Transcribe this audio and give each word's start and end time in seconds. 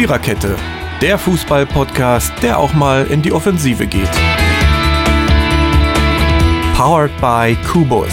Viererkette, 0.00 0.56
der 1.02 1.18
Fußball-Podcast, 1.18 2.32
der 2.40 2.58
auch 2.58 2.72
mal 2.72 3.04
in 3.08 3.20
die 3.20 3.32
Offensive 3.32 3.86
geht. 3.86 4.08
Powered 6.74 7.10
by 7.20 7.54
Kubus. 7.70 8.08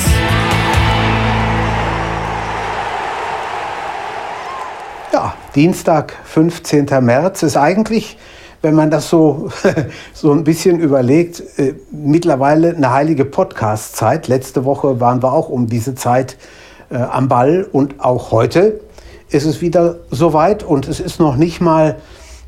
Ja, 5.13 5.33
Dienstag, 5.55 6.13
15. 6.25 6.87
März 6.99 7.43
ist 7.43 7.55
eigentlich, 7.55 8.17
wenn 8.61 8.75
man 8.75 8.91
das 8.91 9.09
so, 9.09 9.49
so 10.13 10.33
ein 10.33 10.43
bisschen 10.43 10.81
überlegt, 10.81 11.41
äh, 11.57 11.73
mittlerweile 11.91 12.75
eine 12.75 12.91
heilige 12.91 13.23
Podcast-Zeit. 13.23 14.27
Letzte 14.27 14.65
Woche 14.65 14.99
waren 14.99 15.23
wir 15.23 15.31
auch 15.31 15.47
um 15.47 15.67
diese 15.67 15.95
Zeit 15.95 16.35
äh, 16.89 16.97
am 16.97 17.29
Ball 17.29 17.65
und 17.71 18.01
auch 18.01 18.31
heute 18.31 18.81
ist 19.29 19.45
es 19.45 19.61
wieder 19.61 19.97
soweit 20.11 20.63
und 20.63 20.87
es 20.87 20.99
ist 20.99 21.19
noch 21.19 21.35
nicht 21.35 21.61
mal 21.61 21.97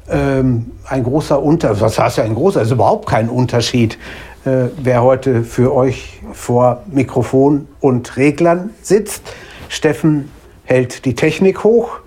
ähm, 0.09 0.72
ein 0.88 1.03
großer 1.03 1.41
Unterschied, 1.41 1.81
was 1.81 1.99
heißt 1.99 2.17
ja 2.17 2.23
ein 2.23 2.36
großer, 2.36 2.62
es 2.62 2.67
ist 2.67 2.73
überhaupt 2.73 3.08
kein 3.08 3.30
Unterschied, 3.30 3.98
äh, 4.45 4.66
wer 4.81 5.03
heute 5.03 5.44
für 5.44 5.73
euch 5.73 6.22
vor 6.34 6.84
Mikrofon 6.88 7.67
und 7.80 8.17
Reglern 8.17 8.72
sitzt. 8.81 9.22
Steffen 9.67 10.31
hält 10.63 11.05
die 11.05 11.16
Technik 11.16 11.63
hoch, 11.63 12.00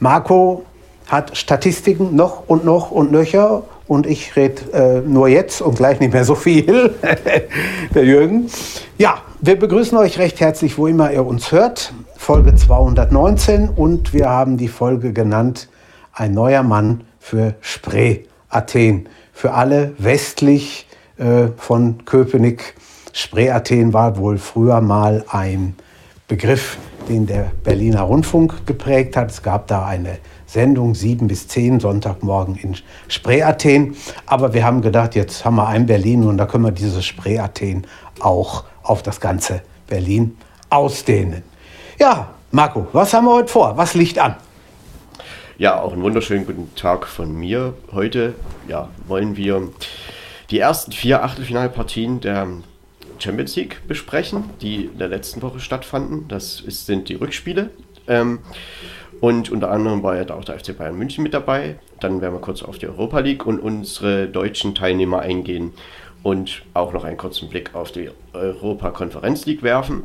Marco 0.00 0.64
hat 1.06 1.36
Statistiken 1.36 2.16
noch 2.16 2.48
und 2.48 2.64
noch 2.64 2.90
und 2.90 3.12
nöcher 3.12 3.62
und 3.86 4.06
ich 4.06 4.34
rede 4.34 4.72
äh, 4.72 5.08
nur 5.08 5.28
jetzt 5.28 5.60
und 5.60 5.76
gleich 5.76 6.00
nicht 6.00 6.12
mehr 6.12 6.24
so 6.24 6.34
viel, 6.34 6.94
der 7.94 8.04
Jürgen. 8.04 8.50
Ja, 8.98 9.18
wir 9.40 9.56
begrüßen 9.56 9.96
euch 9.98 10.18
recht 10.18 10.40
herzlich, 10.40 10.76
wo 10.76 10.86
immer 10.86 11.12
ihr 11.12 11.24
uns 11.24 11.52
hört. 11.52 11.92
Folge 12.18 12.54
219 12.54 13.68
und 13.68 14.12
wir 14.12 14.28
haben 14.28 14.56
die 14.56 14.68
Folge 14.68 15.12
genannt 15.12 15.68
Ein 16.12 16.32
neuer 16.32 16.62
Mann 16.62 17.04
für 17.20 17.54
Spree 17.60 18.24
Athen. 18.48 19.08
Für 19.32 19.52
alle 19.52 19.92
westlich 19.98 20.88
äh, 21.18 21.48
von 21.56 22.04
Köpenick. 22.04 22.74
Spree 23.12 23.50
Athen 23.50 23.92
war 23.92 24.16
wohl 24.16 24.38
früher 24.38 24.80
mal 24.80 25.24
ein 25.28 25.76
Begriff, 26.26 26.78
den 27.08 27.26
der 27.26 27.52
Berliner 27.62 28.02
Rundfunk 28.02 28.66
geprägt 28.66 29.16
hat. 29.16 29.30
Es 29.30 29.42
gab 29.42 29.68
da 29.68 29.86
eine 29.86 30.18
Sendung 30.46 30.94
7 30.94 31.28
bis 31.28 31.46
10 31.48 31.80
Sonntagmorgen 31.80 32.56
in 32.56 32.76
Spree 33.08 33.42
Athen. 33.42 33.94
Aber 34.26 34.52
wir 34.52 34.64
haben 34.64 34.80
gedacht, 34.82 35.14
jetzt 35.14 35.44
haben 35.44 35.56
wir 35.56 35.68
ein 35.68 35.86
Berlin 35.86 36.24
und 36.24 36.38
da 36.38 36.46
können 36.46 36.64
wir 36.64 36.72
dieses 36.72 37.04
Spree 37.04 37.38
Athen 37.38 37.86
auch 38.20 38.64
auf 38.82 39.02
das 39.02 39.20
ganze 39.20 39.62
Berlin 39.86 40.36
ausdehnen. 40.70 41.42
Ja, 41.98 42.34
Marco, 42.50 42.86
was 42.92 43.14
haben 43.14 43.24
wir 43.24 43.32
heute 43.32 43.48
vor? 43.48 43.74
Was 43.78 43.94
liegt 43.94 44.18
an? 44.18 44.36
Ja, 45.56 45.80
auch 45.80 45.94
einen 45.94 46.02
wunderschönen 46.02 46.44
guten 46.44 46.74
Tag 46.74 47.06
von 47.06 47.34
mir. 47.34 47.72
Heute 47.90 48.34
ja, 48.68 48.90
wollen 49.06 49.38
wir 49.38 49.70
die 50.50 50.58
ersten 50.58 50.92
vier 50.92 51.24
Achtelfinalpartien 51.24 52.20
der 52.20 52.48
Champions 53.18 53.56
League 53.56 53.80
besprechen, 53.88 54.44
die 54.60 54.84
in 54.84 54.98
der 54.98 55.08
letzten 55.08 55.40
Woche 55.40 55.58
stattfanden. 55.58 56.28
Das 56.28 56.60
ist, 56.60 56.84
sind 56.84 57.08
die 57.08 57.14
Rückspiele. 57.14 57.70
Ähm, 58.06 58.40
und 59.22 59.50
unter 59.50 59.70
anderem 59.70 60.02
war 60.02 60.16
ja 60.16 60.34
auch 60.34 60.44
der 60.44 60.58
FC 60.58 60.76
Bayern 60.76 60.98
München 60.98 61.22
mit 61.22 61.32
dabei. 61.32 61.78
Dann 62.00 62.20
werden 62.20 62.34
wir 62.34 62.40
kurz 62.42 62.62
auf 62.62 62.76
die 62.76 62.88
Europa 62.88 63.20
League 63.20 63.46
und 63.46 63.58
unsere 63.58 64.28
deutschen 64.28 64.74
Teilnehmer 64.74 65.20
eingehen 65.20 65.72
und 66.22 66.62
auch 66.74 66.92
noch 66.92 67.04
einen 67.04 67.16
kurzen 67.16 67.48
Blick 67.48 67.74
auf 67.74 67.90
die 67.90 68.10
Europa 68.34 68.90
Konferenz 68.90 69.46
League 69.46 69.62
werfen. 69.62 70.02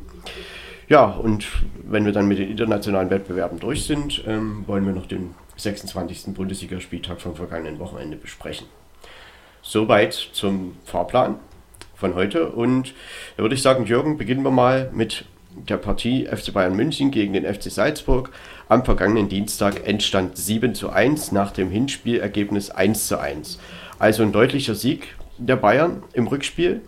Ja, 0.92 1.06
und 1.06 1.48
wenn 1.86 2.04
wir 2.04 2.12
dann 2.12 2.28
mit 2.28 2.38
den 2.38 2.52
internationalen 2.52 3.10
Wettbewerben 3.10 3.62
durch 3.62 3.86
sind, 3.86 4.26
ähm, 4.28 4.66
wollen 4.68 4.86
wir 4.86 4.92
noch 4.92 5.06
den 5.06 5.34
26. 5.56 6.34
Bundesligaspieltag 6.34 7.22
vom 7.22 7.34
vergangenen 7.34 7.80
Wochenende 7.80 8.18
besprechen. 8.18 8.68
Soweit 9.62 10.12
zum 10.12 10.76
Fahrplan 10.84 11.36
von 11.96 12.14
heute. 12.14 12.50
Und 12.50 12.94
da 13.38 13.44
würde 13.44 13.56
ich 13.56 13.62
sagen, 13.62 13.86
Jürgen, 13.86 14.18
beginnen 14.18 14.44
wir 14.44 14.52
mal 14.52 14.92
mit 14.94 15.24
der 15.70 15.78
Partie 15.78 16.26
FC 16.26 16.52
Bayern 16.52 16.76
München 16.76 17.10
gegen 17.10 17.32
den 17.32 17.46
FC 17.46 17.72
Salzburg. 17.72 18.30
Am 18.68 18.84
vergangenen 18.84 19.30
Dienstag 19.30 19.88
Endstand 19.88 20.36
7 20.36 20.76
zu 20.76 20.90
1 20.90 21.32
nach 21.32 21.52
dem 21.52 21.72
Hinspielergebnis 21.72 22.70
1 22.70 23.08
zu 23.08 23.18
1. 23.18 23.60
Also 23.98 24.24
ein 24.24 24.34
deutlicher 24.34 24.76
Sieg 24.76 25.16
der 25.38 25.56
Bayern 25.56 26.04
im 26.12 26.28
Rückspiel. 26.28 26.82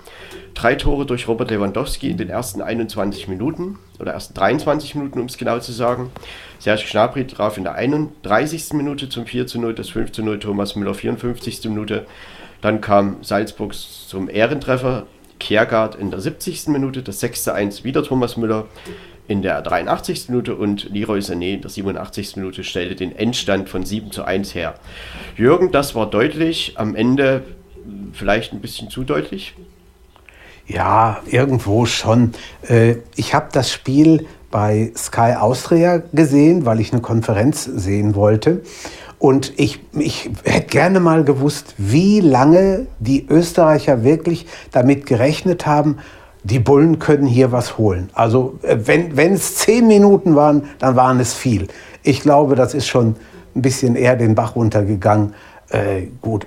Drei 0.54 0.76
Tore 0.76 1.06
durch 1.06 1.28
Robert 1.28 1.50
Lewandowski 1.50 2.10
in 2.10 2.18
den 2.18 2.30
ersten 2.30 2.62
21 2.62 3.28
Minuten 3.28 3.80
oder 4.00 4.14
ersten 4.14 4.34
23 4.34 4.96
Minuten, 4.96 5.20
um 5.20 5.26
es 5.26 5.38
genau 5.38 5.60
zu 5.60 5.72
sagen. 5.72 6.12
Serge 6.60 6.86
Gnabry 6.90 7.26
traf 7.26 7.58
in 7.58 7.64
der 7.64 7.74
31. 7.76 8.74
Minute 8.74 9.10
zum 9.10 9.26
4 9.26 9.48
zu 9.48 9.60
0, 9.60 9.74
das 9.74 9.90
5 9.90 10.12
zu 10.12 10.24
0, 10.24 10.40
Thomas 10.40 10.76
Müller 10.76 10.94
54. 10.94 11.66
Minute. 11.66 12.06
Dann 12.62 12.82
kam 12.82 13.18
Salzburg 13.24 13.74
zum 13.74 14.30
Ehrentreffer, 14.30 15.08
Kiergaard 15.40 15.96
in 15.96 16.12
der 16.12 16.22
70. 16.22 16.68
Minute, 16.68 17.02
das 17.04 17.20
6 17.20 17.44
zu 17.44 17.54
1 17.54 17.84
wieder 17.84 18.04
Thomas 18.04 18.38
Müller 18.38 18.68
in 19.28 19.42
der 19.42 19.62
83. 19.62 20.30
Minute 20.30 20.56
und 20.56 20.90
Leroy 20.92 21.20
Sané 21.20 21.56
in 21.56 21.62
der 21.62 21.70
87. 21.70 22.38
Minute 22.38 22.64
stellte 22.64 22.96
den 22.96 23.16
Endstand 23.16 23.70
von 23.70 23.84
7 23.86 24.12
zu 24.12 24.24
1 24.24 24.54
her. 24.54 24.76
Jürgen, 25.36 25.72
das 25.72 25.96
war 25.96 26.10
deutlich. 26.10 26.74
Am 26.76 26.96
Ende 26.96 27.44
vielleicht 28.14 28.54
ein 28.54 28.62
bisschen 28.62 28.90
zu 28.90 29.04
deutlich? 29.04 29.56
Ja, 30.68 31.20
irgendwo 31.26 31.86
schon. 31.86 32.34
Äh, 32.68 32.96
ich 33.16 33.34
habe 33.34 33.48
das 33.52 33.72
Spiel 33.72 34.26
bei 34.50 34.92
Sky 34.96 35.34
Austria 35.40 36.02
gesehen, 36.14 36.66
weil 36.66 36.80
ich 36.80 36.94
eine 36.94 37.02
Konferenz 37.02 37.66
sehen 37.66 38.16
wollte. 38.16 38.62
Und 39.20 39.54
ich, 39.58 39.80
ich 39.94 40.30
hätte 40.44 40.68
gerne 40.68 41.00
mal 41.00 41.24
gewusst, 41.24 41.76
wie 41.78 42.20
lange 42.20 42.88
die 43.00 43.26
Österreicher 43.28 44.04
wirklich 44.04 44.46
damit 44.72 45.06
gerechnet 45.06 45.66
haben, 45.66 45.98
die 46.44 46.60
Bullen 46.60 47.00
können 47.00 47.26
hier 47.26 47.52
was 47.52 47.78
holen. 47.78 48.10
Also 48.14 48.60
äh, 48.64 48.78
wenn 48.82 49.34
es 49.34 49.56
zehn 49.56 49.88
Minuten 49.88 50.36
waren, 50.36 50.64
dann 50.80 50.96
waren 50.96 51.20
es 51.20 51.34
viel. 51.34 51.68
Ich 52.04 52.22
glaube, 52.22 52.56
das 52.56 52.74
ist 52.74 52.88
schon 52.88 53.16
ein 53.56 53.62
bisschen 53.62 53.96
eher 53.96 54.16
den 54.16 54.36
Bach 54.36 54.56
runtergegangen. 54.56 55.34
Äh, 55.74 56.10
gut, 56.22 56.46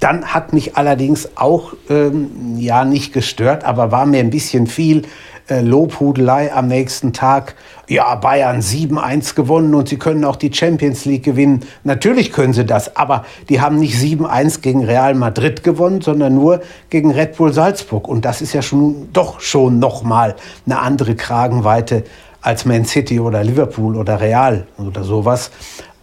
dann 0.00 0.26
hat 0.34 0.52
mich 0.52 0.76
allerdings 0.76 1.30
auch 1.34 1.72
ähm, 1.88 2.58
ja 2.58 2.84
nicht 2.84 3.14
gestört, 3.14 3.64
aber 3.64 3.90
war 3.90 4.04
mir 4.04 4.20
ein 4.20 4.28
bisschen 4.28 4.66
viel 4.66 5.04
äh, 5.48 5.62
Lobhudelei 5.62 6.52
am 6.52 6.68
nächsten 6.68 7.14
Tag. 7.14 7.54
Ja, 7.88 8.14
Bayern 8.16 8.60
7-1 8.60 9.34
gewonnen 9.34 9.74
und 9.74 9.88
sie 9.88 9.96
können 9.96 10.26
auch 10.26 10.36
die 10.36 10.52
Champions 10.52 11.06
League 11.06 11.24
gewinnen. 11.24 11.60
Natürlich 11.84 12.32
können 12.32 12.52
sie 12.52 12.66
das, 12.66 12.96
aber 12.96 13.24
die 13.48 13.62
haben 13.62 13.78
nicht 13.78 13.96
7-1 13.96 14.60
gegen 14.60 14.84
Real 14.84 15.14
Madrid 15.14 15.64
gewonnen, 15.64 16.02
sondern 16.02 16.34
nur 16.34 16.60
gegen 16.90 17.12
Red 17.12 17.38
Bull 17.38 17.52
Salzburg. 17.52 18.06
Und 18.06 18.26
das 18.26 18.42
ist 18.42 18.52
ja 18.52 18.60
schon 18.60 19.08
doch 19.14 19.40
schon 19.40 19.78
nochmal 19.78 20.36
eine 20.66 20.80
andere 20.80 21.14
Kragenweite 21.14 22.04
als 22.42 22.66
Man 22.66 22.84
City 22.84 23.20
oder 23.20 23.42
Liverpool 23.42 23.96
oder 23.96 24.20
Real 24.20 24.66
oder 24.76 25.02
sowas. 25.02 25.50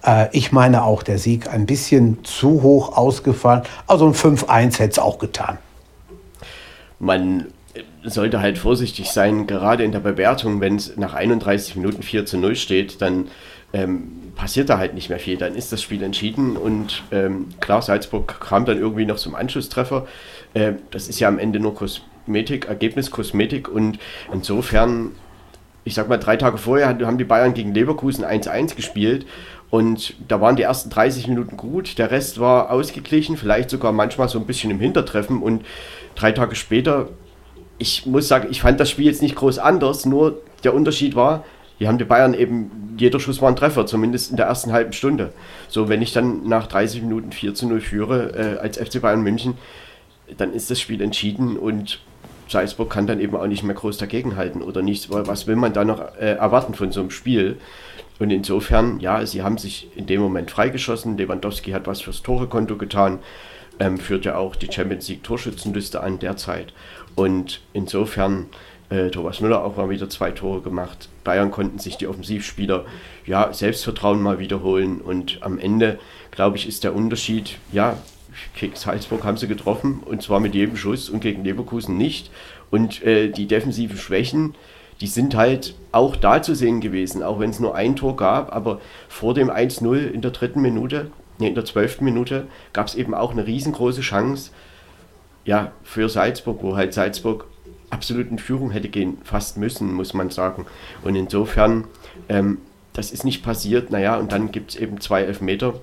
Äh, 0.03 0.27
ich 0.31 0.51
meine 0.51 0.83
auch, 0.83 1.03
der 1.03 1.17
Sieg 1.17 1.49
ein 1.49 1.65
bisschen 1.65 2.23
zu 2.23 2.61
hoch 2.61 2.97
ausgefallen. 2.97 3.63
Also 3.87 4.07
ein 4.07 4.13
5-1 4.13 4.79
hätte 4.79 4.91
es 4.91 4.99
auch 4.99 5.19
getan. 5.19 5.57
Man 6.99 7.47
sollte 8.03 8.41
halt 8.41 8.57
vorsichtig 8.57 9.11
sein, 9.11 9.47
gerade 9.47 9.83
in 9.83 9.91
der 9.91 9.99
Bewertung, 9.99 10.59
wenn 10.59 10.75
es 10.75 10.97
nach 10.97 11.13
31 11.13 11.75
Minuten 11.75 12.03
4 12.03 12.25
zu 12.25 12.37
0 12.37 12.55
steht, 12.55 13.01
dann 13.01 13.27
ähm, 13.73 14.11
passiert 14.35 14.69
da 14.69 14.77
halt 14.77 14.93
nicht 14.93 15.09
mehr 15.09 15.19
viel. 15.19 15.37
Dann 15.37 15.55
ist 15.55 15.71
das 15.71 15.81
Spiel 15.81 16.03
entschieden 16.03 16.57
und 16.57 17.03
ähm, 17.11 17.49
klar, 17.59 17.81
Salzburg 17.81 18.39
kam 18.39 18.65
dann 18.65 18.77
irgendwie 18.77 19.05
noch 19.05 19.17
zum 19.17 19.35
Anschlusstreffer. 19.35 20.07
Äh, 20.53 20.73
das 20.91 21.07
ist 21.07 21.19
ja 21.19 21.27
am 21.27 21.39
Ende 21.39 21.59
nur 21.59 21.75
Kosmetik, 21.75 22.65
Ergebnis 22.65 23.11
Kosmetik 23.11 23.69
und 23.69 23.99
insofern, 24.33 25.11
ich 25.83 25.93
sag 25.93 26.09
mal, 26.09 26.17
drei 26.17 26.37
Tage 26.37 26.57
vorher 26.57 26.87
haben 26.87 27.17
die 27.17 27.23
Bayern 27.23 27.53
gegen 27.53 27.73
Leverkusen 27.73 28.23
1-1 28.23 28.75
gespielt 28.75 29.25
und 29.71 30.15
da 30.27 30.41
waren 30.41 30.57
die 30.57 30.63
ersten 30.63 30.89
30 30.89 31.27
Minuten 31.27 31.55
gut, 31.57 31.97
der 31.97 32.11
Rest 32.11 32.39
war 32.39 32.69
ausgeglichen, 32.71 33.37
vielleicht 33.37 33.69
sogar 33.69 33.93
manchmal 33.93 34.27
so 34.27 34.37
ein 34.37 34.45
bisschen 34.45 34.69
im 34.69 34.81
Hintertreffen. 34.81 35.41
Und 35.41 35.65
drei 36.13 36.33
Tage 36.33 36.55
später, 36.55 37.07
ich 37.77 38.05
muss 38.05 38.27
sagen, 38.27 38.49
ich 38.51 38.61
fand 38.61 38.79
das 38.81 38.89
Spiel 38.89 39.05
jetzt 39.05 39.21
nicht 39.21 39.35
groß 39.35 39.59
anders, 39.59 40.05
nur 40.05 40.41
der 40.65 40.73
Unterschied 40.73 41.15
war, 41.15 41.45
hier 41.77 41.87
haben 41.87 41.97
die 41.97 42.03
Bayern 42.03 42.35
eben, 42.35 42.95
jeder 42.97 43.19
Schuss 43.19 43.41
war 43.41 43.49
ein 43.49 43.55
Treffer, 43.55 43.87
zumindest 43.87 44.29
in 44.29 44.37
der 44.37 44.45
ersten 44.45 44.71
halben 44.71 44.93
Stunde. 44.93 45.33
So, 45.67 45.89
wenn 45.89 46.03
ich 46.03 46.13
dann 46.13 46.47
nach 46.47 46.67
30 46.67 47.01
Minuten 47.01 47.31
4 47.31 47.55
zu 47.55 47.67
0 47.67 47.81
führe 47.81 48.57
äh, 48.57 48.59
als 48.59 48.77
FC 48.77 49.01
Bayern 49.01 49.23
München, 49.23 49.57
dann 50.37 50.53
ist 50.53 50.69
das 50.69 50.79
Spiel 50.79 51.01
entschieden 51.01 51.57
und 51.57 51.99
Salzburg 52.51 52.89
kann 52.89 53.07
dann 53.07 53.19
eben 53.19 53.35
auch 53.35 53.47
nicht 53.47 53.63
mehr 53.63 53.75
groß 53.75 53.97
dagegenhalten 53.97 54.61
oder 54.61 54.81
nicht. 54.81 55.09
Was 55.09 55.47
will 55.47 55.55
man 55.55 55.73
da 55.73 55.83
noch 55.85 55.99
äh, 56.15 56.33
erwarten 56.33 56.73
von 56.73 56.91
so 56.91 56.99
einem 56.99 57.11
Spiel? 57.11 57.57
Und 58.19 58.29
insofern, 58.29 58.99
ja, 58.99 59.25
sie 59.25 59.41
haben 59.41 59.57
sich 59.57 59.87
in 59.95 60.05
dem 60.05 60.21
Moment 60.21 60.51
freigeschossen. 60.51 61.17
Lewandowski 61.17 61.71
hat 61.71 61.87
was 61.87 62.01
fürs 62.01 62.21
Torekonto 62.21 62.77
getan, 62.77 63.19
ähm, 63.79 63.97
führt 63.97 64.25
ja 64.25 64.35
auch 64.37 64.55
die 64.55 64.71
Champions 64.71 65.07
League 65.09 65.23
Torschützenliste 65.23 66.01
an 66.01 66.19
derzeit. 66.19 66.73
Und 67.15 67.61
insofern, 67.73 68.47
Äh, 68.91 69.09
Thomas 69.09 69.39
Müller 69.39 69.63
auch 69.63 69.77
mal 69.77 69.89
wieder 69.89 70.09
zwei 70.09 70.31
Tore 70.31 70.59
gemacht. 70.59 71.07
Bayern 71.23 71.49
konnten 71.49 71.79
sich 71.79 71.95
die 71.95 72.07
Offensivspieler 72.07 72.83
ja 73.25 73.53
Selbstvertrauen 73.53 74.21
mal 74.21 74.37
wiederholen 74.37 74.99
und 74.99 75.37
am 75.39 75.59
Ende, 75.59 75.97
glaube 76.29 76.57
ich, 76.57 76.67
ist 76.67 76.83
der 76.83 76.93
Unterschied, 76.93 77.57
ja, 77.71 77.95
Salzburg 78.73 79.23
haben 79.23 79.37
sie 79.37 79.47
getroffen 79.47 80.01
und 80.05 80.21
zwar 80.21 80.39
mit 80.39 80.53
jedem 80.53 80.75
Schuss 80.75 81.09
und 81.09 81.21
gegen 81.21 81.43
Leverkusen 81.43 81.97
nicht. 81.97 82.29
Und 82.69 83.03
äh, 83.03 83.29
die 83.29 83.47
defensiven 83.47 83.97
Schwächen, 83.97 84.55
die 85.01 85.07
sind 85.07 85.35
halt 85.35 85.75
auch 85.91 86.15
da 86.15 86.41
zu 86.41 86.55
sehen 86.55 86.79
gewesen, 86.79 87.23
auch 87.23 87.39
wenn 87.39 87.49
es 87.49 87.59
nur 87.59 87.75
ein 87.75 87.95
Tor 87.95 88.15
gab, 88.15 88.55
aber 88.55 88.79
vor 89.09 89.33
dem 89.33 89.49
1-0 89.49 90.09
in 90.09 90.21
der 90.21 90.31
dritten 90.31 90.61
Minute, 90.61 91.11
nee, 91.39 91.47
in 91.47 91.55
der 91.55 91.65
zwölften 91.65 92.05
Minute, 92.05 92.47
gab 92.71 92.87
es 92.87 92.95
eben 92.95 93.13
auch 93.13 93.31
eine 93.31 93.47
riesengroße 93.47 94.01
Chance, 94.01 94.51
ja, 95.43 95.71
für 95.83 96.07
Salzburg, 96.07 96.59
wo 96.61 96.75
halt 96.75 96.93
Salzburg 96.93 97.45
absolut 97.89 98.29
in 98.29 98.39
Führung 98.39 98.71
hätte 98.71 98.89
gehen 98.89 99.17
fast 99.23 99.57
müssen, 99.57 99.93
muss 99.93 100.13
man 100.13 100.29
sagen. 100.29 100.65
Und 101.03 101.15
insofern, 101.15 101.85
ähm, 102.29 102.59
das 102.93 103.11
ist 103.11 103.25
nicht 103.25 103.43
passiert, 103.43 103.89
naja, 103.89 104.17
und 104.17 104.31
dann 104.31 104.51
gibt 104.51 104.71
es 104.71 104.75
eben 104.77 105.01
zwei 105.01 105.23
Elfmeter, 105.23 105.73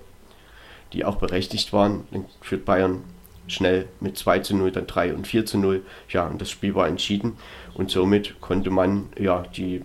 die 0.93 1.05
auch 1.05 1.17
berechtigt 1.17 1.73
waren. 1.73 2.05
Dann 2.11 2.25
führt 2.41 2.65
Bayern 2.65 3.03
schnell 3.47 3.87
mit 4.01 4.17
2 4.19 4.41
zu 4.41 4.57
0, 4.57 4.73
dann 4.73 4.87
3 4.87 5.15
und 5.15 5.27
4 5.27 5.47
zu 5.47 5.59
0. 5.59 5.83
Ja, 6.11 6.27
und 6.27 6.41
das 6.41 6.51
Spiel 6.51 6.75
war 6.75 6.89
entschieden. 6.89 7.37
Und 7.75 7.91
somit 7.91 8.41
konnte 8.41 8.71
man 8.71 9.07
ja 9.19 9.43
die, 9.57 9.83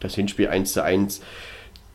das 0.00 0.14
Hinspiel 0.14 0.48
1 0.48 0.72
zu 0.72 0.82
1 0.82 1.22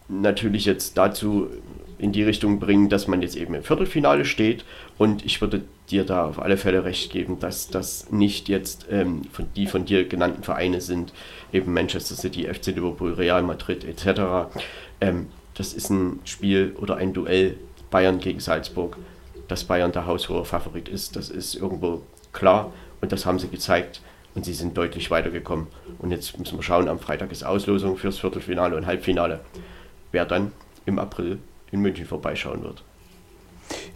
natürlich 0.07 0.66
jetzt 0.66 0.98
dazu 0.98 1.50
in 1.98 2.12
die 2.12 2.24
Richtung 2.24 2.60
bringen, 2.60 2.90
dass 2.90 3.07
man 3.07 3.22
jetzt 3.22 3.36
eben 3.36 3.54
im 3.54 3.63
Viertelfinale 3.63 4.25
steht. 4.25 4.66
Und 4.98 5.25
ich 5.25 5.42
würde 5.42 5.63
dir 5.90 6.04
da 6.04 6.25
auf 6.25 6.42
alle 6.42 6.57
Fälle 6.57 6.84
recht 6.84 7.12
geben, 7.12 7.40
dass 7.40 7.69
das 7.69 8.12
nicht 8.12 8.50
jetzt 8.50 8.88
ähm, 8.92 9.24
von, 9.31 9.46
die 9.56 9.68
von 9.68 9.86
dir 9.86 10.07
genannten 10.07 10.44
Vereine 10.44 10.81
sind, 10.81 11.13
eben 11.54 11.74
Manchester 11.74 12.16
City, 12.16 12.44
FC 12.52 12.68
Liverpool, 12.68 13.13
Real 13.13 13.44
Madrid 13.44 13.86
etc. 13.86 14.50
Ähm, 15.00 15.28
das 15.54 15.74
ist 15.74 15.90
ein 15.90 16.19
Spiel 16.25 16.75
oder 16.78 16.98
ein 16.98 17.13
Duell 17.13 17.56
Bayern 17.95 18.19
gegen 18.19 18.42
Salzburg. 18.42 18.97
Dass 19.47 19.63
Bayern 19.63 19.94
der 19.94 20.06
haushohe 20.06 20.44
Favorit 20.44 20.89
ist, 20.89 21.15
das 21.15 21.30
ist 21.30 21.56
irgendwo 21.56 22.01
klar 22.33 22.74
und 23.00 23.13
das 23.13 23.25
haben 23.25 23.39
sie 23.39 23.47
gezeigt 23.47 24.01
und 24.33 24.44
sie 24.44 24.51
sind 24.51 24.75
deutlich 24.75 25.12
weitergekommen. 25.12 25.68
Und 26.00 26.12
jetzt 26.12 26.38
müssen 26.38 26.57
wir 26.57 26.63
schauen, 26.63 26.89
am 26.89 27.00
Freitag 27.00 27.31
ist 27.31 27.45
Auslosung 27.45 27.95
fürs 27.95 28.19
Viertelfinale 28.19 28.75
und 28.75 28.86
Halbfinale, 28.86 29.39
wer 30.12 30.25
dann 30.25 30.51
im 30.86 31.00
April 31.00 31.39
in 31.71 31.80
München 31.80 32.06
vorbeischauen 32.06 32.63
wird. 32.63 32.83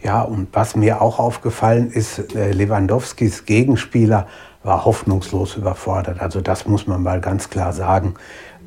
Ja, 0.02 0.22
und 0.22 0.48
was 0.52 0.76
mir 0.76 1.02
auch 1.02 1.18
aufgefallen 1.18 1.90
ist, 1.90 2.34
äh, 2.34 2.52
Lewandowskis 2.52 3.44
Gegenspieler 3.44 4.26
war 4.62 4.86
hoffnungslos 4.86 5.56
überfordert. 5.56 6.20
Also 6.20 6.40
das 6.40 6.66
muss 6.66 6.86
man 6.86 7.02
mal 7.02 7.20
ganz 7.20 7.50
klar 7.50 7.74
sagen. 7.74 8.14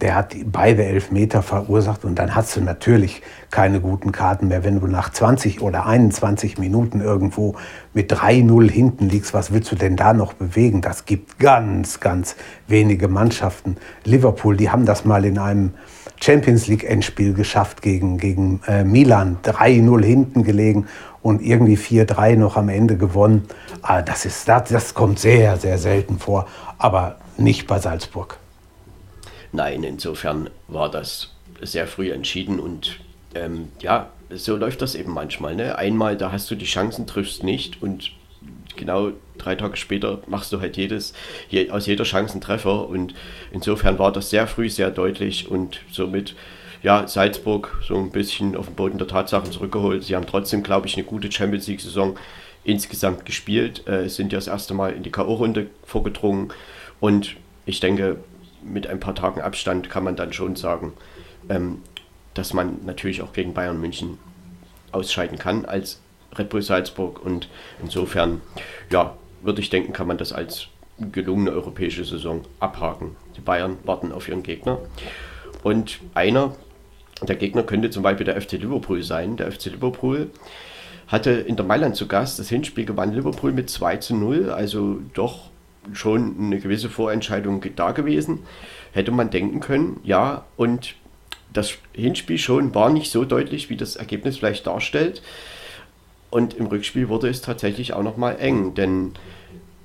Der 0.02 0.16
hat 0.16 0.36
beide 0.46 0.84
Elfmeter 0.84 1.42
verursacht 1.42 2.04
und 2.04 2.16
dann 2.16 2.36
hast 2.36 2.56
du 2.56 2.62
natürlich 2.62 3.22
keine 3.52 3.80
guten 3.80 4.12
Karten 4.12 4.48
mehr. 4.48 4.64
Wenn 4.64 4.80
du 4.80 4.88
nach 4.88 5.12
20 5.12 5.62
oder 5.62 5.86
21 5.86 6.58
Minuten 6.58 7.00
irgendwo 7.00 7.56
mit 7.94 8.12
3-0 8.12 8.70
hinten 8.70 9.10
liegst, 9.10 9.34
was 9.34 9.54
willst 9.54 9.72
du 9.72 9.76
denn 9.76 9.96
da 9.96 10.14
noch 10.14 10.34
bewegen? 10.34 10.82
Das 10.82 11.06
gibt 11.06 11.40
ganz, 11.40 12.00
ganz 12.00 12.36
wenige 12.68 13.08
Mannschaften. 13.08 13.78
Liverpool, 14.04 14.58
die 14.58 14.70
haben 14.70 14.86
das 14.86 15.06
mal 15.06 15.26
in 15.26 15.38
einem 15.38 15.74
Champions 16.20 16.68
League 16.68 16.84
Endspiel 16.84 17.34
geschafft 17.34 17.82
gegen, 17.82 18.18
gegen 18.18 18.62
äh, 18.68 18.84
Milan. 18.84 19.38
3-0 19.44 20.04
hinten 20.04 20.44
gelegen 20.44 20.88
und 21.22 21.42
irgendwie 21.42 21.78
4-3 21.78 22.36
noch 22.36 22.58
am 22.58 22.70
Ende 22.70 22.98
gewonnen. 22.98 23.44
Ah, 23.82 24.02
das, 24.02 24.26
ist, 24.26 24.48
das, 24.48 24.70
das 24.70 24.94
kommt 24.94 25.20
sehr, 25.20 25.58
sehr 25.58 25.78
selten 25.78 26.20
vor, 26.20 26.48
aber 26.78 27.18
nicht 27.38 27.68
bei 27.68 27.80
Salzburg. 27.80 28.38
Nein, 29.54 29.84
insofern 29.84 30.50
war 30.68 30.90
das 30.90 31.30
sehr 31.62 31.88
früh 31.88 32.12
entschieden 32.12 32.60
und 32.60 32.98
ähm, 33.36 33.70
ja, 33.80 34.10
so 34.32 34.58
läuft 34.58 34.82
das 34.82 34.96
eben 34.96 35.14
manchmal. 35.14 35.56
Ne? 35.56 35.78
Einmal, 35.78 36.18
da 36.18 36.32
hast 36.32 36.50
du 36.50 36.56
die 36.56 36.66
Chancen, 36.66 37.06
triffst 37.06 37.44
nicht 37.44 37.82
und 37.82 38.12
genau 38.76 39.12
drei 39.38 39.56
Tage 39.56 39.78
später 39.78 40.22
machst 40.26 40.52
du 40.52 40.60
halt 40.60 40.76
jedes, 40.76 41.14
je, 41.50 41.70
aus 41.70 41.86
jeder 41.86 42.04
Chance 42.04 42.34
einen 42.34 42.42
Treffer 42.42 42.90
und 42.90 43.14
insofern 43.52 44.00
war 44.00 44.12
das 44.12 44.32
sehr 44.32 44.48
früh 44.48 44.70
sehr 44.70 44.90
deutlich 44.90 45.50
und 45.50 45.82
somit 45.92 46.36
ja, 46.82 47.08
Salzburg 47.08 47.80
so 47.88 47.96
ein 47.96 48.10
bisschen 48.10 48.58
auf 48.58 48.66
den 48.66 48.76
Boden 48.76 48.98
der 48.98 49.08
Tatsachen 49.08 49.52
zurückgeholt. 49.52 50.04
Sie 50.04 50.16
haben 50.16 50.26
trotzdem, 50.26 50.64
glaube 50.64 50.88
ich, 50.88 50.96
eine 50.96 51.06
gute 51.06 51.32
Champions 51.32 51.68
League-Saison 51.68 52.18
insgesamt 52.66 53.26
gespielt, 53.26 53.88
äh, 53.88 54.10
sind 54.10 54.34
ja 54.34 54.38
das 54.38 54.48
erste 54.48 54.74
Mal 54.74 54.94
in 54.94 55.04
die 55.04 55.12
K.O.-Runde 55.12 55.68
vorgedrungen 55.86 56.52
und 57.00 57.36
ich 57.66 57.80
denke, 57.80 58.18
mit 58.66 58.88
ein 58.88 59.00
paar 59.00 59.16
Tagen 59.16 59.42
Abstand 59.42 59.90
kann 59.90 60.04
man 60.04 60.16
dann 60.16 60.34
schon 60.34 60.56
sagen, 60.56 60.94
ähm, 61.50 61.82
dass 62.34 62.54
man 62.54 62.80
natürlich 62.86 63.22
auch 63.22 63.34
gegen 63.34 63.54
Bayern 63.54 63.80
München 63.80 64.18
ausscheiden 64.92 65.38
kann 65.38 65.66
als 65.66 66.02
Red 66.38 66.50
Bull 66.50 66.62
Salzburg 66.62 67.24
und 67.24 67.48
insofern, 67.82 68.42
ja, 68.92 69.16
würde 69.42 69.62
ich 69.62 69.70
denken, 69.70 69.94
kann 69.94 70.08
man 70.08 70.18
das 70.18 70.34
als 70.34 70.68
gelungene 71.12 71.52
europäische 71.52 72.06
Saison 72.06 72.42
abhaken. 72.60 73.16
Die 73.36 73.42
Bayern 73.42 73.78
warten 73.84 74.12
auf 74.12 74.28
ihren 74.28 74.44
Gegner 74.44 74.80
und 75.64 76.00
einer 76.14 76.56
der 77.22 77.36
Gegner 77.36 77.64
könnte 77.64 77.90
zum 77.90 78.04
Beispiel 78.04 78.26
der 78.26 78.40
FC 78.40 78.54
Liverpool 78.54 79.04
sein. 79.04 79.38
Der 79.38 79.52
FC 79.52 79.66
Liverpool 79.66 80.30
hatte 81.08 81.32
in 81.32 81.56
der 81.56 81.66
Mailand 81.66 81.96
zu 81.96 82.08
Gast 82.08 82.40
das 82.40 82.50
Hinspiel 82.50 82.86
gewann 82.86 83.14
Liverpool 83.14 83.52
mit 83.52 83.70
2 83.70 83.98
zu 83.98 84.16
0, 84.16 84.50
also 84.50 85.00
doch 85.14 85.50
schon 85.92 86.36
eine 86.40 86.60
gewisse 86.60 86.90
Vorentscheidung 86.90 87.64
da 87.76 87.92
gewesen. 87.92 88.40
Hätte 88.94 89.12
man 89.12 89.30
denken 89.30 89.60
können, 89.60 90.00
ja, 90.04 90.46
und 90.56 90.96
das 91.52 91.74
Hinspiel 91.94 92.38
schon 92.38 92.74
war 92.74 92.90
nicht 92.90 93.12
so 93.12 93.26
deutlich, 93.26 93.70
wie 93.70 93.78
das 93.78 93.96
Ergebnis 93.96 94.38
vielleicht 94.38 94.66
darstellt. 94.68 95.22
Und 96.30 96.56
im 96.56 96.66
Rückspiel 96.66 97.10
wurde 97.10 97.30
es 97.30 97.42
tatsächlich 97.42 97.94
auch 97.94 98.04
nochmal 98.04 98.38
eng, 98.40 98.74
denn 98.74 99.14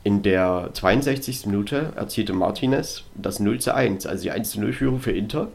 in 0.03 0.23
der 0.23 0.71
62. 0.73 1.47
Minute 1.47 1.93
erzielte 1.97 2.33
Martinez 2.33 3.05
das 3.15 3.41
0 3.41 3.61
zu 3.61 3.75
1, 3.75 4.06
also 4.06 4.23
die 4.23 4.31
1 4.31 4.50
zu 4.50 4.61
0 4.61 4.73
Führung 4.73 5.00
für 5.00 5.12
Inter. 5.12 5.49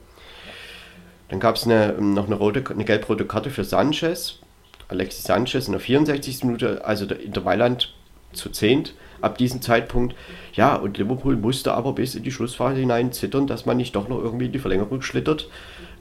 Dann 1.29 1.39
gab 1.39 1.55
es 1.55 1.63
eine, 1.63 1.93
noch 1.99 2.27
eine, 2.27 2.35
rote, 2.35 2.63
eine 2.69 2.85
gelb-rote 2.85 3.25
Karte 3.25 3.49
für 3.49 3.63
Sanchez, 3.63 4.39
Alexis 4.87 5.23
Sanchez 5.23 5.65
in 5.65 5.71
der 5.71 5.81
64. 5.81 6.43
Minute, 6.43 6.85
also 6.85 7.07
der 7.07 7.21
Inter 7.21 7.41
Mailand 7.41 7.95
zu 8.33 8.49
zehnt 8.49 8.93
ab 9.23 9.37
diesem 9.37 9.61
Zeitpunkt. 9.61 10.15
Ja, 10.53 10.75
und 10.75 10.97
Liverpool 10.97 11.35
musste 11.35 11.73
aber 11.73 11.93
bis 11.93 12.15
in 12.15 12.23
die 12.23 12.31
Schlussphase 12.31 12.79
hinein 12.79 13.11
zittern, 13.11 13.47
dass 13.47 13.65
man 13.65 13.77
nicht 13.77 13.95
doch 13.95 14.07
noch 14.07 14.19
irgendwie 14.19 14.45
in 14.47 14.51
die 14.51 14.59
Verlängerung 14.59 15.01
schlittert. 15.01 15.49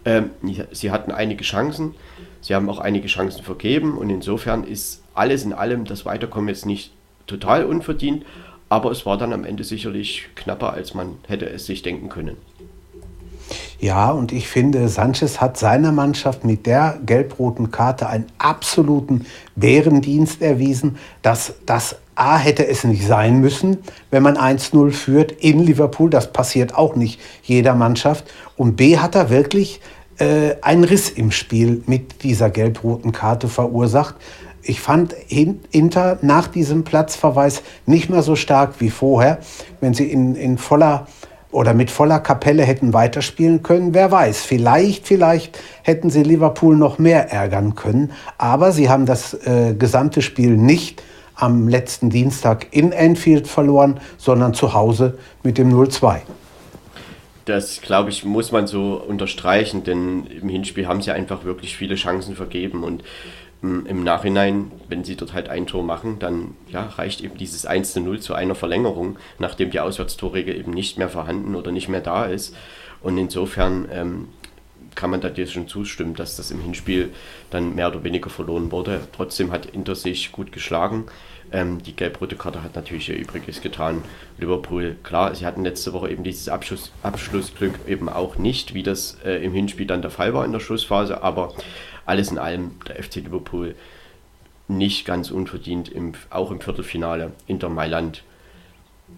Ähm, 0.05 0.31
sie 0.73 0.91
hatten 0.91 1.13
einige 1.13 1.45
Chancen, 1.45 1.95
sie 2.41 2.55
haben 2.55 2.69
auch 2.69 2.81
einige 2.81 3.07
Chancen 3.07 3.45
vergeben 3.45 3.97
und 3.97 4.11
insofern 4.11 4.65
ist 4.65 5.03
alles 5.15 5.45
in 5.45 5.53
allem 5.53 5.85
das 5.85 6.05
Weiterkommen 6.05 6.49
jetzt 6.49 6.67
nicht 6.67 6.93
total 7.27 7.65
unverdient, 7.65 8.27
aber 8.69 8.91
es 8.91 9.07
war 9.07 9.17
dann 9.17 9.33
am 9.33 9.45
Ende 9.45 9.63
sicherlich 9.63 10.29
knapper, 10.35 10.73
als 10.73 10.95
man 10.95 11.19
hätte 11.29 11.49
es 11.49 11.67
sich 11.67 11.83
denken 11.83 12.09
können. 12.09 12.37
Ja, 13.79 14.11
und 14.13 14.33
ich 14.33 14.49
finde, 14.49 14.89
Sanchez 14.89 15.41
hat 15.41 15.57
seiner 15.57 15.93
Mannschaft 15.93 16.45
mit 16.45 16.67
der 16.67 17.01
gelb-roten 17.05 17.71
Karte 17.71 18.09
einen 18.09 18.27
absoluten 18.39 19.27
Bärendienst 19.57 20.41
erwiesen, 20.41 20.99
dass 21.21 21.55
das 21.67 21.97
A 22.15 22.37
hätte 22.37 22.67
es 22.67 22.85
nicht 22.85 23.07
sein 23.07 23.41
müssen, 23.41 23.79
wenn 24.11 24.23
man 24.23 24.37
1-0 24.37 24.91
führt 24.91 25.33
in 25.33 25.61
Liverpool. 25.61 26.11
Das 26.11 26.33
passiert 26.33 26.75
auch 26.75 26.95
nicht 26.95 27.21
jeder 27.43 27.75
Mannschaft. 27.75 28.25
Und 28.57 28.77
B 28.77 28.99
hat 28.99 29.15
er 29.15 29.31
wirklich 29.31 29.81
äh, 30.19 30.57
einen 30.61 30.85
Riss 30.85 31.09
im 31.11 31.31
Spiel 31.31 31.83
mit 31.87 32.23
dieser 32.23 32.51
gelb-roten 32.51 33.13
Karte 33.13 33.49
verursacht. 33.49 34.17
Ich 34.63 34.81
fand 34.81 35.15
Inter 35.29 36.19
nach 36.23 36.47
diesem 36.47 36.85
Platzverweis 36.85 37.63
nicht 37.87 38.11
mehr 38.11 38.23
so 38.23 38.37
stark 38.37 38.75
wie 38.81 38.91
vorher. 38.91 39.39
Wenn 39.81 39.95
sie 39.95 40.11
in, 40.11 40.37
in 40.37 40.59
voller 40.59 41.07
oder 41.53 41.75
mit 41.75 41.91
voller 41.91 42.19
Kapelle 42.19 42.65
hätten 42.65 42.95
weiterspielen 42.95 43.63
können. 43.63 43.95
Wer 43.95 44.11
weiß, 44.11 44.41
vielleicht, 44.41 45.07
vielleicht 45.07 45.59
hätten 45.83 46.11
sie 46.11 46.23
Liverpool 46.23 46.77
noch 46.77 46.99
mehr 46.99 47.31
ärgern 47.31 47.75
können. 47.75 48.13
Aber 48.39 48.73
sie 48.73 48.89
haben 48.89 49.07
das 49.07 49.35
äh, 49.35 49.75
gesamte 49.75 50.23
Spiel 50.23 50.57
nicht 50.57 51.03
am 51.43 51.67
letzten 51.67 52.09
Dienstag 52.09 52.69
in 52.71 52.95
Anfield 52.95 53.49
verloren, 53.49 54.01
sondern 54.17 54.55
zu 54.55 54.75
Hause 54.75 55.19
mit 55.43 55.59
dem 55.59 55.75
0-2. 55.75 56.21
Das, 57.47 57.81
glaube 57.81 58.11
ich, 58.11 58.25
muss 58.25 58.53
man 58.53 58.69
so 58.69 58.95
unterstreichen, 58.95 59.83
denn 59.83 60.27
im 60.27 60.49
Hinspiel 60.49 60.87
haben 60.87 61.03
sie 61.03 61.11
einfach 61.11 61.43
wirklich 61.43 61.77
viele 61.77 61.97
Chancen 61.97 62.37
vergeben 62.37 62.85
und 62.85 63.03
im 63.63 64.03
Nachhinein, 64.03 64.73
wenn 64.89 65.05
sie 65.05 65.17
dort 65.17 65.33
halt 65.33 65.49
ein 65.49 65.67
Tor 65.67 65.85
machen, 65.85 66.19
dann 66.19 66.57
ja, 66.69 66.83
reicht 66.83 67.21
eben 67.21 67.37
dieses 67.39 67.65
1 67.65 67.93
zu 67.93 68.01
0 68.01 68.19
zu 68.19 68.35
einer 68.35 68.57
Verlängerung, 68.57 69.19
nachdem 69.39 69.71
die 69.71 69.79
Auswärtstorregel 69.79 70.57
eben 70.57 70.73
nicht 70.73 70.99
mehr 70.99 71.09
vorhanden 71.09 71.55
oder 71.55 71.71
nicht 71.71 71.89
mehr 71.89 72.01
da 72.01 72.25
ist. 72.25 72.57
Und 73.03 73.19
insofern 73.19 73.89
ähm, 73.93 74.29
kann 74.95 75.11
man 75.11 75.21
da 75.21 75.29
dir 75.29 75.47
schon 75.47 75.69
zustimmen, 75.69 76.15
dass 76.15 76.37
das 76.37 76.51
im 76.51 76.61
Hinspiel 76.61 77.13
dann 77.51 77.75
mehr 77.75 77.89
oder 77.89 78.05
weniger 78.05 78.31
verloren 78.31 78.73
wurde. 78.73 79.01
Trotzdem 79.15 79.53
hat 79.53 79.67
Inter 79.67 79.95
sich 79.95 80.33
gut 80.33 80.53
geschlagen. 80.53 81.05
Ähm, 81.53 81.83
die 81.83 81.95
gelb-rote 81.95 82.37
Karte 82.37 82.63
hat 82.63 82.75
natürlich 82.75 83.09
ihr 83.11 83.17
Übriges 83.17 83.61
getan. 83.61 84.03
Liverpool, 84.39 84.97
klar, 85.03 85.35
sie 85.35 85.45
hatten 85.45 85.65
letzte 85.65 85.93
Woche 85.93 86.11
eben 86.11 86.25
dieses 86.25 86.49
Abschluss, 86.49 86.93
Abschlussglück 87.03 87.81
eben 87.87 88.09
auch 88.09 88.37
nicht, 88.37 88.73
wie 88.73 88.83
das 88.83 89.19
äh, 89.25 89.45
im 89.45 89.53
Hinspiel 89.53 89.87
dann 89.87 90.03
der 90.03 90.11
Fall 90.11 90.33
war 90.33 90.45
in 90.45 90.53
der 90.53 90.61
Schlussphase, 90.61 91.23
aber 91.23 91.53
alles 92.07 92.31
in 92.31 92.39
allem 92.39 92.73
der 92.89 93.03
FC 93.03 93.17
Liverpool 93.17 93.75
nicht 94.67 95.05
ganz 95.05 95.31
unverdient, 95.31 95.91
im, 95.91 96.13
auch 96.31 96.51
im 96.51 96.61
Viertelfinale. 96.61 97.33
Inter 97.47 97.69
Mailand 97.69 98.23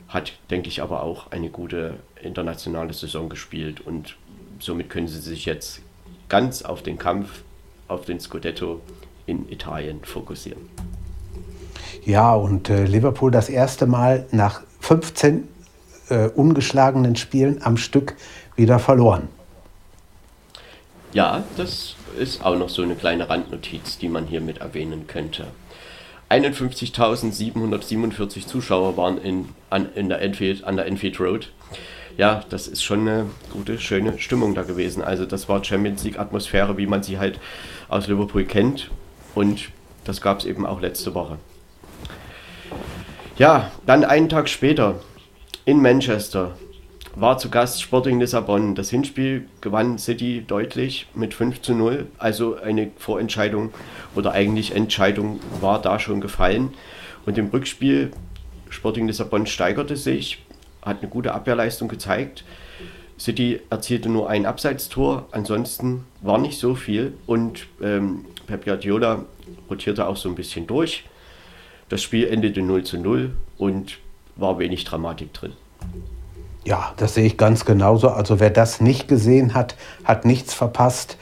hat, 0.09 0.33
denke 0.51 0.69
ich, 0.69 0.83
aber 0.83 1.05
auch 1.05 1.31
eine 1.31 1.51
gute 1.51 1.95
internationale 2.21 2.93
Saison 2.93 3.29
gespielt 3.29 3.81
und 3.81 4.17
somit 4.59 4.91
können 4.91 5.07
sie 5.07 5.21
sich 5.21 5.45
jetzt 5.45 5.83
ganz 6.29 6.63
auf 6.63 6.83
den 6.83 6.99
Kampf, 6.99 7.43
auf 7.87 8.05
den 8.05 8.19
Scudetto 8.19 8.81
in 9.27 9.49
Italien 9.49 10.05
fokussieren. 10.05 10.69
Ja, 12.07 12.35
und 12.35 12.69
äh, 12.69 12.85
Liverpool 12.85 13.31
das 13.31 13.49
erste 13.49 13.87
Mal 13.87 14.27
nach 14.31 14.61
15 14.81 15.49
äh, 16.11 16.29
ungeschlagenen 16.29 17.17
Spielen 17.17 17.63
am 17.63 17.79
Stück 17.79 18.15
wieder 18.57 18.79
verloren. 18.79 19.29
Ja, 21.15 21.45
das 21.57 21.95
ist 22.19 22.45
auch 22.45 22.59
noch 22.59 22.69
so 22.69 22.83
eine 22.83 22.95
kleine 22.95 23.31
Randnotiz, 23.31 23.97
die 23.99 24.09
man 24.09 24.27
hier 24.27 24.43
mit 24.43 24.59
erwähnen 24.59 25.07
könnte. 25.07 25.47
51.747 26.29 28.47
Zuschauer 28.47 28.97
waren 28.97 29.19
in, 29.19 29.51
an, 29.71 29.89
in 29.95 30.09
der 30.09 30.21
Enfield, 30.21 30.65
an 30.65 30.75
der 30.77 30.87
Enfield 30.87 31.21
Road. 31.21 31.53
Ja, 32.17 32.45
das 32.51 32.69
ist 32.69 32.83
schon 32.83 33.01
eine 33.01 33.27
gute, 33.53 33.79
schöne 33.79 34.19
Stimmung 34.19 34.55
da 34.55 34.63
gewesen. 34.63 35.03
Also 35.03 35.25
das 35.25 35.49
war 35.49 35.65
Champions 35.65 36.05
League 36.05 36.19
Atmosphäre, 36.19 36.77
wie 36.77 36.87
man 36.87 37.03
sie 37.03 37.19
halt 37.19 37.41
aus 37.89 38.09
Liverpool 38.09 38.45
kennt. 38.45 38.91
Und 39.35 39.71
das 40.05 40.21
gab 40.21 40.41
es 40.41 40.45
eben 40.45 40.67
auch 40.67 40.81
letzte 40.81 41.15
Woche. 41.15 41.39
Ja, 43.37 43.73
dann 43.85 44.05
einen 44.05 44.29
Tag 44.29 44.49
später 44.49 45.01
in 45.65 45.83
Manchester 45.83 46.53
war 47.17 47.37
zu 47.37 47.51
Gast 47.51 47.83
Sporting 47.83 48.21
Lissabon. 48.21 48.77
Das 48.77 48.91
Hinspiel 48.91 49.49
gewann 49.61 49.99
City 49.99 50.45
deutlich 50.47 51.09
mit 51.15 51.35
5 51.35 51.61
zu 51.61 51.75
0. 51.75 52.07
Also 52.17 52.57
eine 52.57 52.93
Vorentscheidung 52.97 53.75
oder 54.15 54.31
eigentlich 54.31 54.73
Entscheidung 54.77 55.41
war 55.61 55.83
da 55.83 55.99
schon 55.99 56.21
gefallen. 56.21 56.75
Und 57.27 57.37
im 57.37 57.49
Rückspiel 57.49 58.13
Sporting 58.71 59.09
Lissabon 59.09 59.47
steigerte 59.47 59.97
sich, 59.97 60.41
hat 60.83 61.01
eine 61.01 61.11
gute 61.11 61.35
Abwehrleistung 61.35 61.89
gezeigt. 61.89 62.45
City 63.19 63.61
erzielte 63.69 64.09
nur 64.11 64.31
ein 64.31 64.47
Abseitstor, 64.47 65.27
ansonsten 65.33 66.05
war 66.21 66.39
nicht 66.39 66.61
so 66.61 66.77
viel 66.77 67.15
und 67.27 67.67
ähm, 67.83 68.27
Pep 68.47 68.65
Guardiola 68.65 69.25
rotierte 69.69 70.07
auch 70.07 70.17
so 70.17 70.29
ein 70.29 70.37
bisschen 70.37 70.69
durch. 70.69 71.05
Das 71.95 72.03
Spiel 72.03 72.27
endete 72.27 72.61
0 72.61 72.83
zu 72.83 72.99
0 72.99 73.31
und 73.57 73.99
war 74.35 74.59
wenig 74.59 74.83
Dramatik 74.83 75.33
drin. 75.33 75.53
Ja, 76.65 76.93
das 76.97 77.15
sehe 77.15 77.25
ich 77.25 77.37
ganz 77.37 77.65
genauso. 77.65 78.09
Also 78.09 78.41
wer 78.41 78.51
das 78.51 78.81
nicht 78.81 79.07
gesehen 79.07 79.55
hat, 79.55 79.77
hat 80.03 80.25
nichts 80.25 80.55
verpasst. 80.55 81.19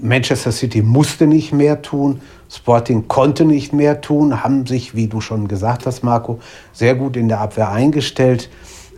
Manchester 0.00 0.50
City 0.50 0.80
musste 0.80 1.26
nicht 1.26 1.52
mehr 1.52 1.82
tun, 1.82 2.22
Sporting 2.50 3.06
konnte 3.06 3.44
nicht 3.44 3.74
mehr 3.74 4.00
tun, 4.00 4.42
haben 4.42 4.64
sich, 4.64 4.94
wie 4.94 5.08
du 5.08 5.20
schon 5.20 5.46
gesagt 5.46 5.84
hast, 5.84 6.02
Marco, 6.02 6.40
sehr 6.72 6.94
gut 6.94 7.18
in 7.18 7.28
der 7.28 7.42
Abwehr 7.42 7.70
eingestellt. 7.70 8.48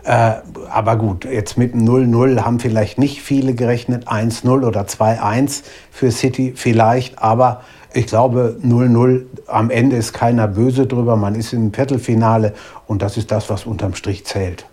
Äh, 0.04 0.35
aber 0.71 0.95
gut, 0.95 1.25
jetzt 1.25 1.59
mit 1.59 1.75
0-0 1.75 2.42
haben 2.42 2.61
vielleicht 2.61 2.99
nicht 2.99 3.21
viele 3.21 3.54
gerechnet, 3.54 4.06
1-0 4.06 4.64
oder 4.64 4.83
2-1 4.83 5.64
für 5.90 6.12
City 6.12 6.52
vielleicht, 6.54 7.18
aber 7.18 7.62
ich 7.92 8.06
glaube 8.06 8.58
0-0 8.62 9.24
am 9.46 9.70
Ende 9.70 9.96
ist 9.96 10.12
keiner 10.12 10.48
böse 10.48 10.86
drüber, 10.86 11.16
man 11.16 11.34
ist 11.34 11.52
im 11.52 11.72
Viertelfinale 11.72 12.54
und 12.86 13.02
das 13.02 13.16
ist 13.16 13.30
das, 13.30 13.50
was 13.50 13.66
unterm 13.66 13.94
Strich 13.94 14.24
zählt. 14.24 14.66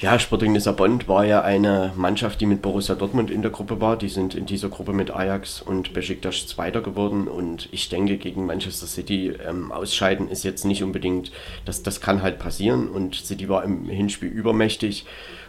Ja, 0.00 0.16
Sporting 0.20 0.54
Lissabon 0.54 1.00
war 1.08 1.24
ja 1.24 1.42
eine 1.42 1.92
Mannschaft, 1.96 2.40
die 2.40 2.46
mit 2.46 2.62
Borussia 2.62 2.94
Dortmund 2.94 3.32
in 3.32 3.42
der 3.42 3.50
Gruppe 3.50 3.80
war. 3.80 3.96
Die 3.96 4.08
sind 4.08 4.32
in 4.36 4.46
dieser 4.46 4.68
Gruppe 4.68 4.92
mit 4.92 5.10
Ajax 5.10 5.60
und 5.60 5.92
Besiktas 5.92 6.46
Zweiter 6.46 6.82
geworden. 6.82 7.26
Und 7.26 7.68
ich 7.72 7.88
denke, 7.88 8.16
gegen 8.16 8.46
Manchester 8.46 8.86
City 8.86 9.32
ähm, 9.44 9.72
ausscheiden 9.72 10.28
ist 10.28 10.44
jetzt 10.44 10.64
nicht 10.64 10.84
unbedingt, 10.84 11.32
das, 11.64 11.82
das 11.82 12.00
kann 12.00 12.22
halt 12.22 12.38
passieren. 12.38 12.86
Und 12.88 13.16
City 13.16 13.48
war 13.48 13.64
im 13.64 13.86
Hinspiel 13.86 14.28
übermächtig 14.28 15.04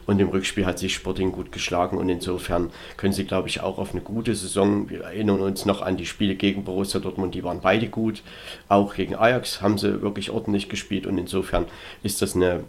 und 0.10 0.20
im 0.20 0.30
Rückspiel 0.30 0.66
hat 0.66 0.80
sich 0.80 0.96
Sporting 0.96 1.32
gut 1.32 1.52
geschlagen. 1.52 1.96
Und 1.96 2.10
insofern 2.10 2.72
können 2.98 3.14
sie, 3.14 3.26
glaube 3.26 3.48
ich, 3.48 3.62
auch 3.62 3.78
auf 3.78 3.92
eine 3.92 4.02
gute 4.02 4.34
Saison. 4.34 4.90
Wir 4.90 5.02
erinnern 5.02 5.40
uns 5.40 5.66
noch 5.66 5.84
an 5.84 5.98
die 5.98 6.08
Spiele 6.08 6.34
gegen 6.34 6.64
Borussia 6.64 7.00
Dortmund, 7.00 7.36
die 7.36 7.44
waren 7.44 7.62
beide 7.62 7.90
gut. 7.90 8.24
Auch 8.70 8.96
gegen 8.96 9.16
Ajax 9.16 9.62
haben 9.62 9.78
sie 9.78 10.02
wirklich 10.02 10.32
ordentlich 10.32 10.68
gespielt. 10.68 11.06
Und 11.06 11.20
insofern 11.20 11.66
ist 12.02 12.24
das 12.24 12.36
eine 12.36 12.64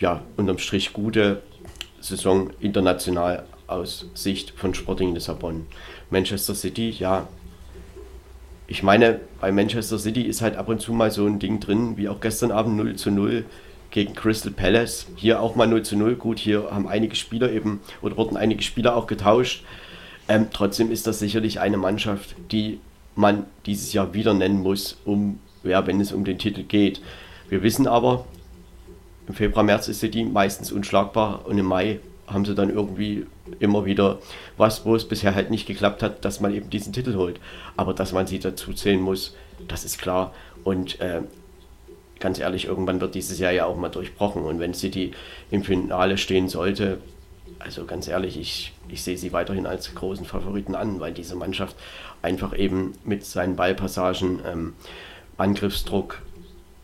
ja, 0.00 0.22
unterm 0.38 0.56
Strich 0.56 0.94
gute 0.94 1.42
Saison 2.00 2.48
international 2.58 3.44
aus 3.66 4.06
Sicht 4.14 4.54
von 4.56 4.72
Sporting 4.72 5.12
Lissabon. 5.12 5.66
Manchester 6.08 6.54
City, 6.54 6.88
ja, 6.88 7.28
ich 8.66 8.82
meine, 8.82 9.20
bei 9.42 9.52
Manchester 9.52 9.98
City 9.98 10.22
ist 10.22 10.40
halt 10.40 10.56
ab 10.56 10.70
und 10.70 10.80
zu 10.80 10.94
mal 10.94 11.10
so 11.10 11.26
ein 11.26 11.38
Ding 11.38 11.60
drin, 11.60 11.98
wie 11.98 12.08
auch 12.08 12.20
gestern 12.20 12.50
Abend 12.50 12.76
0 12.78 12.96
zu 12.96 13.10
0 13.10 13.44
gegen 13.90 14.14
Crystal 14.14 14.52
Palace. 14.52 15.06
Hier 15.16 15.40
auch 15.40 15.56
mal 15.56 15.66
0 15.66 15.82
zu 15.82 15.96
0. 15.96 16.16
Gut, 16.16 16.38
hier 16.38 16.70
haben 16.70 16.88
einige 16.88 17.16
Spieler 17.16 17.50
eben 17.50 17.80
oder 18.02 18.16
wurden 18.16 18.36
einige 18.36 18.62
Spieler 18.62 18.96
auch 18.96 19.06
getauscht. 19.06 19.64
Ähm, 20.28 20.48
trotzdem 20.52 20.90
ist 20.90 21.06
das 21.06 21.18
sicherlich 21.18 21.60
eine 21.60 21.78
Mannschaft, 21.78 22.36
die 22.52 22.80
man 23.14 23.46
dieses 23.66 23.92
Jahr 23.92 24.14
wieder 24.14 24.34
nennen 24.34 24.60
muss, 24.60 24.98
um, 25.04 25.40
ja, 25.64 25.86
wenn 25.86 26.00
es 26.00 26.12
um 26.12 26.24
den 26.24 26.38
Titel 26.38 26.62
geht. 26.62 27.00
Wir 27.48 27.62
wissen 27.62 27.86
aber, 27.86 28.26
im 29.26 29.34
Februar, 29.34 29.64
März 29.64 29.88
ist 29.88 30.00
City 30.00 30.24
meistens 30.24 30.70
unschlagbar 30.70 31.46
und 31.46 31.58
im 31.58 31.66
Mai 31.66 32.00
haben 32.26 32.44
sie 32.44 32.54
dann 32.54 32.70
irgendwie 32.70 33.26
immer 33.58 33.84
wieder 33.84 34.18
was, 34.56 34.84
wo 34.84 34.94
es 34.94 35.08
bisher 35.08 35.34
halt 35.34 35.50
nicht 35.50 35.66
geklappt 35.66 36.02
hat, 36.02 36.24
dass 36.24 36.40
man 36.40 36.54
eben 36.54 36.70
diesen 36.70 36.92
Titel 36.92 37.16
holt. 37.16 37.40
Aber 37.76 37.94
dass 37.94 38.12
man 38.12 38.26
sie 38.26 38.38
dazu 38.38 38.72
zählen 38.72 39.00
muss, 39.00 39.34
das 39.66 39.84
ist 39.84 39.98
klar. 39.98 40.34
Und 40.64 41.00
äh, 41.00 41.22
ganz 42.20 42.38
ehrlich, 42.38 42.66
irgendwann 42.66 43.00
wird 43.00 43.14
dieses 43.14 43.38
Jahr 43.38 43.52
ja 43.52 43.66
auch 43.66 43.76
mal 43.76 43.88
durchbrochen. 43.88 44.42
Und 44.42 44.60
wenn 44.60 44.74
City 44.74 45.12
im 45.50 45.62
Finale 45.62 46.18
stehen 46.18 46.48
sollte, 46.48 46.98
also 47.58 47.84
ganz 47.84 48.08
ehrlich, 48.08 48.38
ich, 48.38 48.72
ich 48.88 49.02
sehe 49.02 49.16
sie 49.16 49.32
weiterhin 49.32 49.66
als 49.66 49.94
großen 49.94 50.26
Favoriten 50.26 50.74
an, 50.74 51.00
weil 51.00 51.12
diese 51.12 51.34
Mannschaft 51.34 51.76
einfach 52.22 52.56
eben 52.56 52.94
mit 53.04 53.24
seinen 53.24 53.56
Ballpassagen, 53.56 54.40
ähm, 54.46 54.74
Angriffsdruck, 55.36 56.22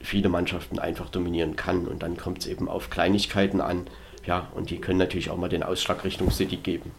viele 0.00 0.28
Mannschaften 0.28 0.78
einfach 0.78 1.08
dominieren 1.08 1.56
kann. 1.56 1.86
Und 1.86 2.02
dann 2.02 2.16
kommt 2.16 2.38
es 2.38 2.46
eben 2.46 2.68
auf 2.68 2.90
Kleinigkeiten 2.90 3.60
an. 3.60 3.86
Ja, 4.26 4.48
und 4.54 4.70
die 4.70 4.78
können 4.78 4.98
natürlich 4.98 5.30
auch 5.30 5.36
mal 5.36 5.48
den 5.48 5.62
Ausschlag 5.62 6.04
Richtung 6.04 6.30
City 6.30 6.56
geben. 6.56 6.92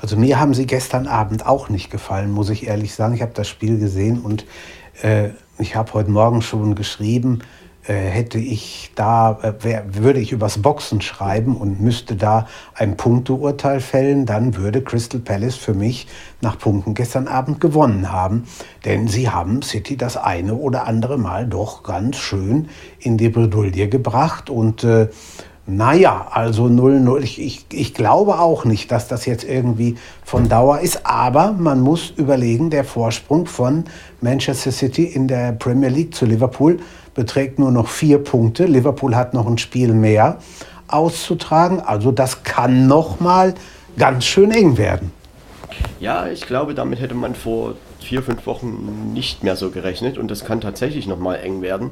Also 0.00 0.16
mir 0.16 0.38
haben 0.38 0.54
sie 0.54 0.66
gestern 0.66 1.06
Abend 1.06 1.46
auch 1.46 1.68
nicht 1.68 1.90
gefallen, 1.90 2.30
muss 2.30 2.50
ich 2.50 2.66
ehrlich 2.66 2.94
sagen. 2.94 3.14
Ich 3.14 3.22
habe 3.22 3.32
das 3.34 3.48
Spiel 3.48 3.78
gesehen 3.78 4.20
und 4.20 4.44
äh, 5.02 5.30
ich 5.58 5.76
habe 5.76 5.94
heute 5.94 6.10
Morgen 6.10 6.42
schon 6.42 6.74
geschrieben, 6.74 7.40
äh, 7.86 7.94
hätte 7.94 8.38
ich 8.38 8.92
da, 8.94 9.38
äh, 9.42 9.82
würde 9.88 10.20
ich 10.20 10.32
übers 10.32 10.62
Boxen 10.62 11.00
schreiben 11.00 11.56
und 11.56 11.80
müsste 11.80 12.16
da 12.16 12.46
ein 12.74 12.96
Punkteurteil 12.96 13.80
fällen, 13.80 14.26
dann 14.26 14.56
würde 14.56 14.82
Crystal 14.82 15.20
Palace 15.20 15.56
für 15.56 15.74
mich 15.74 16.06
nach 16.40 16.58
Punkten 16.58 16.94
gestern 16.94 17.28
Abend 17.28 17.60
gewonnen 17.60 18.12
haben. 18.12 18.44
Denn 18.84 19.08
sie 19.08 19.30
haben 19.30 19.62
City 19.62 19.96
das 19.96 20.16
eine 20.16 20.54
oder 20.54 20.86
andere 20.86 21.18
Mal 21.18 21.46
doch 21.46 21.82
ganz 21.82 22.16
schön 22.16 22.68
in 23.00 23.16
die 23.16 23.30
Bredouille 23.30 23.88
gebracht 23.88 24.50
und 24.50 24.84
äh, 24.84 25.08
naja, 25.70 26.28
also 26.30 26.64
0-0. 26.64 27.20
Ich, 27.20 27.38
ich, 27.38 27.66
ich 27.70 27.92
glaube 27.92 28.38
auch 28.38 28.64
nicht, 28.64 28.90
dass 28.90 29.06
das 29.06 29.26
jetzt 29.26 29.44
irgendwie 29.44 29.96
von 30.24 30.48
Dauer 30.48 30.80
ist. 30.80 31.04
Aber 31.04 31.52
man 31.52 31.82
muss 31.82 32.08
überlegen, 32.08 32.70
der 32.70 32.84
Vorsprung 32.84 33.44
von 33.44 33.84
Manchester 34.20 34.72
City 34.72 35.04
in 35.04 35.28
der 35.28 35.52
Premier 35.52 35.88
League 35.88 36.14
zu 36.14 36.26
Liverpool 36.26 36.80
beträgt 37.14 37.58
nur 37.58 37.70
noch 37.70 37.88
vier 37.88 38.18
Punkte. 38.18 38.66
Liverpool 38.66 39.14
hat 39.14 39.34
noch 39.34 39.46
ein 39.46 39.58
Spiel 39.58 39.92
mehr 39.92 40.38
auszutragen. 40.88 41.80
Also 41.80 42.12
das 42.12 42.42
kann 42.42 42.86
noch 42.86 43.20
mal 43.20 43.54
ganz 43.96 44.24
schön 44.24 44.50
eng 44.50 44.78
werden. 44.78 45.12
Ja, 46.00 46.28
ich 46.28 46.46
glaube, 46.46 46.74
damit 46.74 47.00
hätte 47.00 47.14
man 47.14 47.34
vor 47.34 47.74
vier, 48.00 48.22
fünf 48.22 48.46
Wochen 48.46 49.12
nicht 49.12 49.42
mehr 49.42 49.56
so 49.56 49.70
gerechnet 49.70 50.18
und 50.18 50.30
das 50.30 50.44
kann 50.44 50.60
tatsächlich 50.60 51.06
noch 51.06 51.18
mal 51.18 51.36
eng 51.36 51.62
werden. 51.62 51.90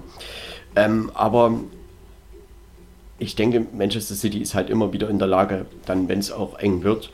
Ähm, 0.74 1.10
aber 1.14 1.52
ich 3.18 3.34
denke, 3.34 3.66
Manchester 3.76 4.14
City 4.14 4.38
ist 4.38 4.54
halt 4.54 4.70
immer 4.70 4.92
wieder 4.92 5.08
in 5.08 5.18
der 5.18 5.28
Lage, 5.28 5.66
dann, 5.86 6.08
wenn 6.08 6.18
es 6.18 6.30
auch 6.30 6.58
eng 6.58 6.82
wird, 6.82 7.10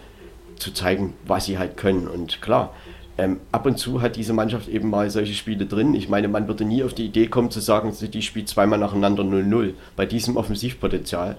zu 0.57 0.73
zeigen, 0.73 1.15
was 1.27 1.47
sie 1.47 1.59
halt 1.59 1.77
können. 1.77 2.09
Und 2.09 2.43
klar, 2.43 2.73
ähm, 3.19 3.41
ab 3.53 3.67
und 3.67 3.79
zu 3.79 4.01
hat 4.01 4.17
diese 4.17 4.33
Mannschaft 4.33 4.69
eben 4.69 4.89
mal 4.89 5.11
solche 5.11 5.35
Spiele 5.35 5.67
drin. 5.67 5.95
Ich 5.95 6.09
meine, 6.09 6.29
man 6.29 6.49
würde 6.49 6.65
nie 6.65 6.83
auf 6.83 6.95
die 6.95 7.07
Idee 7.07 7.27
kommen 7.27 7.51
zu 7.51 7.61
sagen, 7.61 7.93
City 7.93 8.23
spielt 8.23 8.49
zweimal 8.49 8.79
nacheinander 8.79 9.23
0-0 9.23 9.75
bei 9.97 10.07
diesem 10.07 10.37
Offensivpotenzial. 10.37 11.37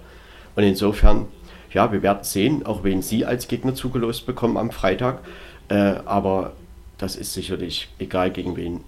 Und 0.56 0.64
insofern, 0.64 1.28
ja, 1.72 1.92
wir 1.92 2.04
werden 2.04 2.24
sehen, 2.24 2.66
auch 2.66 2.84
wen 2.84 3.02
sie 3.02 3.26
als 3.26 3.48
Gegner 3.48 3.74
zugelost 3.74 4.28
bekommen 4.28 4.58
am 4.58 4.70
Freitag. 4.70 5.20
Äh, 5.70 5.96
aber 6.06 6.54
das 7.00 7.16
ist 7.16 7.34
sicherlich 7.34 7.90
egal 7.98 8.30
gegen 8.30 8.56
wen. 8.56 8.82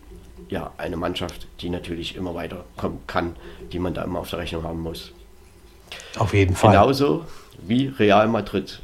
Ja, 0.49 0.71
eine 0.77 0.95
Mannschaft, 0.95 1.47
die 1.61 1.69
natürlich 1.69 2.15
immer 2.15 2.35
weiterkommen 2.35 2.99
kann, 3.07 3.35
die 3.71 3.79
man 3.79 3.95
da 3.95 4.03
immer 4.03 4.19
auf 4.19 4.29
der 4.29 4.37
Rechnung 4.37 4.61
haben 4.61 4.81
muss. 4.81 5.11
Auf 6.19 6.35
jeden 6.35 6.55
Fall. 6.55 6.71
Genauso 6.71 7.25
wie 7.65 7.87
Real 7.87 8.27
Madrid. 8.27 8.79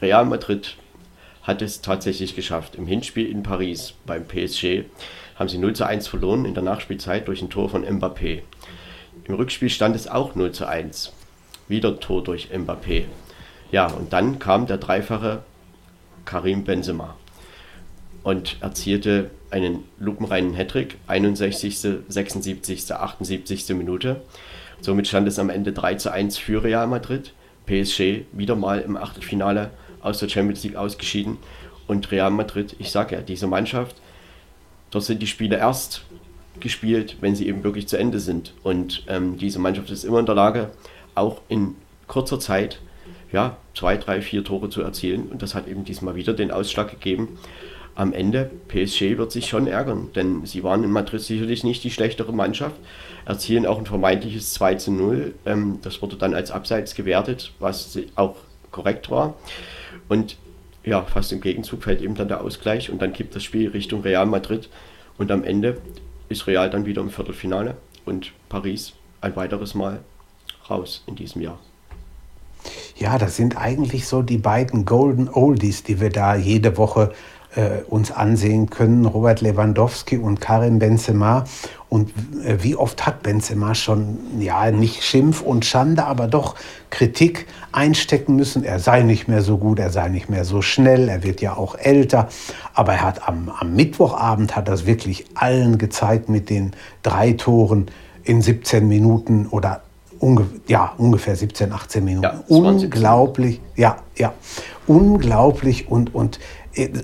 Real 0.00 0.24
Madrid 0.24 0.77
hat 1.48 1.62
es 1.62 1.80
tatsächlich 1.80 2.36
geschafft. 2.36 2.74
Im 2.74 2.86
Hinspiel 2.86 3.26
in 3.26 3.42
Paris 3.42 3.94
beim 4.04 4.28
PSG 4.28 4.84
haben 5.34 5.48
sie 5.48 5.56
0 5.56 5.74
zu 5.74 5.86
1 5.86 6.06
verloren 6.06 6.44
in 6.44 6.52
der 6.52 6.62
Nachspielzeit 6.62 7.26
durch 7.26 7.40
ein 7.40 7.48
Tor 7.48 7.70
von 7.70 7.86
Mbappé. 7.86 8.42
Im 9.24 9.34
Rückspiel 9.34 9.70
stand 9.70 9.96
es 9.96 10.08
auch 10.08 10.34
0 10.34 10.52
zu 10.52 10.68
1. 10.68 11.14
Wieder 11.66 11.98
Tor 12.00 12.22
durch 12.22 12.50
Mbappé. 12.52 13.04
Ja, 13.72 13.86
und 13.86 14.12
dann 14.12 14.38
kam 14.38 14.66
der 14.66 14.76
dreifache 14.76 15.42
Karim 16.26 16.64
Benzema 16.64 17.16
und 18.22 18.58
erzielte 18.60 19.30
einen 19.50 19.84
lupenreinen 19.98 20.52
Hattrick, 20.52 20.98
61., 21.06 21.80
76., 22.08 22.92
78. 22.92 23.70
Minute. 23.70 24.20
Somit 24.82 25.08
stand 25.08 25.26
es 25.26 25.38
am 25.38 25.48
Ende 25.48 25.72
3 25.72 25.94
zu 25.94 26.12
1 26.12 26.36
für 26.36 26.62
Real 26.62 26.86
Madrid. 26.86 27.32
PSG 27.64 28.26
wieder 28.32 28.54
mal 28.54 28.80
im 28.80 28.98
Achtelfinale 28.98 29.70
aus 30.00 30.18
der 30.18 30.28
Champions 30.28 30.64
League 30.64 30.76
ausgeschieden. 30.76 31.38
Und 31.86 32.10
Real 32.10 32.30
Madrid, 32.30 32.76
ich 32.78 32.90
sage 32.90 33.16
ja, 33.16 33.22
diese 33.22 33.46
Mannschaft, 33.46 33.96
dort 34.90 35.04
sind 35.04 35.22
die 35.22 35.26
Spiele 35.26 35.56
erst 35.56 36.02
gespielt, 36.60 37.16
wenn 37.20 37.34
sie 37.34 37.46
eben 37.46 37.64
wirklich 37.64 37.88
zu 37.88 37.96
Ende 37.98 38.20
sind. 38.20 38.52
Und 38.62 39.04
ähm, 39.08 39.38
diese 39.38 39.58
Mannschaft 39.58 39.90
ist 39.90 40.04
immer 40.04 40.18
in 40.18 40.26
der 40.26 40.34
Lage, 40.34 40.70
auch 41.14 41.40
in 41.48 41.76
kurzer 42.06 42.40
Zeit 42.40 42.80
ja, 43.32 43.56
zwei, 43.74 43.96
drei, 43.96 44.22
vier 44.22 44.44
Tore 44.44 44.70
zu 44.70 44.82
erzielen. 44.82 45.28
Und 45.28 45.42
das 45.42 45.54
hat 45.54 45.68
eben 45.68 45.84
diesmal 45.84 46.14
wieder 46.14 46.32
den 46.32 46.50
Ausschlag 46.50 46.90
gegeben. 46.90 47.38
Am 47.94 48.12
Ende, 48.12 48.50
PSG 48.68 49.18
wird 49.18 49.32
sich 49.32 49.48
schon 49.48 49.66
ärgern, 49.66 50.10
denn 50.14 50.46
sie 50.46 50.62
waren 50.62 50.84
in 50.84 50.90
Madrid 50.90 51.20
sicherlich 51.20 51.64
nicht 51.64 51.82
die 51.82 51.90
schlechtere 51.90 52.32
Mannschaft, 52.32 52.76
erzielen 53.26 53.66
auch 53.66 53.78
ein 53.78 53.86
vermeintliches 53.86 54.52
2 54.54 54.76
zu 54.76 54.92
0. 54.92 55.34
Ähm, 55.46 55.80
das 55.82 56.00
wurde 56.00 56.16
dann 56.16 56.34
als 56.34 56.50
Abseits 56.50 56.94
gewertet, 56.94 57.52
was 57.58 57.98
auch 58.14 58.36
korrekt 58.70 59.10
war. 59.10 59.34
Und 60.08 60.36
ja, 60.84 61.02
fast 61.02 61.32
im 61.32 61.40
Gegenzug 61.40 61.82
fällt 61.82 62.00
eben 62.00 62.14
dann 62.14 62.28
der 62.28 62.40
Ausgleich 62.40 62.90
und 62.90 63.02
dann 63.02 63.12
kippt 63.12 63.34
das 63.34 63.44
Spiel 63.44 63.68
Richtung 63.68 64.02
Real 64.02 64.26
Madrid. 64.26 64.68
Und 65.18 65.30
am 65.30 65.44
Ende 65.44 65.78
ist 66.28 66.46
Real 66.46 66.70
dann 66.70 66.86
wieder 66.86 67.02
im 67.02 67.10
Viertelfinale 67.10 67.76
und 68.04 68.32
Paris 68.48 68.92
ein 69.20 69.34
weiteres 69.36 69.74
Mal 69.74 70.00
raus 70.70 71.02
in 71.06 71.16
diesem 71.16 71.42
Jahr. 71.42 71.58
Ja, 72.96 73.18
das 73.18 73.36
sind 73.36 73.56
eigentlich 73.56 74.06
so 74.06 74.22
die 74.22 74.38
beiden 74.38 74.84
Golden 74.84 75.28
Oldies, 75.28 75.84
die 75.84 76.00
wir 76.00 76.10
da 76.10 76.34
jede 76.34 76.76
Woche 76.76 77.12
uns 77.88 78.10
ansehen 78.10 78.70
können. 78.70 79.06
Robert 79.06 79.40
Lewandowski 79.40 80.18
und 80.18 80.40
Karim 80.40 80.78
Benzema. 80.78 81.44
Und 81.88 82.10
äh, 82.44 82.62
wie 82.62 82.76
oft 82.76 83.06
hat 83.06 83.22
Benzema 83.22 83.74
schon, 83.74 84.18
ja, 84.38 84.70
nicht 84.70 85.02
Schimpf 85.02 85.40
und 85.42 85.64
Schande, 85.64 86.04
aber 86.04 86.26
doch 86.26 86.54
Kritik 86.90 87.46
einstecken 87.72 88.36
müssen. 88.36 88.64
Er 88.64 88.78
sei 88.78 89.02
nicht 89.02 89.28
mehr 89.28 89.42
so 89.42 89.58
gut, 89.58 89.78
er 89.78 89.90
sei 89.90 90.08
nicht 90.08 90.28
mehr 90.28 90.44
so 90.44 90.62
schnell, 90.62 91.08
er 91.08 91.22
wird 91.22 91.40
ja 91.40 91.56
auch 91.56 91.76
älter. 91.76 92.28
Aber 92.74 92.92
er 92.94 93.02
hat 93.02 93.28
am, 93.28 93.50
am 93.58 93.74
Mittwochabend 93.74 94.54
hat 94.54 94.68
das 94.68 94.86
wirklich 94.86 95.24
allen 95.34 95.78
gezeigt 95.78 96.28
mit 96.28 96.50
den 96.50 96.72
drei 97.02 97.32
Toren 97.32 97.86
in 98.22 98.42
17 98.42 98.86
Minuten 98.86 99.46
oder 99.46 99.80
unge 100.20 100.46
ja, 100.66 100.92
ungefähr 100.98 101.36
17, 101.36 101.72
18 101.72 102.04
Minuten. 102.04 102.24
Ja, 102.24 102.42
unglaublich, 102.48 103.60
ja, 103.76 103.96
ja, 104.16 104.34
unglaublich 104.86 105.88
und, 105.90 106.14
und 106.14 106.36
äh, 106.36 106.40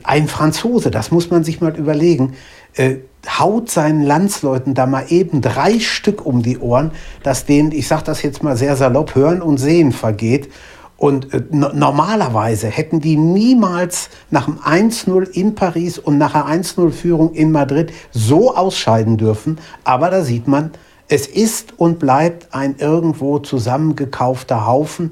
ein 0.03 0.29
Franzose, 0.29 0.91
das 0.91 1.11
muss 1.11 1.31
man 1.31 1.45
sich 1.45 1.61
mal 1.61 1.77
überlegen, 1.77 2.35
äh, 2.75 2.97
haut 3.39 3.71
seinen 3.71 4.03
Landsleuten 4.03 4.75
da 4.75 4.87
mal 4.87 5.07
eben 5.09 5.41
drei 5.41 5.79
Stück 5.81 6.25
um 6.27 6.43
die 6.43 6.59
Ohren, 6.59 6.93
dass 7.23 7.47
denen, 7.47 7.73
ich 7.73 7.89
sage 7.89 8.05
das 8.05 8.23
jetzt 8.23 8.43
mal 8.43 8.57
sehr 8.57 8.77
salopp, 8.77 9.15
Hören 9.15 9.43
und 9.43 9.59
Sehen 9.59 9.93
vergeht. 9.93 10.51
Und 10.97 11.35
äh, 11.35 11.43
normalerweise 11.51 12.69
hätten 12.69 13.01
die 13.01 13.17
niemals 13.17 14.11
nach 14.31 14.45
dem 14.45 14.59
1-0 14.59 15.29
in 15.31 15.55
Paris 15.55 15.99
und 15.99 16.19
nach 16.19 16.35
einer 16.35 16.63
1-0-Führung 16.63 17.33
in 17.35 17.51
Madrid 17.51 17.93
so 18.13 18.55
ausscheiden 18.55 19.17
dürfen. 19.17 19.59
Aber 19.83 20.11
da 20.11 20.23
sieht 20.23 20.47
man, 20.47 20.71
es 21.09 21.27
ist 21.27 21.79
und 21.79 21.99
bleibt 21.99 22.55
ein 22.55 22.77
irgendwo 22.79 23.39
zusammengekaufter 23.39 24.67
Haufen. 24.67 25.11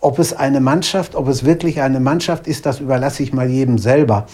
Ob 0.00 0.18
es 0.18 0.32
eine 0.32 0.60
Mannschaft, 0.60 1.14
ob 1.14 1.28
es 1.28 1.44
wirklich 1.44 1.82
eine 1.82 2.00
Mannschaft 2.00 2.46
ist, 2.46 2.64
das 2.66 2.80
überlasse 2.80 3.22
ich 3.22 3.32
mal 3.32 3.48
jedem 3.48 3.76
selber, 3.76 4.26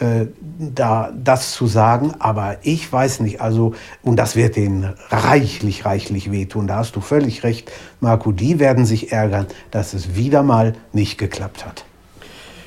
äh, 0.00 0.26
da 0.58 1.12
das 1.14 1.52
zu 1.52 1.66
sagen. 1.66 2.14
Aber 2.18 2.56
ich 2.62 2.90
weiß 2.90 3.20
nicht, 3.20 3.40
also, 3.40 3.74
und 4.02 4.16
das 4.16 4.36
wird 4.36 4.56
denen 4.56 4.94
reichlich, 5.10 5.84
reichlich 5.84 6.32
wehtun. 6.32 6.66
Da 6.66 6.76
hast 6.76 6.96
du 6.96 7.00
völlig 7.00 7.44
recht, 7.44 7.70
Marco. 8.00 8.32
Die 8.32 8.58
werden 8.58 8.86
sich 8.86 9.12
ärgern, 9.12 9.46
dass 9.70 9.92
es 9.92 10.16
wieder 10.16 10.42
mal 10.42 10.74
nicht 10.92 11.18
geklappt 11.18 11.66
hat. 11.66 11.84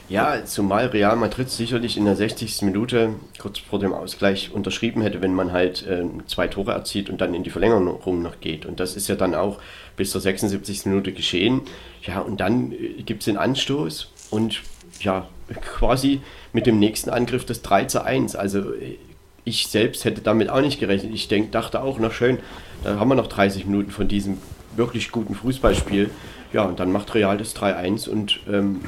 Ja, 0.08 0.46
zumal 0.46 0.86
Real 0.86 1.16
Madrid 1.16 1.50
sicherlich 1.50 1.98
in 1.98 2.06
der 2.06 2.16
60. 2.16 2.62
Minute 2.62 3.16
kurz 3.40 3.58
vor 3.58 3.80
dem 3.80 3.92
Ausgleich 3.92 4.52
unterschrieben 4.54 5.02
hätte, 5.02 5.24
wenn 5.24 5.34
man 5.34 5.52
halt 5.52 5.84
äh, 5.88 6.04
zwei 6.28 6.48
Tore 6.48 6.74
erzielt 6.74 7.10
und 7.10 7.22
dann 7.22 7.34
in 7.34 7.42
die 7.42 7.50
Verlängerung 7.50 8.22
noch 8.22 8.40
geht. 8.40 8.68
Und 8.68 8.80
das 8.80 8.96
ist 8.96 9.08
ja 9.08 9.16
dann 9.16 9.34
auch 9.34 9.58
bis 9.98 10.12
zur 10.12 10.22
76. 10.22 10.86
Minute 10.86 11.12
geschehen. 11.12 11.62
Ja, 12.04 12.20
und 12.20 12.40
dann 12.40 12.72
äh, 12.72 13.04
gibt 13.04 13.22
es 13.22 13.26
den 13.26 13.38
Anstoß 13.38 14.12
und 14.32 14.62
ja, 15.02 15.28
quasi 15.62 16.22
mit 16.54 16.66
dem 16.66 16.80
nächsten 16.80 17.10
Angriff 17.10 17.46
das 17.46 17.62
3 17.62 17.86
zu 17.86 18.04
1. 18.04 18.36
Also 18.36 18.74
äh, 18.74 18.98
ich 19.44 19.68
selbst 19.68 20.06
hätte 20.06 20.22
damit 20.22 20.50
auch 20.50 20.62
nicht 20.62 20.80
gerechnet. 20.80 21.14
Ich 21.14 21.28
denk, 21.28 21.52
dachte 21.52 21.82
auch, 21.82 22.00
noch 22.00 22.12
schön, 22.12 22.40
da 22.84 23.00
haben 23.00 23.10
wir 23.10 23.16
noch 23.16 23.28
30 23.28 23.66
Minuten 23.66 23.92
von 23.92 24.08
diesem 24.08 24.38
wirklich 24.76 25.12
guten 25.12 25.36
Fußballspiel. 25.36 26.10
Ja, 26.52 26.64
und 26.64 26.80
dann 26.80 26.92
macht 26.92 27.14
Real 27.14 27.38
das 27.38 27.56
3-1 27.56 28.10
und 28.10 28.40
ähm, 28.52 28.82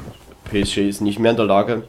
PSG 0.45 0.89
ist 0.89 1.01
nicht 1.01 1.19
mehr 1.19 1.31
in 1.31 1.37
der 1.37 1.45
Lage, 1.45 1.83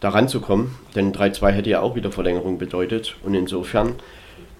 da 0.00 0.10
ranzukommen, 0.10 0.74
denn 0.94 1.12
3-2 1.14 1.50
hätte 1.50 1.70
ja 1.70 1.80
auch 1.80 1.96
wieder 1.96 2.12
Verlängerung 2.12 2.58
bedeutet. 2.58 3.16
Und 3.22 3.34
insofern, 3.34 3.94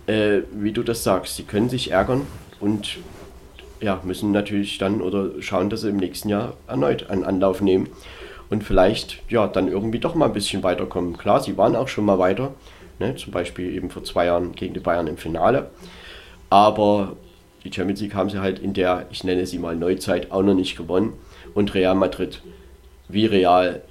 äh, 0.06 0.40
wie 0.52 0.72
du 0.72 0.82
das 0.82 1.04
sagst, 1.04 1.36
sie 1.36 1.42
können 1.42 1.68
sich 1.68 1.90
ärgern 1.90 2.22
und 2.60 2.98
ja, 3.84 4.00
müssen 4.02 4.32
natürlich 4.32 4.78
dann 4.78 5.02
oder 5.02 5.30
schauen, 5.40 5.68
dass 5.68 5.82
sie 5.82 5.90
im 5.90 5.98
nächsten 5.98 6.30
Jahr 6.30 6.54
erneut 6.66 7.10
einen 7.10 7.22
Anlauf 7.22 7.60
nehmen 7.60 7.88
und 8.48 8.64
vielleicht 8.64 9.22
ja 9.30 9.46
dann 9.46 9.68
irgendwie 9.68 9.98
doch 9.98 10.14
mal 10.14 10.26
ein 10.26 10.32
bisschen 10.32 10.62
weiterkommen. 10.62 11.18
Klar, 11.18 11.40
sie 11.40 11.58
waren 11.58 11.76
auch 11.76 11.88
schon 11.88 12.06
mal 12.06 12.18
weiter, 12.18 12.54
ne, 12.98 13.14
zum 13.14 13.32
Beispiel 13.32 13.74
eben 13.74 13.90
vor 13.90 14.02
zwei 14.02 14.24
Jahren 14.24 14.52
gegen 14.52 14.72
die 14.72 14.80
Bayern 14.80 15.06
im 15.06 15.18
Finale, 15.18 15.70
aber 16.48 17.16
die 17.62 17.72
Champions 17.72 18.00
League 18.00 18.14
haben 18.14 18.30
sie 18.30 18.40
halt 18.40 18.58
in 18.58 18.72
der, 18.72 19.06
ich 19.10 19.22
nenne 19.22 19.44
sie 19.44 19.58
mal 19.58 19.76
Neuzeit, 19.76 20.32
auch 20.32 20.42
noch 20.42 20.54
nicht 20.54 20.78
gewonnen 20.78 21.12
und 21.52 21.74
Real 21.74 21.94
Madrid 21.94 22.40
wie 23.08 23.26
Real. 23.26 23.82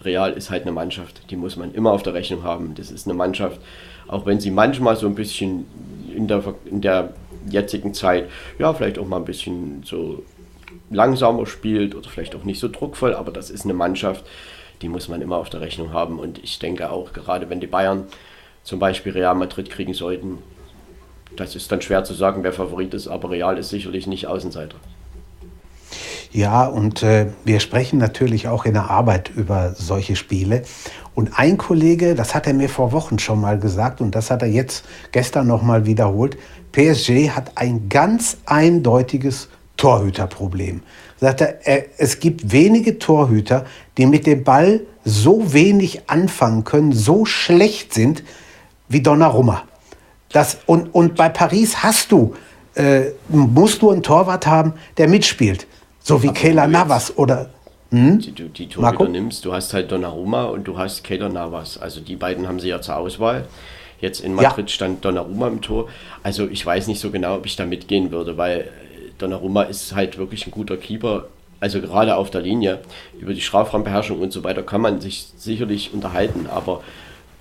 Real 0.00 0.32
ist 0.32 0.50
halt 0.50 0.62
eine 0.62 0.72
Mannschaft, 0.72 1.30
die 1.30 1.36
muss 1.36 1.56
man 1.56 1.74
immer 1.74 1.92
auf 1.92 2.02
der 2.02 2.14
Rechnung 2.14 2.42
haben. 2.42 2.74
Das 2.74 2.90
ist 2.90 3.06
eine 3.06 3.14
Mannschaft, 3.14 3.60
auch 4.08 4.26
wenn 4.26 4.40
sie 4.40 4.50
manchmal 4.50 4.96
so 4.96 5.06
ein 5.06 5.14
bisschen 5.14 5.66
in 6.12 6.26
der, 6.26 6.42
in 6.64 6.80
der 6.80 7.12
jetzigen 7.48 7.94
Zeit, 7.94 8.28
ja, 8.58 8.72
vielleicht 8.74 8.98
auch 8.98 9.06
mal 9.06 9.16
ein 9.16 9.24
bisschen 9.24 9.82
so 9.84 10.22
langsamer 10.90 11.46
spielt 11.46 11.94
oder 11.94 12.08
vielleicht 12.08 12.34
auch 12.34 12.44
nicht 12.44 12.60
so 12.60 12.68
druckvoll, 12.68 13.14
aber 13.14 13.32
das 13.32 13.50
ist 13.50 13.64
eine 13.64 13.74
Mannschaft, 13.74 14.24
die 14.82 14.88
muss 14.88 15.08
man 15.08 15.22
immer 15.22 15.36
auf 15.36 15.50
der 15.50 15.60
Rechnung 15.60 15.92
haben. 15.92 16.18
Und 16.18 16.42
ich 16.42 16.58
denke 16.58 16.90
auch, 16.90 17.12
gerade 17.12 17.48
wenn 17.50 17.60
die 17.60 17.66
Bayern 17.66 18.04
zum 18.64 18.78
Beispiel 18.78 19.12
Real 19.12 19.34
Madrid 19.34 19.70
kriegen 19.70 19.94
sollten, 19.94 20.38
das 21.36 21.56
ist 21.56 21.72
dann 21.72 21.80
schwer 21.80 22.04
zu 22.04 22.14
sagen, 22.14 22.42
wer 22.42 22.52
Favorit 22.52 22.92
ist, 22.94 23.08
aber 23.08 23.30
Real 23.30 23.56
ist 23.56 23.70
sicherlich 23.70 24.06
nicht 24.06 24.26
Außenseiter. 24.26 24.76
Ja, 26.30 26.66
und 26.66 27.02
äh, 27.02 27.26
wir 27.44 27.60
sprechen 27.60 27.98
natürlich 27.98 28.48
auch 28.48 28.64
in 28.64 28.72
der 28.72 28.90
Arbeit 28.90 29.30
über 29.36 29.74
solche 29.74 30.16
Spiele. 30.16 30.62
Und 31.14 31.38
ein 31.38 31.58
Kollege, 31.58 32.14
das 32.14 32.34
hat 32.34 32.46
er 32.46 32.54
mir 32.54 32.68
vor 32.68 32.92
Wochen 32.92 33.18
schon 33.18 33.40
mal 33.40 33.58
gesagt 33.58 34.00
und 34.00 34.14
das 34.14 34.30
hat 34.30 34.42
er 34.42 34.48
jetzt 34.48 34.84
gestern 35.12 35.46
noch 35.46 35.62
mal 35.62 35.84
wiederholt, 35.84 36.38
PSG 36.72 37.30
hat 37.30 37.52
ein 37.56 37.88
ganz 37.88 38.38
eindeutiges 38.46 39.48
Torhüterproblem. 39.76 40.82
Sagt 41.20 41.40
er, 41.40 41.58
es 41.98 42.18
gibt 42.18 42.50
wenige 42.50 42.98
Torhüter, 42.98 43.66
die 43.98 44.06
mit 44.06 44.26
dem 44.26 44.42
Ball 44.42 44.80
so 45.04 45.52
wenig 45.52 46.08
anfangen 46.08 46.64
können, 46.64 46.92
so 46.92 47.24
schlecht 47.24 47.92
sind 47.92 48.22
wie 48.88 49.02
Donnarumma. 49.02 49.64
Das, 50.30 50.58
und, 50.66 50.94
und 50.94 51.14
bei 51.14 51.28
Paris 51.28 51.82
hast 51.82 52.10
du, 52.12 52.34
äh, 52.74 53.10
musst 53.28 53.82
du 53.82 53.90
einen 53.90 54.02
Torwart 54.02 54.46
haben, 54.46 54.74
der 54.96 55.08
mitspielt. 55.08 55.66
So 56.00 56.22
wie 56.22 56.28
Kayla 56.28 56.66
Navas 56.66 57.16
oder. 57.16 57.50
Hm? 57.92 58.20
Die, 58.20 58.32
die, 58.32 58.48
die 58.48 58.68
Torhüter 58.68 59.06
nimmst, 59.06 59.44
du 59.44 59.52
hast 59.52 59.74
halt 59.74 59.92
Donnarumma 59.92 60.44
und 60.44 60.66
du 60.66 60.78
hast 60.78 61.04
Kayla 61.04 61.28
Navas. 61.28 61.76
Also 61.76 62.00
die 62.00 62.16
beiden 62.16 62.48
haben 62.48 62.58
sie 62.58 62.68
ja 62.68 62.80
zur 62.80 62.96
Auswahl. 62.96 63.46
Jetzt 64.00 64.20
in 64.20 64.34
Madrid 64.34 64.68
ja. 64.70 64.74
stand 64.74 65.04
Donnarumma 65.04 65.46
im 65.48 65.60
Tor. 65.60 65.88
Also 66.22 66.48
ich 66.48 66.64
weiß 66.64 66.88
nicht 66.88 67.00
so 67.00 67.10
genau, 67.10 67.36
ob 67.36 67.44
ich 67.46 67.54
da 67.54 67.66
mitgehen 67.66 68.10
würde, 68.10 68.38
weil 68.38 68.70
Donnarumma 69.18 69.64
ist 69.64 69.94
halt 69.94 70.16
wirklich 70.16 70.46
ein 70.46 70.50
guter 70.50 70.78
Keeper. 70.78 71.26
also 71.60 71.82
gerade 71.82 72.16
auf 72.16 72.30
der 72.30 72.40
Linie, 72.40 72.80
über 73.20 73.34
die 73.34 73.42
Strafraumbeherrschung 73.42 74.20
und 74.20 74.32
so 74.32 74.42
weiter 74.42 74.62
kann 74.62 74.80
man 74.80 75.02
sich 75.02 75.28
sicherlich 75.36 75.92
unterhalten, 75.92 76.46
aber 76.50 76.82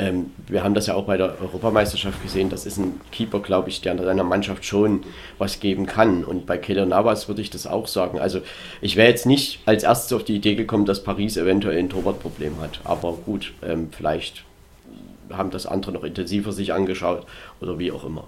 ähm, 0.01 0.31
wir 0.47 0.63
haben 0.63 0.73
das 0.73 0.87
ja 0.87 0.95
auch 0.95 1.05
bei 1.05 1.15
der 1.15 1.39
Europameisterschaft 1.39 2.23
gesehen, 2.23 2.49
das 2.49 2.65
ist 2.65 2.77
ein 2.77 2.99
Keeper, 3.11 3.39
glaube 3.39 3.69
ich, 3.69 3.81
der 3.81 3.91
in 3.91 4.03
seiner 4.03 4.23
Mannschaft 4.23 4.65
schon 4.65 5.03
was 5.37 5.59
geben 5.59 5.85
kann. 5.85 6.23
Und 6.23 6.47
bei 6.47 6.57
Keller 6.57 6.87
Navas 6.87 7.27
würde 7.27 7.41
ich 7.41 7.51
das 7.51 7.67
auch 7.67 7.87
sagen. 7.87 8.19
Also 8.19 8.41
ich 8.81 8.95
wäre 8.95 9.09
jetzt 9.09 9.27
nicht 9.27 9.59
als 9.67 9.83
erstes 9.83 10.11
auf 10.13 10.23
die 10.23 10.35
Idee 10.35 10.55
gekommen, 10.55 10.85
dass 10.85 11.03
Paris 11.03 11.37
eventuell 11.37 11.77
ein 11.77 11.89
Torwartproblem 11.89 12.59
hat. 12.61 12.81
Aber 12.83 13.13
gut, 13.13 13.53
ähm, 13.63 13.89
vielleicht 13.91 14.43
haben 15.31 15.51
das 15.51 15.67
andere 15.67 15.91
noch 15.91 16.03
intensiver 16.03 16.51
sich 16.51 16.73
angeschaut 16.73 17.27
oder 17.61 17.77
wie 17.77 17.91
auch 17.91 18.03
immer. 18.03 18.27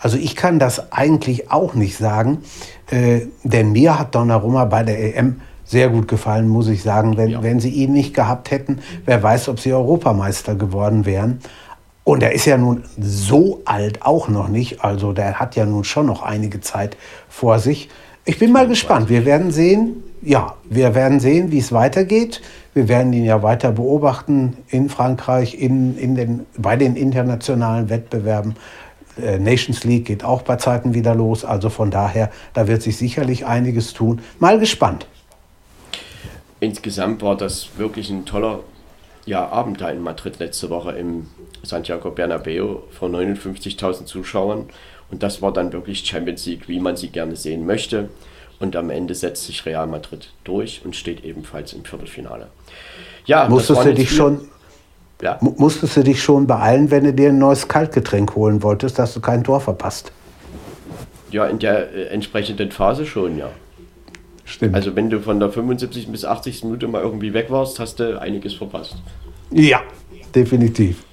Also 0.00 0.18
ich 0.18 0.36
kann 0.36 0.58
das 0.58 0.92
eigentlich 0.92 1.50
auch 1.50 1.74
nicht 1.74 1.96
sagen, 1.96 2.42
äh, 2.90 3.22
denn 3.42 3.72
mir 3.72 3.98
hat 3.98 4.14
Donnarumma 4.14 4.66
bei 4.66 4.82
der 4.82 5.16
EM 5.16 5.40
sehr 5.68 5.90
gut 5.90 6.08
gefallen, 6.08 6.48
muss 6.48 6.66
ich 6.68 6.82
sagen. 6.82 7.16
Wenn, 7.16 7.28
ja. 7.28 7.42
wenn 7.42 7.60
sie 7.60 7.70
ihn 7.70 7.92
nicht 7.92 8.14
gehabt 8.14 8.50
hätten, 8.50 8.80
wer 9.04 9.22
weiß, 9.22 9.48
ob 9.48 9.60
sie 9.60 9.72
Europameister 9.72 10.54
geworden 10.54 11.06
wären. 11.06 11.40
Und 12.04 12.22
er 12.22 12.32
ist 12.32 12.46
ja 12.46 12.56
nun 12.56 12.84
so 12.98 13.60
alt 13.66 14.02
auch 14.02 14.28
noch 14.28 14.48
nicht. 14.48 14.82
Also 14.82 15.12
der 15.12 15.38
hat 15.38 15.56
ja 15.56 15.66
nun 15.66 15.84
schon 15.84 16.06
noch 16.06 16.22
einige 16.22 16.62
Zeit 16.62 16.96
vor 17.28 17.58
sich. 17.58 17.90
Ich 18.24 18.38
bin 18.38 18.50
mal 18.50 18.66
gespannt. 18.66 19.10
Wir 19.10 19.26
werden 19.26 19.50
sehen, 19.50 20.02
ja, 20.22 20.54
wir 20.64 20.94
werden 20.94 21.20
sehen, 21.20 21.52
wie 21.52 21.58
es 21.58 21.70
weitergeht. 21.70 22.40
Wir 22.72 22.88
werden 22.88 23.12
ihn 23.12 23.24
ja 23.24 23.42
weiter 23.42 23.72
beobachten 23.72 24.56
in 24.68 24.88
Frankreich, 24.88 25.60
in, 25.60 25.98
in 25.98 26.14
den, 26.14 26.46
bei 26.56 26.76
den 26.76 26.96
internationalen 26.96 27.90
Wettbewerben. 27.90 28.56
Äh, 29.22 29.38
Nations 29.38 29.84
League 29.84 30.06
geht 30.06 30.24
auch 30.24 30.42
bei 30.42 30.56
Zeiten 30.56 30.94
wieder 30.94 31.14
los. 31.14 31.44
Also 31.44 31.68
von 31.68 31.90
daher, 31.90 32.30
da 32.54 32.68
wird 32.68 32.80
sich 32.80 32.96
sicherlich 32.96 33.44
einiges 33.44 33.92
tun. 33.92 34.20
Mal 34.38 34.58
gespannt. 34.58 35.06
Insgesamt 36.60 37.22
war 37.22 37.36
das 37.36 37.78
wirklich 37.78 38.10
ein 38.10 38.24
toller 38.24 38.60
ja, 39.26 39.46
Abend 39.48 39.80
da 39.80 39.90
in 39.90 40.02
Madrid 40.02 40.38
letzte 40.38 40.70
Woche 40.70 40.92
im 40.92 41.28
Santiago 41.62 42.10
Bernabeo 42.10 42.84
vor 42.90 43.08
59.000 43.10 44.06
Zuschauern. 44.06 44.66
Und 45.10 45.22
das 45.22 45.42
war 45.42 45.52
dann 45.52 45.72
wirklich 45.72 46.04
Champions 46.04 46.46
League, 46.46 46.68
wie 46.68 46.80
man 46.80 46.96
sie 46.96 47.08
gerne 47.08 47.36
sehen 47.36 47.66
möchte. 47.66 48.08
Und 48.58 48.74
am 48.74 48.90
Ende 48.90 49.14
setzt 49.14 49.44
sich 49.44 49.64
Real 49.66 49.86
Madrid 49.86 50.32
durch 50.44 50.82
und 50.84 50.96
steht 50.96 51.24
ebenfalls 51.24 51.72
im 51.72 51.84
Viertelfinale. 51.84 52.48
Ja, 53.26 53.48
musstest 53.48 53.84
du 53.84 53.94
dich 53.94 54.10
schon 54.10 54.48
ja. 55.22 55.38
musstest 55.40 55.96
du 55.96 56.02
dich 56.02 56.22
schon 56.22 56.46
beeilen, 56.46 56.90
wenn 56.90 57.04
du 57.04 57.12
dir 57.12 57.30
ein 57.30 57.38
neues 57.38 57.68
Kaltgetränk 57.68 58.34
holen 58.34 58.62
wolltest, 58.62 58.98
dass 58.98 59.14
du 59.14 59.20
kein 59.20 59.44
Tor 59.44 59.60
verpasst? 59.60 60.12
Ja, 61.30 61.46
in 61.46 61.58
der 61.58 61.92
äh, 61.92 62.04
entsprechenden 62.06 62.70
Phase 62.70 63.04
schon, 63.04 63.36
ja. 63.36 63.50
Stimmt. 64.48 64.74
Also 64.74 64.96
wenn 64.96 65.10
du 65.10 65.20
von 65.20 65.38
der 65.38 65.50
75. 65.50 66.08
bis 66.08 66.24
80. 66.24 66.64
Minute 66.64 66.88
mal 66.88 67.02
irgendwie 67.02 67.34
weg 67.34 67.50
warst, 67.50 67.78
hast 67.78 68.00
du 68.00 68.18
einiges 68.20 68.54
verpasst. 68.54 68.96
Ja, 69.50 69.82
definitiv. 70.34 71.04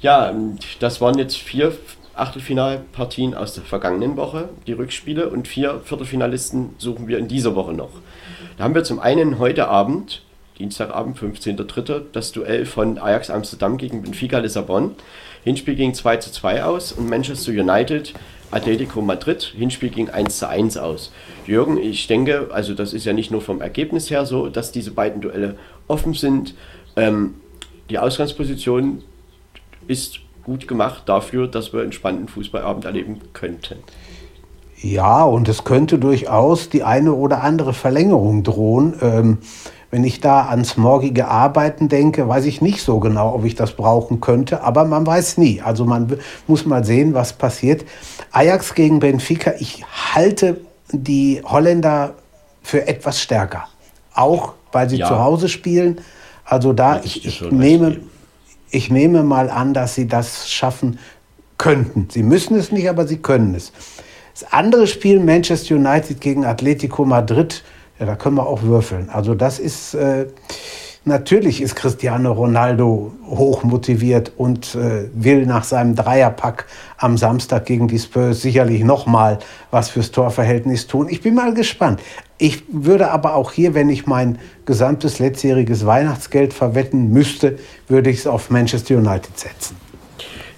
Ja, 0.00 0.34
das 0.80 1.00
waren 1.00 1.18
jetzt 1.18 1.36
vier 1.36 1.72
Achtelfinalpartien 2.14 3.34
aus 3.34 3.54
der 3.54 3.62
vergangenen 3.62 4.16
Woche, 4.16 4.48
die 4.66 4.72
Rückspiele, 4.72 5.28
und 5.28 5.46
vier 5.46 5.80
Viertelfinalisten 5.84 6.70
suchen 6.78 7.06
wir 7.06 7.18
in 7.18 7.28
dieser 7.28 7.54
Woche 7.54 7.74
noch. 7.74 7.90
Da 8.56 8.64
haben 8.64 8.74
wir 8.74 8.84
zum 8.84 8.98
einen 8.98 9.38
heute 9.38 9.68
Abend, 9.68 10.22
Dienstagabend, 10.58 11.18
15.03., 11.18 12.02
das 12.12 12.32
Duell 12.32 12.66
von 12.66 12.98
Ajax 12.98 13.30
Amsterdam 13.30 13.76
gegen 13.76 14.02
Benfica 14.02 14.38
Lissabon. 14.38 14.92
Hinspiel 15.44 15.74
ging 15.74 15.94
2 15.94 16.16
zu 16.16 16.32
2 16.32 16.64
aus 16.64 16.92
und 16.92 17.08
Manchester 17.08 17.52
United 17.52 18.14
Atletico 18.52 19.00
Madrid. 19.00 19.42
Hinspiel 19.42 19.90
ging 19.90 20.08
1 20.08 20.38
zu 20.38 20.48
1 20.48 20.76
aus. 20.76 21.12
Jürgen, 21.46 21.78
ich 21.78 22.06
denke, 22.06 22.50
also 22.52 22.74
das 22.74 22.92
ist 22.92 23.04
ja 23.04 23.12
nicht 23.12 23.30
nur 23.30 23.40
vom 23.40 23.60
Ergebnis 23.60 24.10
her 24.10 24.26
so, 24.26 24.48
dass 24.48 24.72
diese 24.72 24.92
beiden 24.92 25.20
Duelle 25.20 25.56
offen 25.88 26.14
sind. 26.14 26.54
Ähm, 26.96 27.34
die 27.90 27.98
Ausgangsposition 27.98 29.02
ist 29.88 30.20
gut 30.44 30.68
gemacht 30.68 31.04
dafür, 31.06 31.46
dass 31.48 31.72
wir 31.72 31.82
einen 31.82 31.92
spannenden 31.92 32.28
Fußballabend 32.28 32.84
erleben 32.84 33.20
könnten. 33.32 33.76
Ja, 34.80 35.22
und 35.22 35.48
es 35.48 35.62
könnte 35.62 35.98
durchaus 35.98 36.68
die 36.68 36.82
eine 36.82 37.12
oder 37.12 37.42
andere 37.42 37.72
Verlängerung 37.72 38.42
drohen. 38.42 38.94
Ähm, 39.00 39.38
wenn 39.92 40.04
ich 40.04 40.20
da 40.20 40.46
ans 40.46 40.78
morgige 40.78 41.28
Arbeiten 41.28 41.90
denke, 41.90 42.26
weiß 42.26 42.46
ich 42.46 42.62
nicht 42.62 42.80
so 42.80 42.98
genau, 42.98 43.34
ob 43.34 43.44
ich 43.44 43.56
das 43.56 43.74
brauchen 43.74 44.22
könnte, 44.22 44.62
aber 44.62 44.86
man 44.86 45.06
weiß 45.06 45.36
nie. 45.36 45.60
Also 45.60 45.84
man 45.84 46.18
muss 46.46 46.64
mal 46.64 46.82
sehen, 46.82 47.12
was 47.12 47.34
passiert. 47.34 47.84
Ajax 48.30 48.74
gegen 48.74 49.00
Benfica, 49.00 49.52
ich 49.58 49.84
halte 50.14 50.62
die 50.92 51.42
Holländer 51.44 52.14
für 52.62 52.88
etwas 52.88 53.20
stärker. 53.20 53.68
Auch 54.14 54.54
weil 54.72 54.88
sie 54.88 54.96
ja. 54.96 55.08
zu 55.08 55.18
Hause 55.18 55.50
spielen. 55.50 56.00
Also 56.46 56.72
da, 56.72 57.02
ich, 57.04 57.26
ich 57.26 57.42
nehme, 57.50 58.00
ich 58.70 58.90
nehme 58.90 59.22
mal 59.22 59.50
an, 59.50 59.74
dass 59.74 59.94
sie 59.94 60.08
das 60.08 60.50
schaffen 60.50 60.98
könnten. 61.58 62.08
Sie 62.10 62.22
müssen 62.22 62.56
es 62.56 62.72
nicht, 62.72 62.88
aber 62.88 63.06
sie 63.06 63.18
können 63.18 63.54
es. 63.54 63.72
Das 64.32 64.54
andere 64.54 64.86
Spiel, 64.86 65.20
Manchester 65.20 65.74
United 65.74 66.22
gegen 66.22 66.46
Atletico 66.46 67.04
Madrid, 67.04 67.62
da 68.06 68.16
können 68.16 68.36
wir 68.36 68.46
auch 68.46 68.62
würfeln. 68.62 69.08
Also 69.10 69.34
das 69.34 69.58
ist, 69.58 69.94
äh, 69.94 70.26
natürlich 71.04 71.60
ist 71.60 71.74
Cristiano 71.74 72.32
Ronaldo 72.32 73.12
hoch 73.28 73.64
motiviert 73.64 74.32
und 74.36 74.74
äh, 74.74 75.08
will 75.14 75.46
nach 75.46 75.64
seinem 75.64 75.94
Dreierpack 75.94 76.66
am 76.96 77.16
Samstag 77.16 77.66
gegen 77.66 77.88
die 77.88 77.98
Spurs 77.98 78.42
sicherlich 78.42 78.84
nochmal 78.84 79.38
was 79.70 79.90
fürs 79.90 80.10
Torverhältnis 80.10 80.86
tun. 80.86 81.08
Ich 81.08 81.22
bin 81.22 81.34
mal 81.34 81.54
gespannt. 81.54 82.00
Ich 82.38 82.64
würde 82.68 83.10
aber 83.10 83.34
auch 83.34 83.52
hier, 83.52 83.74
wenn 83.74 83.88
ich 83.88 84.06
mein 84.06 84.38
gesamtes 84.66 85.18
letztjähriges 85.18 85.86
Weihnachtsgeld 85.86 86.52
verwetten 86.52 87.12
müsste, 87.12 87.58
würde 87.88 88.10
ich 88.10 88.18
es 88.18 88.26
auf 88.26 88.50
Manchester 88.50 88.96
United 88.96 89.38
setzen. 89.38 89.76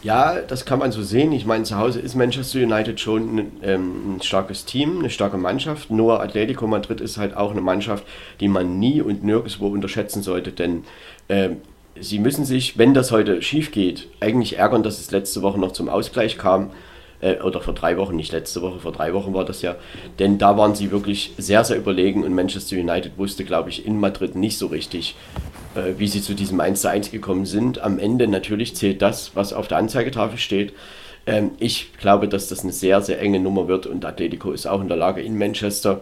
Ja, 0.05 0.43
das 0.43 0.67
kann 0.67 0.81
man 0.81 0.93
so 0.93 1.03
sehen. 1.03 1.33
Ich 1.33 1.47
meine, 1.47 1.65
zu 1.65 1.79
Hause 1.79 1.99
ist 1.99 2.15
Manchester 2.15 2.59
United 2.59 3.01
schon 3.01 3.39
ein, 3.39 3.53
ähm, 3.63 4.17
ein, 4.17 4.23
starkes 4.23 4.67
Team, 4.67 4.99
eine 4.99 5.09
starke 5.09 5.39
Mannschaft. 5.39 5.91
Nur 5.91 6.21
Atletico 6.21 6.67
Madrid 6.67 7.01
ist 7.01 7.17
halt 7.17 7.35
auch 7.35 7.53
eine 7.53 7.63
Mannschaft, 7.63 8.05
die 8.39 8.49
man 8.49 8.79
nie 8.79 9.01
und 9.01 9.25
nirgendwo 9.25 9.69
unterschätzen 9.69 10.23
sollte. 10.23 10.53
Denn 10.53 10.85
ähm, 11.31 11.57
sie 11.99 12.19
müssen 12.19 12.45
sich, 12.45 12.77
wenn 12.77 12.93
das 12.93 13.13
heute 13.13 13.41
schief 13.41 13.73
geht, 13.73 14.09
eigentlich 14.21 14.59
ärgern, 14.59 14.83
dass 14.83 15.01
es 15.01 15.11
letzte 15.11 15.41
Woche 15.41 15.59
noch 15.59 15.73
zum 15.73 15.89
Ausgleich 15.89 16.37
kam. 16.37 16.71
Äh, 17.23 17.41
oder 17.41 17.63
vor 17.63 17.73
drei 17.73 17.97
Wochen, 17.97 18.15
nicht 18.15 18.33
letzte 18.33 18.61
Woche, 18.61 18.81
vor 18.81 18.93
drei 18.93 19.15
Wochen 19.15 19.33
war 19.33 19.47
das 19.47 19.63
ja. 19.63 19.77
Denn 20.19 20.37
da 20.37 20.59
waren 20.59 20.75
sie 20.75 20.91
wirklich 20.91 21.33
sehr, 21.39 21.65
sehr 21.65 21.79
überlegen 21.79 22.25
und 22.25 22.35
Manchester 22.35 22.77
United 22.77 23.17
wusste, 23.17 23.45
glaube 23.45 23.71
ich, 23.71 23.87
in 23.87 23.99
Madrid 23.99 24.35
nicht 24.35 24.59
so 24.59 24.67
richtig, 24.67 25.17
äh, 25.54 25.54
wie 25.97 26.09
sie 26.09 26.23
zu 26.23 26.35
diesem 26.35 26.61
1 26.61 26.81
zu 26.83 26.91
1 26.91 27.11
gekommen 27.11 27.47
sind. 27.47 27.81
Am 27.81 27.99
Ende 27.99 28.29
natürlich 28.29 28.77
zählt 28.77 29.03
das, 29.03 29.35
was 29.35 29.53
auf 29.53 29.69
der 29.69 29.79
Anzeigetafel 29.79 30.39
steht. 30.39 30.73
Ähm, 31.27 31.53
ich 31.59 31.97
glaube, 31.99 32.29
dass 32.29 32.49
das 32.49 32.63
eine 32.63 32.73
sehr, 32.73 33.01
sehr 33.01 33.21
enge 33.21 33.41
Nummer 33.41 33.69
wird 33.69 33.87
und 33.87 34.05
Atletico 34.05 34.53
ist 34.53 34.67
auch 34.67 34.81
in 34.81 34.89
der 34.89 34.97
Lage, 34.97 35.23
in 35.23 35.39
Manchester, 35.39 36.01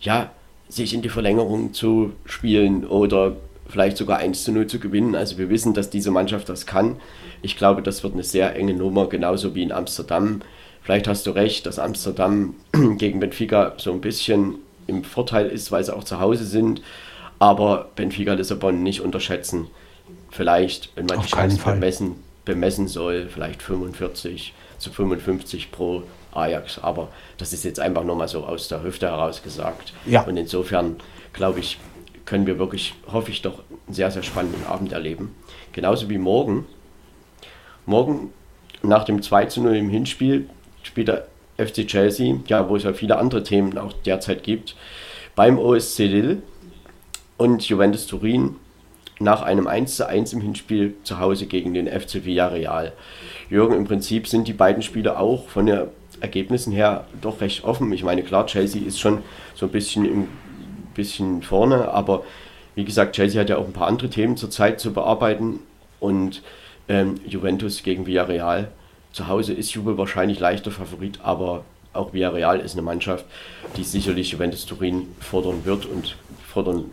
ja, 0.00 0.30
sich 0.68 0.94
in 0.94 1.02
die 1.02 1.08
Verlängerung 1.08 1.72
zu 1.72 2.12
spielen 2.24 2.86
oder 2.86 3.36
vielleicht 3.68 3.96
sogar 3.96 4.18
1 4.18 4.44
zu 4.44 4.52
0 4.52 4.66
zu 4.66 4.78
gewinnen. 4.78 5.14
Also 5.14 5.38
wir 5.38 5.48
wissen, 5.48 5.74
dass 5.74 5.90
diese 5.90 6.10
Mannschaft 6.10 6.48
das 6.48 6.66
kann. 6.66 6.96
Ich 7.42 7.56
glaube, 7.56 7.82
das 7.82 8.02
wird 8.02 8.14
eine 8.14 8.22
sehr 8.22 8.54
enge 8.56 8.74
Nummer, 8.74 9.08
genauso 9.08 9.54
wie 9.54 9.62
in 9.62 9.72
Amsterdam. 9.72 10.42
Vielleicht 10.82 11.08
hast 11.08 11.26
du 11.26 11.32
recht, 11.32 11.66
dass 11.66 11.78
Amsterdam 11.78 12.54
gegen 12.98 13.20
Benfica 13.20 13.74
so 13.76 13.92
ein 13.92 14.00
bisschen 14.00 14.56
im 14.86 15.04
Vorteil 15.04 15.46
ist, 15.46 15.70
weil 15.72 15.84
sie 15.84 15.94
auch 15.94 16.04
zu 16.04 16.20
Hause 16.20 16.44
sind 16.44 16.82
aber 17.40 17.88
Benfica 17.96 18.34
Lissabon 18.34 18.84
nicht 18.84 19.00
unterschätzen. 19.00 19.66
Vielleicht, 20.30 20.94
wenn 20.94 21.06
man 21.06 21.18
Auf 21.18 21.26
die 21.26 21.32
Chance 21.32 21.58
bemessen, 21.64 22.16
bemessen 22.44 22.86
soll, 22.86 23.28
vielleicht 23.28 23.62
45 23.62 24.54
zu 24.78 24.92
55 24.92 25.72
pro 25.72 26.04
Ajax. 26.32 26.78
Aber 26.78 27.08
das 27.38 27.52
ist 27.52 27.64
jetzt 27.64 27.80
einfach 27.80 28.04
nur 28.04 28.14
mal 28.14 28.28
so 28.28 28.44
aus 28.44 28.68
der 28.68 28.84
Hüfte 28.84 29.08
heraus 29.08 29.42
gesagt. 29.42 29.92
Ja. 30.06 30.22
Und 30.22 30.36
insofern, 30.36 30.96
glaube 31.32 31.58
ich, 31.60 31.78
können 32.26 32.46
wir 32.46 32.58
wirklich, 32.58 32.94
hoffe 33.10 33.30
ich 33.30 33.42
doch, 33.42 33.60
einen 33.86 33.94
sehr, 33.94 34.10
sehr 34.10 34.22
spannenden 34.22 34.64
Abend 34.66 34.92
erleben. 34.92 35.34
Genauso 35.72 36.08
wie 36.08 36.18
morgen. 36.18 36.66
Morgen 37.86 38.32
nach 38.82 39.04
dem 39.04 39.22
2 39.22 39.46
zu 39.46 39.62
0 39.62 39.76
im 39.76 39.88
Hinspiel 39.88 40.48
spielt 40.82 41.08
der 41.08 41.26
FC 41.56 41.86
Chelsea, 41.86 42.36
ja, 42.46 42.68
wo 42.68 42.76
es 42.76 42.84
ja 42.84 42.92
viele 42.92 43.18
andere 43.18 43.42
Themen 43.42 43.76
auch 43.78 43.92
derzeit 44.04 44.42
gibt, 44.42 44.76
beim 45.34 45.58
OSC 45.58 46.00
Lille 46.00 46.42
und 47.40 47.66
Juventus 47.66 48.06
Turin 48.06 48.56
nach 49.18 49.40
einem 49.40 49.66
1:1 49.66 50.34
im 50.34 50.42
Hinspiel 50.42 50.94
zu 51.04 51.20
Hause 51.20 51.46
gegen 51.46 51.72
den 51.72 51.86
FC 51.88 52.26
Villarreal. 52.26 52.92
Jürgen, 53.48 53.74
im 53.74 53.84
Prinzip 53.84 54.28
sind 54.28 54.46
die 54.46 54.52
beiden 54.52 54.82
Spiele 54.82 55.18
auch 55.18 55.48
von 55.48 55.64
den 55.64 55.84
Ergebnissen 56.20 56.70
her 56.70 57.06
doch 57.22 57.40
recht 57.40 57.64
offen. 57.64 57.90
Ich 57.94 58.04
meine, 58.04 58.22
klar, 58.22 58.44
Chelsea 58.44 58.86
ist 58.86 59.00
schon 59.00 59.22
so 59.54 59.64
ein 59.64 59.72
bisschen, 59.72 60.04
im, 60.04 60.28
bisschen 60.94 61.40
vorne, 61.40 61.88
aber 61.88 62.24
wie 62.74 62.84
gesagt, 62.84 63.16
Chelsea 63.16 63.40
hat 63.40 63.48
ja 63.48 63.56
auch 63.56 63.66
ein 63.66 63.72
paar 63.72 63.88
andere 63.88 64.10
Themen 64.10 64.36
zurzeit 64.36 64.78
zu 64.78 64.92
bearbeiten 64.92 65.60
und 65.98 66.42
ähm, 66.90 67.14
Juventus 67.26 67.82
gegen 67.82 68.04
Villarreal 68.04 68.68
zu 69.12 69.28
Hause 69.28 69.54
ist 69.54 69.72
Jubel 69.72 69.96
wahrscheinlich 69.96 70.40
leichter 70.40 70.70
Favorit, 70.70 71.20
aber 71.22 71.64
auch 71.94 72.12
Villarreal 72.12 72.60
ist 72.60 72.74
eine 72.74 72.82
Mannschaft, 72.82 73.24
die 73.78 73.82
sicherlich 73.82 74.30
Juventus 74.30 74.66
Turin 74.66 75.08
fordern 75.20 75.64
wird 75.64 75.86
und 75.86 76.16
fordern 76.46 76.84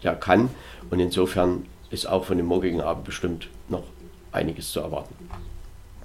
ja, 0.00 0.14
kann. 0.14 0.50
Und 0.90 1.00
insofern 1.00 1.64
ist 1.90 2.06
auch 2.06 2.24
von 2.24 2.36
dem 2.36 2.46
morgigen 2.46 2.80
Abend 2.80 3.04
bestimmt 3.04 3.48
noch 3.68 3.84
einiges 4.32 4.70
zu 4.70 4.80
erwarten. 4.80 5.14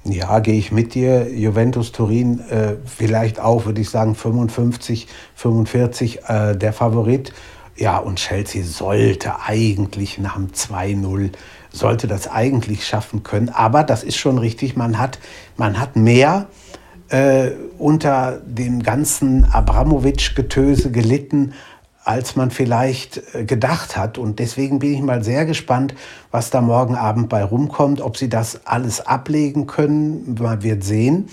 Ja, 0.05 0.39
gehe 0.39 0.55
ich 0.55 0.71
mit 0.71 0.95
dir. 0.95 1.33
Juventus 1.33 1.93
Turin 1.93 2.39
äh, 2.49 2.75
vielleicht 2.85 3.39
auch, 3.39 3.65
würde 3.65 3.79
ich 3.79 3.89
sagen, 3.89 4.15
55, 4.15 5.07
45 5.35 6.19
äh, 6.27 6.55
der 6.55 6.73
Favorit. 6.73 7.33
Ja, 7.75 7.97
und 7.97 8.17
Chelsea 8.17 8.63
sollte 8.63 9.41
eigentlich 9.45 10.19
nach 10.19 10.35
dem 10.35 10.49
2-0, 10.49 11.31
sollte 11.71 12.07
das 12.07 12.27
eigentlich 12.27 12.85
schaffen 12.85 13.23
können. 13.23 13.49
Aber 13.49 13.83
das 13.83 14.03
ist 14.03 14.17
schon 14.17 14.37
richtig, 14.37 14.75
man 14.75 14.99
hat, 14.99 15.19
man 15.55 15.79
hat 15.79 15.95
mehr 15.95 16.47
äh, 17.07 17.51
unter 17.77 18.41
dem 18.45 18.83
ganzen 18.83 19.45
Abramowitsch-Getöse 19.45 20.91
gelitten 20.91 21.53
als 22.03 22.35
man 22.35 22.51
vielleicht 22.51 23.21
äh, 23.33 23.45
gedacht 23.45 23.95
hat. 23.95 24.17
Und 24.17 24.39
deswegen 24.39 24.79
bin 24.79 24.93
ich 24.93 25.01
mal 25.01 25.23
sehr 25.23 25.45
gespannt, 25.45 25.95
was 26.31 26.49
da 26.49 26.61
morgen 26.61 26.95
Abend 26.95 27.29
bei 27.29 27.43
rumkommt, 27.43 28.01
ob 28.01 28.17
sie 28.17 28.29
das 28.29 28.65
alles 28.65 29.05
ablegen 29.05 29.67
können. 29.67 30.35
Man 30.39 30.63
wird 30.63 30.83
sehen. 30.83 31.29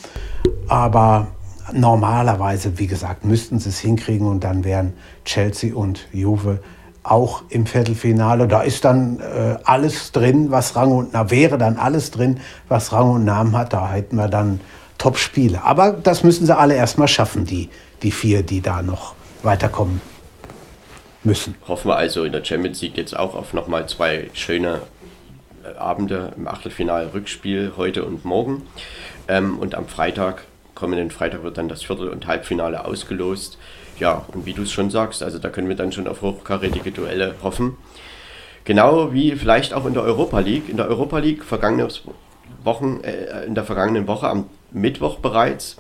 Aber 0.68 1.28
normalerweise, 1.72 2.78
wie 2.78 2.87
gesagt, 2.87 3.24
müssten 3.24 3.59
sie 3.59 3.68
es 3.68 3.78
hinkriegen 3.78 4.26
und 4.26 4.44
dann 4.44 4.64
wären 4.64 4.92
Chelsea 5.24 5.74
und 5.74 6.09
Juve 6.12 6.61
auch 7.02 7.42
im 7.48 7.66
Viertelfinale. 7.66 8.46
Da 8.46 8.61
ist 8.62 8.85
dann 8.85 9.20
äh, 9.20 9.56
alles 9.64 10.12
drin, 10.12 10.50
was 10.50 10.76
Rang 10.76 10.92
und 10.92 11.12
Namen 11.12 11.30
wäre 11.30 11.59
dann 11.59 11.76
alles 11.78 12.11
drin, 12.11 12.40
was 12.68 12.92
Rang 12.92 13.11
und 13.11 13.24
Namen 13.24 13.56
hat. 13.56 13.72
Da 13.72 13.90
hätten 13.90 14.16
wir 14.16 14.28
dann 14.28 14.61
Top-Spiele. 14.98 15.64
Aber 15.64 15.92
das 15.92 16.22
müssen 16.22 16.46
sie 16.46 16.56
alle 16.56 16.74
erstmal 16.74 17.09
schaffen, 17.09 17.46
die, 17.46 17.70
die 18.02 18.11
vier, 18.11 18.42
die 18.42 18.61
da 18.61 18.83
noch 18.83 19.14
weiterkommen 19.42 20.09
müssen. 21.24 21.54
Hoffen 21.66 21.88
wir 21.88 21.96
also 21.96 22.24
in 22.24 22.33
der 22.33 22.44
Champions 22.44 22.80
League 22.83 22.96
jetzt 22.96 23.16
auch 23.16 23.35
auf 23.35 23.52
nochmal 23.52 23.88
zwei 23.88 24.30
schöne 24.33 24.80
äh, 25.64 25.76
Abende 25.76 26.33
im 26.37 26.48
Achtelfinal 26.48 27.09
Rückspiel 27.09 27.72
heute 27.76 28.04
und 28.04 28.24
morgen. 28.24 28.66
Ähm, 29.28 29.59
und 29.59 29.74
am 29.74 29.87
Freitag, 29.87 30.44
kommenden 30.74 31.11
Freitag, 31.11 31.42
wird 31.42 31.59
dann 31.59 31.68
das 31.68 31.83
Viertel- 31.83 32.09
und 32.09 32.26
Halbfinale 32.26 32.85
ausgelost. 32.85 33.59
Ja, 33.98 34.24
und 34.33 34.46
wie 34.46 34.54
du 34.54 34.62
es 34.62 34.72
schon 34.72 34.90
sagst, 34.90 35.22
also 35.22 35.38
da 35.38 35.50
können 35.50 35.68
wir 35.68 35.76
dann 35.76 35.92
schon 35.92 36.09
auf 36.09 36.22
hochkarätige 36.22 36.90
Duelle 36.90 37.35
hoffen. 37.42 37.76
Genau 38.64 39.12
wie 39.12 39.33
vielleicht 39.37 39.74
auch 39.74 39.85
in 39.87 39.94
der 39.94 40.02
Europa 40.02 40.38
League. 40.40 40.68
In 40.68 40.76
der 40.76 40.88
Europa 40.88 41.18
League 41.18 41.44
vergangenes 41.44 42.02
Wochen, 42.64 43.00
äh, 43.02 43.44
in 43.44 43.54
der 43.54 43.64
vergangenen 43.64 44.06
Woche 44.06 44.28
am 44.28 44.46
Mittwoch 44.70 45.18
bereits, 45.18 45.76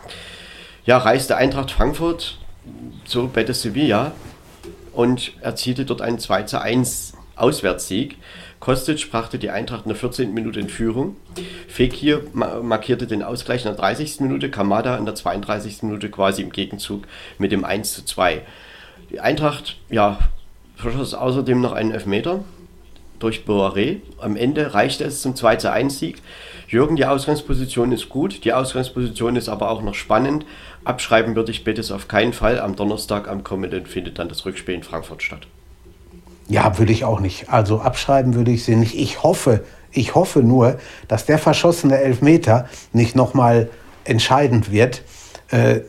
ja, 0.84 0.98
reiste 0.98 1.36
Eintracht 1.36 1.70
Frankfurt 1.70 2.38
zu 3.04 3.28
Betis 3.28 3.62
Sevilla 3.62 4.12
und 4.92 5.32
erzielte 5.40 5.84
dort 5.84 6.02
einen 6.02 6.18
2 6.18 6.44
zu 6.44 6.60
1 6.60 7.14
Auswärtssieg. 7.36 8.16
Kostic 8.60 9.10
brachte 9.10 9.38
die 9.38 9.50
Eintracht 9.50 9.86
in 9.86 9.88
der 9.88 9.96
14. 9.96 10.34
Minute 10.34 10.60
in 10.60 10.68
Führung. 10.68 11.16
Fekir 11.68 12.22
markierte 12.34 13.06
den 13.06 13.22
Ausgleich 13.22 13.62
in 13.62 13.68
der 13.68 13.76
30. 13.76 14.20
Minute, 14.20 14.50
Kamada 14.50 14.96
in 14.98 15.06
der 15.06 15.14
32. 15.14 15.82
Minute 15.82 16.10
quasi 16.10 16.42
im 16.42 16.52
Gegenzug 16.52 17.04
mit 17.38 17.52
dem 17.52 17.64
1 17.64 17.94
zu 17.94 18.04
2. 18.04 18.42
Die 19.10 19.20
Eintracht, 19.20 19.78
ja, 19.88 20.18
verschoss 20.76 21.14
außerdem 21.14 21.60
noch 21.60 21.72
einen 21.72 21.92
Elfmeter 21.92 22.44
durch 23.18 23.44
Boaré. 23.46 24.00
Am 24.18 24.36
Ende 24.36 24.74
reichte 24.74 25.04
es 25.04 25.22
zum 25.22 25.34
2 25.34 25.56
zu 25.56 25.72
1 25.72 25.98
Sieg. 25.98 26.18
Jürgen, 26.70 26.94
die 26.94 27.04
Ausgangsposition 27.04 27.90
ist 27.90 28.08
gut, 28.08 28.44
die 28.44 28.52
Ausgangsposition 28.52 29.34
ist 29.34 29.48
aber 29.48 29.70
auch 29.70 29.82
noch 29.82 29.94
spannend. 29.94 30.46
Abschreiben 30.84 31.34
würde 31.34 31.50
ich 31.50 31.64
Betis 31.64 31.90
auf 31.90 32.06
keinen 32.06 32.32
Fall. 32.32 32.60
Am 32.60 32.76
Donnerstag, 32.76 33.26
am 33.26 33.42
kommenden, 33.42 33.86
findet 33.86 34.20
dann 34.20 34.28
das 34.28 34.46
Rückspiel 34.46 34.76
in 34.76 34.84
Frankfurt 34.84 35.20
statt. 35.24 35.48
Ja, 36.48 36.78
würde 36.78 36.92
ich 36.92 37.04
auch 37.04 37.18
nicht. 37.18 37.50
Also 37.50 37.80
abschreiben 37.80 38.34
würde 38.34 38.52
ich 38.52 38.64
sie 38.64 38.76
nicht. 38.76 38.94
Ich 38.94 39.24
hoffe, 39.24 39.64
ich 39.90 40.14
hoffe 40.14 40.44
nur, 40.44 40.78
dass 41.08 41.26
der 41.26 41.38
verschossene 41.38 41.98
Elfmeter 41.98 42.68
nicht 42.92 43.16
nochmal 43.16 43.68
entscheidend 44.04 44.70
wird. 44.70 45.02
Äh, 45.50 45.80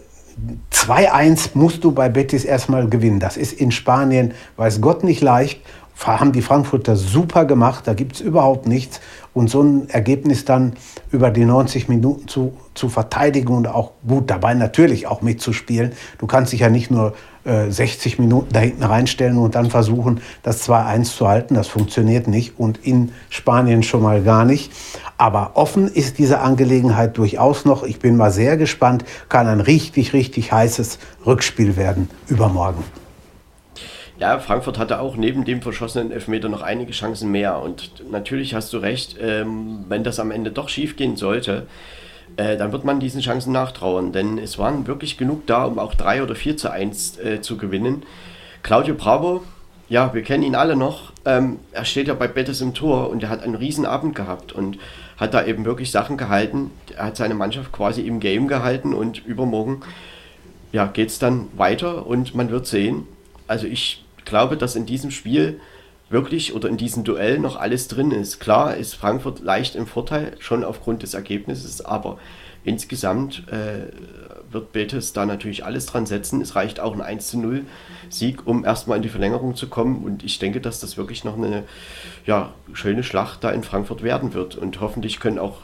2-1 0.74 1.52
musst 1.54 1.84
du 1.84 1.92
bei 1.92 2.10
Betis 2.10 2.44
erstmal 2.44 2.88
gewinnen. 2.88 3.20
Das 3.20 3.38
ist 3.38 3.54
in 3.54 3.72
Spanien, 3.72 4.34
weiß 4.58 4.82
Gott, 4.82 5.04
nicht 5.04 5.22
leicht 5.22 5.62
haben 6.00 6.32
die 6.32 6.42
Frankfurter 6.42 6.96
super 6.96 7.46
gemacht, 7.46 7.88
da 7.88 7.94
gibt 7.94 8.16
es 8.16 8.22
überhaupt 8.22 8.68
nichts. 8.68 9.00
Und 9.34 9.50
so 9.50 9.62
ein 9.62 9.90
Ergebnis 9.90 10.44
dann 10.44 10.74
über 11.12 11.32
die 11.32 11.46
90 11.46 11.88
Minuten 11.88 12.28
zu, 12.28 12.54
zu 12.74 12.90
verteidigen 12.90 13.54
und 13.56 13.68
auch 13.68 13.92
gut 14.06 14.30
dabei 14.30 14.54
natürlich 14.56 15.08
auch 15.08 15.22
mitzuspielen. 15.22 15.94
Du 16.18 16.28
kannst 16.28 16.52
dich 16.52 16.62
ja 16.62 16.70
nicht 16.70 16.92
nur 16.92 17.14
äh, 17.46 17.72
60 17.72 18.20
Minuten 18.20 18.52
da 18.52 18.60
hinten 18.60 18.84
reinstellen 18.84 19.38
und 19.38 19.56
dann 19.56 19.70
versuchen, 19.70 20.22
das 20.44 20.68
2-1 20.68 21.16
zu 21.16 21.28
halten. 21.28 21.56
Das 21.56 21.68
funktioniert 21.68 22.28
nicht 22.28 22.60
und 22.60 22.86
in 22.86 23.14
Spanien 23.30 23.84
schon 23.84 24.02
mal 24.02 24.22
gar 24.22 24.44
nicht. 24.44 24.72
Aber 25.18 25.52
offen 25.54 25.88
ist 25.88 26.18
diese 26.18 26.42
Angelegenheit 26.42 27.18
durchaus 27.18 27.64
noch. 27.64 27.84
Ich 27.84 28.00
bin 28.00 28.18
mal 28.18 28.32
sehr 28.32 28.58
gespannt. 28.58 29.06
Kann 29.30 29.48
ein 29.48 29.62
richtig, 29.62 30.14
richtig 30.14 30.52
heißes 30.52 31.00
Rückspiel 31.26 31.78
werden 31.78 32.10
übermorgen. 32.28 32.84
Ja, 34.22 34.38
Frankfurt 34.38 34.78
hatte 34.78 35.00
auch 35.00 35.16
neben 35.16 35.46
dem 35.46 35.64
verschossenen 35.64 36.12
Elfmeter 36.12 36.48
noch 36.48 36.62
einige 36.62 36.92
Chancen 36.92 37.32
mehr. 37.32 37.60
Und 37.60 38.08
natürlich 38.12 38.54
hast 38.54 38.72
du 38.72 38.78
recht, 38.78 39.16
ähm, 39.20 39.86
wenn 39.90 40.04
das 40.04 40.20
am 40.20 40.30
Ende 40.30 40.52
doch 40.52 40.70
schief 40.70 40.96
gehen 40.96 41.16
sollte, 41.16 41.66
äh, 42.38 42.56
dann 42.56 42.72
wird 42.72 42.86
man 42.86 43.00
diesen 43.00 43.22
Chancen 43.22 43.52
nachtrauern. 43.52 44.12
Denn 44.12 44.38
es 44.38 44.60
waren 44.60 44.86
wirklich 44.86 45.18
genug 45.18 45.48
da, 45.48 45.66
um 45.66 45.80
auch 45.80 45.96
3 45.96 46.22
oder 46.22 46.36
4 46.36 46.56
zu 46.56 46.70
1 46.70 47.18
äh, 47.18 47.42
zu 47.42 47.58
gewinnen. 47.58 48.04
Claudio 48.62 48.94
Bravo, 48.94 49.42
ja, 49.90 50.14
wir 50.14 50.22
kennen 50.22 50.44
ihn 50.44 50.54
alle 50.54 50.76
noch. 50.76 51.14
Ähm, 51.26 51.58
er 51.72 51.86
steht 51.86 52.08
ja 52.08 52.14
bei 52.14 52.28
Betis 52.28 52.62
im 52.62 52.76
Tor 52.76 53.10
und 53.10 53.24
er 53.24 53.30
hat 53.30 53.42
einen 53.42 53.56
riesen 53.56 53.88
Abend 53.88 54.14
gehabt 54.14 54.54
und 54.54 54.78
hat 55.18 55.34
da 55.34 55.44
eben 55.44 55.66
wirklich 55.66 55.90
Sachen 55.90 56.18
gehalten. 56.18 56.70
Er 56.96 57.06
hat 57.06 57.18
seine 57.18 57.34
Mannschaft 57.34 57.72
quasi 57.72 58.02
im 58.02 58.20
Game 58.20 58.48
gehalten 58.48 58.94
und 58.94 59.26
übermorgen 59.26 59.82
ja, 60.72 60.86
geht 60.86 61.10
es 61.10 61.18
dann 61.18 61.48
weiter 61.58 62.06
und 62.06 62.36
man 62.36 62.52
wird 62.52 62.68
sehen. 62.68 63.08
Also 63.48 63.66
ich 63.66 64.04
glaube, 64.32 64.58
dass 64.58 64.76
in 64.76 64.86
diesem 64.88 65.12
Spiel 65.12 65.60
wirklich 66.10 66.56
oder 66.56 66.70
in 66.70 66.78
diesem 66.78 67.04
Duell 67.04 67.38
noch 67.38 67.58
alles 67.58 67.88
drin 67.88 68.12
ist. 68.12 68.40
Klar 68.40 68.76
ist 68.78 68.96
Frankfurt 68.96 69.42
leicht 69.42 69.76
im 69.76 69.86
Vorteil, 69.86 70.36
schon 70.40 70.64
aufgrund 70.64 71.04
des 71.04 71.14
Ergebnisses, 71.14 71.84
aber 71.84 72.18
insgesamt 72.64 73.44
äh, 73.50 73.92
wird 74.50 74.72
Betis 74.72 75.12
da 75.12 75.26
natürlich 75.26 75.66
alles 75.66 75.86
dran 75.86 76.06
setzen. 76.06 76.42
Es 76.42 76.56
reicht 76.56 76.80
auch 76.80 76.94
ein 76.94 77.02
1 77.02 77.28
zu 77.28 77.40
0 77.40 77.66
Sieg, 78.10 78.48
um 78.48 78.64
erstmal 78.64 78.98
in 78.98 79.04
die 79.04 79.10
Verlängerung 79.10 79.56
zu 79.56 79.68
kommen. 79.68 80.04
Und 80.06 80.24
ich 80.24 80.40
denke, 80.40 80.62
dass 80.62 80.80
das 80.80 80.96
wirklich 80.96 81.26
noch 81.26 81.38
eine 81.38 81.64
ja, 82.26 82.54
schöne 82.74 83.04
Schlacht 83.04 83.44
da 83.44 83.52
in 83.52 83.64
Frankfurt 83.64 84.02
werden 84.02 84.34
wird. 84.34 84.56
Und 84.56 84.80
hoffentlich 84.80 85.20
können 85.20 85.40
auch 85.40 85.58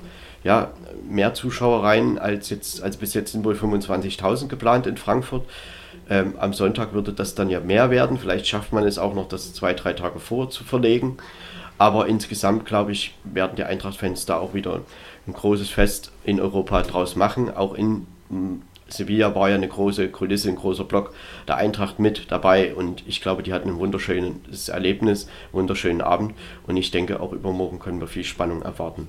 ja, 0.44 0.72
mehr 1.10 1.34
Zuschauer 1.34 1.84
rein 1.84 2.18
als, 2.18 2.50
jetzt, 2.50 2.82
als 2.84 2.98
bis 2.98 3.14
jetzt 3.14 3.32
sind 3.32 3.46
wohl 3.46 3.56
25.000 3.56 4.48
geplant 4.48 4.88
in 4.88 4.98
Frankfurt. 4.98 5.46
Ähm, 6.10 6.36
am 6.40 6.54
Sonntag 6.54 6.94
würde 6.94 7.14
das 7.14 7.36
dann 7.36 7.50
ja 7.50 7.60
mehr 7.60 7.90
werden. 7.90 8.18
Vielleicht 8.18 8.48
schafft 8.48 8.74
man 8.74 8.86
es 8.86 8.98
auch 8.98 9.14
noch, 9.14 9.28
das 9.28 9.54
zwei, 9.54 9.74
drei 9.74 9.94
Tage 9.94 10.20
vor 10.20 10.50
zu 10.50 10.64
verlegen. 10.64 11.18
Aber 11.78 12.08
insgesamt, 12.08 12.66
glaube 12.66 12.92
ich, 12.92 13.14
werden 13.24 13.56
die 13.56 13.64
Eintracht-Fans 13.64 14.26
da 14.26 14.38
auch 14.38 14.54
wieder 14.54 14.82
ein 15.28 15.34
großes 15.34 15.70
Fest 15.70 16.12
in 16.24 16.40
Europa 16.40 16.82
draus 16.82 17.16
machen. 17.16 17.56
Auch 17.56 17.76
in 17.76 18.08
Sevilla 18.90 19.36
war 19.36 19.50
ja 19.50 19.56
eine 19.56 19.68
große 19.68 20.10
Kulisse, 20.10 20.50
ein 20.50 20.56
großer 20.56 20.84
Block 20.84 21.14
der 21.48 21.58
Eintracht 21.58 22.00
mit 22.00 22.32
dabei 22.32 22.74
und 22.74 23.04
ich 23.08 23.22
glaube, 23.22 23.44
die 23.44 23.54
hatten 23.54 23.70
ein 23.70 23.78
wunderschönes 23.78 24.70
Erlebnis, 24.70 25.28
wunderschönen 25.52 26.02
Abend 26.02 26.34
und 26.66 26.78
ich 26.78 26.92
denke, 26.92 27.20
auch 27.20 27.34
übermorgen 27.34 27.80
können 27.80 28.00
wir 28.00 28.08
viel 28.08 28.24
Spannung 28.24 28.62
erwarten. 28.62 29.08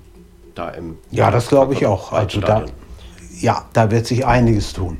Da 0.55 0.71
im 0.71 0.99
ja, 1.11 1.31
das 1.31 1.49
glaube 1.49 1.75
ich 1.75 1.87
auch. 1.87 2.13
Also 2.13 2.41
da, 2.41 2.65
ja, 3.39 3.65
da 3.73 3.91
wird 3.91 4.07
sich 4.07 4.27
einiges 4.27 4.73
tun. 4.73 4.99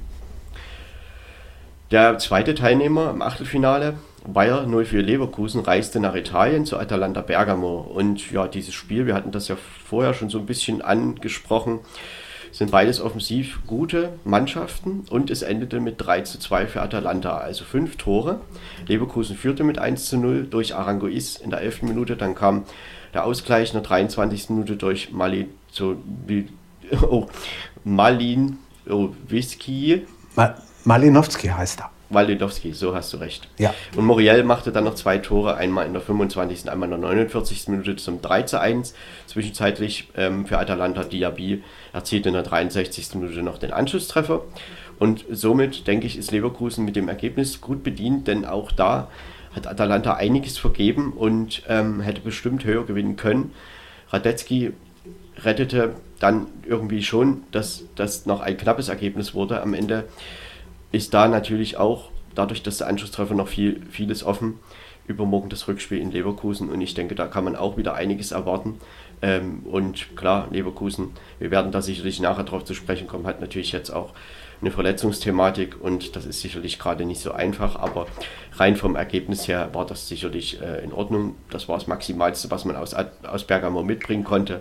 Der 1.91 2.19
zweite 2.19 2.55
Teilnehmer 2.55 3.09
im 3.09 3.23
Achtelfinale, 3.23 3.95
Bayer 4.27 4.67
04 4.67 5.01
Leverkusen, 5.01 5.63
reiste 5.63 6.01
nach 6.01 6.15
Italien 6.15 6.67
zu 6.67 6.77
Atalanta 6.79 7.23
Bergamo. 7.23 7.79
Und 7.81 8.31
ja, 8.31 8.47
dieses 8.47 8.75
Spiel, 8.75 9.07
wir 9.07 9.15
hatten 9.15 9.31
das 9.31 9.49
ja 9.49 9.57
vorher 9.87 10.13
schon 10.13 10.29
so 10.29 10.39
ein 10.39 10.45
bisschen 10.45 10.83
angesprochen, 10.83 11.81
sind 12.53 12.73
beides 12.73 13.01
offensiv 13.01 13.61
gute 13.67 14.11
Mannschaften 14.25 15.07
und 15.09 15.31
es 15.31 15.41
endete 15.41 15.81
mit 15.81 15.95
3 15.97 16.23
zu 16.23 16.39
2 16.39 16.67
für 16.67 16.83
Atalanta, 16.83 17.39
also 17.39 17.65
fünf 17.65 17.97
Tore. 17.97 18.43
Leverkusen 18.87 19.35
führte 19.35 19.65
mit 19.65 19.79
1 19.79 20.11
zu 20.11 20.19
0 20.19 20.47
durch 20.47 20.75
Arangois 20.75 21.41
in 21.43 21.49
der 21.49 21.63
11. 21.63 21.85
Minute, 21.85 22.17
dann 22.17 22.35
kam 22.35 22.65
der 23.15 23.25
Ausgleich 23.25 23.71
in 23.71 23.81
der 23.81 23.83
23. 23.83 24.51
Minute 24.51 24.77
durch 24.77 25.11
Malin, 25.11 25.49
so, 25.71 25.97
oh, 27.01 27.29
Malin 27.83 28.59
oh, 28.91 29.09
Whisky. 29.27 30.07
Mal 30.37 30.55
Malinowski 30.89 31.49
heißt 31.49 31.81
er. 31.81 31.91
Malinowski, 32.09 32.73
so 32.73 32.95
hast 32.95 33.13
du 33.13 33.19
recht. 33.19 33.47
Ja. 33.59 33.75
Und 33.95 34.07
Moriel 34.07 34.43
machte 34.43 34.73
dann 34.73 34.85
noch 34.85 34.95
zwei 34.95 35.19
Tore, 35.19 35.59
einmal 35.59 35.85
in 35.85 35.93
der 35.93 36.01
25., 36.01 36.71
einmal 36.71 36.91
in 36.91 36.99
der 36.99 37.11
49. 37.11 37.69
Minute 37.69 37.97
zum 37.97 38.23
3 38.23 38.45
zu 38.45 38.59
1. 38.59 38.95
Zwischenzeitlich 39.27 40.09
ähm, 40.17 40.47
für 40.47 40.57
Atalanta 40.59 41.05
Diaby 41.05 41.63
erzielte 41.93 42.31
in 42.31 42.33
der 42.37 42.43
63. 42.43 43.17
Minute 43.17 43.43
noch 43.43 43.59
den 43.59 43.75
Anschlusstreffer. 43.75 44.41
Und 44.99 45.27
somit, 45.31 45.87
denke 45.87 46.07
ich, 46.07 46.17
ist 46.17 46.31
Leverkusen 46.31 46.87
mit 46.87 46.97
dem 46.97 47.11
Ergebnis 47.11 47.61
gut 47.61 47.83
bedient, 47.83 48.27
denn 48.27 48.47
auch 48.47 48.73
da 48.73 49.11
hat 49.55 49.67
Atalanta 49.67 50.15
einiges 50.15 50.57
vergeben 50.57 51.13
und 51.13 51.65
ähm, 51.69 52.01
hätte 52.01 52.23
bestimmt 52.23 52.65
höher 52.65 52.87
gewinnen 52.87 53.17
können. 53.17 53.53
Radetzky 54.09 54.73
rettete 55.45 55.97
dann 56.19 56.47
irgendwie 56.67 57.03
schon, 57.03 57.43
dass 57.53 57.85
das 57.95 58.25
noch 58.25 58.41
ein 58.41 58.57
knappes 58.57 58.89
Ergebnis 58.89 59.35
wurde. 59.35 59.61
Am 59.61 59.75
Ende 59.75 60.05
ist 60.93 61.15
da 61.15 61.29
natürlich 61.29 61.77
auch, 61.77 62.11
dadurch, 62.35 62.63
dass 62.63 62.79
der 62.79 62.87
Anschlusstreffer 62.87 63.35
noch 63.35 63.49
viel, 63.49 63.83
vieles 63.91 64.25
offen, 64.25 64.59
übermorgen 65.07 65.49
das 65.49 65.67
Rückspiel 65.69 65.99
in 65.99 66.11
Leverkusen 66.11 66.69
und 66.69 66.81
ich 66.81 66.95
denke, 66.95 67.15
da 67.15 67.27
kann 67.27 67.45
man 67.45 67.57
auch 67.57 67.77
wieder 67.77 67.95
einiges 67.95 68.31
erwarten. 68.31 68.79
Ähm, 69.21 69.61
und 69.65 70.17
klar, 70.17 70.49
Leverkusen, 70.51 71.13
wir 71.39 71.51
werden 71.51 71.73
da 71.73 71.83
sicherlich 71.83 72.21
nachher 72.21 72.45
drauf 72.45 72.65
zu 72.65 72.75
sprechen 72.75 73.09
kommen, 73.09 73.27
hat 73.27 73.41
natürlich 73.41 73.73
jetzt 73.73 73.91
auch 73.91 74.13
eine 74.61 74.71
Verletzungsthematik 74.71 75.81
und 75.81 76.15
das 76.15 76.27
ist 76.27 76.41
sicherlich 76.41 76.79
gerade 76.79 77.05
nicht 77.05 77.21
so 77.21 77.33
einfach, 77.33 77.77
aber 77.77 78.07
rein 78.55 78.77
vom 78.77 78.97
Ergebnis 78.97 79.49
her 79.49 79.71
war 79.73 79.87
das 79.87 80.09
sicherlich 80.09 80.61
äh, 80.61 80.85
in 80.85 80.93
Ordnung. 80.93 81.37
Das 81.51 81.69
war 81.69 81.79
das 81.79 81.87
Maximalste, 81.87 82.51
was 82.51 82.65
man 82.65 82.77
aus, 82.77 82.95
aus 82.95 83.45
Bergamo 83.45 83.83
mitbringen 83.83 84.25
konnte 84.25 84.61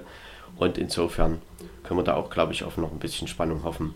und 0.56 0.78
insofern 0.78 1.42
können 1.84 2.00
wir 2.00 2.04
da 2.04 2.16
auch, 2.16 2.30
glaube 2.30 2.54
ich, 2.54 2.64
auf 2.64 2.78
noch 2.78 2.92
ein 2.92 3.00
bisschen 3.00 3.28
Spannung 3.28 3.64
hoffen 3.64 3.94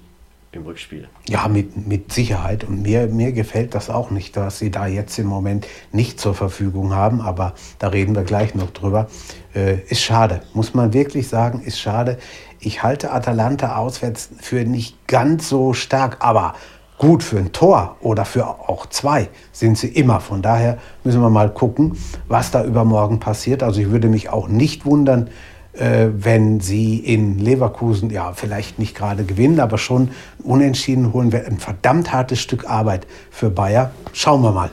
im 0.54 0.64
Rückspiel. 0.64 1.08
Ja, 1.30 1.48
mit, 1.48 1.88
mit 1.88 2.12
Sicherheit. 2.12 2.66
Und 2.66 2.82
mir, 2.82 3.08
mir 3.08 3.32
gefällt 3.32 3.74
das 3.74 3.90
auch 3.90 4.12
nicht, 4.12 4.36
dass 4.36 4.60
sie 4.60 4.70
da 4.70 4.86
jetzt 4.86 5.18
im 5.18 5.28
Moment 5.28 5.66
nicht 5.94 6.20
zur 6.20 6.36
Verfügung 6.36 6.94
haben. 6.94 7.22
Aber 7.22 7.54
da 7.80 7.88
reden 7.88 8.16
wir 8.16 8.24
gleich 8.24 8.54
noch 8.54 8.72
drüber. 8.72 9.08
Äh, 9.56 9.80
ist 9.88 10.02
schade, 10.02 10.42
muss 10.54 10.74
man 10.74 10.94
wirklich 10.94 11.30
sagen, 11.30 11.62
ist 11.62 11.80
schade. 11.80 12.18
Ich 12.60 12.84
halte 12.84 13.12
Atalanta 13.12 13.78
auswärts 13.78 14.30
für 14.42 14.66
nicht 14.66 15.08
ganz 15.08 15.48
so 15.48 15.74
stark, 15.74 16.18
aber 16.20 16.54
gut 16.98 17.24
für 17.24 17.38
ein 17.38 17.52
Tor 17.52 17.98
oder 18.02 18.26
für 18.26 18.46
auch 18.46 18.86
zwei 18.86 19.30
sind 19.52 19.78
sie 19.78 19.88
immer. 19.88 20.20
Von 20.20 20.42
daher 20.42 20.78
müssen 21.04 21.22
wir 21.22 21.32
mal 21.32 21.50
gucken, 21.52 21.98
was 22.28 22.52
da 22.52 22.64
übermorgen 22.64 23.20
passiert. 23.20 23.64
Also 23.64 23.80
ich 23.80 23.90
würde 23.90 24.08
mich 24.08 24.30
auch 24.30 24.48
nicht 24.48 24.86
wundern, 24.86 25.30
wenn 25.74 26.60
sie 26.60 26.98
in 26.98 27.40
Leverkusen, 27.40 28.10
ja, 28.10 28.34
vielleicht 28.34 28.78
nicht 28.78 28.96
gerade 28.96 29.24
gewinnen, 29.24 29.60
aber 29.60 29.78
schon 29.78 30.10
unentschieden 30.44 31.14
holen, 31.14 31.32
wäre 31.32 31.46
ein 31.46 31.60
verdammt 31.60 32.12
hartes 32.12 32.40
Stück 32.40 32.70
Arbeit 32.70 33.08
für 33.30 33.50
Bayer. 33.50 33.92
Schauen 34.14 34.42
wir 34.42 34.52
mal. 34.52 34.72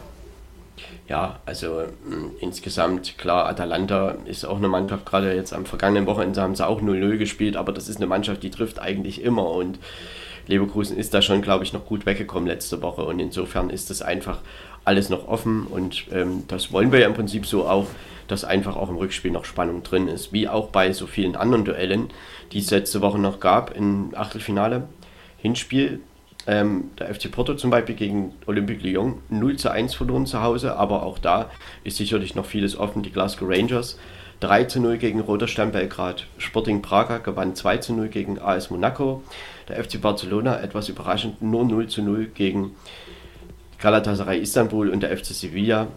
Ja, 1.08 1.38
also 1.46 1.84
mm, 2.06 2.36
insgesamt, 2.40 3.16
klar, 3.16 3.46
Atalanta 3.46 4.16
ist 4.26 4.44
auch 4.44 4.58
eine 4.58 4.68
Mannschaft, 4.68 5.06
gerade 5.06 5.34
jetzt 5.34 5.54
am 5.54 5.64
vergangenen 5.64 6.06
Wochenende 6.06 6.42
haben 6.42 6.54
sie 6.54 6.66
auch 6.66 6.82
0-0 6.82 7.16
gespielt, 7.16 7.56
aber 7.56 7.72
das 7.72 7.88
ist 7.88 7.96
eine 7.96 8.06
Mannschaft, 8.06 8.42
die 8.42 8.50
trifft 8.50 8.78
eigentlich 8.78 9.22
immer. 9.22 9.48
Und 9.50 9.78
Leverkusen 10.48 10.98
ist 10.98 11.14
da 11.14 11.22
schon, 11.22 11.40
glaube 11.40 11.64
ich, 11.64 11.72
noch 11.72 11.86
gut 11.86 12.04
weggekommen 12.04 12.46
letzte 12.46 12.82
Woche. 12.82 13.04
Und 13.04 13.20
insofern 13.20 13.70
ist 13.70 13.88
das 13.88 14.02
einfach 14.02 14.40
alles 14.84 15.08
noch 15.08 15.28
offen. 15.28 15.66
Und 15.66 16.06
ähm, 16.12 16.44
das 16.48 16.72
wollen 16.72 16.92
wir 16.92 17.00
ja 17.00 17.06
im 17.06 17.14
Prinzip 17.14 17.46
so 17.46 17.66
auch 17.66 17.86
dass 18.28 18.44
einfach 18.44 18.76
auch 18.76 18.88
im 18.88 18.96
Rückspiel 18.96 19.30
noch 19.30 19.44
Spannung 19.44 19.82
drin 19.82 20.06
ist. 20.06 20.32
Wie 20.32 20.48
auch 20.48 20.68
bei 20.68 20.92
so 20.92 21.06
vielen 21.06 21.34
anderen 21.34 21.64
Duellen, 21.64 22.10
die 22.52 22.58
es 22.58 22.70
letzte 22.70 23.00
Woche 23.00 23.18
noch 23.18 23.40
gab 23.40 23.74
im 23.74 24.12
Achtelfinale. 24.14 24.88
Hinspiel, 25.38 26.00
ähm, 26.46 26.90
der 26.98 27.12
FC 27.14 27.30
Porto 27.30 27.54
zum 27.54 27.70
Beispiel 27.70 27.94
gegen 27.94 28.32
Olympique 28.46 28.82
Lyon 28.82 29.20
0 29.28 29.56
zu 29.56 29.70
1 29.70 29.94
verloren 29.94 30.26
zu 30.26 30.42
Hause, 30.42 30.76
aber 30.76 31.02
auch 31.02 31.18
da 31.18 31.50
ist 31.84 31.96
sicherlich 31.96 32.34
noch 32.34 32.46
vieles 32.46 32.78
offen. 32.78 33.02
Die 33.02 33.12
Glasgow 33.12 33.48
Rangers 33.48 33.98
3 34.40 34.64
zu 34.64 34.80
0 34.80 34.98
gegen 34.98 35.20
Roter 35.20 35.48
Stern 35.48 35.72
Belgrad. 35.72 36.26
Sporting 36.38 36.80
Praga 36.80 37.18
gewann 37.18 37.54
2 37.54 37.78
zu 37.78 37.92
0 37.92 38.08
gegen 38.08 38.38
AS 38.38 38.70
Monaco. 38.70 39.22
Der 39.68 39.82
FC 39.82 40.00
Barcelona 40.00 40.60
etwas 40.60 40.88
überraschend 40.88 41.42
nur 41.42 41.64
0 41.64 41.88
zu 41.88 42.02
0 42.02 42.26
gegen 42.26 42.76
Galatasaray 43.78 44.40
Istanbul 44.40 44.90
und 44.90 45.02
der 45.02 45.16
FC 45.16 45.26
Sevilla 45.26 45.88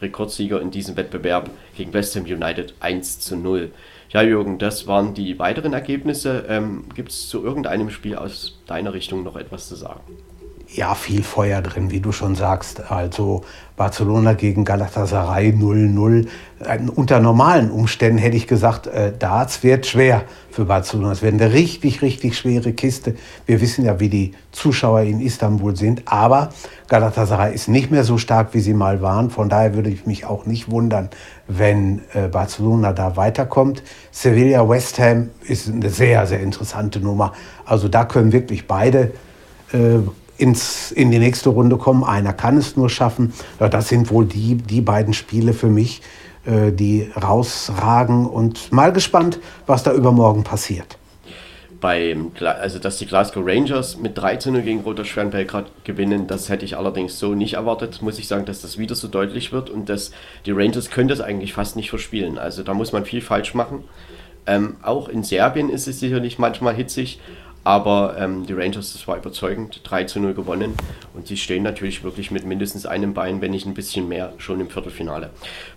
Rekordsieger 0.00 0.60
in 0.60 0.70
diesem 0.70 0.96
Wettbewerb 0.96 1.50
gegen 1.76 1.92
West 1.92 2.16
Ham 2.16 2.24
United 2.24 2.74
1 2.80 3.20
zu 3.20 3.36
0. 3.36 3.70
Ja, 4.10 4.22
Jürgen, 4.22 4.58
das 4.58 4.86
waren 4.86 5.14
die 5.14 5.38
weiteren 5.38 5.72
Ergebnisse. 5.72 6.44
Ähm, 6.48 6.84
Gibt 6.94 7.10
es 7.10 7.28
zu 7.28 7.44
irgendeinem 7.44 7.90
Spiel 7.90 8.16
aus 8.16 8.60
deiner 8.66 8.92
Richtung 8.92 9.24
noch 9.24 9.36
etwas 9.36 9.68
zu 9.68 9.74
sagen? 9.74 10.00
Ja, 10.76 10.94
viel 10.94 11.22
Feuer 11.22 11.62
drin, 11.62 11.90
wie 11.90 12.00
du 12.00 12.12
schon 12.12 12.34
sagst. 12.34 12.90
Also 12.92 13.44
Barcelona 13.78 14.34
gegen 14.34 14.66
Galatasaray 14.66 15.48
0-0. 15.48 16.28
Unter 16.94 17.18
normalen 17.18 17.70
Umständen 17.70 18.18
hätte 18.18 18.36
ich 18.36 18.46
gesagt, 18.46 18.86
äh, 18.86 19.10
Darts 19.18 19.62
wird 19.62 19.86
schwer 19.86 20.24
für 20.50 20.66
Barcelona. 20.66 21.12
Es 21.12 21.22
wird 21.22 21.32
eine 21.32 21.54
richtig, 21.54 22.02
richtig 22.02 22.36
schwere 22.36 22.74
Kiste. 22.74 23.14
Wir 23.46 23.62
wissen 23.62 23.86
ja, 23.86 24.00
wie 24.00 24.10
die 24.10 24.32
Zuschauer 24.52 25.00
in 25.00 25.22
Istanbul 25.22 25.74
sind. 25.76 26.02
Aber 26.04 26.50
Galatasaray 26.88 27.54
ist 27.54 27.68
nicht 27.68 27.90
mehr 27.90 28.04
so 28.04 28.18
stark, 28.18 28.52
wie 28.52 28.60
sie 28.60 28.74
mal 28.74 29.00
waren. 29.00 29.30
Von 29.30 29.48
daher 29.48 29.74
würde 29.74 29.88
ich 29.88 30.04
mich 30.04 30.26
auch 30.26 30.44
nicht 30.44 30.70
wundern, 30.70 31.08
wenn 31.48 32.02
äh, 32.12 32.28
Barcelona 32.28 32.92
da 32.92 33.16
weiterkommt. 33.16 33.82
Sevilla 34.10 34.68
West 34.68 34.98
Ham 34.98 35.30
ist 35.42 35.70
eine 35.70 35.88
sehr, 35.88 36.26
sehr 36.26 36.40
interessante 36.40 37.00
Nummer. 37.00 37.32
Also 37.64 37.88
da 37.88 38.04
können 38.04 38.32
wirklich 38.32 38.66
beide 38.66 39.12
äh, 39.72 40.00
ins, 40.38 40.92
in 40.92 41.10
die 41.10 41.18
nächste 41.18 41.50
Runde 41.50 41.76
kommen. 41.76 42.04
Einer 42.04 42.32
kann 42.32 42.56
es 42.56 42.76
nur 42.76 42.90
schaffen. 42.90 43.32
Das 43.58 43.88
sind 43.88 44.10
wohl 44.10 44.26
die, 44.26 44.56
die 44.56 44.80
beiden 44.80 45.14
Spiele 45.14 45.52
für 45.52 45.68
mich, 45.68 46.02
äh, 46.44 46.72
die 46.72 47.10
rausragen. 47.20 48.26
Und 48.26 48.72
mal 48.72 48.92
gespannt, 48.92 49.38
was 49.66 49.82
da 49.82 49.92
übermorgen 49.92 50.44
passiert. 50.44 50.98
Beim, 51.80 52.32
also 52.40 52.78
dass 52.78 52.96
die 52.96 53.06
Glasgow 53.06 53.44
Rangers 53.46 53.98
mit 53.98 54.16
13 54.16 54.64
gegen 54.64 54.80
Roter 54.80 55.04
Stern 55.04 55.30
Belgrad 55.30 55.66
gewinnen, 55.84 56.26
das 56.26 56.48
hätte 56.48 56.64
ich 56.64 56.76
allerdings 56.76 57.18
so 57.18 57.34
nicht 57.34 57.54
erwartet, 57.54 58.00
muss 58.00 58.18
ich 58.18 58.28
sagen, 58.28 58.46
dass 58.46 58.62
das 58.62 58.78
wieder 58.78 58.94
so 58.94 59.08
deutlich 59.08 59.52
wird 59.52 59.68
und 59.68 59.90
dass 59.90 60.10
die 60.46 60.52
Rangers 60.52 60.90
können 60.90 61.08
das 61.08 61.20
eigentlich 61.20 61.52
fast 61.52 61.76
nicht 61.76 61.90
verspielen. 61.90 62.38
Also 62.38 62.62
da 62.62 62.72
muss 62.72 62.92
man 62.92 63.04
viel 63.04 63.20
falsch 63.20 63.52
machen. 63.54 63.84
Ähm, 64.46 64.76
auch 64.82 65.08
in 65.08 65.22
Serbien 65.22 65.68
ist 65.68 65.88
es 65.88 66.00
sicherlich 66.00 66.38
manchmal 66.38 66.74
hitzig, 66.74 67.20
aber 67.66 68.14
ähm, 68.16 68.46
die 68.46 68.52
Rangers, 68.52 68.92
das 68.92 69.08
war 69.08 69.16
überzeugend, 69.16 69.80
3 69.82 70.04
zu 70.04 70.20
0 70.20 70.34
gewonnen. 70.34 70.74
Und 71.14 71.26
sie 71.26 71.36
stehen 71.36 71.64
natürlich 71.64 72.04
wirklich 72.04 72.30
mit 72.30 72.46
mindestens 72.46 72.86
einem 72.86 73.12
Bein, 73.12 73.40
wenn 73.40 73.50
nicht 73.50 73.66
ein 73.66 73.74
bisschen 73.74 74.06
mehr, 74.06 74.34
schon 74.38 74.60
im 74.60 74.70
Viertelfinale. 74.70 75.30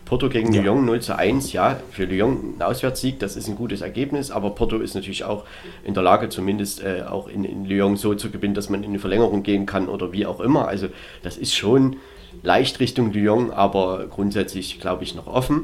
Porto 0.05 0.29
gegen 0.29 0.53
ja. 0.53 0.61
Lyon 0.61 0.85
0 0.85 0.99
zu 0.99 1.17
1. 1.17 1.51
Ja, 1.51 1.79
für 1.89 2.05
Lyon 2.05 2.57
ein 2.57 2.61
Auswärtssieg, 2.61 3.17
das 3.17 3.35
ist 3.35 3.47
ein 3.47 3.55
gutes 3.55 3.81
Ergebnis. 3.81 4.29
Aber 4.29 4.51
Porto 4.51 4.77
ist 4.77 4.93
natürlich 4.93 5.23
auch 5.23 5.45
in 5.83 5.95
der 5.95 6.03
Lage, 6.03 6.29
zumindest 6.29 6.83
äh, 6.83 7.05
auch 7.09 7.27
in, 7.27 7.43
in 7.43 7.65
Lyon 7.65 7.97
so 7.97 8.13
zu 8.13 8.29
gewinnen, 8.29 8.53
dass 8.53 8.69
man 8.69 8.83
in 8.83 8.93
die 8.93 8.99
Verlängerung 8.99 9.41
gehen 9.41 9.65
kann 9.65 9.89
oder 9.89 10.11
wie 10.11 10.27
auch 10.27 10.41
immer. 10.41 10.67
Also 10.67 10.89
das 11.23 11.37
ist 11.37 11.55
schon 11.55 11.95
leicht 12.43 12.79
Richtung 12.79 13.11
Lyon, 13.11 13.49
aber 13.49 14.05
grundsätzlich, 14.11 14.79
glaube 14.79 15.03
ich, 15.03 15.15
noch 15.15 15.25
offen. 15.25 15.63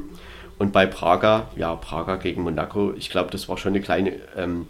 Und 0.58 0.72
bei 0.72 0.86
Praga, 0.86 1.50
ja, 1.54 1.76
Praga 1.76 2.16
gegen 2.16 2.42
Monaco, 2.42 2.94
ich 2.96 3.10
glaube, 3.10 3.30
das 3.30 3.48
war 3.48 3.58
schon 3.58 3.74
eine 3.74 3.80
kleine... 3.80 4.14
Ähm, 4.36 4.66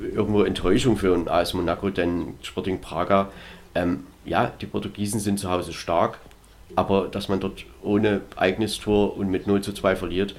irgendwo 0.00 0.42
Enttäuschung 0.42 0.96
für 0.96 1.14
ein 1.14 1.28
AS 1.28 1.54
Monaco, 1.54 1.90
denn 1.90 2.34
Sporting 2.42 2.80
Praga, 2.80 3.30
ähm, 3.74 4.04
ja, 4.24 4.52
die 4.60 4.66
Portugiesen 4.66 5.20
sind 5.20 5.38
zu 5.38 5.50
Hause 5.50 5.72
stark, 5.72 6.18
aber 6.76 7.08
dass 7.08 7.28
man 7.28 7.40
dort 7.40 7.64
ohne 7.82 8.20
eigenes 8.36 8.78
Tor 8.78 9.16
und 9.16 9.30
mit 9.30 9.46
0 9.46 9.62
zu 9.62 9.72
2 9.72 9.96
verliert, 9.96 10.34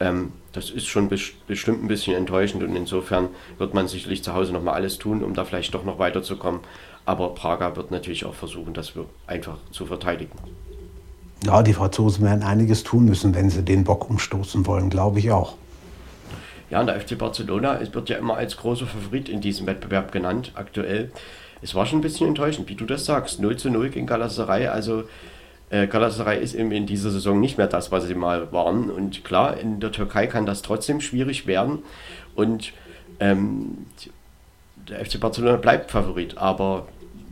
ähm, 0.00 0.32
das 0.52 0.70
ist 0.70 0.86
schon 0.86 1.08
bestimmt 1.08 1.84
ein 1.84 1.88
bisschen 1.88 2.16
enttäuschend 2.16 2.62
und 2.62 2.74
insofern 2.74 3.28
wird 3.58 3.74
man 3.74 3.86
sicherlich 3.86 4.24
zu 4.24 4.34
Hause 4.34 4.52
nochmal 4.52 4.74
alles 4.74 4.98
tun, 4.98 5.22
um 5.22 5.34
da 5.34 5.44
vielleicht 5.44 5.74
doch 5.74 5.84
noch 5.84 5.98
weiterzukommen. 5.98 6.60
Aber 7.06 7.34
Praga 7.34 7.76
wird 7.76 7.90
natürlich 7.90 8.24
auch 8.24 8.34
versuchen, 8.34 8.74
das 8.74 8.92
einfach 9.26 9.58
zu 9.70 9.86
verteidigen. 9.86 10.32
Ja, 11.44 11.62
die 11.62 11.72
Franzosen 11.72 12.24
werden 12.24 12.42
einiges 12.42 12.82
tun 12.82 13.04
müssen, 13.04 13.34
wenn 13.34 13.48
sie 13.48 13.62
den 13.62 13.84
Bock 13.84 14.10
umstoßen 14.10 14.66
wollen, 14.66 14.90
glaube 14.90 15.18
ich 15.20 15.30
auch. 15.30 15.54
Ja, 16.70 16.80
und 16.80 16.86
der 16.86 17.00
FC 17.00 17.18
Barcelona 17.18 17.78
es 17.80 17.92
wird 17.92 18.08
ja 18.08 18.16
immer 18.16 18.36
als 18.36 18.56
großer 18.56 18.86
Favorit 18.86 19.28
in 19.28 19.40
diesem 19.40 19.66
Wettbewerb 19.66 20.12
genannt, 20.12 20.52
aktuell. 20.54 21.10
Es 21.62 21.74
war 21.74 21.84
schon 21.84 21.98
ein 21.98 22.02
bisschen 22.02 22.28
enttäuschend, 22.28 22.68
wie 22.68 22.76
du 22.76 22.86
das 22.86 23.04
sagst. 23.04 23.40
0 23.40 23.56
zu 23.56 23.70
0 23.70 23.90
gegen 23.90 24.06
Galatasaray. 24.06 24.68
Also 24.68 25.04
äh, 25.68 25.88
Galatasaray 25.88 26.42
ist 26.42 26.54
eben 26.54 26.72
in 26.72 26.86
dieser 26.86 27.10
Saison 27.10 27.38
nicht 27.38 27.58
mehr 27.58 27.66
das, 27.66 27.92
was 27.92 28.06
sie 28.06 28.14
mal 28.14 28.50
waren. 28.52 28.88
Und 28.88 29.24
klar, 29.24 29.58
in 29.58 29.80
der 29.80 29.92
Türkei 29.92 30.26
kann 30.26 30.46
das 30.46 30.62
trotzdem 30.62 31.00
schwierig 31.00 31.46
werden. 31.46 31.80
Und 32.34 32.72
ähm, 33.18 33.86
der 34.88 35.04
FC 35.04 35.20
Barcelona 35.20 35.56
bleibt 35.56 35.90
Favorit. 35.90 36.38
Aber 36.38 36.86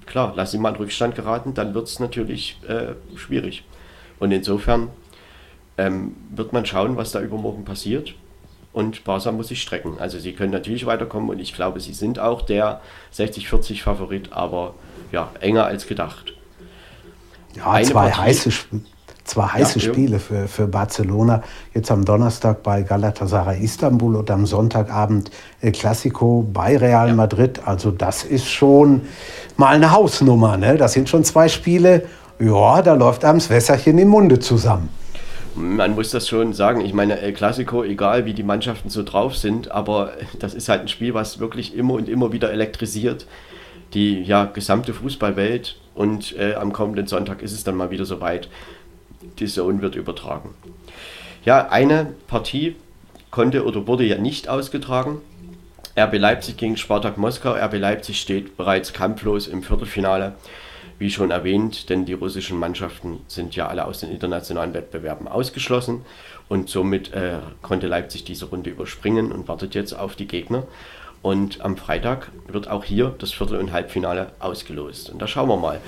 klar, 0.05 0.33
lass 0.37 0.53
ihn 0.53 0.61
mal 0.61 0.71
in 0.71 0.77
Rückstand 0.77 1.15
geraten, 1.15 1.55
dann 1.55 1.75
wird 1.75 1.87
es 1.87 2.01
natürlich 2.01 2.59
äh, 2.69 2.95
schwierig. 3.17 3.65
Und 4.19 4.33
insofern 4.33 4.89
ähm, 5.79 6.17
wird 6.31 6.53
man 6.53 6.67
schauen, 6.67 6.97
was 6.97 7.13
da 7.13 7.23
übermorgen 7.23 7.65
passiert 7.65 8.15
und 8.73 9.05
Barca 9.05 9.33
muss 9.33 9.49
sich 9.49 9.63
strecken. 9.63 9.97
Also 9.99 10.19
sie 10.19 10.33
können 10.33 10.53
natürlich 10.53 10.87
weiterkommen 10.87 11.31
und 11.31 11.39
ich 11.41 11.55
glaube, 11.55 11.81
sie 11.81 11.93
sind 11.93 12.19
auch 12.19 12.43
der 12.43 12.81
60-40 13.15 13.83
Favorit, 13.83 14.33
aber 14.33 14.75
ja, 15.11 15.31
enger 15.41 15.67
als 15.67 15.87
gedacht. 15.87 16.35
Ja, 17.55 17.83
zwei 17.83 18.13
heiße, 18.13 18.51
zwei 19.25 19.47
heiße 19.47 19.79
ja, 19.79 19.93
Spiele 19.93 20.19
für, 20.19 20.47
für 20.47 20.67
Barcelona. 20.67 21.43
Jetzt 21.75 21.91
am 21.91 22.05
Donnerstag 22.05 22.63
bei 22.63 22.83
Galatasaray 22.83 23.63
Istanbul 23.63 24.17
und 24.17 24.31
am 24.31 24.47
Sonntagabend 24.47 25.31
El 25.61 25.73
Clasico 25.73 26.47
bei 26.53 26.77
Real 26.77 27.15
Madrid. 27.15 27.61
Also 27.65 27.91
das 27.91 28.23
ist 28.23 28.47
schon 28.47 29.03
mal 29.57 29.75
eine 29.75 29.91
Hausnummer. 29.91 30.57
Ne? 30.57 30.77
Das 30.77 30.93
sind 30.93 31.09
schon 31.09 31.25
zwei 31.25 31.49
Spiele, 31.49 32.05
ja, 32.39 32.83
da 32.83 32.95
läuft 32.95 33.25
einem 33.25 33.39
das 33.39 33.51
Wässerchen 33.51 33.99
im 33.99 34.09
Munde 34.09 34.39
zusammen. 34.39 34.89
Man 35.59 35.97
muss 35.97 36.11
das 36.11 36.29
schon 36.29 36.53
sagen. 36.53 36.81
Ich 36.83 36.93
meine, 36.93 37.19
El 37.19 37.33
Clasico, 37.33 37.83
egal 37.83 38.25
wie 38.27 38.33
die 38.33 38.45
Mannschaften 38.45 38.91
so 38.91 39.03
drauf 39.03 39.37
sind, 39.37 39.73
aber 39.73 40.13
das 40.39 40.55
ist 40.55 40.69
halt 40.69 40.83
ein 40.83 40.89
Spiel, 40.89 41.15
was 41.15 41.41
wirklich 41.41 41.75
immer 41.75 41.95
und 41.95 42.09
immer 42.09 42.33
wieder 42.33 42.53
elektrisiert. 42.53 43.27
Die 43.93 44.23
ja, 44.23 44.45
gesamte 44.45 44.95
Fußballwelt 44.95 45.77
und 45.97 46.37
äh, 46.39 46.55
am 46.55 46.73
kommenden 46.73 47.09
Sonntag 47.09 47.43
ist 47.43 47.53
es 47.53 47.65
dann 47.65 47.75
mal 47.75 47.91
wieder 47.91 48.05
soweit. 48.05 48.49
Die 49.41 49.47
Zone 49.47 49.83
wird 49.83 49.97
übertragen. 49.97 50.51
Ja, 51.45 51.69
eine 51.71 52.15
Partie 52.29 52.77
konnte 53.33 53.65
oder 53.65 53.89
wurde 53.89 54.05
ja 54.05 54.19
nicht 54.19 54.49
ausgetragen. 54.49 55.21
RB 55.99 56.19
Leipzig 56.19 56.57
gegen 56.57 56.77
Spartak 56.77 57.19
Moskau. 57.19 57.55
RB 57.55 57.79
Leipzig 57.79 58.21
steht 58.21 58.57
bereits 58.57 58.93
kampflos 58.93 59.49
im 59.49 59.65
Viertelfinale. 59.65 60.35
Wie 60.99 61.11
schon 61.11 61.31
erwähnt, 61.31 61.91
denn 61.91 62.07
die 62.07 62.15
russischen 62.15 62.59
Mannschaften 62.59 63.21
sind 63.29 63.55
ja 63.55 63.69
alle 63.69 63.85
aus 63.85 64.01
den 64.01 64.11
internationalen 64.11 64.75
Wettbewerben 64.75 65.29
ausgeschlossen 65.29 66.05
und 66.49 66.69
somit 66.69 67.13
äh, 67.13 67.39
konnte 67.63 67.87
Leipzig 67.87 68.25
diese 68.25 68.47
Runde 68.47 68.71
überspringen 68.71 69.31
und 69.31 69.47
wartet 69.47 69.77
jetzt 69.77 69.93
auf 69.93 70.17
die 70.17 70.27
Gegner. 70.27 70.67
Und 71.23 71.61
am 71.61 71.77
Freitag 71.77 72.31
wird 72.47 72.69
auch 72.69 72.85
hier 72.85 73.15
das 73.19 73.33
Viertel- 73.33 73.59
und 73.59 73.73
Halbfinale 73.73 74.33
ausgelost. 74.39 75.11
Und 75.11 75.21
da 75.21 75.27
schauen 75.27 75.49
wir 75.49 75.57
mal, 75.57 75.81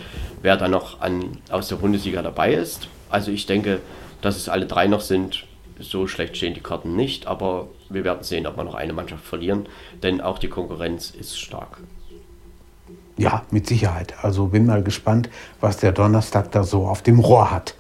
wer 0.43 0.57
da 0.57 0.69
noch 0.69 1.01
an, 1.01 1.39
aus 1.51 1.69
der 1.69 1.77
Bundesliga 1.77 2.23
dabei 2.23 2.55
ist. 2.55 2.89
Also 3.09 3.31
ich 3.31 3.47
denke, 3.47 3.81
dass 4.23 4.37
es 4.37 4.49
alle 4.49 4.67
drei 4.67 4.87
noch 4.87 5.01
sind. 5.01 5.45
So 5.79 6.07
schlecht 6.07 6.37
stehen 6.37 6.55
die 6.55 6.61
Karten 6.61 6.95
nicht, 6.95 7.27
aber 7.27 7.69
wir 7.89 8.05
werden 8.05 8.23
sehen, 8.23 8.47
ob 8.47 8.57
wir 8.57 8.65
noch 8.65 8.75
eine 8.75 8.93
Mannschaft 8.93 9.25
verlieren, 9.25 9.67
denn 10.03 10.21
auch 10.21 10.39
die 10.39 10.49
Konkurrenz 10.49 11.11
ist 11.11 11.39
stark. 11.39 11.79
Ja, 13.21 13.43
mit 13.51 13.67
Sicherheit. 13.67 14.15
Also 14.23 14.47
bin 14.47 14.65
mal 14.65 14.83
gespannt, 14.83 15.29
was 15.61 15.77
der 15.77 15.93
Donnerstag 15.93 16.53
da 16.53 16.65
so 16.65 16.87
auf 16.87 17.03
dem 17.03 17.19
Rohr 17.19 17.51
hat. 17.51 17.75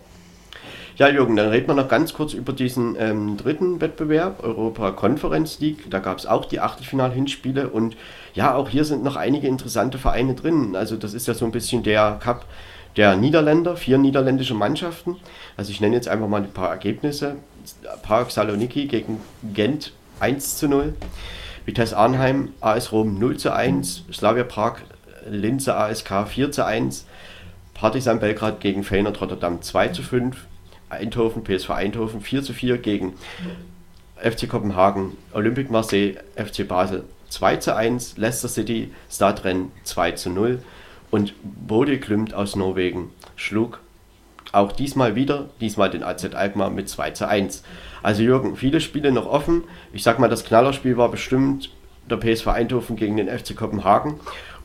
Ja, 0.97 1.09
Jürgen, 1.09 1.35
dann 1.35 1.49
reden 1.49 1.67
wir 1.67 1.75
noch 1.75 1.89
ganz 1.89 2.13
kurz 2.13 2.35
über 2.35 2.53
diesen 2.53 2.95
ähm, 2.99 3.39
dritten 3.39 3.81
Wettbewerb, 3.81 4.45
Europa 4.45 4.91
Conference 4.91 5.59
League. 5.59 5.91
Da 5.91 5.99
gab 5.99 6.19
es 6.19 6.27
auch 6.27 6.45
die 6.45 6.61
Achtelfinal-Hinspiele 6.61 7.71
und 7.71 7.97
ja, 8.35 8.55
auch 8.55 8.69
hier 8.69 8.85
sind 8.85 9.03
noch 9.03 9.17
einige 9.17 9.49
interessante 9.49 9.97
Vereine 9.97 10.35
drin. 10.35 10.77
Also 10.77 10.97
das 10.97 11.15
ist 11.15 11.27
ja 11.27 11.33
so 11.33 11.47
ein 11.47 11.53
bisschen 11.53 11.83
der 11.83 12.21
Cup 12.23 12.45
der 12.99 13.17
Niederländer, 13.17 13.79
vier 13.79 13.97
niederländische 13.97 14.53
Mannschaften. 14.53 15.17
Also 15.57 15.71
ich 15.71 15.81
nenne 15.81 15.95
jetzt 15.95 16.09
einfach 16.09 16.29
mal 16.29 16.43
ein 16.43 16.53
paar 16.53 16.69
Ergebnisse. 16.69 17.37
Park 18.03 18.31
Saloniki 18.31 18.89
gegen 18.89 19.23
Gent 19.55 19.95
1 20.19 20.59
zu 20.59 20.69
0. 20.69 20.93
Vitesse 21.65 21.97
Arnheim, 21.97 22.53
AS 22.61 22.93
Rom 22.93 23.19
0 23.19 23.39
zu 23.39 23.55
1. 23.55 24.05
Slavia 24.13 24.45
Prag, 24.45 24.81
Linze 25.31 25.77
ASK 25.77 26.29
4 26.29 26.53
zu 26.53 26.65
1. 26.65 27.07
Partizan 27.75 28.21
Belgrad 28.21 28.61
gegen 28.61 28.85
Feyenoord 28.85 29.21
Rotterdam 29.21 29.63
2 29.63 29.89
zu 29.89 30.03
5. 30.03 30.37
Eindhoven, 30.91 31.45
PSV 31.45 31.71
Eindhoven 31.71 32.21
4 32.21 32.43
zu 32.43 32.53
4 32.53 32.79
gegen 32.79 33.15
FC 34.17 34.49
Kopenhagen, 34.49 35.17
Olympique 35.33 35.71
Marseille, 35.71 36.17
FC 36.35 36.67
Basel 36.67 37.05
2 37.29 37.57
zu 37.57 37.77
1, 37.77 38.17
Leicester 38.19 38.49
City, 38.49 38.93
Stadrennen 39.09 39.71
2 39.85 40.13
zu 40.13 40.31
0 40.31 40.63
und 41.11 41.35
Bode 41.43 41.99
Klümt 41.99 42.35
aus 42.35 42.57
Norwegen 42.57 43.11
schlug 43.37 43.81
auch 44.53 44.73
diesmal 44.73 45.15
wieder, 45.15 45.49
diesmal 45.61 45.91
den 45.91 46.03
AZ 46.03 46.25
Alkmaar 46.35 46.71
mit 46.71 46.89
2 46.89 47.11
zu 47.13 47.29
1. 47.29 47.63
Also 48.03 48.23
Jürgen, 48.23 48.57
viele 48.57 48.81
Spiele 48.81 49.13
noch 49.13 49.27
offen. 49.27 49.65
Ich 49.93 50.03
sag 50.03 50.19
mal, 50.19 50.29
das 50.29 50.45
Knallerspiel 50.45 50.97
war 50.97 51.11
bestimmt 51.11 51.71
der 52.09 52.17
PSV 52.17 52.49
Eindhoven 52.49 52.97
gegen 52.97 53.17
den 53.17 53.29
FC 53.29 53.55
Kopenhagen. 53.57 54.19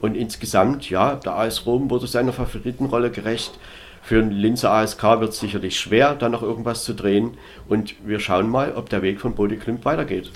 Und 0.05 0.13
insgesamt, 0.13 0.87
ja, 0.91 1.15
der 1.15 1.35
AS 1.35 1.65
Rom 1.65 1.89
wurde 1.89 2.05
seiner 2.05 2.31
Favoritenrolle 2.31 3.09
gerecht. 3.09 3.57
Für 4.03 4.21
den 4.21 4.29
Linzer 4.29 4.69
ASK 4.69 5.01
wird 5.01 5.31
es 5.31 5.39
sicherlich 5.39 5.79
schwer, 5.79 6.13
da 6.13 6.29
noch 6.29 6.43
irgendwas 6.43 6.83
zu 6.83 6.93
drehen. 6.93 7.39
Und 7.67 7.95
wir 8.05 8.19
schauen 8.19 8.47
mal, 8.47 8.73
ob 8.75 8.87
der 8.87 9.01
Weg 9.01 9.19
von 9.19 9.33
Bode 9.33 9.57
Klimt 9.57 9.83
weitergeht. 9.83 10.31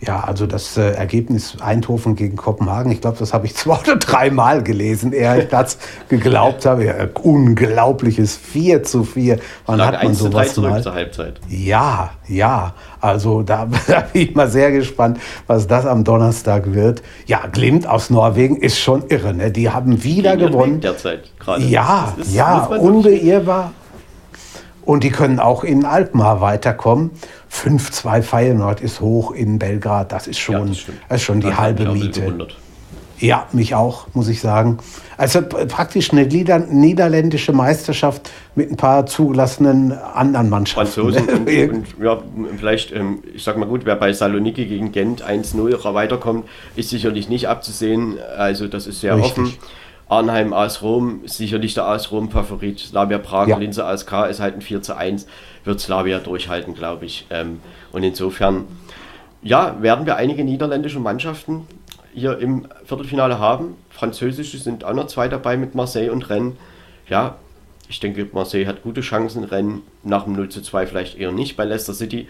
Ja, 0.00 0.20
also 0.20 0.46
das 0.46 0.76
äh, 0.76 0.92
Ergebnis 0.92 1.56
Eindhoven 1.60 2.16
gegen 2.16 2.36
Kopenhagen, 2.36 2.92
ich 2.92 3.00
glaube, 3.00 3.16
das 3.18 3.32
habe 3.32 3.46
ich 3.46 3.54
zwei 3.56 3.78
oder 3.78 3.96
dreimal 3.96 4.62
gelesen, 4.62 5.12
ehe 5.12 5.42
ich 5.42 5.48
das 5.48 5.78
geglaubt 6.08 6.66
habe. 6.66 6.84
Ja, 6.84 6.94
unglaubliches 7.22 8.36
4 8.36 8.82
zu 8.82 9.04
4. 9.04 9.38
Wann 9.64 9.84
hat 9.84 10.02
man 10.02 10.14
sowas 10.14 10.54
zurück 10.54 10.70
mal? 10.70 10.82
zur 10.82 10.94
Halbzeit. 10.94 11.40
Ja, 11.48 12.10
ja. 12.28 12.74
Also 13.00 13.42
da, 13.42 13.68
da, 13.86 14.00
bin 14.00 14.22
ich 14.22 14.34
mal 14.34 14.50
sehr 14.50 14.70
gespannt, 14.70 15.18
was 15.46 15.66
das 15.66 15.86
am 15.86 16.04
Donnerstag 16.04 16.74
wird. 16.74 17.02
Ja, 17.26 17.46
Glimt 17.50 17.88
aus 17.88 18.10
Norwegen 18.10 18.56
ist 18.56 18.78
schon 18.78 19.04
irre. 19.08 19.32
Ne? 19.32 19.50
Die 19.50 19.70
haben 19.70 20.02
wieder 20.04 20.36
Gegen 20.36 20.50
gewonnen. 20.50 20.80
Derzeit 20.80 21.38
gerade. 21.38 21.62
Ja, 21.64 22.14
ja, 22.32 22.66
unbeirrbar. 22.66 23.72
Und 24.86 25.02
die 25.02 25.10
können 25.10 25.40
auch 25.40 25.64
in 25.64 25.84
Alkmaar 25.84 26.40
weiterkommen. 26.40 27.10
5-2 27.52 28.22
Feyenoord 28.22 28.80
ist 28.80 29.00
hoch 29.00 29.32
in 29.32 29.58
Belgrad. 29.58 30.12
Das 30.12 30.28
ist 30.28 30.38
schon, 30.38 30.54
ja, 30.54 30.64
das 30.64 30.86
das 31.08 31.16
ist 31.20 31.24
schon 31.24 31.40
die 31.40 31.48
das 31.48 31.58
halbe 31.58 31.92
Miete. 31.92 32.46
Ja, 33.18 33.48
mich 33.52 33.74
auch, 33.74 34.06
muss 34.12 34.28
ich 34.28 34.40
sagen. 34.40 34.78
Also 35.16 35.40
praktisch 35.42 36.12
eine 36.12 36.26
niederländische 36.26 37.52
Meisterschaft 37.52 38.30
mit 38.54 38.70
ein 38.70 38.76
paar 38.76 39.06
zugelassenen 39.06 39.92
anderen 39.92 40.50
Mannschaften. 40.50 40.92
Franzosen 40.92 41.28
und, 41.30 41.48
und 41.48 41.86
ja, 42.00 42.22
vielleicht, 42.56 42.92
ähm, 42.92 43.22
ich 43.34 43.42
sag 43.42 43.56
mal 43.56 43.66
gut, 43.66 43.86
wer 43.86 43.96
bei 43.96 44.12
Saloniki 44.12 44.66
gegen 44.66 44.92
Gent 44.92 45.24
1-0 45.24 45.94
weiterkommt, 45.94 46.44
ist 46.76 46.90
sicherlich 46.90 47.28
nicht 47.28 47.48
abzusehen. 47.48 48.18
Also 48.36 48.68
das 48.68 48.86
ist 48.86 49.00
sehr 49.00 49.16
Richtig. 49.16 49.32
offen. 49.32 49.54
Arnheim, 50.08 50.52
AS 50.52 50.82
Rom, 50.82 51.22
sicherlich 51.24 51.74
der 51.74 51.86
AS 51.86 52.12
Rom 52.12 52.30
Favorit. 52.30 52.78
Slavia 52.78 53.18
Prag, 53.18 53.48
ja. 53.48 53.58
Linse 53.58 53.84
ASK 53.84 54.12
ist 54.30 54.40
halt 54.40 54.54
ein 54.54 54.62
4 54.62 54.82
zu 54.82 54.96
1, 54.96 55.26
wird 55.64 55.80
Slavia 55.80 56.18
durchhalten, 56.18 56.74
glaube 56.74 57.06
ich. 57.06 57.26
Ähm, 57.30 57.60
und 57.92 58.04
insofern, 58.04 58.66
ja, 59.42 59.80
werden 59.82 60.06
wir 60.06 60.16
einige 60.16 60.44
niederländische 60.44 61.00
Mannschaften 61.00 61.66
hier 62.14 62.38
im 62.38 62.66
Viertelfinale 62.84 63.38
haben. 63.38 63.76
Französische 63.90 64.58
sind 64.58 64.84
auch 64.84 64.94
noch 64.94 65.08
zwei 65.08 65.28
dabei 65.28 65.56
mit 65.56 65.74
Marseille 65.74 66.10
und 66.10 66.30
Rennes. 66.30 66.54
Ja, 67.08 67.36
ich 67.88 68.00
denke, 68.00 68.28
Marseille 68.32 68.66
hat 68.66 68.82
gute 68.82 69.00
Chancen. 69.00 69.44
Rennes 69.44 69.80
nach 70.04 70.24
dem 70.24 70.34
0 70.34 70.48
zu 70.48 70.62
2 70.62 70.86
vielleicht 70.86 71.18
eher 71.18 71.32
nicht. 71.32 71.56
Bei 71.56 71.64
Leicester 71.64 71.94
City 71.94 72.28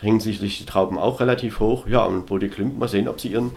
hängen 0.00 0.20
sich 0.20 0.38
die 0.38 0.66
Trauben 0.66 0.98
auch 0.98 1.20
relativ 1.20 1.60
hoch. 1.60 1.86
Ja, 1.86 2.04
und 2.04 2.26
Bode 2.26 2.48
Klimt, 2.48 2.78
mal 2.78 2.88
sehen, 2.88 3.08
ob 3.08 3.20
sie 3.20 3.28
ihren 3.28 3.52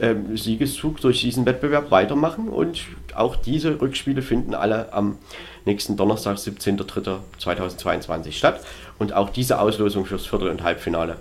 ähm, 0.00 0.36
Siegeszug 0.36 1.00
durch 1.00 1.20
diesen 1.20 1.46
Wettbewerb 1.46 1.90
weitermachen. 1.90 2.48
Und 2.48 2.84
auch 3.14 3.36
diese 3.36 3.80
Rückspiele 3.80 4.22
finden 4.22 4.54
alle 4.54 4.92
am 4.92 5.18
nächsten 5.64 5.96
Donnerstag, 5.96 6.36
17.03.2022 6.36 8.32
statt. 8.32 8.60
Und 8.98 9.12
auch 9.12 9.30
diese 9.30 9.60
Auslosung 9.60 10.06
fürs 10.06 10.26
Viertel- 10.26 10.50
und 10.50 10.62
Halbfinale 10.62 11.16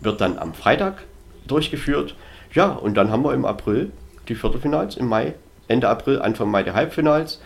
wird 0.00 0.20
dann 0.20 0.38
am 0.38 0.54
Freitag 0.54 1.04
durchgeführt. 1.46 2.14
Ja, 2.52 2.72
und 2.72 2.94
dann 2.94 3.10
haben 3.10 3.24
wir 3.24 3.34
im 3.34 3.44
April 3.44 3.90
die 4.28 4.34
Viertelfinals, 4.34 4.96
im 4.96 5.08
Mai, 5.08 5.34
Ende 5.68 5.88
April, 5.88 6.20
Anfang 6.20 6.50
Mai 6.50 6.62
die 6.62 6.72
Halbfinals. 6.72 7.40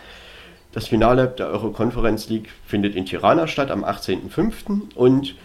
Das 0.71 0.87
Finale 0.87 1.27
der 1.27 1.47
Euro-Conference 1.47 2.29
League 2.29 2.49
findet 2.65 2.95
in 2.95 3.05
Tirana 3.05 3.47
statt 3.47 3.71
am 3.71 3.83
18.05. 3.83 4.95
Und 4.95 5.35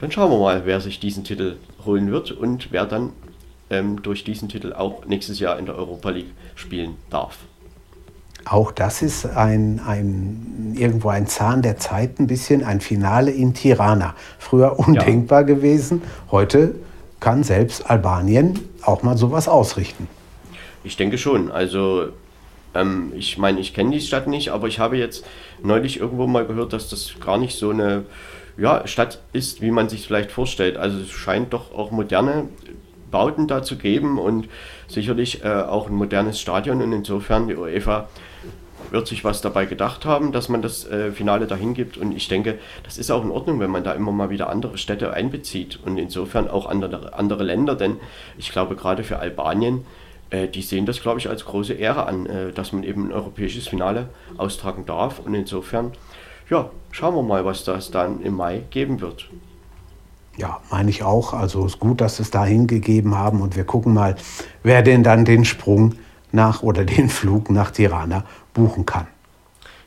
dann 0.00 0.10
schauen 0.10 0.30
wir 0.30 0.38
mal, 0.38 0.62
wer 0.64 0.80
sich 0.80 1.00
diesen 1.00 1.24
Titel 1.24 1.56
holen 1.84 2.10
wird 2.10 2.32
und 2.32 2.72
wer 2.72 2.86
dann 2.86 3.12
ähm, 3.70 4.02
durch 4.02 4.24
diesen 4.24 4.48
Titel 4.48 4.72
auch 4.72 5.06
nächstes 5.06 5.40
Jahr 5.40 5.58
in 5.58 5.66
der 5.66 5.76
Europa 5.76 6.10
League 6.10 6.32
spielen 6.54 6.96
darf. 7.08 7.38
Auch 8.44 8.72
das 8.72 9.02
ist 9.02 9.26
ein, 9.26 9.80
ein, 9.86 10.74
irgendwo 10.76 11.10
ein 11.10 11.26
Zahn 11.26 11.62
der 11.62 11.76
Zeit, 11.76 12.18
ein 12.18 12.26
bisschen 12.26 12.64
ein 12.64 12.80
Finale 12.80 13.30
in 13.30 13.54
Tirana. 13.54 14.14
Früher 14.38 14.78
undenkbar 14.78 15.40
ja. 15.40 15.46
gewesen, 15.46 16.02
heute 16.30 16.74
kann 17.20 17.44
selbst 17.44 17.88
Albanien 17.88 18.58
auch 18.82 19.02
mal 19.02 19.16
sowas 19.16 19.46
ausrichten. 19.46 20.08
Ich 20.84 20.96
denke 20.96 21.18
schon. 21.18 21.50
Also 21.50 22.08
ähm, 22.74 23.12
ich 23.14 23.36
meine, 23.36 23.60
ich 23.60 23.74
kenne 23.74 23.90
die 23.90 24.00
Stadt 24.00 24.26
nicht, 24.26 24.50
aber 24.50 24.68
ich 24.68 24.78
habe 24.78 24.96
jetzt 24.96 25.24
neulich 25.62 26.00
irgendwo 26.00 26.26
mal 26.26 26.46
gehört, 26.46 26.72
dass 26.72 26.88
das 26.88 27.12
gar 27.20 27.36
nicht 27.36 27.58
so 27.58 27.70
eine 27.70 28.04
ja, 28.56 28.86
Stadt 28.86 29.20
ist, 29.32 29.60
wie 29.60 29.70
man 29.70 29.88
sich 29.88 30.06
vielleicht 30.06 30.32
vorstellt. 30.32 30.76
Also 30.76 30.98
es 30.98 31.10
scheint 31.10 31.52
doch 31.52 31.74
auch 31.74 31.90
moderne 31.90 32.48
Bauten 33.10 33.46
da 33.46 33.62
zu 33.62 33.76
geben 33.76 34.18
und 34.18 34.48
sicherlich 34.88 35.44
äh, 35.44 35.48
auch 35.48 35.88
ein 35.88 35.94
modernes 35.94 36.40
Stadion. 36.40 36.82
Und 36.82 36.92
insofern, 36.92 37.48
die 37.48 37.56
UEFA 37.56 38.08
wird 38.90 39.06
sich 39.06 39.24
was 39.24 39.40
dabei 39.40 39.66
gedacht 39.66 40.04
haben, 40.04 40.32
dass 40.32 40.48
man 40.48 40.62
das 40.62 40.86
äh, 40.86 41.12
Finale 41.12 41.46
dahin 41.46 41.74
gibt. 41.74 41.96
Und 41.96 42.12
ich 42.12 42.28
denke, 42.28 42.58
das 42.82 42.98
ist 42.98 43.10
auch 43.10 43.24
in 43.24 43.30
Ordnung, 43.30 43.60
wenn 43.60 43.70
man 43.70 43.84
da 43.84 43.92
immer 43.92 44.12
mal 44.12 44.30
wieder 44.30 44.48
andere 44.48 44.78
Städte 44.78 45.12
einbezieht 45.12 45.78
und 45.84 45.98
insofern 45.98 46.48
auch 46.48 46.66
andere, 46.66 47.14
andere 47.14 47.44
Länder. 47.44 47.76
Denn 47.76 47.96
ich 48.38 48.50
glaube, 48.52 48.76
gerade 48.76 49.04
für 49.04 49.18
Albanien, 49.18 49.84
äh, 50.30 50.48
die 50.48 50.62
sehen 50.62 50.86
das, 50.86 51.02
glaube 51.02 51.18
ich, 51.18 51.28
als 51.28 51.44
große 51.44 51.74
Ehre 51.74 52.06
an, 52.06 52.26
äh, 52.26 52.52
dass 52.52 52.72
man 52.72 52.82
eben 52.82 53.08
ein 53.08 53.12
europäisches 53.12 53.68
Finale 53.68 54.08
austragen 54.36 54.86
darf. 54.86 55.20
Und 55.20 55.34
insofern, 55.34 55.92
ja, 56.48 56.70
schauen 56.90 57.14
wir 57.14 57.22
mal, 57.22 57.44
was 57.44 57.64
das 57.64 57.90
dann 57.90 58.22
im 58.22 58.34
Mai 58.34 58.62
geben 58.70 59.00
wird. 59.00 59.28
Ja, 60.36 60.60
meine 60.70 60.90
ich 60.90 61.02
auch. 61.02 61.34
Also 61.34 61.66
ist 61.66 61.78
gut, 61.80 62.00
dass 62.00 62.16
sie 62.16 62.22
es 62.22 62.30
da 62.30 62.44
hingegeben 62.44 63.16
haben 63.16 63.40
und 63.42 63.56
wir 63.56 63.64
gucken 63.64 63.92
mal, 63.92 64.16
wer 64.62 64.82
denn 64.82 65.02
dann 65.02 65.24
den 65.24 65.44
Sprung 65.44 65.94
nach 66.32 66.62
oder 66.62 66.84
den 66.84 67.08
Flug 67.10 67.50
nach 67.50 67.70
Tirana 67.70 68.24
buchen 68.54 68.86
kann. 68.86 69.06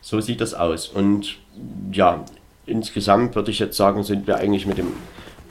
So 0.01 0.19
sieht 0.19 0.41
das 0.41 0.53
aus. 0.53 0.87
Und 0.87 1.37
ja, 1.91 2.25
insgesamt 2.65 3.35
würde 3.35 3.51
ich 3.51 3.59
jetzt 3.59 3.77
sagen, 3.77 4.03
sind 4.03 4.27
wir 4.27 4.37
eigentlich 4.37 4.65
mit 4.65 4.77
dem 4.77 4.93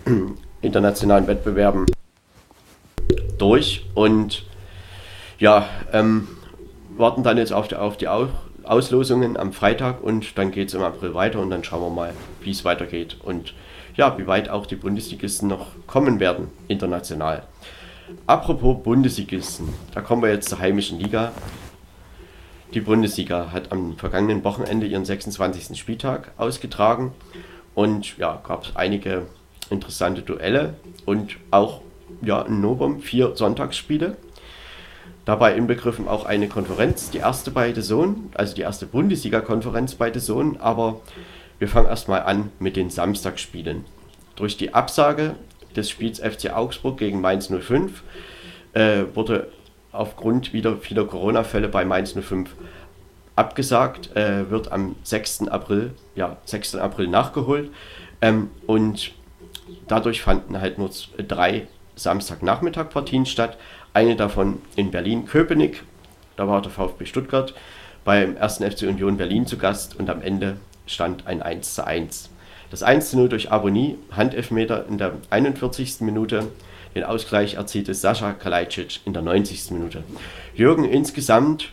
internationalen 0.60 1.26
Wettbewerben 1.26 1.86
durch 3.38 3.86
und 3.94 4.44
ja, 5.38 5.66
ähm, 5.92 6.28
warten 6.96 7.22
dann 7.22 7.38
jetzt 7.38 7.52
auf 7.52 7.66
die, 7.68 7.76
auf 7.76 7.96
die 7.96 8.08
Auslosungen 8.62 9.36
am 9.36 9.52
Freitag 9.52 10.02
und 10.02 10.38
dann 10.38 10.50
geht 10.50 10.68
es 10.68 10.74
im 10.74 10.82
April 10.82 11.14
weiter 11.14 11.40
und 11.40 11.50
dann 11.50 11.64
schauen 11.64 11.82
wir 11.82 11.90
mal, 11.90 12.12
wie 12.42 12.50
es 12.50 12.64
weitergeht 12.64 13.16
und 13.22 13.54
ja, 13.96 14.16
wie 14.18 14.26
weit 14.26 14.48
auch 14.48 14.66
die 14.66 14.76
Bundesligisten 14.76 15.48
noch 15.48 15.68
kommen 15.86 16.20
werden 16.20 16.48
international. 16.68 17.44
Apropos 18.26 18.82
Bundesligisten, 18.82 19.68
da 19.94 20.00
kommen 20.00 20.22
wir 20.22 20.30
jetzt 20.30 20.48
zur 20.48 20.58
heimischen 20.58 20.98
Liga. 20.98 21.32
Die 22.74 22.80
Bundesliga 22.80 23.52
hat 23.52 23.70
am 23.72 23.96
vergangenen 23.96 24.44
Wochenende 24.44 24.86
ihren 24.86 25.04
26. 25.04 25.78
Spieltag 25.78 26.32
ausgetragen 26.38 27.12
und 27.74 28.16
ja, 28.18 28.40
gab 28.46 28.64
es 28.64 28.76
einige 28.76 29.26
interessante 29.70 30.22
Duelle 30.22 30.74
und 31.04 31.36
auch 31.50 31.80
ja, 32.22 32.42
in 32.42 32.60
Novum 32.60 33.00
vier 33.00 33.36
Sonntagsspiele. 33.36 34.16
Dabei 35.24 35.54
inbegriffen 35.54 36.08
auch 36.08 36.24
eine 36.24 36.48
Konferenz, 36.48 37.10
die 37.10 37.18
erste 37.18 37.50
bei 37.50 37.72
The 37.72 37.82
Zone, 37.82 38.16
also 38.34 38.54
die 38.54 38.62
erste 38.62 38.86
Bundesliga-Konferenz 38.86 39.94
bei 39.94 40.12
The 40.12 40.20
Zone, 40.20 40.60
aber 40.60 41.00
wir 41.62 41.68
fangen 41.68 41.86
erstmal 41.86 42.24
an 42.24 42.50
mit 42.58 42.74
den 42.74 42.90
Samstagsspielen. 42.90 43.84
Durch 44.34 44.56
die 44.56 44.74
Absage 44.74 45.36
des 45.76 45.88
Spiels 45.88 46.18
FC 46.18 46.52
Augsburg 46.52 46.98
gegen 46.98 47.20
Mainz 47.20 47.52
05 47.56 48.02
äh, 48.72 49.04
wurde 49.14 49.46
aufgrund 49.92 50.52
wieder 50.52 50.76
vieler 50.78 51.04
Corona-Fälle 51.04 51.68
bei 51.68 51.84
Mainz 51.84 52.14
05 52.20 52.50
abgesagt, 53.36 54.16
äh, 54.16 54.50
wird 54.50 54.72
am 54.72 54.96
6. 55.04 55.46
April, 55.46 55.94
ja, 56.16 56.38
6. 56.46 56.74
April 56.74 57.06
nachgeholt. 57.06 57.70
Ähm, 58.20 58.50
und 58.66 59.12
dadurch 59.86 60.20
fanden 60.20 60.60
halt 60.60 60.78
nur 60.78 60.90
drei 61.16 61.68
Samstagnachmittag-Partien 61.94 63.24
statt. 63.24 63.56
Eine 63.94 64.16
davon 64.16 64.60
in 64.74 64.90
Berlin-Köpenick, 64.90 65.84
da 66.34 66.48
war 66.48 66.60
der 66.60 66.72
VfB 66.72 67.06
Stuttgart 67.06 67.54
beim 68.04 68.36
1. 68.36 68.56
FC 68.56 68.82
Union 68.88 69.16
Berlin 69.16 69.46
zu 69.46 69.58
Gast 69.58 69.96
und 69.96 70.10
am 70.10 70.22
Ende 70.22 70.56
stand 70.92 71.26
ein 71.26 71.42
1 71.42 71.74
zu 71.74 71.86
1. 71.86 72.30
Das 72.70 72.82
1 72.82 73.10
zu 73.10 73.16
0 73.18 73.28
durch 73.28 73.50
Abonnie, 73.50 73.98
Handelfmeter 74.10 74.86
in 74.88 74.98
der 74.98 75.12
41. 75.30 76.00
Minute, 76.00 76.48
den 76.94 77.04
Ausgleich 77.04 77.54
erzielte 77.54 77.94
Sascha 77.94 78.32
Kalajdzic 78.32 79.00
in 79.04 79.12
der 79.12 79.22
90. 79.22 79.70
Minute. 79.72 80.04
Jürgen, 80.54 80.84
insgesamt 80.84 81.72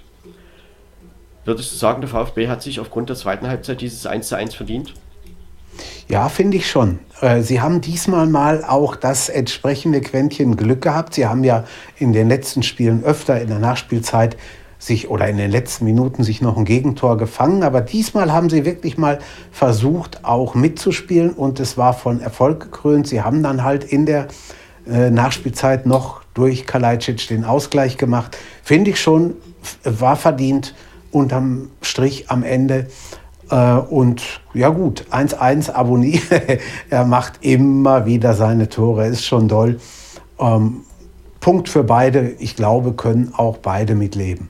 würdest 1.45 1.71
du 1.71 1.75
sagen, 1.77 2.01
der 2.01 2.09
VfB 2.09 2.47
hat 2.47 2.61
sich 2.61 2.79
aufgrund 2.79 3.09
der 3.09 3.15
zweiten 3.15 3.47
Halbzeit 3.47 3.81
dieses 3.81 4.05
1 4.05 4.27
zu 4.27 4.35
1 4.35 4.55
verdient? 4.55 4.93
Ja, 6.07 6.27
finde 6.27 6.57
ich 6.57 6.69
schon. 6.69 6.99
Äh, 7.21 7.41
Sie 7.41 7.61
haben 7.61 7.81
diesmal 7.81 8.27
mal 8.27 8.63
auch 8.63 8.95
das 8.95 9.29
entsprechende 9.29 10.01
Quäntchen 10.01 10.57
Glück 10.57 10.81
gehabt. 10.81 11.13
Sie 11.13 11.25
haben 11.25 11.43
ja 11.43 11.65
in 11.97 12.13
den 12.13 12.27
letzten 12.27 12.63
Spielen 12.63 13.03
öfter 13.03 13.39
in 13.39 13.47
der 13.47 13.59
Nachspielzeit 13.59 14.35
sich 14.79 15.09
oder 15.09 15.27
in 15.27 15.37
den 15.37 15.51
letzten 15.51 15.85
Minuten 15.85 16.23
sich 16.23 16.41
noch 16.41 16.57
ein 16.57 16.65
Gegentor 16.65 17.17
gefangen. 17.17 17.63
Aber 17.63 17.81
diesmal 17.81 18.31
haben 18.31 18.49
sie 18.49 18.65
wirklich 18.65 18.97
mal 18.97 19.19
versucht, 19.51 20.23
auch 20.23 20.55
mitzuspielen 20.55 21.31
und 21.31 21.59
es 21.59 21.77
war 21.77 21.93
von 21.93 22.21
Erfolg 22.21 22.61
gekrönt. 22.61 23.05
Sie 23.05 23.21
haben 23.21 23.43
dann 23.43 23.63
halt 23.63 23.83
in 23.83 24.05
der 24.05 24.29
äh, 24.89 25.11
Nachspielzeit 25.11 25.85
noch 25.85 26.21
durch 26.33 26.65
Kalajdzic 26.65 27.27
den 27.27 27.43
Ausgleich 27.43 27.97
gemacht. 27.97 28.37
Finde 28.63 28.91
ich 28.91 29.01
schon, 29.01 29.35
war 29.83 30.15
verdient 30.15 30.73
unterm 31.11 31.69
Strich 31.81 32.31
am 32.31 32.43
Ende. 32.43 32.87
Äh, 33.51 33.73
und 33.73 34.41
ja 34.53 34.69
gut, 34.69 35.05
1-1 35.11 35.71
Abonnie. 35.71 36.21
er 36.89 37.03
macht 37.05 37.39
immer 37.41 38.05
wieder 38.05 38.33
seine 38.33 38.69
Tore, 38.69 39.07
ist 39.07 39.25
schon 39.25 39.49
doll. 39.49 39.79
Ähm, 40.39 40.85
Punkt 41.41 41.67
für 41.67 41.83
beide. 41.83 42.29
Ich 42.39 42.55
glaube, 42.55 42.93
können 42.93 43.33
auch 43.35 43.57
beide 43.57 43.95
mitleben. 43.95 44.49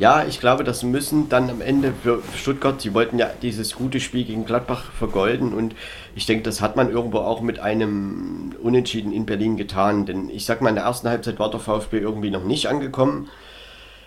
Ja, 0.00 0.24
ich 0.26 0.40
glaube, 0.40 0.64
das 0.64 0.82
müssen 0.82 1.28
dann 1.28 1.50
am 1.50 1.60
Ende 1.60 1.92
für 1.92 2.22
Stuttgart, 2.34 2.80
sie 2.80 2.94
wollten 2.94 3.18
ja 3.18 3.28
dieses 3.42 3.74
gute 3.74 4.00
Spiel 4.00 4.24
gegen 4.24 4.46
Gladbach 4.46 4.84
vergolden 4.92 5.52
und 5.52 5.74
ich 6.16 6.24
denke, 6.24 6.42
das 6.42 6.62
hat 6.62 6.74
man 6.74 6.90
irgendwo 6.90 7.18
auch 7.18 7.42
mit 7.42 7.58
einem 7.58 8.54
Unentschieden 8.62 9.12
in 9.12 9.26
Berlin 9.26 9.58
getan, 9.58 10.06
denn 10.06 10.30
ich 10.30 10.46
sag 10.46 10.62
mal, 10.62 10.70
in 10.70 10.76
der 10.76 10.84
ersten 10.84 11.06
Halbzeit 11.06 11.38
war 11.38 11.50
der 11.50 11.60
VfB 11.60 11.98
irgendwie 11.98 12.30
noch 12.30 12.44
nicht 12.44 12.68
angekommen. 12.68 13.28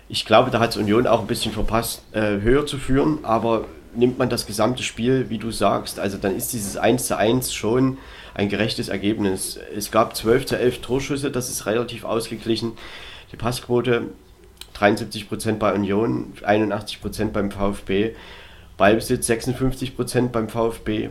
Ich 0.08 0.24
glaube, 0.24 0.50
da 0.50 0.58
hat 0.58 0.70
es 0.70 0.76
Union 0.78 1.06
auch 1.06 1.20
ein 1.20 1.28
bisschen 1.28 1.52
verpasst, 1.52 2.02
äh, 2.10 2.40
höher 2.40 2.66
zu 2.66 2.78
führen, 2.78 3.20
aber 3.22 3.64
nimmt 3.94 4.18
man 4.18 4.28
das 4.28 4.46
gesamte 4.46 4.82
Spiel, 4.82 5.30
wie 5.30 5.38
du 5.38 5.52
sagst, 5.52 6.00
also 6.00 6.18
dann 6.18 6.36
ist 6.36 6.52
dieses 6.52 6.76
1 6.76 7.06
zu 7.06 7.16
1 7.16 7.54
schon 7.54 7.98
ein 8.34 8.48
gerechtes 8.48 8.88
Ergebnis. 8.88 9.60
Es 9.72 9.92
gab 9.92 10.16
12 10.16 10.46
zu 10.46 10.58
11 10.58 10.80
Torschüsse, 10.80 11.30
das 11.30 11.50
ist 11.50 11.66
relativ 11.66 12.04
ausgeglichen. 12.04 12.72
Die 13.30 13.36
Passquote 13.36 14.08
73% 14.78 15.54
bei 15.54 15.72
Union, 15.72 16.32
81% 16.42 17.30
beim 17.30 17.50
VfB, 17.50 18.14
Ballbesitz 18.76 19.28
56% 19.28 20.28
beim 20.28 20.48
VfB 20.48 21.10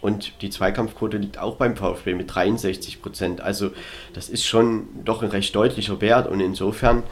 und 0.00 0.42
die 0.42 0.50
Zweikampfquote 0.50 1.16
liegt 1.16 1.38
auch 1.38 1.56
beim 1.56 1.76
VfB 1.76 2.14
mit 2.14 2.30
63%. 2.30 3.40
Also 3.40 3.70
das 4.12 4.28
ist 4.28 4.44
schon 4.44 4.88
doch 5.04 5.22
ein 5.22 5.30
recht 5.30 5.54
deutlicher 5.54 6.00
Wert 6.00 6.28
und 6.28 6.40
insofern, 6.40 7.02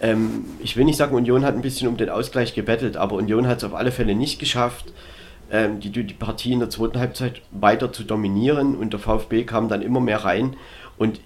ähm, 0.00 0.44
ich 0.60 0.76
will 0.76 0.84
nicht 0.84 0.96
sagen, 0.96 1.14
Union 1.14 1.44
hat 1.44 1.54
ein 1.54 1.62
bisschen 1.62 1.88
um 1.88 1.96
den 1.96 2.10
Ausgleich 2.10 2.54
gebettelt, 2.54 2.96
aber 2.96 3.16
Union 3.16 3.46
hat 3.46 3.58
es 3.58 3.64
auf 3.64 3.74
alle 3.74 3.92
Fälle 3.92 4.14
nicht 4.14 4.38
geschafft, 4.38 4.92
ähm, 5.50 5.80
die, 5.80 5.90
die 5.90 6.14
Partie 6.14 6.52
in 6.52 6.60
der 6.60 6.70
zweiten 6.70 6.98
Halbzeit 6.98 7.42
weiter 7.50 7.92
zu 7.92 8.04
dominieren 8.04 8.76
und 8.76 8.92
der 8.92 9.00
VfB 9.00 9.44
kam 9.44 9.68
dann 9.68 9.82
immer 9.82 10.00
mehr 10.00 10.24
rein 10.24 10.56
und 10.98 11.20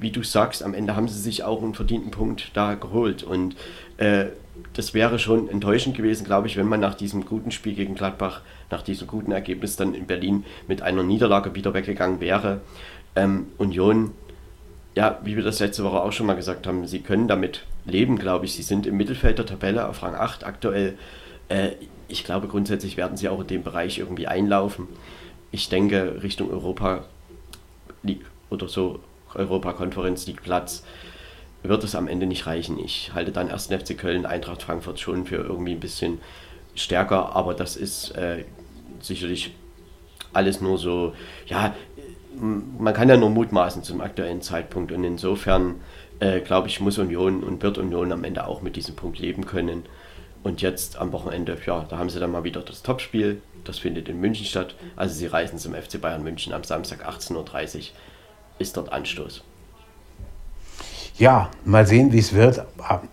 wie 0.00 0.10
du 0.10 0.22
sagst, 0.22 0.62
am 0.62 0.74
Ende 0.74 0.96
haben 0.96 1.08
sie 1.08 1.18
sich 1.18 1.44
auch 1.44 1.62
einen 1.62 1.74
verdienten 1.74 2.10
Punkt 2.10 2.50
da 2.54 2.74
geholt. 2.74 3.22
Und 3.22 3.56
äh, 3.96 4.26
das 4.74 4.94
wäre 4.94 5.18
schon 5.18 5.48
enttäuschend 5.48 5.96
gewesen, 5.96 6.24
glaube 6.24 6.46
ich, 6.46 6.56
wenn 6.56 6.66
man 6.66 6.80
nach 6.80 6.94
diesem 6.94 7.24
guten 7.24 7.50
Spiel 7.50 7.74
gegen 7.74 7.94
Gladbach, 7.94 8.42
nach 8.70 8.82
diesem 8.82 9.06
guten 9.06 9.32
Ergebnis 9.32 9.76
dann 9.76 9.94
in 9.94 10.06
Berlin 10.06 10.44
mit 10.68 10.82
einer 10.82 11.02
Niederlage 11.02 11.54
wieder 11.54 11.74
weggegangen 11.74 12.20
wäre. 12.20 12.60
Ähm, 13.16 13.46
Union, 13.58 14.12
ja, 14.94 15.18
wie 15.24 15.36
wir 15.36 15.44
das 15.44 15.60
letzte 15.60 15.84
Woche 15.84 16.00
auch 16.02 16.12
schon 16.12 16.26
mal 16.26 16.36
gesagt 16.36 16.66
haben, 16.66 16.86
sie 16.86 17.00
können 17.00 17.28
damit 17.28 17.64
leben, 17.84 18.18
glaube 18.18 18.44
ich. 18.46 18.54
Sie 18.54 18.62
sind 18.62 18.86
im 18.86 18.96
Mittelfeld 18.96 19.38
der 19.38 19.46
Tabelle 19.46 19.88
auf 19.88 20.02
Rang 20.02 20.14
8 20.14 20.44
aktuell. 20.44 20.96
Äh, 21.48 21.70
ich 22.08 22.24
glaube, 22.24 22.48
grundsätzlich 22.48 22.96
werden 22.96 23.16
sie 23.16 23.28
auch 23.28 23.40
in 23.40 23.46
dem 23.46 23.62
Bereich 23.62 23.98
irgendwie 23.98 24.26
einlaufen. 24.26 24.86
Ich 25.50 25.68
denke, 25.68 26.22
Richtung 26.22 26.50
Europa 26.50 27.04
League 28.02 28.24
oder 28.50 28.68
so 28.68 29.00
Europa-Konferenz 29.34 30.26
League 30.26 30.42
Platz 30.42 30.84
wird 31.62 31.84
es 31.84 31.94
am 31.94 32.08
Ende 32.08 32.26
nicht 32.26 32.46
reichen. 32.46 32.78
Ich 32.78 33.12
halte 33.14 33.32
dann 33.32 33.48
erst 33.48 33.72
FC 33.72 33.96
Köln, 33.96 34.26
Eintracht 34.26 34.62
Frankfurt 34.62 34.98
schon 34.98 35.26
für 35.26 35.36
irgendwie 35.36 35.72
ein 35.72 35.80
bisschen 35.80 36.20
stärker, 36.74 37.36
aber 37.36 37.54
das 37.54 37.76
ist 37.76 38.10
äh, 38.16 38.44
sicherlich 39.00 39.54
alles 40.32 40.60
nur 40.60 40.78
so, 40.78 41.14
ja, 41.46 41.74
man 42.34 42.94
kann 42.94 43.08
ja 43.08 43.16
nur 43.16 43.30
mutmaßen 43.30 43.82
zum 43.82 44.00
aktuellen 44.00 44.40
Zeitpunkt 44.40 44.90
und 44.90 45.04
insofern 45.04 45.76
äh, 46.22 46.40
glaube 46.40 46.68
ich, 46.68 46.80
muss 46.80 46.98
Union 46.98 47.42
und 47.42 47.62
wird 47.62 47.78
Union 47.78 48.12
am 48.12 48.24
Ende 48.24 48.46
auch 48.46 48.62
mit 48.62 48.76
diesem 48.76 48.94
Punkt 48.94 49.18
leben 49.18 49.44
können. 49.44 49.84
Und 50.42 50.62
jetzt 50.62 50.96
am 50.96 51.12
Wochenende, 51.12 51.56
ja, 51.66 51.84
da 51.88 51.98
haben 51.98 52.10
sie 52.10 52.20
dann 52.20 52.32
mal 52.32 52.44
wieder 52.44 52.60
das 52.62 52.82
Topspiel. 52.82 53.42
Das 53.64 53.78
findet 53.78 54.08
in 54.08 54.20
München 54.20 54.46
statt. 54.46 54.74
Also 54.96 55.14
sie 55.14 55.26
reisen 55.26 55.58
zum 55.58 55.74
FC 55.74 56.00
Bayern 56.00 56.22
München 56.24 56.52
am 56.52 56.64
Samstag 56.64 57.08
18.30 57.08 57.34
Uhr 57.36 57.84
ist 58.62 58.76
dort 58.76 58.92
Anstoß. 58.92 59.42
Ja, 61.18 61.50
mal 61.64 61.86
sehen, 61.86 62.12
wie 62.12 62.18
es 62.18 62.32
wird. 62.32 62.64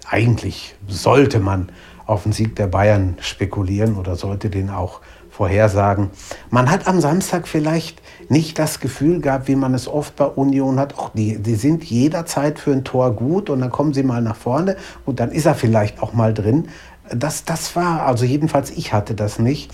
Eigentlich 0.09 0.75
sollte 0.87 1.39
man 1.39 1.69
auf 2.05 2.23
den 2.23 2.31
Sieg 2.31 2.55
der 2.55 2.67
Bayern 2.67 3.17
spekulieren 3.19 3.97
oder 3.97 4.15
sollte 4.15 4.49
den 4.49 4.69
auch 4.69 5.01
vorhersagen. 5.29 6.09
Man 6.49 6.71
hat 6.71 6.87
am 6.87 6.99
Samstag 7.01 7.47
vielleicht 7.47 8.01
nicht 8.29 8.57
das 8.57 8.79
Gefühl 8.79 9.21
gehabt, 9.21 9.47
wie 9.47 9.55
man 9.55 9.73
es 9.73 9.87
oft 9.87 10.15
bei 10.15 10.25
Union 10.25 10.79
hat. 10.79 10.97
Auch 10.97 11.09
die, 11.09 11.37
die 11.37 11.55
sind 11.55 11.83
jederzeit 11.83 12.57
für 12.59 12.71
ein 12.71 12.83
Tor 12.83 13.15
gut 13.15 13.49
und 13.49 13.61
dann 13.61 13.69
kommen 13.69 13.93
sie 13.93 14.03
mal 14.03 14.21
nach 14.21 14.35
vorne 14.35 14.75
und 15.05 15.19
dann 15.19 15.31
ist 15.31 15.45
er 15.45 15.55
vielleicht 15.55 16.01
auch 16.01 16.13
mal 16.13 16.33
drin. 16.33 16.69
Das, 17.13 17.45
das 17.45 17.75
war, 17.75 18.05
also 18.05 18.25
jedenfalls 18.25 18.71
ich 18.71 18.91
hatte 18.91 19.13
das 19.13 19.39
nicht. 19.39 19.71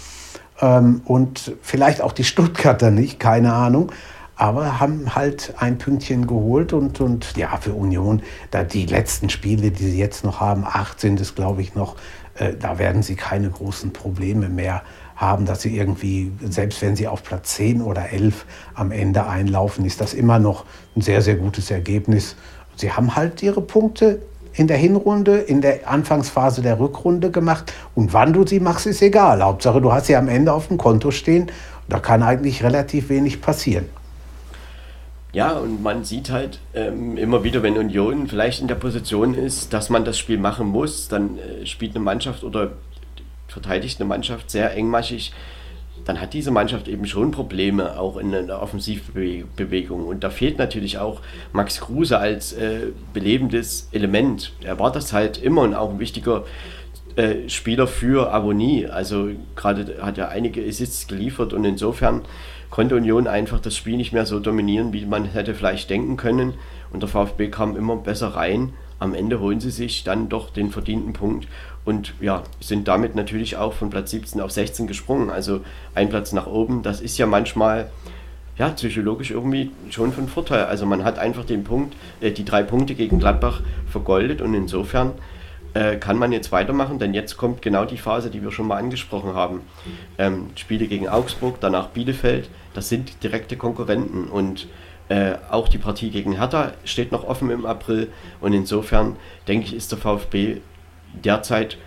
Ähm, 0.62 1.02
und 1.06 1.54
vielleicht 1.62 2.02
auch 2.02 2.12
die 2.12 2.24
Stuttgarter 2.24 2.92
nicht, 2.92 3.20
keine 3.20 3.54
Ahnung 3.54 3.92
aber 4.36 4.80
haben 4.80 5.16
halt 5.16 5.54
ein 5.58 5.78
Pünktchen 5.78 6.28
geholt 6.28 6.74
und, 6.74 7.00
und 7.00 7.38
ja, 7.38 7.58
für 7.58 7.74
Union, 7.74 8.22
da 8.52 8.64
die 8.64 8.86
letzten 8.86 9.30
Spiele, 9.30 9.72
die 9.72 9.90
sie 9.90 10.00
jetzt 10.00 10.24
noch 10.24 10.40
haben, 10.40 10.66
acht 10.66 11.00
sind 11.00 11.22
es, 11.22 11.36
glaube 11.36 11.62
ich, 11.62 11.76
noch, 11.76 11.96
äh, 12.36 12.54
da 12.54 12.78
werden 12.78 13.02
sie 13.02 13.16
keine 13.16 13.50
großen 13.50 13.94
Probleme 13.94 14.50
mehr 14.50 14.82
haben, 15.16 15.46
dass 15.46 15.62
sie 15.62 15.78
irgendwie, 15.78 16.32
selbst 16.50 16.82
wenn 16.82 16.96
sie 16.96 17.08
auf 17.08 17.24
Platz 17.24 17.56
10 17.56 17.82
oder 17.82 18.10
11 18.10 18.46
am 18.74 18.92
Ende 18.92 19.26
einlaufen, 19.26 19.86
ist 19.86 20.02
das 20.02 20.14
immer 20.14 20.40
noch 20.40 20.66
ein 20.96 21.02
sehr, 21.02 21.22
sehr 21.22 21.36
gutes 21.36 21.72
Ergebnis. 21.72 22.36
Sie 22.76 22.92
haben 22.92 23.16
halt 23.16 23.42
ihre 23.42 23.62
Punkte 23.62 24.20
in 24.54 24.68
der 24.68 24.78
Hinrunde, 24.78 25.38
in 25.38 25.62
der 25.62 25.90
Anfangsphase 25.90 26.62
der 26.62 26.80
Rückrunde 26.80 27.32
gemacht. 27.32 27.74
Und 27.94 28.14
wann 28.14 28.34
du 28.34 28.46
sie 28.46 28.60
machst, 28.60 28.86
ist 28.86 29.02
egal. 29.02 29.42
Hauptsache, 29.42 29.82
du 29.82 29.92
hast 29.92 30.08
sie 30.08 30.16
am 30.16 30.28
Ende 30.28 30.52
auf 30.52 30.68
dem 30.68 30.78
Konto 30.78 31.12
stehen. 31.12 31.52
Da 31.88 32.00
kann 32.00 32.24
eigentlich 32.24 32.64
relativ 32.64 33.10
wenig 33.10 33.42
passieren. 33.42 33.86
Ja, 35.36 35.52
und 35.52 35.84
man 35.84 36.06
sieht 36.06 36.30
halt 36.30 36.60
ähm, 36.74 37.18
immer 37.18 37.44
wieder, 37.44 37.62
wenn 37.62 37.78
Union 37.78 38.30
vielleicht 38.30 38.62
in 38.62 38.70
der 38.70 38.76
Position 38.76 39.34
ist, 39.34 39.74
dass 39.74 39.90
man 39.90 40.06
das 40.06 40.18
Spiel 40.18 40.38
machen 40.38 40.66
muss, 40.68 41.10
dann 41.10 41.38
äh, 41.38 41.66
spielt 41.66 41.94
eine 41.94 42.06
Mannschaft 42.06 42.46
oder 42.46 42.72
verteidigt 43.50 44.00
eine 44.00 44.08
Mannschaft 44.08 44.50
sehr 44.50 44.74
engmaschig, 44.74 45.34
dann 46.06 46.22
hat 46.22 46.34
diese 46.34 46.52
Mannschaft 46.52 46.88
eben 46.88 47.06
schon 47.06 47.32
Probleme 47.32 48.00
auch 48.00 48.16
in 48.16 48.32
der 48.32 48.62
Offensivbewegung. 48.62 50.06
Und 50.06 50.24
da 50.24 50.30
fehlt 50.30 50.58
natürlich 50.58 51.00
auch 51.00 51.20
Max 51.52 51.82
Kruse 51.82 52.18
als 52.18 52.54
äh, 52.54 52.94
belebendes 53.12 53.90
Element. 53.92 54.54
Er 54.64 54.80
war 54.80 54.94
das 54.94 55.12
halt 55.12 55.38
immer 55.38 55.64
und 55.64 55.76
auch 55.76 55.90
ein 55.90 56.00
wichtiger 56.00 56.46
äh, 57.18 57.50
Spieler 57.50 57.88
für 57.88 58.34
Avonie. 58.34 58.88
Also 58.88 59.32
gerade 59.58 59.98
hat 60.00 60.18
er 60.18 60.30
einige 60.30 60.66
Assists 60.66 61.08
geliefert 61.08 61.52
und 61.52 61.66
insofern 61.66 62.22
konnte 62.76 62.98
Union 62.98 63.26
einfach 63.26 63.62
das 63.62 63.78
Spiel 63.78 63.96
nicht 63.96 64.12
mehr 64.12 64.26
so 64.26 64.42
dominieren, 64.42 64.92
wie 64.92 65.06
man 65.06 65.24
hätte 65.24 65.56
vielleicht 65.56 65.90
denken 65.90 66.18
können. 66.18 66.56
Und 66.92 67.00
der 67.02 67.08
VfB 67.08 67.48
kam 67.48 67.78
immer 67.78 67.96
besser 67.96 68.36
rein. 68.36 68.74
Am 69.00 69.14
Ende 69.14 69.40
holen 69.40 69.62
sie 69.62 69.70
sich 69.72 70.04
dann 70.04 70.28
doch 70.28 70.50
den 70.50 70.72
verdienten 70.72 71.14
Punkt 71.14 71.48
und 71.86 72.14
ja, 72.20 72.44
sind 72.60 72.90
damit 72.90 73.16
natürlich 73.16 73.56
auch 73.56 73.72
von 73.72 73.90
Platz 73.90 74.12
17 74.12 74.42
auf 74.42 74.52
16 74.52 74.88
gesprungen. 74.88 75.30
Also 75.30 75.62
ein 75.94 76.10
Platz 76.10 76.34
nach 76.34 76.48
oben, 76.48 76.84
das 76.84 77.00
ist 77.00 77.18
ja 77.18 77.28
manchmal 77.28 77.90
ja, 78.58 78.68
psychologisch 78.68 79.32
irgendwie 79.32 79.72
schon 79.90 80.12
von 80.12 80.28
Vorteil. 80.28 80.66
Also 80.66 80.86
man 80.86 81.06
hat 81.06 81.18
einfach 81.18 81.46
den 81.46 81.64
Punkt, 81.64 81.96
äh, 82.20 82.32
die 82.32 82.44
drei 82.44 82.64
Punkte 82.64 82.94
gegen 82.94 83.20
Gladbach 83.20 83.62
vergoldet 83.90 84.42
und 84.42 84.54
insofern 84.54 85.14
äh, 85.76 85.96
kann 85.96 86.18
man 86.18 86.34
jetzt 86.34 86.52
weitermachen, 86.52 87.00
denn 87.00 87.14
jetzt 87.14 87.38
kommt 87.38 87.62
genau 87.62 87.86
die 87.86 87.98
Phase, 87.98 88.30
die 88.30 88.44
wir 88.44 88.52
schon 88.52 88.68
mal 88.68 88.78
angesprochen 88.78 89.34
haben. 89.34 89.62
Ähm, 90.18 90.48
Spiele 90.56 90.88
gegen 90.88 91.08
Augsburg, 91.08 91.58
danach 91.62 91.88
Bielefeld, 91.90 92.50
das 92.76 92.90
sind 92.90 93.24
direkte 93.24 93.58
Konkurrenten 93.58 94.26
und 94.26 94.68
äh, 95.10 95.36
auch 95.50 95.68
die 95.68 95.78
Partie 95.78 96.10
gegen 96.10 96.38
Hertha 96.38 96.74
steht 96.84 97.12
noch 97.12 97.24
offen 97.24 97.50
im 97.50 97.66
April 97.66 98.12
und 98.42 98.54
insofern 98.54 99.16
denke 99.48 99.68
ich, 99.68 99.76
ist 99.76 99.92
der 99.92 100.00
VfB 100.00 100.62
derzeit, 101.14 101.78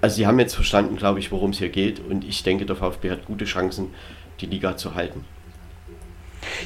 also 0.00 0.16
sie 0.16 0.26
haben 0.26 0.38
jetzt 0.38 0.54
verstanden, 0.54 0.96
glaube 0.96 1.18
ich, 1.18 1.32
worum 1.32 1.50
es 1.50 1.58
hier 1.58 1.68
geht 1.68 2.00
und 2.00 2.24
ich 2.24 2.42
denke, 2.42 2.66
der 2.66 2.76
VfB 2.76 3.10
hat 3.10 3.26
gute 3.26 3.44
Chancen, 3.44 3.94
die 4.40 4.46
Liga 4.46 4.76
zu 4.76 4.94
halten. 4.94 5.24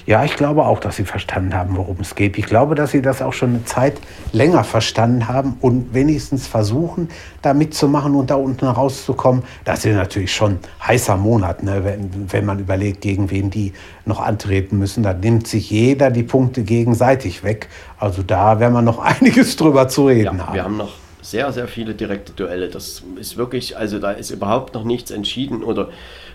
Ja, 0.06 0.24
ich 0.24 0.36
glaube 0.36 0.64
auch, 0.64 0.80
dass 0.80 0.96
sie 0.96 1.04
verstanden 1.04 1.54
haben, 1.54 1.76
worum 1.76 1.98
es 2.00 2.14
geht. 2.14 2.38
Ich 2.38 2.46
glaube, 2.46 2.74
dass 2.74 2.90
sie 2.92 3.02
das 3.02 3.22
auch 3.22 3.32
schon 3.32 3.50
eine 3.50 3.64
Zeit 3.64 4.00
länger 4.32 4.64
verstanden 4.64 5.28
haben 5.28 5.56
und 5.60 5.94
wenigstens 5.94 6.46
versuchen, 6.46 7.08
da 7.42 7.54
mitzumachen 7.54 8.14
und 8.14 8.30
da 8.30 8.36
unten 8.36 8.66
rauszukommen. 8.66 9.42
Das 9.64 9.84
ist 9.84 9.94
natürlich 9.94 10.34
schon 10.34 10.58
heißer 10.86 11.16
Monat, 11.16 11.62
ne? 11.62 11.84
wenn, 11.84 12.10
wenn 12.30 12.44
man 12.44 12.58
überlegt, 12.58 13.00
gegen 13.00 13.30
wen 13.30 13.50
die 13.50 13.72
noch 14.04 14.20
antreten 14.20 14.78
müssen. 14.78 15.02
Da 15.02 15.12
nimmt 15.12 15.46
sich 15.46 15.70
jeder 15.70 16.10
die 16.10 16.22
Punkte 16.22 16.62
gegenseitig 16.62 17.42
weg. 17.42 17.68
Also 17.98 18.22
da 18.22 18.60
werden 18.60 18.74
wir 18.74 18.82
noch 18.82 18.98
einiges 19.20 19.56
drüber 19.56 19.88
zu 19.88 20.06
reden 20.06 20.38
ja, 20.38 20.46
haben. 20.46 20.54
Wir 20.54 20.64
haben 20.64 20.76
noch 20.76 20.99
sehr, 21.30 21.52
sehr 21.52 21.68
viele 21.68 21.94
direkte 21.94 22.32
Duelle. 22.32 22.68
Das 22.68 23.02
ist 23.18 23.36
wirklich, 23.36 23.76
also 23.76 23.98
da 23.98 24.10
ist 24.10 24.30
überhaupt 24.30 24.74
noch 24.74 24.84
nichts 24.84 25.10
entschieden 25.10 25.62
oder 25.62 25.90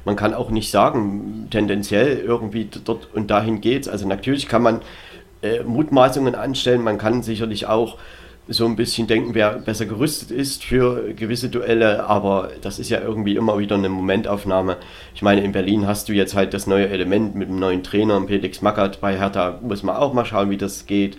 man 0.06 0.16
kann 0.16 0.34
auch 0.34 0.50
nicht 0.50 0.72
sagen, 0.72 1.48
tendenziell 1.50 2.20
irgendwie 2.20 2.70
dort 2.84 3.10
und 3.14 3.30
dahin 3.30 3.62
geht 3.62 3.84
es. 3.84 3.88
Also 3.88 4.08
natürlich 4.08 4.48
kann 4.48 4.62
man 4.62 4.82
äh, 5.42 5.64
Mutmaßungen 5.64 6.36
anstellen, 6.36 6.82
man 6.82 6.98
kann 6.98 7.24
sicherlich 7.24 7.68
auch 7.68 7.98
so 8.48 8.66
ein 8.66 8.76
bisschen 8.76 9.08
denken, 9.08 9.34
wer 9.34 9.54
besser 9.54 9.86
gerüstet 9.88 10.30
ist 10.30 10.64
für 10.64 11.14
gewisse 11.16 11.50
Duelle, 11.50 12.06
aber 12.06 12.52
das 12.62 12.78
ist 12.78 12.90
ja 12.90 13.02
irgendwie 13.02 13.36
immer 13.36 13.58
wieder 13.58 13.76
eine 13.76 13.90
Momentaufnahme. 13.90 14.78
Ich 15.16 15.24
meine, 15.24 15.44
in 15.44 15.52
Berlin 15.52 15.88
hast 15.88 16.10
du 16.10 16.14
jetzt 16.14 16.36
halt 16.36 16.54
das 16.54 16.68
neue 16.68 16.88
Element 16.88 17.36
mit 17.36 17.50
dem 17.50 17.58
neuen 17.58 17.84
Trainer, 17.84 18.22
Felix 18.28 18.62
Magath 18.62 19.02
bei 19.02 19.18
Hertha, 19.18 19.60
muss 19.62 19.82
man 19.82 19.96
auch 19.96 20.14
mal 20.14 20.26
schauen, 20.26 20.52
wie 20.52 20.58
das 20.58 20.86
geht. 20.86 21.18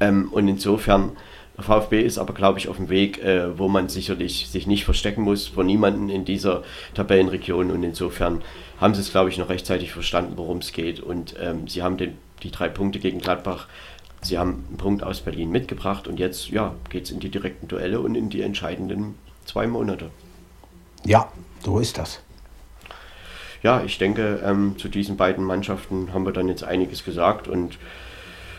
Ähm, 0.00 0.28
und 0.30 0.48
insofern 0.48 1.12
VfB 1.58 2.02
ist 2.02 2.18
aber, 2.18 2.34
glaube 2.34 2.58
ich, 2.58 2.68
auf 2.68 2.76
dem 2.76 2.88
Weg, 2.88 3.22
äh, 3.22 3.58
wo 3.58 3.68
man 3.68 3.88
sicherlich 3.88 4.48
sich 4.48 4.66
nicht 4.66 4.84
verstecken 4.84 5.22
muss 5.22 5.48
vor 5.48 5.64
niemanden 5.64 6.10
in 6.10 6.24
dieser 6.24 6.62
Tabellenregion. 6.94 7.70
Und 7.70 7.82
insofern 7.82 8.42
haben 8.80 8.94
sie 8.94 9.00
es, 9.00 9.10
glaube 9.10 9.30
ich, 9.30 9.38
noch 9.38 9.48
rechtzeitig 9.48 9.92
verstanden, 9.92 10.34
worum 10.36 10.58
es 10.58 10.72
geht. 10.72 11.00
Und 11.00 11.34
ähm, 11.40 11.66
sie 11.66 11.82
haben 11.82 11.96
den, 11.96 12.18
die 12.42 12.50
drei 12.50 12.68
Punkte 12.68 12.98
gegen 12.98 13.20
Gladbach, 13.20 13.68
sie 14.20 14.38
haben 14.38 14.64
einen 14.68 14.76
Punkt 14.76 15.02
aus 15.02 15.20
Berlin 15.20 15.50
mitgebracht. 15.50 16.06
Und 16.08 16.18
jetzt 16.18 16.48
ja, 16.50 16.74
geht 16.90 17.04
es 17.04 17.10
in 17.10 17.20
die 17.20 17.30
direkten 17.30 17.68
Duelle 17.68 18.00
und 18.00 18.14
in 18.14 18.28
die 18.28 18.42
entscheidenden 18.42 19.14
zwei 19.46 19.66
Monate. 19.66 20.10
Ja, 21.04 21.32
so 21.64 21.78
ist 21.78 21.96
das. 21.96 22.20
Ja, 23.62 23.82
ich 23.82 23.98
denke, 23.98 24.40
ähm, 24.44 24.74
zu 24.78 24.88
diesen 24.88 25.16
beiden 25.16 25.44
Mannschaften 25.44 26.12
haben 26.12 26.26
wir 26.26 26.32
dann 26.32 26.48
jetzt 26.48 26.64
einiges 26.64 27.04
gesagt 27.04 27.48
und 27.48 27.78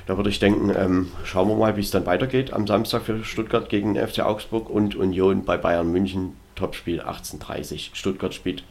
da 0.07 0.15
würde 0.15 0.29
ich 0.29 0.39
denken, 0.39 0.73
ähm, 0.75 1.11
schauen 1.25 1.49
wir 1.49 1.55
mal, 1.55 1.75
wie 1.75 1.81
es 1.81 1.91
dann 1.91 2.05
weitergeht 2.05 2.53
am 2.53 2.65
Samstag 2.65 3.03
für 3.03 3.23
Stuttgart 3.25 3.69
gegen 3.69 3.93
den 3.93 4.07
FC 4.07 4.19
Augsburg 4.19 4.69
und 4.69 4.95
Union 4.95 5.43
bei 5.43 5.57
Bayern 5.57 5.91
München. 5.91 6.37
Topspiel 6.55 7.01
18.30 7.01 7.89
Stuttgart 7.93 8.33
spielt 8.33 8.63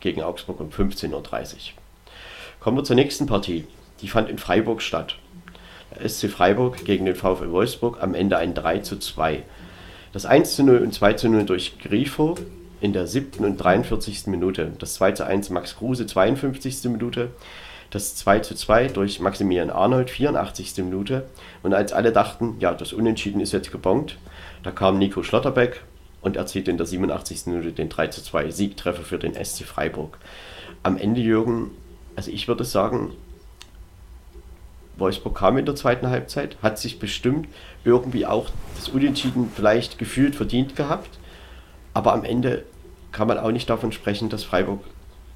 gegen 0.00 0.20
Augsburg 0.20 0.60
um 0.60 0.68
15.30 0.68 1.12
Uhr. 1.12 1.22
Kommen 2.58 2.76
wir 2.76 2.84
zur 2.84 2.96
nächsten 2.96 3.26
Partie. 3.26 3.64
Die 4.02 4.08
fand 4.08 4.28
in 4.28 4.36
Freiburg 4.36 4.82
statt. 4.82 5.16
Der 5.94 6.08
SC 6.08 6.28
Freiburg 6.28 6.84
gegen 6.84 7.06
den 7.06 7.14
VfL 7.14 7.50
Wolfsburg 7.50 8.02
am 8.02 8.14
Ende 8.14 8.36
ein 8.36 8.52
3 8.52 8.80
zu 8.80 8.98
2. 8.98 9.44
Das 10.12 10.26
1 10.26 10.56
zu 10.56 10.64
0 10.64 10.78
und 10.78 10.92
2 10.92 11.12
zu 11.14 11.28
0 11.28 11.44
durch 11.44 11.78
Grifo 11.78 12.34
in 12.80 12.92
der 12.92 13.06
7. 13.06 13.44
und 13.44 13.58
43. 13.58 14.26
Minute. 14.26 14.72
Das 14.78 14.94
2 14.94 15.12
zu 15.12 15.24
1 15.24 15.50
Max 15.50 15.76
Kruse, 15.76 16.06
52. 16.06 16.84
Minute 16.90 17.30
das 17.90 18.14
2 18.14 18.40
zu 18.40 18.54
2 18.54 18.88
durch 18.88 19.20
Maximilian 19.20 19.70
Arnold, 19.70 20.10
84. 20.10 20.78
Minute. 20.78 21.26
Und 21.62 21.74
als 21.74 21.92
alle 21.92 22.12
dachten, 22.12 22.56
ja, 22.60 22.72
das 22.72 22.92
Unentschieden 22.92 23.40
ist 23.40 23.52
jetzt 23.52 23.72
gebongt, 23.72 24.18
da 24.62 24.70
kam 24.70 24.98
Nico 24.98 25.22
Schlotterbeck 25.22 25.82
und 26.22 26.36
erzielte 26.36 26.70
in 26.70 26.76
der 26.76 26.86
87. 26.86 27.46
Minute 27.46 27.72
den 27.72 27.88
3 27.88 28.08
zu 28.08 28.22
2 28.22 28.50
Siegtreffer 28.50 29.02
für 29.02 29.18
den 29.18 29.34
SC 29.34 29.64
Freiburg. 29.64 30.18
Am 30.82 30.96
Ende, 30.96 31.20
Jürgen, 31.20 31.72
also 32.14 32.30
ich 32.30 32.46
würde 32.48 32.64
sagen, 32.64 33.12
Wolfsburg 34.96 35.36
kam 35.36 35.58
in 35.58 35.64
der 35.64 35.74
zweiten 35.74 36.08
Halbzeit, 36.08 36.56
hat 36.62 36.78
sich 36.78 36.98
bestimmt 36.98 37.48
irgendwie 37.84 38.26
auch 38.26 38.50
das 38.76 38.88
Unentschieden 38.88 39.50
vielleicht 39.54 39.98
gefühlt 39.98 40.36
verdient 40.36 40.76
gehabt, 40.76 41.18
aber 41.94 42.12
am 42.12 42.24
Ende 42.24 42.64
kann 43.10 43.26
man 43.26 43.38
auch 43.38 43.50
nicht 43.50 43.68
davon 43.68 43.92
sprechen, 43.92 44.28
dass 44.28 44.44
Freiburg 44.44 44.80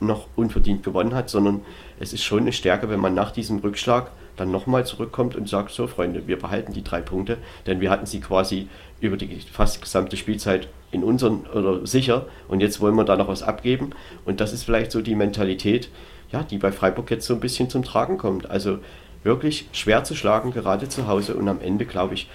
noch 0.01 0.29
unverdient 0.37 0.83
gewonnen 0.83 1.15
hat, 1.15 1.31
sondern 1.31 1.63
es 2.01 2.13
ist 2.13 2.25
schon 2.25 2.41
eine 2.41 2.53
Stärke, 2.53 2.89
wenn 2.89 3.01
man 3.01 3.15
nach 3.15 3.31
diesem 3.31 3.59
Rückschlag 3.59 4.11
dann 4.37 4.51
nochmal 4.51 4.85
zurückkommt 4.85 5.37
und 5.37 5.49
sagt, 5.49 5.71
so 5.71 5.87
Freunde, 5.87 6.27
wir 6.27 6.39
behalten 6.39 6.73
die 6.73 6.83
drei 6.83 7.01
Punkte, 7.01 7.39
denn 7.67 7.81
wir 7.81 7.91
hatten 7.91 8.07
sie 8.07 8.21
quasi 8.21 8.69
über 9.01 9.17
die 9.17 9.41
fast 9.53 9.81
gesamte 9.81 10.17
Spielzeit 10.17 10.69
in 10.91 11.05
unseren 11.05 11.47
oder 11.47 11.87
sicher 11.87 12.27
und 12.49 12.61
jetzt 12.61 12.81
wollen 12.81 12.97
wir 12.97 13.05
da 13.05 13.17
noch 13.17 13.29
was 13.29 13.43
abgeben 13.43 13.91
und 14.25 14.41
das 14.41 14.53
ist 14.53 14.65
vielleicht 14.65 14.91
so 14.91 15.03
die 15.03 15.15
Mentalität, 15.15 15.89
ja, 16.33 16.43
die 16.43 16.59
bei 16.59 16.73
Freiburg 16.73 17.11
jetzt 17.11 17.27
so 17.27 17.35
ein 17.35 17.41
bisschen 17.41 17.71
zum 17.71 17.85
Tragen 17.85 18.19
kommt. 18.19 18.51
Also 18.51 18.79
wirklich 19.23 19.69
schwer 19.73 20.05
zu 20.05 20.15
schlagen, 20.15 20.53
gerade 20.53 20.89
zu 20.89 21.07
Hause 21.07 21.35
und 21.35 21.49
am 21.49 21.61
Ende, 21.61 21.87
glaube 21.87 22.15
ich, 22.15 22.29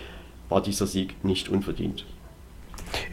war 0.48 0.62
dieser 0.62 0.88
Sieg 0.88 1.24
nicht 1.24 1.50
unverdient. 1.50 2.06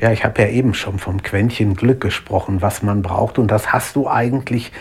Ja, 0.01 0.13
ich 0.13 0.25
habe 0.25 0.43
ja 0.43 0.49
eben 0.49 0.75
schon 0.75 0.99
vom 0.99 1.23
Quäntchen 1.23 1.75
Glück 1.75 2.01
gesprochen, 2.01 2.63
was 2.63 2.83
man 2.83 3.03
braucht. 3.03 3.39
Und 3.39 3.51
das 3.51 3.73
hast 3.73 3.97
du 3.97 4.09
eigentlich, 4.09 4.73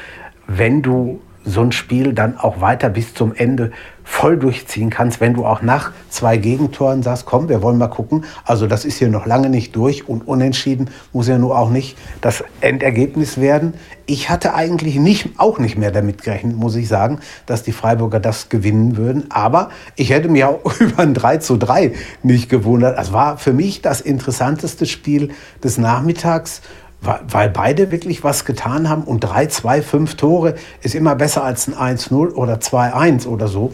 wenn 0.48 0.82
du 0.82 1.22
so 1.46 1.62
ein 1.62 1.72
Spiel 1.72 2.14
dann 2.14 2.38
auch 2.38 2.62
weiter 2.62 2.90
bis 2.90 3.14
zum 3.14 3.34
Ende 3.34 3.72
voll 4.04 4.38
durchziehen 4.38 4.92
kannst, 4.92 5.20
wenn 5.20 5.34
du 5.34 5.46
auch 5.46 5.64
nach 5.64 5.92
zwei 6.10 6.38
Gegentoren 6.38 7.02
sagst, 7.02 7.26
komm, 7.26 7.50
wir 7.50 7.64
wollen 7.64 7.80
mal 7.80 7.88
gucken. 7.88 8.24
Also 8.46 8.68
das 8.68 8.86
ist 8.86 9.00
hier 9.00 9.10
noch 9.10 9.26
lange 9.26 9.50
nicht 9.50 9.76
durch 9.76 10.08
und 10.08 10.28
unentschieden 10.28 10.92
muss 11.12 11.28
ja 11.28 11.40
nur 11.40 11.58
auch 11.58 11.72
nicht 11.72 11.98
das 12.22 12.44
Endergebnis 12.62 13.42
werden. 13.42 13.74
Ich 14.06 14.30
hatte 14.30 14.54
eigentlich 14.54 14.98
nicht, 14.98 15.30
auch 15.38 15.58
nicht 15.58 15.78
mehr 15.78 15.92
damit 15.92 16.22
gerechnet, 16.22 16.56
muss 16.56 16.76
ich 16.76 16.88
sagen, 16.88 17.20
dass 17.48 17.64
die 17.64 17.72
Freiburger 17.72 18.20
das 18.20 18.50
gewinnen 18.50 18.96
würden. 18.96 19.26
Aber 19.32 19.70
ich 19.96 20.12
hätte 20.12 20.30
mich 20.30 20.44
auch 20.44 20.62
über 20.80 21.02
ein 21.02 21.16
3 21.16 21.38
zu 21.38 21.58
3 21.58 21.94
nicht 22.22 22.48
gewundert. 22.48 23.00
Es 23.00 23.12
war 23.12 23.38
für 23.40 23.54
mich 23.54 23.82
das 23.82 24.02
interessanteste 24.02 24.86
Spiel 24.86 25.30
des 25.64 25.80
Nachmittags 25.80 26.62
weil 27.02 27.50
beide 27.50 27.92
wirklich 27.92 28.24
was 28.24 28.46
getan 28.46 28.90
haben 28.90 29.04
und 29.04 29.20
3, 29.20 29.48
2, 29.48 29.82
5 29.82 30.16
Tore 30.16 30.56
ist 30.82 30.96
immer 30.96 31.16
besser 31.16 31.44
als 31.44 31.68
ein 31.68 31.98
1-0 31.98 32.34
oder 32.34 32.56
2-1 32.56 33.28
oder 33.28 33.48
so. 33.48 33.74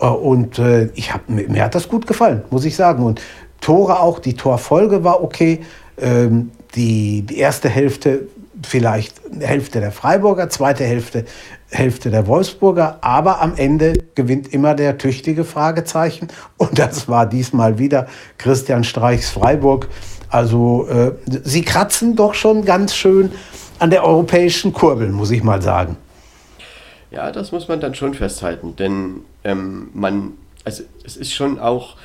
Äh, 0.00 0.06
und 0.06 0.58
äh, 0.58 0.86
ich 0.94 1.12
hab, 1.12 1.28
mir 1.28 1.62
hat 1.62 1.74
das 1.74 1.88
gut 1.88 2.06
gefallen, 2.06 2.42
muss 2.50 2.64
ich 2.64 2.76
sagen. 2.76 3.04
Und 3.04 3.20
Tore 3.60 4.00
auch, 4.00 4.18
die 4.18 4.34
Torfolge 4.34 5.04
war 5.04 5.22
okay. 5.22 5.60
Ähm, 5.98 6.52
die, 6.74 7.22
die 7.22 7.38
erste 7.38 7.68
Hälfte 7.68 8.28
vielleicht 8.62 9.20
Hälfte 9.40 9.80
der 9.80 9.92
Freiburger, 9.92 10.48
zweite 10.50 10.84
Hälfte, 10.84 11.24
Hälfte 11.70 12.10
der 12.10 12.26
Wolfsburger, 12.26 12.98
aber 13.00 13.40
am 13.40 13.54
Ende 13.56 13.94
gewinnt 14.14 14.52
immer 14.52 14.74
der 14.74 14.98
tüchtige 14.98 15.44
Fragezeichen 15.44 16.28
und 16.56 16.78
das 16.78 17.08
war 17.08 17.26
diesmal 17.26 17.78
wieder 17.78 18.06
Christian 18.38 18.84
Streichs 18.84 19.30
Freiburg. 19.30 19.88
Also 20.30 20.86
äh, 20.88 21.12
sie 21.26 21.62
kratzen 21.62 22.16
doch 22.16 22.34
schon 22.34 22.64
ganz 22.64 22.94
schön 22.94 23.32
an 23.78 23.90
der 23.90 24.04
europäischen 24.04 24.72
Kurbel, 24.72 25.08
muss 25.08 25.30
ich 25.30 25.42
mal 25.42 25.60
sagen. 25.60 25.96
Ja, 27.10 27.32
das 27.32 27.50
muss 27.50 27.66
man 27.66 27.80
dann 27.80 27.94
schon 27.94 28.14
festhalten, 28.14 28.76
denn 28.76 29.22
ähm, 29.42 29.90
man, 29.94 30.34
also 30.64 30.84
es 31.04 31.16
ist 31.16 31.34
schon 31.34 31.58
auch 31.58 31.96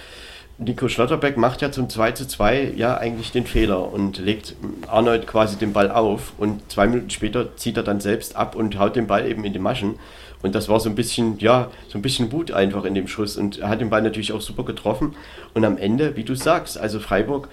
Nico 0.58 0.88
Schlotterbeck 0.88 1.36
macht 1.36 1.62
ja 1.62 1.70
zum 1.70 1.90
2 1.90 2.14
zu 2.14 2.28
2 2.28 2.74
ja 2.78 2.98
eigentlich 2.98 3.34
den 3.34 3.46
Fehler 3.46 3.92
und 3.92 4.20
legt 4.20 4.56
Arnold 4.88 5.28
quasi 5.28 5.58
den 5.58 5.74
Ball 5.74 5.92
auf 5.92 6.32
und 6.38 6.72
zwei 6.72 6.88
Minuten 6.88 7.10
später 7.10 7.58
zieht 7.58 7.76
er 7.76 7.84
dann 7.84 8.00
selbst 8.00 8.38
ab 8.38 8.56
und 8.56 8.80
haut 8.80 8.96
den 8.96 9.06
Ball 9.06 9.30
eben 9.30 9.44
in 9.44 9.52
die 9.52 9.60
Maschen. 9.60 10.00
Und 10.42 10.56
das 10.56 10.70
war 10.70 10.80
so 10.80 10.90
ein 10.90 10.96
bisschen, 10.96 11.40
ja, 11.40 11.70
so 11.90 11.98
ein 11.98 12.02
bisschen 12.02 12.32
Wut 12.32 12.52
einfach 12.52 12.86
in 12.86 12.94
dem 12.96 13.08
Schuss. 13.08 13.36
Und 13.36 13.60
er 13.60 13.70
hat 13.70 13.82
den 13.82 13.90
Ball 13.90 14.02
natürlich 14.02 14.32
auch 14.32 14.42
super 14.42 14.64
getroffen. 14.64 15.16
Und 15.54 15.66
am 15.66 15.78
Ende, 15.78 16.16
wie 16.16 16.24
du 16.24 16.36
sagst, 16.36 16.78
also 16.78 17.00
Freiburg 17.00 17.50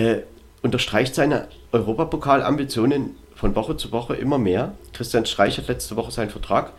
äh, 0.00 0.22
unterstreicht 0.62 1.14
seine 1.14 1.48
Europapokalambitionen 1.72 3.16
von 3.34 3.54
Woche 3.54 3.76
zu 3.76 3.92
Woche 3.92 4.16
immer 4.16 4.38
mehr. 4.38 4.74
Christian 4.92 5.26
Streich 5.26 5.58
hat 5.58 5.68
letzte 5.68 5.96
Woche 5.96 6.10
seinen 6.10 6.30
Vertrag 6.30 6.72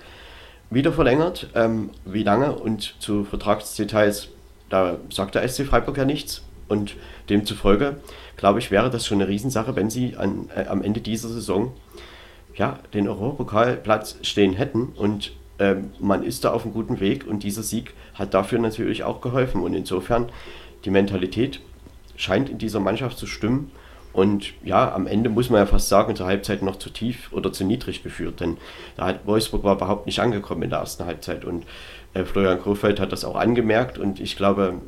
wieder 0.70 0.94
verlängert. 0.94 1.50
Ähm, 1.56 1.90
wie 2.06 2.24
lange 2.24 2.54
und 2.54 2.96
zu 3.00 3.24
Vertragsdetails 3.24 4.30
da 4.70 4.98
sagt 5.10 5.36
der 5.36 5.48
SC 5.48 5.66
Freiburg 5.66 5.98
ja 5.98 6.06
nichts. 6.06 6.44
Und 6.68 6.96
demzufolge, 7.28 7.98
glaube 8.38 8.60
ich, 8.60 8.72
wäre 8.72 8.90
das 8.90 9.06
schon 9.06 9.20
eine 9.20 9.28
Riesensache, 9.28 9.76
wenn 9.76 9.90
sie 9.90 10.16
an, 10.16 10.50
äh, 10.56 10.68
am 10.68 10.82
Ende 10.82 11.02
dieser 11.02 11.28
Saison 11.28 11.74
ja, 12.56 12.80
den 12.94 13.10
Europapokalplatz 13.10 14.18
stehen 14.22 14.54
hätten. 14.54 14.94
Und 14.96 15.34
ähm, 15.60 15.92
man 16.00 16.24
ist 16.24 16.46
da 16.46 16.54
auf 16.54 16.64
einem 16.64 16.74
guten 16.74 17.02
Weg 17.02 17.28
und 17.28 17.44
dieser 17.44 17.64
Sieg 17.64 17.94
hat 18.14 18.34
dafür 18.34 18.60
natürlich 18.60 19.04
auch 19.04 19.20
geholfen. 19.20 19.62
Und 19.62 19.74
insofern, 19.74 20.30
die 20.86 20.92
Mentalität 20.92 21.60
scheint 22.22 22.50
in 22.50 22.58
dieser 22.58 22.80
Mannschaft 22.80 23.18
zu 23.18 23.28
stimmen. 23.28 23.72
Und 24.14 24.54
ja, 24.64 24.94
am 24.94 25.08
Ende 25.08 25.30
muss 25.30 25.50
man 25.50 25.60
ja 25.60 25.66
fast 25.66 25.88
sagen, 25.88 26.16
zur 26.16 26.26
Halbzeit 26.26 26.62
noch 26.64 26.76
zu 26.76 26.90
tief 26.90 27.32
oder 27.32 27.54
zu 27.54 27.64
niedrig 27.64 28.04
geführt, 28.04 28.42
denn 28.42 28.58
da 28.98 29.06
hat 29.06 29.26
Wolfsburg 29.26 29.64
war 29.64 29.78
überhaupt 29.78 30.06
nicht 30.06 30.20
angekommen 30.20 30.64
in 30.64 30.70
der 30.70 30.80
ersten 30.80 31.06
Halbzeit. 31.06 31.46
Und 31.46 31.66
äh, 32.14 32.26
Florian 32.26 32.62
Krofeld 32.62 33.00
hat 33.00 33.14
das 33.14 33.24
auch 33.24 33.36
angemerkt 33.36 33.98
und 33.98 34.20
ich 34.20 34.36
glaube, 34.36 34.82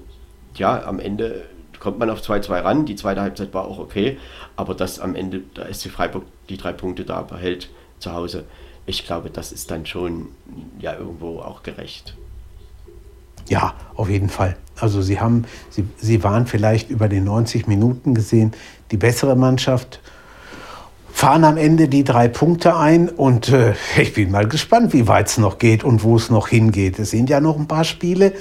ja, 0.55 0.85
am 0.85 0.99
Ende 0.99 1.45
kommt 1.79 1.99
man 1.99 2.09
auf 2.09 2.21
2-2 2.21 2.63
ran. 2.63 2.85
Die 2.85 2.95
zweite 2.95 3.21
Halbzeit 3.21 3.53
war 3.53 3.65
auch 3.65 3.79
okay, 3.79 4.17
aber 4.57 4.73
dass 4.73 4.99
am 4.99 5.15
Ende 5.15 5.39
der 5.55 5.73
SC 5.73 5.89
Freiburg 5.89 6.25
die 6.49 6.57
drei 6.57 6.73
Punkte 6.73 7.05
da 7.05 7.21
behält 7.21 7.69
zu 7.99 8.11
Hause, 8.11 8.43
ich 8.85 9.05
glaube, 9.05 9.29
das 9.29 9.53
ist 9.53 9.71
dann 9.71 9.85
schon 9.85 10.27
ja 10.79 10.97
irgendwo 10.97 11.39
auch 11.39 11.63
gerecht. 11.63 12.15
Ja, 13.53 13.75
auf 13.93 14.09
jeden 14.09 14.29
Fall. 14.29 14.57
Also 14.79 15.03
sie 15.03 15.19
haben, 15.19 15.45
sie, 15.69 15.85
sie 15.97 16.23
waren 16.23 16.47
vielleicht 16.47 16.89
über 16.89 17.07
den 17.07 17.25
90 17.25 17.67
Minuten 17.67 18.15
gesehen 18.15 18.53
die 18.89 18.97
bessere 18.97 19.35
Mannschaft 19.35 19.99
fahren 21.11 21.43
am 21.43 21.57
Ende 21.57 21.87
die 21.87 22.03
drei 22.03 22.29
Punkte 22.29 22.75
ein 22.75 23.09
und 23.09 23.49
äh, 23.49 23.75
ich 24.01 24.15
bin 24.15 24.31
mal 24.31 24.47
gespannt, 24.47 24.91
wie 24.91 25.07
weit 25.07 25.27
es 25.27 25.37
noch 25.37 25.59
geht 25.59 25.83
und 25.83 26.03
wo 26.03 26.15
es 26.15 26.31
noch 26.31 26.47
hingeht. 26.47 26.97
Es 26.97 27.11
sind 27.11 27.29
ja 27.29 27.41
noch 27.41 27.59
ein 27.59 27.67
paar 27.67 27.83
Spiele. 27.83 28.33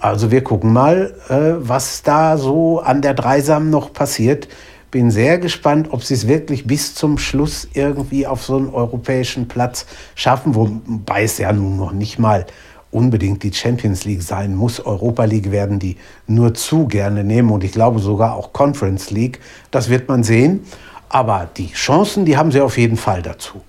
Also 0.00 0.32
wir 0.32 0.42
gucken 0.42 0.72
mal, 0.72 1.14
äh, 1.28 1.68
was 1.68 2.02
da 2.02 2.36
so 2.36 2.80
an 2.80 3.00
der 3.00 3.14
Dreisam 3.14 3.70
noch 3.70 3.92
passiert. 3.92 4.48
Bin 4.90 5.12
sehr 5.12 5.38
gespannt, 5.38 5.88
ob 5.92 6.02
sie 6.02 6.14
es 6.14 6.26
wirklich 6.26 6.66
bis 6.66 6.96
zum 6.96 7.18
Schluss 7.18 7.68
irgendwie 7.74 8.26
auf 8.26 8.42
so 8.42 8.56
einen 8.56 8.70
europäischen 8.70 9.46
Platz 9.46 9.86
schaffen, 10.16 10.56
wobei 10.56 11.22
es 11.22 11.38
ja 11.38 11.52
nun 11.52 11.76
noch 11.76 11.92
nicht 11.92 12.18
mal 12.18 12.44
unbedingt 12.90 13.42
die 13.42 13.52
Champions 13.52 14.04
League 14.04 14.22
sein 14.22 14.54
muss. 14.54 14.80
Europa 14.80 15.24
League 15.24 15.50
werden 15.50 15.78
die 15.78 15.96
nur 16.26 16.54
zu 16.54 16.86
gerne 16.86 17.24
nehmen 17.24 17.50
und 17.50 17.64
ich 17.64 17.72
glaube 17.72 17.98
sogar 17.98 18.34
auch 18.34 18.52
Conference 18.52 19.10
League. 19.10 19.40
Das 19.70 19.88
wird 19.88 20.08
man 20.08 20.24
sehen. 20.24 20.64
Aber 21.08 21.48
die 21.56 21.72
Chancen, 21.72 22.24
die 22.26 22.36
haben 22.36 22.52
sie 22.52 22.60
auf 22.60 22.76
jeden 22.76 22.96
Fall 22.96 23.22
dazu. 23.22 23.62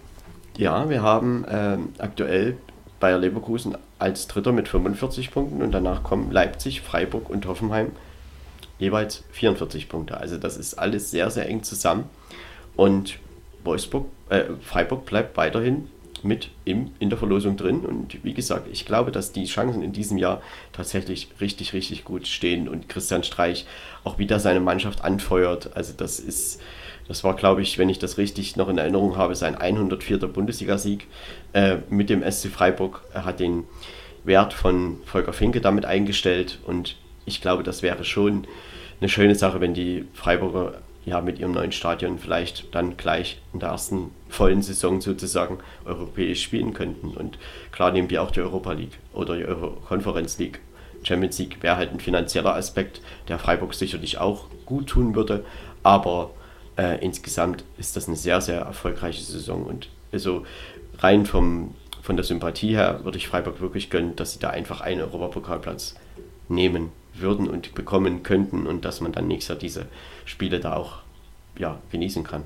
Ja, 0.57 0.89
wir 0.89 1.01
haben 1.01 1.45
äh, 1.45 1.78
aktuell 1.99 2.57
Bayer 2.99 3.17
Leverkusen 3.17 3.78
als 3.97 4.28
Dritter 4.28 4.51
mit 4.51 4.67
45 4.67 5.32
Punkten 5.32 5.61
und 5.61 5.72
danach 5.72 6.03
kommen 6.03 6.32
Leipzig, 6.32 6.82
Freiburg 6.82 7.30
und 7.30 7.45
Hoffenheim 7.45 7.91
jeweils 8.78 9.24
44 9.32 9.89
Punkte. 9.89 10.17
Also 10.17 10.38
das 10.38 10.57
ist 10.57 10.74
alles 10.76 11.11
sehr, 11.11 11.30
sehr 11.32 11.47
eng 11.47 11.63
zusammen. 11.63 12.05
Und 12.76 13.20
Wolfsburg, 13.63 14.07
äh, 14.30 14.43
Freiburg 14.61 15.05
bleibt 15.05 15.38
weiterhin 15.38 15.89
mit 16.24 16.49
im, 16.65 16.91
in 16.99 17.09
der 17.09 17.17
Verlosung 17.17 17.57
drin. 17.57 17.82
Und 17.82 18.24
wie 18.24 18.34
gesagt, 18.34 18.67
ich 18.72 18.86
glaube, 18.86 19.11
dass 19.11 19.32
die 19.32 19.45
Chancen 19.45 19.84
in 19.84 19.93
diesem 19.93 20.17
Jahr 20.17 20.41
tatsächlich 20.74 21.30
richtig, 21.39 21.74
richtig 21.74 22.03
gut 22.03 22.28
stehen 22.28 22.67
und 22.67 22.89
Christian 22.89 23.24
Streich 23.24 23.65
auch 24.03 24.17
wieder 24.17 24.39
seine 24.39 24.59
Mannschaft 24.59 25.03
anfeuert. 25.03 25.76
Also 25.76 25.93
das 25.95 26.20
ist 26.20 26.61
das 27.09 27.24
war, 27.24 27.36
glaube 27.36 27.63
ich, 27.63 27.80
wenn 27.80 27.89
ich 27.89 27.97
das 27.97 28.20
richtig 28.20 28.55
noch 28.55 28.70
in 28.70 28.78
Erinnerung 28.78 29.17
habe, 29.17 29.34
sein 29.34 29.55
104. 29.55 30.20
Bundesligasieg 30.20 31.07
äh, 31.53 31.78
mit 31.89 32.11
dem 32.11 32.22
SC 32.22 32.49
Freiburg. 32.49 33.01
Er 33.11 33.26
hat 33.26 33.39
den 33.39 33.63
Wert 34.24 34.53
von 34.53 34.97
Volker 35.05 35.34
Finke 35.34 35.59
damit 35.59 35.86
eingestellt 35.86 36.59
und 36.67 36.97
ich 37.26 37.41
glaube, 37.41 37.63
das 37.63 37.82
wäre 37.82 38.03
schon 38.03 38.45
eine 38.99 39.09
schöne 39.09 39.34
Sache, 39.34 39.59
wenn 39.59 39.74
die 39.74 40.05
Freiburger 40.13 40.82
ja 41.03 41.20
mit 41.22 41.39
ihrem 41.39 41.51
neuen 41.51 41.72
Stadion 41.72 42.20
vielleicht 42.20 42.76
dann 42.76 42.95
gleich 42.95 43.41
in 43.53 43.59
der 43.59 43.70
ersten 43.70 44.11
vollen 44.30 44.62
Saison 44.62 45.02
sozusagen 45.02 45.60
europäisch 45.86 46.44
spielen 46.44 46.74
könnten. 46.74 47.10
Und 47.10 47.38
klar 47.72 47.92
nehmen 47.92 48.10
wir 48.10 48.24
auch 48.24 48.32
die 48.32 48.42
Europa 48.42 48.72
League 48.72 49.00
oder 49.14 49.36
die 49.36 49.46
Euro 49.46 49.78
Conference 49.88 50.38
League. 50.38 50.60
Champions 51.04 51.40
League 51.40 51.62
wäre 51.62 51.78
halt 51.78 51.92
ein 51.92 52.00
finanzieller 52.00 52.56
Aspekt, 52.56 53.02
der 53.28 53.40
Freiburg 53.40 53.74
sicherlich 53.74 54.18
auch 54.18 54.46
gut 54.66 54.88
tun 54.88 55.16
würde, 55.16 55.46
aber 55.82 56.32
äh, 56.78 57.04
insgesamt 57.04 57.64
ist 57.78 57.96
das 57.96 58.08
eine 58.08 58.18
sehr, 58.18 58.42
sehr 58.42 58.62
erfolgreiche 58.62 59.24
Saison 59.24 59.64
und 59.64 59.90
also 60.12 60.46
rein 60.98 61.26
vom, 61.26 61.74
von 62.02 62.18
der 62.18 62.26
Sympathie 62.26 62.76
her 62.76 63.00
würde 63.04 63.18
ich 63.18 63.28
Freiburg 63.28 63.62
wirklich 63.62 63.90
gönnen, 63.90 64.16
dass 64.16 64.34
sie 64.34 64.40
da 64.40 64.50
einfach 64.50 64.82
einen 64.82 65.02
Europapokalplatz 65.02 65.96
nehmen 66.50 66.92
würden 67.14 67.48
und 67.48 67.76
bekommen 67.76 68.24
könnten 68.24 68.68
und 68.68 68.86
dass 68.86 69.02
man 69.02 69.12
dann 69.12 69.28
nächstes 69.28 69.50
Jahr 69.50 69.60
diese 69.60 69.86
Spiele 70.26 70.60
da 70.60 70.76
auch 70.76 71.00
ja, 71.58 71.80
genießen 71.92 72.24
kann. 72.24 72.44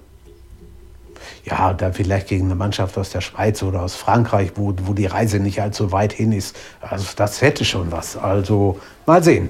Ja, 1.45 1.73
da 1.73 1.91
vielleicht 1.91 2.27
gegen 2.27 2.45
eine 2.45 2.55
Mannschaft 2.55 2.97
aus 2.97 3.09
der 3.09 3.21
Schweiz 3.21 3.61
oder 3.63 3.81
aus 3.81 3.95
Frankreich, 3.95 4.51
wo, 4.55 4.73
wo 4.83 4.93
die 4.93 5.05
Reise 5.05 5.39
nicht 5.39 5.61
allzu 5.61 5.91
weit 5.91 6.13
hin 6.13 6.31
ist. 6.31 6.55
Also 6.81 7.07
das 7.15 7.41
hätte 7.41 7.65
schon 7.65 7.91
was. 7.91 8.17
Also 8.17 8.79
mal 9.05 9.23
sehen. 9.23 9.49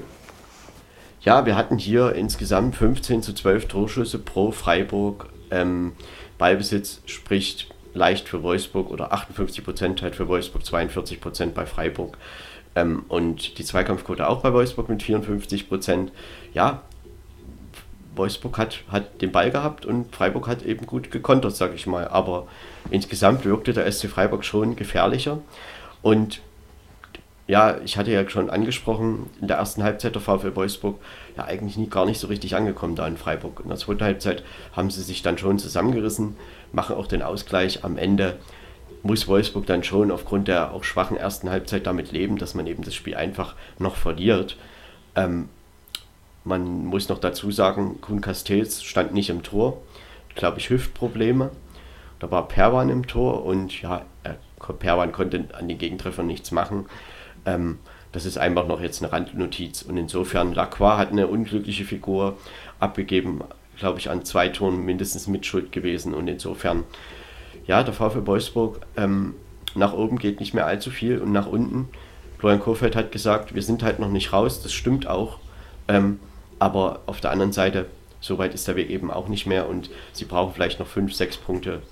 Ja, 1.20 1.46
wir 1.46 1.56
hatten 1.56 1.78
hier 1.78 2.12
insgesamt 2.14 2.76
15 2.76 3.22
zu 3.22 3.32
12 3.32 3.66
Torschüsse 3.66 4.18
pro 4.18 4.50
Freiburg. 4.50 5.30
Ähm, 5.50 5.92
Ballbesitz 6.36 7.00
spricht 7.06 7.68
leicht 7.94 8.28
für 8.28 8.42
Wolfsburg 8.42 8.90
oder 8.90 9.12
58 9.12 9.64
Prozent 9.64 10.02
halt 10.02 10.14
für 10.16 10.28
Wolfsburg, 10.28 10.66
42 10.66 11.20
Prozent 11.20 11.54
bei 11.54 11.64
Freiburg. 11.64 12.18
Ähm, 12.74 13.04
und 13.08 13.58
die 13.58 13.64
Zweikampfquote 13.64 14.28
auch 14.28 14.42
bei 14.42 14.52
Wolfsburg 14.52 14.88
mit 14.88 15.02
54 15.02 15.68
Prozent. 15.68 16.12
Ja, 16.52 16.82
Wolfsburg 18.16 18.58
hat, 18.58 18.78
hat 18.88 19.20
den 19.22 19.32
Ball 19.32 19.50
gehabt 19.50 19.86
und 19.86 20.14
Freiburg 20.14 20.48
hat 20.48 20.62
eben 20.62 20.86
gut 20.86 21.10
gekontert, 21.10 21.56
sag 21.56 21.74
ich 21.74 21.86
mal. 21.86 22.08
Aber 22.08 22.46
insgesamt 22.90 23.44
wirkte 23.44 23.72
der 23.72 23.90
SC 23.90 24.08
Freiburg 24.08 24.44
schon 24.44 24.76
gefährlicher. 24.76 25.38
Und 26.02 26.40
ja, 27.46 27.76
ich 27.84 27.98
hatte 27.98 28.10
ja 28.10 28.28
schon 28.28 28.48
angesprochen, 28.48 29.28
in 29.40 29.48
der 29.48 29.58
ersten 29.58 29.82
Halbzeit 29.82 30.14
der 30.14 30.22
VfL 30.22 30.56
Wolfsburg 30.56 30.98
ja 31.36 31.44
eigentlich 31.44 31.76
nie 31.76 31.88
gar 31.88 32.06
nicht 32.06 32.18
so 32.18 32.28
richtig 32.28 32.56
angekommen 32.56 32.96
da 32.96 33.06
in 33.06 33.18
Freiburg. 33.18 33.60
In 33.62 33.68
der 33.68 33.76
zweiten 33.76 34.02
Halbzeit 34.02 34.42
haben 34.72 34.90
sie 34.90 35.02
sich 35.02 35.22
dann 35.22 35.36
schon 35.36 35.58
zusammengerissen, 35.58 36.36
machen 36.72 36.96
auch 36.96 37.06
den 37.06 37.22
Ausgleich. 37.22 37.84
Am 37.84 37.98
Ende 37.98 38.38
muss 39.02 39.28
Wolfsburg 39.28 39.66
dann 39.66 39.84
schon 39.84 40.10
aufgrund 40.10 40.48
der 40.48 40.72
auch 40.72 40.84
schwachen 40.84 41.18
ersten 41.18 41.50
Halbzeit 41.50 41.86
damit 41.86 42.12
leben, 42.12 42.38
dass 42.38 42.54
man 42.54 42.66
eben 42.66 42.82
das 42.82 42.94
Spiel 42.94 43.14
einfach 43.14 43.54
noch 43.78 43.96
verliert. 43.96 44.56
Ähm, 45.14 45.50
man 46.44 46.84
muss 46.84 47.08
noch 47.08 47.18
dazu 47.18 47.50
sagen, 47.50 48.00
Kuhn 48.00 48.20
Castells 48.20 48.82
stand 48.82 49.14
nicht 49.14 49.30
im 49.30 49.42
Tor, 49.42 49.82
glaube 50.34 50.58
ich, 50.58 50.70
Hüftprobleme. 50.70 51.50
Da 52.20 52.30
war 52.30 52.48
Perwan 52.48 52.90
im 52.90 53.06
Tor 53.06 53.44
und 53.44 53.80
ja, 53.82 54.04
Perwan 54.78 55.12
konnte 55.12 55.44
an 55.52 55.68
den 55.68 55.78
Gegentreffern 55.78 56.26
nichts 56.26 56.50
machen. 56.50 56.86
Ähm, 57.46 57.78
das 58.12 58.26
ist 58.26 58.38
einfach 58.38 58.66
noch 58.66 58.80
jetzt 58.80 59.02
eine 59.02 59.12
Randnotiz. 59.12 59.82
Und 59.82 59.96
insofern, 59.96 60.54
Lacroix 60.54 60.96
hat 60.96 61.10
eine 61.10 61.26
unglückliche 61.26 61.84
Figur 61.84 62.38
abgegeben, 62.78 63.42
glaube 63.76 63.98
ich, 63.98 64.08
an 64.08 64.24
zwei 64.24 64.48
Toren 64.48 64.84
mindestens 64.84 65.26
Mitschuld 65.26 65.72
gewesen. 65.72 66.14
Und 66.14 66.28
insofern, 66.28 66.84
ja, 67.66 67.82
der 67.82 67.92
VfL 67.92 68.26
Wolfsburg, 68.26 68.80
ähm, 68.96 69.34
nach 69.74 69.92
oben 69.92 70.18
geht 70.18 70.38
nicht 70.38 70.54
mehr 70.54 70.66
allzu 70.66 70.90
viel 70.90 71.18
und 71.18 71.32
nach 71.32 71.46
unten. 71.46 71.88
Florian 72.38 72.60
Kohfeldt 72.60 72.94
hat 72.94 73.10
gesagt, 73.10 73.54
wir 73.54 73.62
sind 73.62 73.82
halt 73.82 73.98
noch 73.98 74.10
nicht 74.10 74.32
raus, 74.32 74.62
das 74.62 74.72
stimmt 74.72 75.08
auch. 75.08 75.38
Ähm, 75.88 76.20
aber 76.64 77.00
auf 77.06 77.20
der 77.20 77.30
anderen 77.30 77.52
Seite, 77.52 77.86
so 78.20 78.38
weit 78.38 78.54
ist 78.54 78.66
der 78.66 78.76
Weg 78.76 78.90
eben 78.90 79.10
auch 79.10 79.28
nicht 79.28 79.46
mehr 79.46 79.68
und 79.68 79.90
sie 80.12 80.24
brauchen 80.24 80.54
vielleicht 80.54 80.80
noch 80.80 80.86
fünf, 80.86 81.14
sechs 81.14 81.36
Punkte 81.36 81.82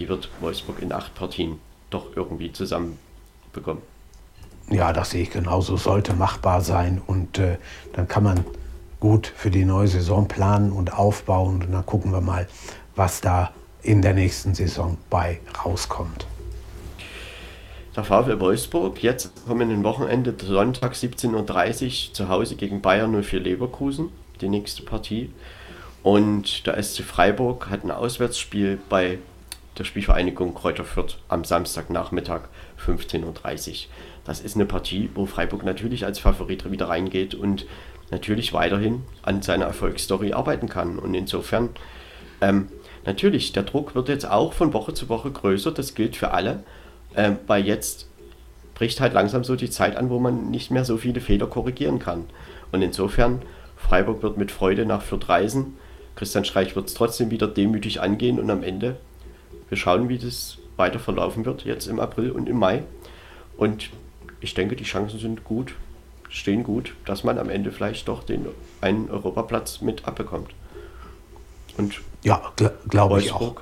die 0.00 0.08
wird 0.08 0.30
Wolfsburg 0.40 0.80
in 0.80 0.92
acht 0.92 1.14
Partien 1.14 1.58
doch 1.90 2.16
irgendwie 2.16 2.52
zusammenbekommen. 2.52 3.82
Ja, 4.70 4.92
das 4.92 5.10
sehe 5.10 5.22
ich 5.22 5.30
genauso. 5.30 5.76
Sollte 5.76 6.14
machbar 6.14 6.62
sein 6.62 7.02
und 7.06 7.38
äh, 7.38 7.58
dann 7.92 8.08
kann 8.08 8.22
man 8.22 8.44
gut 8.98 9.26
für 9.26 9.50
die 9.50 9.64
neue 9.64 9.88
Saison 9.88 10.26
planen 10.26 10.72
und 10.72 10.92
aufbauen 10.92 11.62
und 11.62 11.72
dann 11.72 11.84
gucken 11.84 12.12
wir 12.12 12.20
mal, 12.20 12.46
was 12.96 13.20
da 13.20 13.52
in 13.82 14.02
der 14.02 14.14
nächsten 14.14 14.54
Saison 14.54 14.96
bei 15.08 15.40
rauskommt. 15.64 16.26
Der 17.96 18.04
VfL 18.04 18.38
Wolfsburg, 18.38 19.02
jetzt 19.02 19.32
kommenden 19.46 19.82
Wochenende, 19.82 20.34
Sonntag 20.40 20.92
17.30 20.92 22.08
Uhr 22.08 22.14
zu 22.14 22.28
Hause 22.28 22.54
gegen 22.54 22.80
Bayern 22.80 23.20
04 23.22 23.40
Leverkusen, 23.40 24.10
die 24.40 24.48
nächste 24.48 24.82
Partie. 24.82 25.30
Und 26.02 26.66
der 26.66 26.82
SC 26.82 27.02
Freiburg 27.02 27.68
hat 27.68 27.84
ein 27.84 27.90
Auswärtsspiel 27.90 28.78
bei 28.88 29.18
der 29.78 29.84
Spielvereinigung 29.84 30.54
Kräuter 30.54 30.84
Fürth 30.84 31.18
am 31.28 31.44
Samstagnachmittag 31.44 32.42
15.30 32.84 33.24
Uhr. 33.24 33.76
Das 34.24 34.40
ist 34.40 34.56
eine 34.56 34.66
Partie, 34.66 35.10
wo 35.14 35.26
Freiburg 35.26 35.64
natürlich 35.64 36.04
als 36.04 36.18
Favorit 36.18 36.70
wieder 36.70 36.88
reingeht 36.88 37.34
und 37.34 37.66
natürlich 38.10 38.52
weiterhin 38.52 39.02
an 39.22 39.42
seiner 39.42 39.66
Erfolgsstory 39.66 40.32
arbeiten 40.32 40.68
kann. 40.68 40.98
Und 40.98 41.14
insofern, 41.14 41.70
ähm, 42.40 42.68
natürlich, 43.04 43.52
der 43.52 43.62
Druck 43.62 43.94
wird 43.94 44.08
jetzt 44.08 44.28
auch 44.28 44.52
von 44.52 44.72
Woche 44.72 44.94
zu 44.94 45.08
Woche 45.08 45.30
größer, 45.30 45.72
das 45.72 45.94
gilt 45.94 46.16
für 46.16 46.32
alle, 46.32 46.64
ähm, 47.16 47.38
weil 47.46 47.66
jetzt 47.66 48.08
bricht 48.74 49.00
halt 49.00 49.12
langsam 49.12 49.44
so 49.44 49.56
die 49.56 49.70
Zeit 49.70 49.96
an, 49.96 50.10
wo 50.10 50.18
man 50.18 50.50
nicht 50.50 50.70
mehr 50.70 50.84
so 50.84 50.96
viele 50.96 51.20
Fehler 51.20 51.46
korrigieren 51.46 51.98
kann. 51.98 52.24
Und 52.72 52.82
insofern, 52.82 53.42
Freiburg 53.80 54.22
wird 54.22 54.36
mit 54.36 54.50
Freude 54.50 54.86
nach 54.86 55.02
Fürth 55.02 55.28
reisen. 55.28 55.76
Christian 56.16 56.44
Streich 56.44 56.76
wird 56.76 56.88
es 56.88 56.94
trotzdem 56.94 57.30
wieder 57.30 57.48
demütig 57.48 58.00
angehen 58.00 58.38
und 58.38 58.50
am 58.50 58.62
Ende, 58.62 58.96
wir 59.68 59.78
schauen, 59.78 60.08
wie 60.08 60.18
das 60.18 60.58
weiter 60.76 60.98
verlaufen 60.98 61.44
wird, 61.44 61.64
jetzt 61.64 61.86
im 61.86 62.00
April 62.00 62.30
und 62.30 62.48
im 62.48 62.58
Mai. 62.58 62.82
Und 63.56 63.90
ich 64.40 64.54
denke, 64.54 64.76
die 64.76 64.84
Chancen 64.84 65.18
sind 65.18 65.44
gut, 65.44 65.74
stehen 66.28 66.62
gut, 66.62 66.94
dass 67.04 67.24
man 67.24 67.38
am 67.38 67.50
Ende 67.50 67.72
vielleicht 67.72 68.08
doch 68.08 68.22
den 68.22 68.46
einen 68.80 69.10
Europaplatz 69.10 69.80
mit 69.80 70.06
abbekommt. 70.06 70.50
Und 71.76 72.00
ja, 72.22 72.40
gl 72.56 72.70
glaube 72.88 73.20
ich 73.20 73.32
auch. 73.32 73.56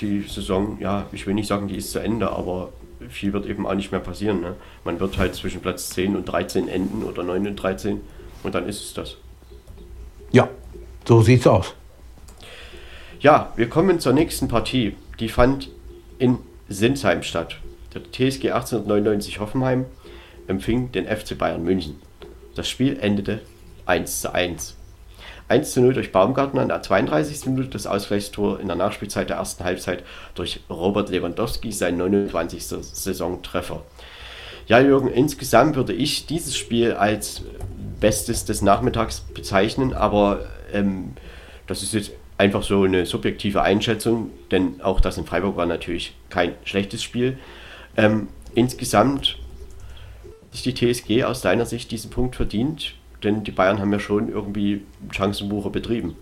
Die 0.00 0.22
Saison, 0.22 0.78
ja, 0.80 1.06
ich 1.12 1.26
will 1.26 1.34
nicht 1.34 1.46
sagen, 1.46 1.68
die 1.68 1.76
ist 1.76 1.92
zu 1.92 2.00
Ende, 2.00 2.30
aber 2.30 2.72
viel 3.08 3.32
wird 3.32 3.46
eben 3.46 3.66
auch 3.66 3.74
nicht 3.74 3.92
mehr 3.92 4.00
passieren. 4.00 4.40
Ne? 4.40 4.56
Man 4.84 4.98
wird 5.00 5.18
halt 5.18 5.34
zwischen 5.34 5.60
Platz 5.60 5.90
10 5.90 6.16
und 6.16 6.24
13 6.24 6.68
enden 6.68 7.04
oder 7.04 7.22
9 7.22 7.46
und 7.46 7.56
13 7.56 8.00
und 8.42 8.54
dann 8.54 8.68
ist 8.68 8.82
es 8.82 8.94
das. 8.94 9.16
Ja, 10.34 10.48
so 11.06 11.22
sieht's 11.22 11.46
aus. 11.46 11.74
Ja, 13.20 13.52
wir 13.54 13.68
kommen 13.68 14.00
zur 14.00 14.12
nächsten 14.12 14.48
Partie. 14.48 14.96
Die 15.20 15.28
fand 15.28 15.70
in 16.18 16.38
Sinsheim 16.68 17.22
statt. 17.22 17.58
Der 17.94 18.02
TSG 18.02 18.50
1899 18.50 19.38
Hoffenheim 19.38 19.84
empfing 20.48 20.90
den 20.90 21.06
FC 21.06 21.38
Bayern 21.38 21.62
München. 21.62 22.02
Das 22.56 22.68
Spiel 22.68 22.98
endete 23.00 23.42
1 23.86 24.22
zu 24.22 24.34
1. 24.34 24.74
1 25.46 25.72
zu 25.72 25.80
0 25.80 25.94
durch 25.94 26.10
Baumgartner 26.10 26.62
in 26.62 26.68
der 26.68 26.82
32. 26.82 27.46
Minute, 27.46 27.68
das 27.68 27.86
Ausgleichstor 27.86 28.58
in 28.58 28.66
der 28.66 28.76
Nachspielzeit 28.76 29.30
der 29.30 29.36
ersten 29.36 29.62
Halbzeit 29.62 30.02
durch 30.34 30.64
Robert 30.68 31.10
Lewandowski, 31.10 31.70
sein 31.70 31.96
29. 31.96 32.64
Saisontreffer. 32.64 33.82
Ja, 34.66 34.80
Jürgen, 34.80 35.12
insgesamt 35.12 35.76
würde 35.76 35.92
ich 35.92 36.26
dieses 36.26 36.56
Spiel 36.56 36.94
als 36.94 37.42
Bestes 38.00 38.44
des 38.44 38.62
Nachmittags 38.62 39.20
bezeichnen, 39.20 39.92
aber 39.92 40.46
ähm, 40.72 41.14
das 41.66 41.82
ist 41.82 41.94
jetzt 41.94 42.12
einfach 42.36 42.62
so 42.62 42.82
eine 42.82 43.06
subjektive 43.06 43.62
Einschätzung, 43.62 44.30
denn 44.50 44.80
auch 44.82 45.00
das 45.00 45.18
in 45.18 45.24
Freiburg 45.24 45.56
war 45.56 45.66
natürlich 45.66 46.14
kein 46.30 46.52
schlechtes 46.64 47.02
Spiel. 47.02 47.38
Ähm, 47.96 48.28
insgesamt 48.54 49.38
ist 50.52 50.66
die 50.66 50.74
TSG 50.74 51.24
aus 51.24 51.40
deiner 51.40 51.66
Sicht 51.66 51.90
diesen 51.90 52.10
Punkt 52.10 52.36
verdient, 52.36 52.94
denn 53.22 53.44
die 53.44 53.50
Bayern 53.50 53.80
haben 53.80 53.92
ja 53.92 54.00
schon 54.00 54.28
irgendwie 54.28 54.82
Chancenbuche 55.10 55.70
betrieben. 55.70 56.16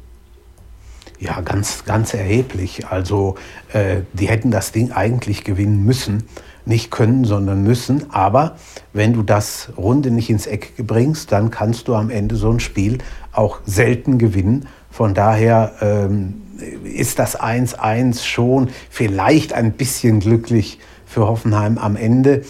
Ja, 1.18 1.40
ganz, 1.40 1.84
ganz 1.84 2.14
erheblich. 2.14 2.86
Also 2.86 3.36
äh, 3.72 4.00
die 4.12 4.28
hätten 4.28 4.50
das 4.50 4.72
Ding 4.72 4.92
eigentlich 4.92 5.44
gewinnen 5.44 5.84
müssen. 5.84 6.24
Nicht 6.64 6.90
können, 6.90 7.24
sondern 7.24 7.62
müssen. 7.62 8.12
Aber 8.12 8.56
wenn 8.92 9.12
du 9.12 9.22
das 9.22 9.70
Runde 9.76 10.10
nicht 10.10 10.30
ins 10.30 10.46
Eck 10.46 10.74
bringst, 10.78 11.32
dann 11.32 11.50
kannst 11.50 11.88
du 11.88 11.94
am 11.94 12.10
Ende 12.10 12.36
so 12.36 12.50
ein 12.50 12.60
Spiel 12.60 12.98
auch 13.32 13.60
selten 13.64 14.18
gewinnen. 14.18 14.68
Von 14.90 15.14
daher 15.14 15.72
ähm, 15.80 16.42
ist 16.84 17.18
das 17.18 17.40
1-1 17.40 18.24
schon 18.24 18.68
vielleicht 18.90 19.52
ein 19.52 19.72
bisschen 19.72 20.20
glücklich 20.20 20.78
für 21.06 21.26
Hoffenheim 21.26 21.78
am 21.78 21.96
Ende. 21.96 22.42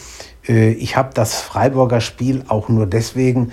Äh, 0.47 0.73
ich 0.73 0.97
habe 0.97 1.11
das 1.15 1.41
Freiburger 1.41 2.01
Spiel 2.01 2.45
auch 2.49 2.69
nur 2.69 2.87
deswegen 2.87 3.53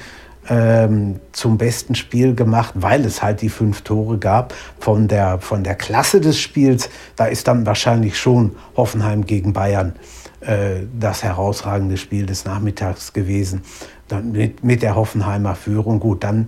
ähm, 0.49 1.19
zum 1.31 1.57
besten 1.57 1.95
Spiel 1.95 2.33
gemacht, 2.33 2.73
weil 2.75 3.05
es 3.05 3.21
halt 3.21 3.41
die 3.41 3.49
fünf 3.49 3.81
Tore 3.81 4.17
gab. 4.17 4.53
Von 4.79 5.07
der, 5.07 5.39
von 5.39 5.63
der 5.63 5.75
Klasse 5.75 6.21
des 6.21 6.39
Spiels, 6.39 6.89
da 7.15 7.25
ist 7.25 7.47
dann 7.47 7.65
wahrscheinlich 7.65 8.17
schon 8.17 8.55
Hoffenheim 8.75 9.25
gegen 9.25 9.53
Bayern 9.53 9.93
äh, 10.41 10.85
das 10.97 11.23
herausragende 11.23 11.97
Spiel 11.97 12.25
des 12.25 12.45
Nachmittags 12.45 13.13
gewesen. 13.13 13.63
Dann 14.07 14.31
mit, 14.31 14.63
mit 14.63 14.81
der 14.81 14.95
Hoffenheimer 14.95 15.55
Führung. 15.55 15.99
Gut, 15.99 16.23
dann 16.23 16.47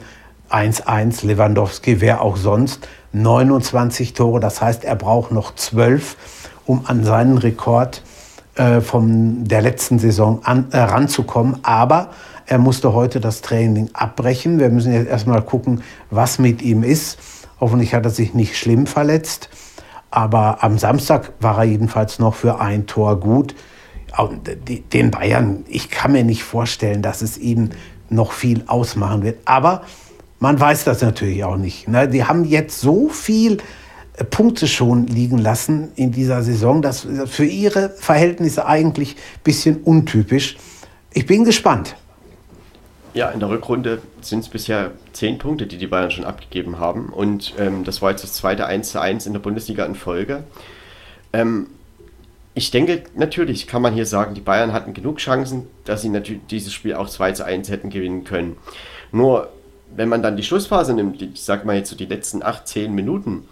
1-1 0.50 1.26
Lewandowski, 1.26 2.02
wer 2.02 2.22
auch 2.22 2.38
sonst. 2.38 2.88
29 3.14 4.14
Tore, 4.14 4.40
das 4.40 4.62
heißt, 4.62 4.84
er 4.86 4.96
braucht 4.96 5.32
noch 5.32 5.56
12, 5.56 6.16
um 6.66 6.86
an 6.86 7.04
seinen 7.04 7.38
Rekord 7.38 8.04
äh, 8.56 8.82
von 8.82 9.46
der 9.46 9.62
letzten 9.62 10.00
Saison 10.00 10.42
an, 10.44 10.68
äh, 10.72 10.78
ranzukommen. 10.78 11.60
Aber 11.64 12.10
er 12.46 12.58
musste 12.58 12.94
heute 12.94 13.20
das 13.20 13.42
Training 13.42 13.90
abbrechen. 13.94 14.60
Wir 14.60 14.70
müssen 14.70 14.94
jetzt 14.94 15.10
erstmal 15.10 15.42
gucken, 15.42 15.84
was 16.10 16.40
mit 16.40 16.62
ihm 16.62 16.84
ist. 16.84 17.18
Hoffentlich 17.60 17.94
hat 17.94 18.06
er 18.06 18.12
sich 18.12 18.34
nicht 18.34 18.58
schlimm 18.58 18.88
verletzt. 18.88 19.50
Aber 20.10 20.64
am 20.64 20.78
Samstag 20.78 21.32
war 21.40 21.60
er 21.60 21.64
jedenfalls 21.64 22.20
noch 22.20 22.36
für 22.36 22.60
ein 22.60 22.88
Tor 22.88 23.20
gut. 23.20 23.56
Den 24.94 25.12
Bayern, 25.12 25.64
ich 25.68 25.90
kann 25.90 26.12
mir 26.12 26.24
nicht 26.24 26.44
vorstellen, 26.44 27.02
dass 27.02 27.22
es 27.22 27.38
ihnen 27.38 27.72
noch 28.10 28.34
viel 28.34 28.64
ausmachen 28.68 29.24
wird. 29.24 29.40
Aber 29.46 29.84
man 30.40 30.60
weiß 30.60 30.84
das 30.84 31.02
natürlich 31.02 31.44
auch 31.44 31.58
nicht. 31.58 31.88
Ne? 31.88 32.08
Die 32.08 32.26
haben 32.26 32.44
jetzt 32.44 32.82
so 32.82 33.10
viel 33.10 33.60
äh, 34.18 34.24
Punkte 34.24 34.68
schon 34.68 35.08
liegen 35.08 35.38
lassen 35.38 35.92
in 35.96 36.12
dieser 36.12 36.44
Saison. 36.44 36.82
Das 36.82 37.06
ist 37.06 37.32
für 37.32 37.46
ihre 37.46 37.90
Verhältnisse 37.90 38.66
eigentlich 38.66 39.16
ein 39.16 39.44
bisschen 39.44 39.78
untypisch. 39.84 40.58
Ich 41.14 41.26
bin 41.26 41.46
gespannt. 41.46 41.96
Ja, 43.14 43.30
in 43.30 43.40
der 43.40 43.50
Rückrunde 43.50 44.02
sind 44.22 44.40
es 44.40 44.50
bisher 44.50 44.92
zehn 45.12 45.38
Punkte, 45.38 45.68
die 45.68 45.78
die 45.78 45.88
Bayern 45.88 46.12
schon 46.12 46.24
abgegeben 46.24 46.80
haben. 46.80 47.10
Und 47.10 47.54
ähm, 47.60 47.84
das 47.84 48.02
war 48.02 48.12
jetzt 48.12 48.24
das 48.24 48.34
zweite 48.34 48.66
1 48.66 48.92
zu 48.92 49.02
1 49.02 49.26
in 49.26 49.34
der 49.34 49.42
Bundesliga 49.42 49.86
in 49.86 49.96
Folge. 49.96 50.44
Ähm, 51.34 51.68
ich 52.54 52.72
denke, 52.72 53.04
natürlich 53.16 53.68
kann 53.68 53.82
man 53.82 53.94
hier 53.94 54.06
sagen, 54.06 54.34
die 54.34 54.42
Bayern 54.42 54.74
hatten 54.74 54.94
genug 54.94 55.18
Chancen, 55.18 55.68
dass 55.86 56.02
sie 56.02 56.10
natürlich 56.10 56.42
dieses 56.50 56.74
Spiel 56.74 56.96
auch 56.96 57.08
2 57.08 57.32
zu 57.32 57.46
1 57.46 57.70
hätten 57.70 57.90
gewinnen 57.90 58.24
können. 58.26 58.58
Nur, 59.12 59.50
wenn 59.96 60.10
man 60.10 60.22
dann 60.22 60.36
die 60.36 60.44
Schlussphase 60.44 60.94
nimmt, 60.94 61.22
ich 61.22 61.42
sag 61.42 61.66
mal 61.66 61.76
jetzt 61.76 61.90
so 61.90 61.96
die 61.96 62.06
letzten 62.06 62.44
8, 62.44 62.68
10 62.68 62.94
Minuten, 62.94 63.48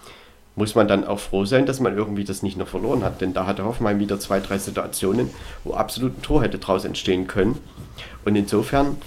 muss 0.56 0.76
man 0.76 0.90
dann 0.90 1.06
auch 1.06 1.20
froh 1.20 1.46
sein, 1.46 1.66
dass 1.66 1.80
man 1.80 1.96
irgendwie 1.96 2.26
das 2.26 2.44
nicht 2.44 2.58
noch 2.58 2.68
verloren 2.68 3.04
hat. 3.04 3.22
Denn 3.22 3.34
da 3.34 3.46
hatte 3.46 3.64
Hoffenheim 3.64 4.00
wieder 4.00 4.20
zwei, 4.20 4.42
drei 4.42 4.58
Situationen, 4.58 5.30
wo 5.64 5.74
absolut 5.74 6.18
ein 6.18 6.22
Tor 6.22 6.44
hätte 6.44 6.58
daraus 6.58 6.84
entstehen 6.84 7.28
können. 7.28 7.58
Und 8.26 8.36
insofern, 8.36 8.98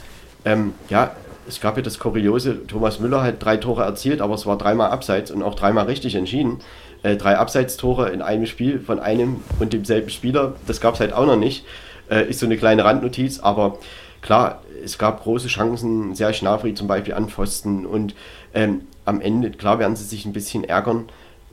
ähm, 0.47 0.72
ja, 0.88 1.14
es 1.47 1.61
gab 1.61 1.76
ja 1.76 1.82
das 1.82 1.99
Kuriose, 1.99 2.66
Thomas 2.66 3.01
Müller 3.01 3.22
hat 3.22 3.45
drei 3.45 3.59
Tore 3.59 3.82
erzielt, 3.82 4.20
aber 4.20 4.34
es 4.34 4.47
war 4.47 4.57
dreimal 4.57 4.90
abseits 4.90 5.30
und 5.30 5.43
auch 5.43 5.55
dreimal 5.55 5.86
richtig 5.86 6.14
entschieden. 6.14 6.61
Äh, 7.03 7.16
drei 7.16 7.36
Abseitstore 7.36 8.11
in 8.11 8.22
einem 8.22 8.46
Spiel 8.46 8.78
von 8.80 9.00
einem 9.00 9.42
und 9.59 9.72
demselben 9.72 10.11
Spieler, 10.11 10.55
das 10.66 10.80
gab 10.80 10.94
es 10.94 11.00
halt 11.00 11.12
auch 11.12 11.26
noch 11.26 11.36
nicht. 11.36 11.64
Äh, 12.11 12.28
ist 12.28 12.40
so 12.40 12.46
eine 12.46 12.57
kleine 12.57 12.84
Randnotiz, 12.84 13.40
aber 13.40 13.78
klar, 14.20 14.62
es 14.84 14.98
gab 14.98 15.22
große 15.22 15.48
Chancen, 15.48 16.14
sehr 16.14 16.32
Schnabri 16.32 16.74
zum 16.74 16.88
Beispiel 16.88 17.14
an 17.14 17.28
Pfosten 17.28 17.86
und 17.86 18.14
ähm, 18.55 18.82
am 19.05 19.20
Ende, 19.20 19.50
klar 19.50 19.78
werden 19.78 19.96
sie 19.96 20.05
sich 20.05 20.24
ein 20.26 20.32
bisschen 20.32 20.64
ärgern, 20.64 21.07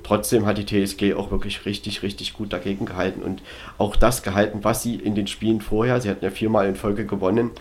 Trotzdem 0.03 0.45
hat 0.45 0.57
die 0.57 0.65
TSG 0.65 1.13
auch 1.13 1.31
wirklich 1.31 1.65
richtig, 1.65 2.03
richtig 2.03 2.33
gut 2.33 2.53
dagegen 2.53 2.85
gehalten 2.85 3.21
und 3.21 3.41
auch 3.77 3.95
das 3.95 4.23
gehalten, 4.23 4.59
was 4.63 4.81
sie 4.81 4.95
in 4.95 5.15
den 5.15 5.27
Spielen 5.27 5.61
vorher, 5.61 5.99
sie 5.99 6.09
hatten 6.09 6.23
ja 6.23 6.31
viermal 6.31 6.67
in 6.67 6.75
Folge 6.75 7.05
gewonnen, 7.05 7.51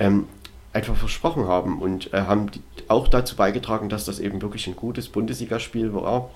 ähm, 0.00 0.26
einfach 0.72 0.96
versprochen 0.96 1.46
haben 1.46 1.80
und 1.80 2.12
äh, 2.12 2.22
haben 2.22 2.50
auch 2.88 3.08
dazu 3.08 3.36
beigetragen, 3.36 3.88
dass 3.88 4.04
das 4.04 4.18
eben 4.18 4.42
wirklich 4.42 4.66
ein 4.66 4.76
gutes 4.76 5.08
Bundesligaspiel 5.08 5.94
war. 5.94 6.30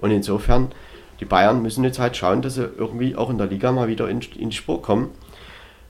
Und 0.00 0.10
insofern, 0.10 0.72
die 1.20 1.24
Bayern 1.24 1.62
müssen 1.62 1.84
jetzt 1.84 1.98
halt 1.98 2.16
schauen, 2.16 2.42
dass 2.42 2.54
sie 2.54 2.68
irgendwie 2.76 3.16
auch 3.16 3.30
in 3.30 3.38
der 3.38 3.46
Liga 3.46 3.72
mal 3.72 3.88
wieder 3.88 4.08
in, 4.08 4.20
in 4.38 4.50
die 4.50 4.56
Spur 4.56 4.82
kommen. 4.82 5.10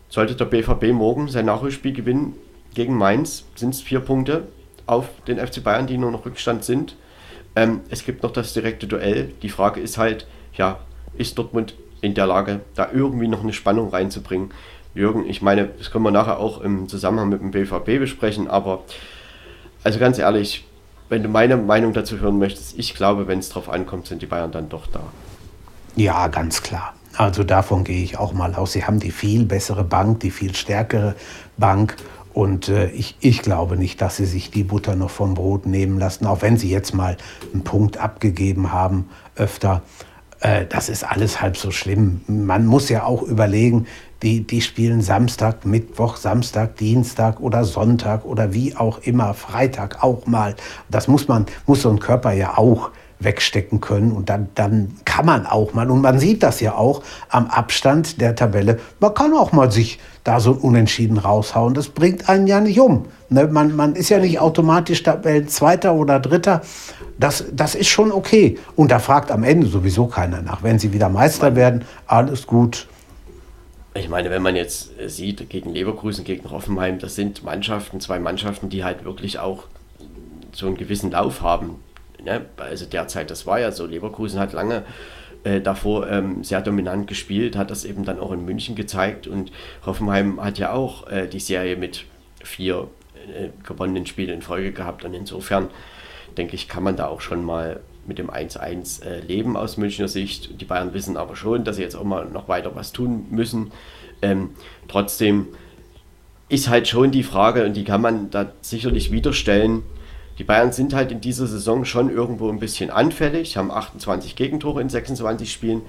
Sollte 0.09 0.37
der 0.37 0.45
BVB 0.45 0.93
morgen 0.93 1.29
sein 1.29 1.47
Nachholspiel 1.47 1.93
gewinnen 1.93 2.35
gegen 2.75 2.97
Mainz, 2.97 3.45
sind 3.55 3.75
es 3.75 3.81
vier 3.81 4.01
Punkte 4.01 4.49
auf 4.87 5.09
den 5.27 5.45
FC 5.45 5.65
Bayern, 5.65 5.87
die 5.87 5.99
nur 5.99 6.13
noch 6.13 6.27
Rückstand 6.27 6.65
sind. 6.65 6.97
Ähm, 7.57 7.81
es 7.89 8.05
gibt 8.05 8.23
noch 8.23 8.33
das 8.33 8.53
direkte 8.53 8.87
Duell. 8.87 9.33
Die 9.43 9.49
Frage 9.49 9.81
ist 9.81 9.99
halt, 9.99 10.27
ja, 10.55 10.79
ist 11.17 11.39
Dortmund 11.39 11.75
in 12.03 12.15
der 12.15 12.27
Lage, 12.27 12.61
da 12.75 12.91
irgendwie 12.93 13.29
noch 13.29 13.43
eine 13.43 13.53
Spannung 13.53 13.89
reinzubringen. 13.89 14.51
Jürgen, 14.95 15.29
ich 15.29 15.43
meine, 15.43 15.71
das 15.79 15.91
können 15.91 16.05
wir 16.05 16.11
nachher 16.11 16.39
auch 16.39 16.61
im 16.61 16.89
Zusammenhang 16.89 17.29
mit 17.29 17.41
dem 17.41 17.51
BVB 17.51 17.99
besprechen, 17.99 18.49
aber 18.49 18.85
also 19.83 19.99
ganz 19.99 20.19
ehrlich, 20.19 20.66
wenn 21.09 21.23
du 21.23 21.29
meine 21.29 21.57
Meinung 21.57 21.93
dazu 21.93 22.19
hören 22.19 22.39
möchtest, 22.39 22.79
ich 22.79 22.95
glaube, 22.95 23.29
wenn 23.29 23.39
es 23.39 23.49
drauf 23.49 23.69
ankommt, 23.69 24.07
sind 24.07 24.23
die 24.23 24.27
Bayern 24.27 24.53
dann 24.53 24.69
doch 24.69 24.87
da. 24.87 25.01
Ja, 25.95 26.29
ganz 26.29 26.63
klar. 26.63 26.95
Also 27.17 27.45
davon 27.45 27.85
gehe 27.85 28.03
ich 28.03 28.19
auch 28.19 28.33
mal 28.35 28.55
aus. 28.55 28.73
Sie 28.73 28.85
haben 28.85 29.01
die 29.01 29.11
viel 29.11 29.45
bessere 29.45 29.85
Bank, 29.85 30.21
die 30.21 30.31
viel 30.31 30.55
stärkere 30.55 31.15
Bank. 31.57 31.97
Und 32.35 32.69
äh, 32.69 32.91
ich, 32.91 33.17
ich 33.21 33.41
glaube 33.41 33.79
nicht, 33.79 34.03
dass 34.03 34.19
sie 34.19 34.27
sich 34.27 34.51
die 34.51 34.65
Butter 34.65 34.95
noch 34.95 35.09
vom 35.09 35.33
Brot 35.33 35.65
nehmen 35.65 35.99
lassen, 35.99 36.27
auch 36.27 36.43
wenn 36.43 36.59
sie 36.59 36.71
jetzt 36.71 36.95
mal 36.95 37.17
einen 37.53 37.65
Punkt 37.65 37.97
abgegeben 37.97 38.73
haben 38.73 39.09
öfter. 39.37 39.83
Äh, 40.41 40.67
das 40.67 40.91
ist 40.91 41.03
alles 41.05 41.41
halb 41.41 41.57
so 41.57 41.71
schlimm. 41.71 42.21
Man 42.27 42.67
muss 42.67 42.91
ja 42.91 43.05
auch 43.05 43.23
überlegen, 43.23 43.87
die, 44.23 44.47
die 44.47 44.61
spielen 44.61 45.03
Samstag, 45.03 45.67
Mittwoch, 45.67 46.17
Samstag, 46.17 46.77
Dienstag 46.77 47.41
oder 47.41 47.65
Sonntag 47.65 48.25
oder 48.25 48.53
wie 48.55 48.77
auch 48.77 49.01
immer, 49.03 49.35
Freitag 49.35 50.03
auch 50.03 50.27
mal. 50.27 50.55
Das 50.91 51.09
muss 51.09 51.29
man, 51.29 51.47
muss 51.67 51.83
so 51.83 51.91
ein 51.91 52.01
Körper 52.01 52.33
ja 52.33 52.57
auch 52.57 52.91
wegstecken 53.19 53.81
können. 53.81 54.13
Und 54.13 54.29
dann, 54.29 54.49
dann 54.55 54.95
kann 55.05 55.27
man 55.27 55.47
auch 55.47 55.75
mal, 55.75 55.91
und 55.91 56.01
man 56.01 56.19
sieht 56.19 56.43
das 56.43 56.61
ja 56.61 56.75
auch 56.75 57.03
am 57.29 57.47
Abstand 57.47 58.21
der 58.21 58.35
Tabelle, 58.35 58.79
man 59.01 59.15
kann 59.15 59.33
auch 59.35 59.53
mal 59.53 59.71
sich 59.71 59.99
da 60.25 60.41
so 60.41 60.53
Unentschieden 60.53 61.19
raushauen. 61.19 61.75
Das 61.75 61.89
bringt 61.89 62.29
einen 62.29 62.47
ja 62.47 62.61
nicht 62.61 62.81
um. 62.81 63.07
Ne? 63.29 63.47
Man, 63.47 63.77
man 63.77 63.95
ist 63.95 64.09
ja 64.09 64.19
nicht 64.19 64.41
automatisch 64.41 65.03
Tabellenzweiter 65.03 65.95
oder 65.95 66.21
Dritter. 66.21 66.63
Das, 67.19 67.45
das 67.53 67.75
ist 67.75 67.89
schon 67.89 68.13
okay. 68.13 68.59
Und 68.75 68.91
da 68.91 68.99
fragt 68.99 69.31
am 69.31 69.45
Ende 69.45 69.67
sowieso 69.67 70.07
keiner 70.07 70.43
nach. 70.43 70.63
Wenn 70.63 70.79
sie 70.79 70.93
wieder 70.93 71.09
Meister 71.09 71.55
werden, 71.55 71.85
alles 72.07 72.47
gut. 72.47 72.89
Ich 73.99 74.09
meine, 74.09 74.31
wenn 74.31 74.43
man 74.43 74.57
jetzt 74.57 74.93
sieht, 75.07 75.49
gegen 75.49 75.73
Leverkusen, 75.73 76.25
gegen 76.25 76.51
Hoffenheim, 76.51 76.99
das 76.99 77.15
sind 77.15 77.45
Mannschaften, 77.45 78.01
zwei 78.01 78.19
Mannschaften, 78.19 78.69
die 78.69 78.85
halt 78.85 79.05
wirklich 79.05 79.39
auch 79.39 79.65
so 80.53 80.67
einen 80.67 80.77
gewissen 80.77 81.11
Lauf 81.11 81.41
haben. 81.43 81.83
Ne? 82.23 82.47
Also 82.57 82.87
derzeit, 82.87 83.31
das 83.31 83.47
war 83.47 83.61
ja 83.61 83.73
so, 83.73 83.87
Leverkusen 83.87 84.41
hat 84.41 84.53
lange 84.53 84.85
äh, 85.45 85.61
davor 85.61 86.09
ähm, 86.11 86.43
sehr 86.43 86.61
dominant 86.61 87.07
gespielt, 87.07 87.57
hat 87.57 87.71
das 87.71 87.85
eben 87.85 88.05
dann 88.05 88.19
auch 88.19 88.33
in 88.33 88.45
München 88.45 88.75
gezeigt 88.75 89.27
und 89.27 89.53
Hoffenheim 89.85 90.43
hat 90.43 90.59
ja 90.59 90.73
auch 90.73 91.07
äh, 91.09 91.29
die 91.29 91.41
Serie 91.41 91.77
mit 91.77 92.05
vier 92.43 92.89
äh, 93.33 93.51
gewonnenen 93.63 94.07
Spielen 94.07 94.31
in 94.31 94.43
Folge 94.43 94.73
gehabt 94.73 95.05
und 95.05 95.15
insofern 95.15 95.69
denke 96.37 96.55
ich, 96.55 96.69
kann 96.69 96.83
man 96.83 96.97
da 96.97 97.07
auch 97.07 97.21
schon 97.21 97.45
mal 97.45 97.81
mit 98.07 98.19
dem 98.19 98.31
1-1 98.31 99.03
äh, 99.03 99.21
leben 99.21 99.57
aus 99.57 99.77
Münchner 99.77 100.09
Sicht. 100.09 100.61
Die 100.61 100.65
Bayern 100.65 100.95
wissen 100.95 101.17
aber 101.17 101.37
schon, 101.37 101.65
dass 101.65 101.77
sie 101.77 101.83
jetzt 101.83 101.97
auch 101.97 102.05
mal 102.05 102.27
noch 102.27 102.49
weiter 102.49 102.75
was 102.75 102.93
tun 102.93 103.27
müssen. 103.31 103.73
Ähm, 104.23 104.51
trotzdem 104.89 105.49
ist 106.49 106.69
halt 106.69 106.89
schon 106.89 107.11
die 107.11 107.23
Frage, 107.23 107.65
und 107.65 107.75
die 107.75 107.85
kann 107.85 108.01
man 108.01 108.31
da 108.31 108.53
sicherlich 108.61 109.11
wieder 109.11 109.33
stellen, 109.33 109.83
die 110.39 110.45
Bayern 110.45 110.73
sind 110.73 110.95
halt 110.95 111.11
in 111.13 111.21
dieser 111.21 111.47
Saison 111.47 111.85
schon 111.85 112.11
irgendwo 112.11 112.51
ein 112.51 112.59
bisschen 112.59 112.91
anfällig, 112.91 113.57
haben 113.57 113.71
28 113.71 114.37
Gegentore 114.37 114.83
in 114.83 114.91
26 114.91 115.51
Spielen. 115.51 115.83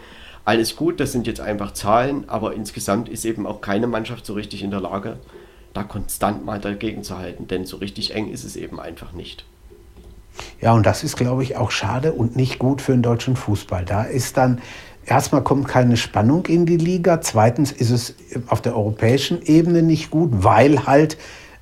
Alles 0.45 0.77
gut, 0.77 1.01
das 1.01 1.11
sind 1.11 1.27
jetzt 1.27 1.41
einfach 1.41 1.73
Zahlen, 1.73 2.29
aber 2.29 2.53
insgesamt 2.53 3.09
ist 3.09 3.25
eben 3.25 3.45
auch 3.45 3.59
keine 3.59 3.87
Mannschaft 3.87 4.25
so 4.25 4.33
richtig 4.33 4.63
in 4.63 4.71
der 4.71 4.79
Lage, 4.79 5.17
da 5.73 5.83
konstant 5.83 6.45
mal 6.45 6.59
dagegen 6.59 7.03
zu 7.03 7.17
halten, 7.17 7.47
denn 7.47 7.65
so 7.65 7.77
richtig 7.77 8.15
eng 8.15 8.31
ist 8.31 8.45
es 8.45 8.55
eben 8.55 8.79
einfach 8.79 9.11
nicht. 9.11 9.45
Ja, 10.61 10.73
und 10.73 10.85
das 10.85 11.03
ist, 11.03 11.17
glaube 11.17 11.43
ich, 11.43 11.57
auch 11.57 11.71
schade 11.71 12.13
und 12.13 12.35
nicht 12.35 12.59
gut 12.59 12.81
für 12.81 12.91
den 12.91 13.01
deutschen 13.01 13.35
Fußball. 13.35 13.85
Da 13.85 14.03
ist 14.03 14.37
dann, 14.37 14.61
erstmal 15.05 15.43
kommt 15.43 15.67
keine 15.67 15.97
Spannung 15.97 16.45
in 16.47 16.65
die 16.65 16.77
Liga, 16.77 17.21
zweitens 17.21 17.71
ist 17.71 17.91
es 17.91 18.15
auf 18.47 18.61
der 18.61 18.75
europäischen 18.75 19.41
Ebene 19.41 19.81
nicht 19.81 20.11
gut, 20.11 20.29
weil 20.31 20.85
halt 20.85 21.17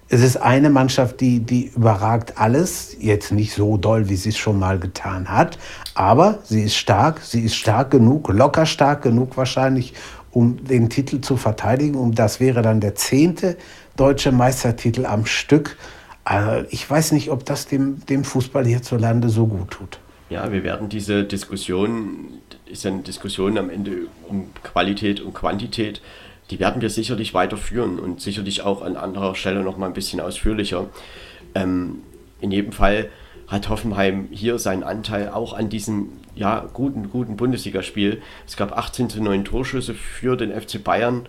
es 0.08 0.22
ist 0.22 0.38
eine 0.38 0.70
Mannschaft, 0.70 1.20
die, 1.20 1.40
die 1.40 1.72
überragt 1.76 2.34
alles. 2.38 2.96
Jetzt 3.00 3.32
nicht 3.32 3.54
so 3.54 3.78
doll, 3.78 4.08
wie 4.08 4.16
sie 4.16 4.30
es 4.30 4.38
schon 4.38 4.60
mal 4.60 4.78
getan 4.78 5.30
hat. 5.30 5.58
Aber 5.96 6.40
sie 6.44 6.62
ist 6.62 6.76
stark. 6.76 7.22
Sie 7.22 7.42
ist 7.42 7.56
stark 7.56 7.90
genug, 7.90 8.30
locker 8.30 8.68
stark 8.68 9.02
genug 9.02 9.36
wahrscheinlich, 9.36 9.94
um 10.32 10.64
den 10.64 10.90
Titel 10.90 11.22
zu 11.22 11.38
verteidigen. 11.38 11.96
Und 11.96 12.20
das 12.20 12.40
wäre 12.40 12.62
dann 12.62 12.82
der 12.82 12.94
zehnte 12.94 13.58
deutsche 13.96 14.32
Meistertitel 14.32 15.08
am 15.08 15.26
Stück. 15.26 15.76
Also 16.26 16.68
ich 16.70 16.90
weiß 16.90 17.14
nicht, 17.14 17.32
ob 17.32 17.46
das 17.46 17.68
dem, 17.68 18.06
dem 18.08 18.24
Fußball 18.24 18.66
hierzulande 18.66 19.30
so 19.30 19.48
gut 19.48 19.72
tut. 19.72 20.00
Ja, 20.30 20.52
wir 20.52 20.64
werden 20.64 20.90
diese 20.90 21.24
Diskussion, 21.24 22.40
ist 22.66 22.84
ja 22.84 22.92
eine 22.92 23.04
Diskussion 23.04 23.58
am 23.58 23.70
Ende 23.70 24.08
um 24.28 24.50
Qualität 24.64 25.22
und 25.22 25.34
Quantität 25.34 26.02
die 26.52 26.60
werden 26.60 26.82
wir 26.82 26.90
sicherlich 26.90 27.34
weiterführen 27.34 28.00
und 28.00 28.22
sicherlich 28.22 28.62
auch 28.62 28.82
an 28.82 28.98
anderer 28.98 29.36
Stelle 29.36 29.64
noch 29.64 29.78
mal 29.78 29.88
ein 29.88 29.94
bisschen 29.94 30.20
ausführlicher. 30.20 30.88
Ähm, 31.56 32.02
in 32.40 32.52
jedem 32.52 32.72
Fall 32.72 33.10
hat 33.48 33.70
Hoffenheim 33.70 34.28
hier 34.32 34.60
seinen 34.60 34.84
Anteil 34.84 35.30
auch 35.30 35.54
an 35.54 35.70
diesem 35.70 36.10
ja, 36.36 36.68
guten, 36.74 37.10
guten 37.10 37.36
Bundesligaspiel. 37.36 38.22
Es 38.46 38.58
gab 38.58 38.78
18 38.78 39.10
zu 39.10 39.24
9 39.24 39.46
Torschüsse 39.46 39.94
für 39.94 40.36
den 40.36 40.52
FC 40.52 40.84
Bayern. 40.84 41.28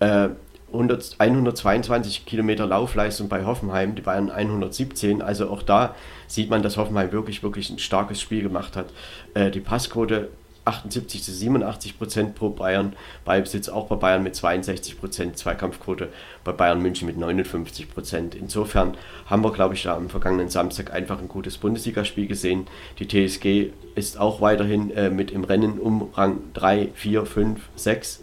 Äh, 0.00 0.30
100, 0.72 1.16
122 1.18 2.26
Kilometer 2.26 2.66
Laufleistung 2.66 3.28
bei 3.28 3.44
Hoffenheim, 3.44 3.94
die 3.94 4.02
Bayern 4.02 4.30
117. 4.30 5.22
Also 5.22 5.50
auch 5.50 5.62
da 5.62 5.94
sieht 6.26 6.50
man, 6.50 6.62
dass 6.62 6.76
Hoffenheim 6.76 7.12
wirklich, 7.12 7.42
wirklich 7.42 7.70
ein 7.70 7.78
starkes 7.78 8.20
Spiel 8.20 8.42
gemacht 8.42 8.76
hat. 8.76 8.86
Äh, 9.34 9.50
die 9.50 9.60
Passquote 9.60 10.30
78 10.64 11.22
zu 11.22 11.32
87 11.32 11.98
Prozent 11.98 12.34
pro 12.34 12.50
Bayern. 12.50 12.94
Ballbesitz 13.24 13.68
auch 13.68 13.86
bei 13.86 13.96
Bayern 13.96 14.22
mit 14.22 14.36
62 14.36 14.98
Prozent, 14.98 15.38
Zweikampfquote 15.38 16.10
bei 16.44 16.52
Bayern 16.52 16.80
München 16.80 17.06
mit 17.06 17.16
59 17.16 17.90
Prozent. 17.90 18.34
Insofern 18.34 18.96
haben 19.26 19.42
wir, 19.42 19.52
glaube 19.52 19.74
ich, 19.74 19.82
da 19.82 19.96
am 19.96 20.08
vergangenen 20.10 20.48
Samstag 20.48 20.92
einfach 20.92 21.18
ein 21.18 21.28
gutes 21.28 21.58
Bundesligaspiel 21.58 22.26
gesehen. 22.26 22.66
Die 22.98 23.08
TSG 23.08 23.72
ist 23.94 24.18
auch 24.18 24.40
weiterhin 24.40 24.90
äh, 24.90 25.10
mit 25.10 25.30
im 25.30 25.44
Rennen 25.44 25.78
um 25.78 26.10
Rang 26.14 26.38
3, 26.54 26.90
4, 26.94 27.26
5, 27.26 27.60
6. 27.76 28.22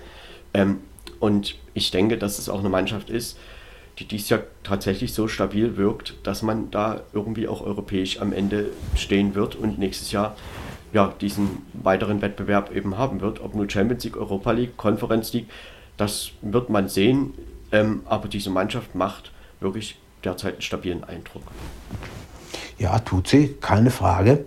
Ähm, 0.53 0.79
und 1.19 1.55
ich 1.73 1.91
denke, 1.91 2.17
dass 2.17 2.39
es 2.39 2.49
auch 2.49 2.59
eine 2.59 2.69
Mannschaft 2.69 3.09
ist, 3.09 3.37
die 3.99 4.05
dies 4.05 4.29
Jahr 4.29 4.41
tatsächlich 4.63 5.13
so 5.13 5.27
stabil 5.27 5.75
wirkt, 5.77 6.15
dass 6.23 6.41
man 6.41 6.69
da 6.69 7.01
irgendwie 7.13 7.47
auch 7.47 7.61
europäisch 7.61 8.21
am 8.21 8.31
Ende 8.31 8.69
stehen 8.95 9.33
wird 9.33 9.55
und 9.55 9.79
nächstes 9.79 10.11
Jahr 10.11 10.35
ja, 10.93 11.13
diesen 11.19 11.63
weiteren 11.73 12.21
Wettbewerb 12.21 12.75
eben 12.75 12.97
haben 12.97 13.21
wird. 13.21 13.41
Ob 13.41 13.55
nur 13.55 13.69
Champions 13.69 14.03
League, 14.03 14.17
Europa 14.17 14.51
League, 14.51 14.77
Conference 14.77 15.33
League, 15.33 15.47
das 15.97 16.31
wird 16.41 16.69
man 16.69 16.87
sehen. 16.87 17.33
Ähm, 17.71 18.01
aber 18.05 18.27
diese 18.27 18.49
Mannschaft 18.49 18.95
macht 18.95 19.31
wirklich 19.59 19.97
derzeit 20.23 20.53
einen 20.53 20.61
stabilen 20.61 21.03
Eindruck. 21.03 21.43
Ja, 22.77 22.99
tut 22.99 23.27
sie, 23.27 23.55
keine 23.59 23.89
Frage. 23.89 24.45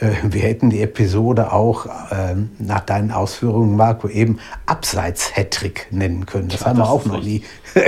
Äh, 0.00 0.12
wir 0.22 0.42
hätten 0.42 0.70
die 0.70 0.82
Episode 0.82 1.52
auch 1.52 1.86
äh, 1.86 2.34
nach 2.58 2.80
deinen 2.80 3.10
Ausführungen, 3.10 3.76
Marco, 3.76 4.08
eben 4.08 4.38
Abseits-Hattrick 4.66 5.88
nennen 5.90 6.26
können. 6.26 6.48
Das 6.48 6.60
ja, 6.60 6.66
haben 6.66 6.78
das 6.78 6.88
wir 6.88 6.90
auch 6.90 7.04
noch 7.04 7.22
nie, 7.22 7.42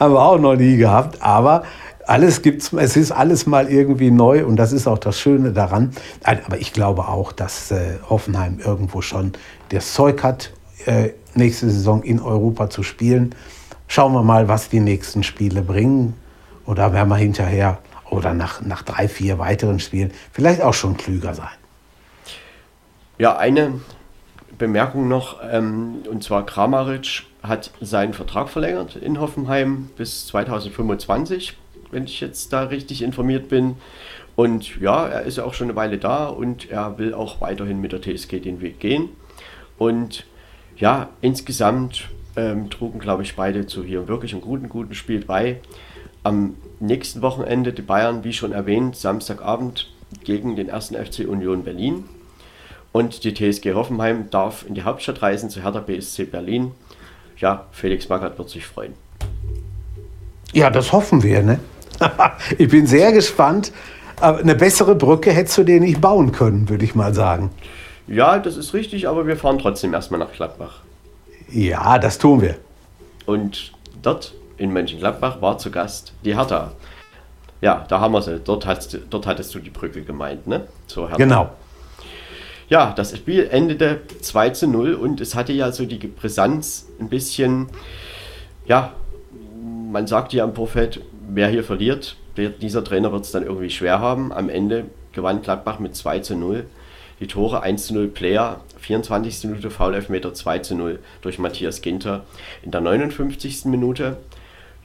haben 0.00 0.12
wir 0.12 0.22
auch 0.22 0.38
noch 0.38 0.56
nie 0.56 0.76
gehabt. 0.76 1.22
Aber 1.22 1.64
alles 2.06 2.42
gibt's, 2.42 2.72
es 2.72 2.96
ist 2.96 3.12
alles 3.12 3.46
mal 3.46 3.68
irgendwie 3.68 4.10
neu 4.10 4.46
und 4.46 4.56
das 4.56 4.72
ist 4.72 4.86
auch 4.86 4.98
das 4.98 5.18
Schöne 5.18 5.52
daran. 5.52 5.92
Aber 6.22 6.58
ich 6.58 6.72
glaube 6.72 7.08
auch, 7.08 7.32
dass 7.32 7.70
äh, 7.70 7.98
Hoffenheim 8.08 8.60
irgendwo 8.64 9.02
schon 9.02 9.32
das 9.70 9.92
Zeug 9.92 10.22
hat, 10.22 10.52
äh, 10.86 11.10
nächste 11.34 11.68
Saison 11.70 12.02
in 12.02 12.20
Europa 12.20 12.70
zu 12.70 12.82
spielen. 12.82 13.34
Schauen 13.86 14.12
wir 14.12 14.22
mal, 14.22 14.48
was 14.48 14.68
die 14.68 14.80
nächsten 14.80 15.22
Spiele 15.22 15.62
bringen. 15.62 16.14
Oder 16.66 16.92
werden 16.92 17.08
wir 17.08 17.16
hinterher 17.16 17.78
oder 18.10 18.34
nach, 18.34 18.60
nach 18.60 18.82
drei, 18.82 19.08
vier 19.08 19.38
weiteren 19.38 19.80
Spielen 19.80 20.12
vielleicht 20.32 20.62
auch 20.62 20.74
schon 20.74 20.96
klüger 20.96 21.34
sein. 21.34 21.48
Ja, 23.18 23.36
eine 23.36 23.80
Bemerkung 24.56 25.08
noch, 25.08 25.38
ähm, 25.50 26.02
und 26.08 26.22
zwar 26.22 26.46
Kramaric 26.46 27.24
hat 27.42 27.70
seinen 27.80 28.14
Vertrag 28.14 28.48
verlängert 28.48 28.96
in 28.96 29.20
Hoffenheim 29.20 29.90
bis 29.96 30.26
2025 30.26 31.56
wenn 31.90 32.04
ich 32.04 32.20
jetzt 32.20 32.52
da 32.52 32.64
richtig 32.64 33.02
informiert 33.02 33.48
bin. 33.48 33.76
Und 34.36 34.80
ja, 34.80 35.08
er 35.08 35.22
ist 35.22 35.38
auch 35.38 35.54
schon 35.54 35.68
eine 35.68 35.76
Weile 35.76 35.98
da 35.98 36.26
und 36.26 36.70
er 36.70 36.98
will 36.98 37.12
auch 37.12 37.40
weiterhin 37.40 37.80
mit 37.80 37.92
der 37.92 38.00
TSG 38.00 38.40
den 38.40 38.60
Weg 38.60 38.78
gehen. 38.78 39.10
Und 39.78 40.26
ja, 40.76 41.08
insgesamt 41.20 42.08
ähm, 42.36 42.70
trugen, 42.70 43.00
glaube 43.00 43.24
ich, 43.24 43.34
beide 43.34 43.66
zu 43.66 43.82
hier 43.82 44.06
wirklich 44.06 44.32
einem 44.32 44.42
guten, 44.42 44.68
guten 44.68 44.94
Spiel 44.94 45.24
bei. 45.24 45.60
Am 46.22 46.56
nächsten 46.80 47.22
Wochenende 47.22 47.72
die 47.72 47.82
Bayern, 47.82 48.24
wie 48.24 48.32
schon 48.32 48.52
erwähnt, 48.52 48.96
Samstagabend 48.96 49.90
gegen 50.24 50.56
den 50.56 50.68
ersten 50.68 50.94
FC 50.94 51.20
Union 51.28 51.64
Berlin. 51.64 52.04
Und 52.92 53.24
die 53.24 53.34
TSG 53.34 53.74
Hoffenheim 53.74 54.30
darf 54.30 54.64
in 54.66 54.74
die 54.74 54.82
Hauptstadt 54.82 55.22
reisen 55.22 55.50
zu 55.50 55.62
Hertha 55.62 55.80
BSC 55.80 56.24
Berlin. 56.24 56.72
Ja, 57.36 57.66
Felix 57.70 58.08
Magath 58.08 58.38
wird 58.38 58.48
sich 58.48 58.66
freuen. 58.66 58.94
Ja, 60.52 60.70
das 60.70 60.92
hoffen 60.92 61.22
wir, 61.22 61.42
ne? 61.42 61.60
ich 62.58 62.68
bin 62.68 62.86
sehr 62.86 63.12
gespannt. 63.12 63.72
Aber 64.20 64.38
eine 64.38 64.54
bessere 64.54 64.94
Brücke 64.94 65.30
hättest 65.30 65.58
du 65.58 65.64
dir 65.64 65.80
nicht 65.80 66.00
bauen 66.00 66.32
können, 66.32 66.68
würde 66.68 66.84
ich 66.84 66.94
mal 66.94 67.14
sagen. 67.14 67.50
Ja, 68.08 68.38
das 68.38 68.56
ist 68.56 68.74
richtig, 68.74 69.06
aber 69.06 69.26
wir 69.26 69.36
fahren 69.36 69.58
trotzdem 69.58 69.94
erstmal 69.94 70.18
nach 70.18 70.32
Gladbach. 70.32 70.80
Ja, 71.50 71.98
das 71.98 72.18
tun 72.18 72.40
wir. 72.40 72.56
Und 73.26 73.72
dort 74.02 74.34
in 74.58 74.72
Mönchengladbach 74.72 75.40
war 75.40 75.58
zu 75.58 75.70
Gast 75.70 76.12
die 76.24 76.36
Hertha. 76.36 76.72
Ja, 77.60 77.84
da 77.88 78.00
haben 78.00 78.12
wir 78.12 78.22
sie. 78.22 78.38
Dort, 78.40 78.66
hast, 78.66 78.98
dort 79.10 79.26
hattest 79.26 79.54
du 79.54 79.58
die 79.58 79.70
Brücke 79.70 80.02
gemeint, 80.02 80.46
ne? 80.46 80.66
Zur 80.86 81.08
Hertha. 81.08 81.16
Genau. 81.16 81.50
Ja, 82.68 82.92
das 82.94 83.16
Spiel 83.16 83.48
endete 83.50 84.00
2 84.20 84.50
zu 84.50 84.66
0 84.68 84.94
und 84.94 85.20
es 85.20 85.34
hatte 85.34 85.52
ja 85.52 85.72
so 85.72 85.86
die 85.86 85.96
Brisanz 85.96 86.86
ein 87.00 87.08
bisschen, 87.08 87.68
ja, 88.66 88.92
man 89.90 90.06
sagte 90.06 90.36
ja 90.36 90.44
im 90.44 90.54
Vorfeld, 90.54 91.00
wer 91.28 91.48
hier 91.48 91.64
verliert, 91.64 92.16
der, 92.36 92.50
dieser 92.50 92.84
Trainer 92.84 93.10
wird 93.10 93.24
es 93.24 93.32
dann 93.32 93.42
irgendwie 93.42 93.70
schwer 93.70 94.00
haben. 94.00 94.32
Am 94.32 94.50
Ende 94.50 94.84
gewann 95.12 95.42
Gladbach 95.42 95.78
mit 95.78 95.96
2 95.96 96.20
zu 96.20 96.36
0. 96.36 96.66
Die 97.20 97.26
Tore 97.26 97.62
1 97.62 97.86
zu 97.86 97.94
0 97.94 98.08
Player, 98.08 98.60
24. 98.78 99.44
Minute 99.44 99.70
Foul 99.70 99.94
Elfmeter 99.94 100.34
2 100.34 100.60
zu 100.60 100.76
0 100.76 101.00
durch 101.20 101.38
Matthias 101.38 101.82
Ginter 101.82 102.24
in 102.62 102.70
der 102.70 102.80
59. 102.80 103.64
Minute. 103.64 104.18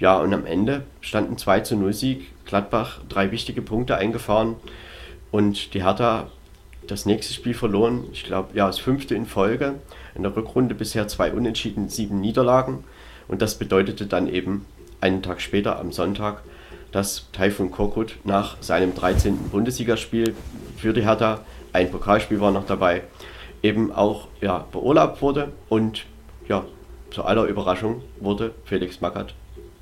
Ja, 0.04 0.18
und 0.18 0.34
am 0.34 0.46
Ende 0.46 0.84
stand 1.00 1.32
ein 1.32 1.38
2 1.38 1.62
zu 1.62 1.78
0 1.78 1.94
Sieg. 1.94 2.30
Gladbach 2.46 3.00
drei 3.08 3.32
wichtige 3.32 3.62
Punkte 3.62 3.96
eingefahren 3.96 4.58
und 5.32 5.74
die 5.74 5.86
Hertha 5.86 6.28
das 6.86 7.06
nächste 7.06 7.34
Spiel 7.34 7.54
verloren. 7.54 8.04
Ich 8.12 8.26
glaube, 8.26 8.50
ja, 8.54 8.68
das 8.68 8.80
fünfte 8.80 9.16
in 9.16 9.26
Folge. 9.26 9.76
In 10.14 10.24
der 10.24 10.36
Rückrunde 10.36 10.76
bisher 10.76 11.08
zwei 11.08 11.32
Unentschieden, 11.32 11.88
sieben 11.88 12.20
Niederlagen. 12.20 12.84
Und 13.30 13.42
das 13.42 13.58
bedeutete 13.58 14.06
dann 14.06 14.28
eben 14.28 14.66
einen 15.00 15.22
Tag 15.22 15.40
später 15.40 15.80
am 15.80 15.94
Sonntag, 15.94 16.42
dass 16.92 17.32
Taifun 17.32 17.72
Korkut 17.72 18.18
nach 18.26 18.62
seinem 18.62 18.94
13. 18.96 19.38
Bundesligaspiel 19.52 20.36
für 20.76 20.92
die 20.92 21.06
Hertha, 21.06 21.46
ein 21.72 21.90
Pokalspiel 21.90 22.42
war 22.42 22.52
noch 22.52 22.66
dabei, 22.66 23.04
eben 23.62 23.94
auch 23.94 24.28
ja, 24.42 24.66
beurlaubt 24.70 25.22
wurde. 25.22 25.54
Und 25.70 26.04
ja, 26.50 26.66
zu 27.10 27.24
aller 27.24 27.46
Überraschung 27.46 28.02
wurde 28.20 28.54
Felix 28.66 29.00
Magath 29.00 29.34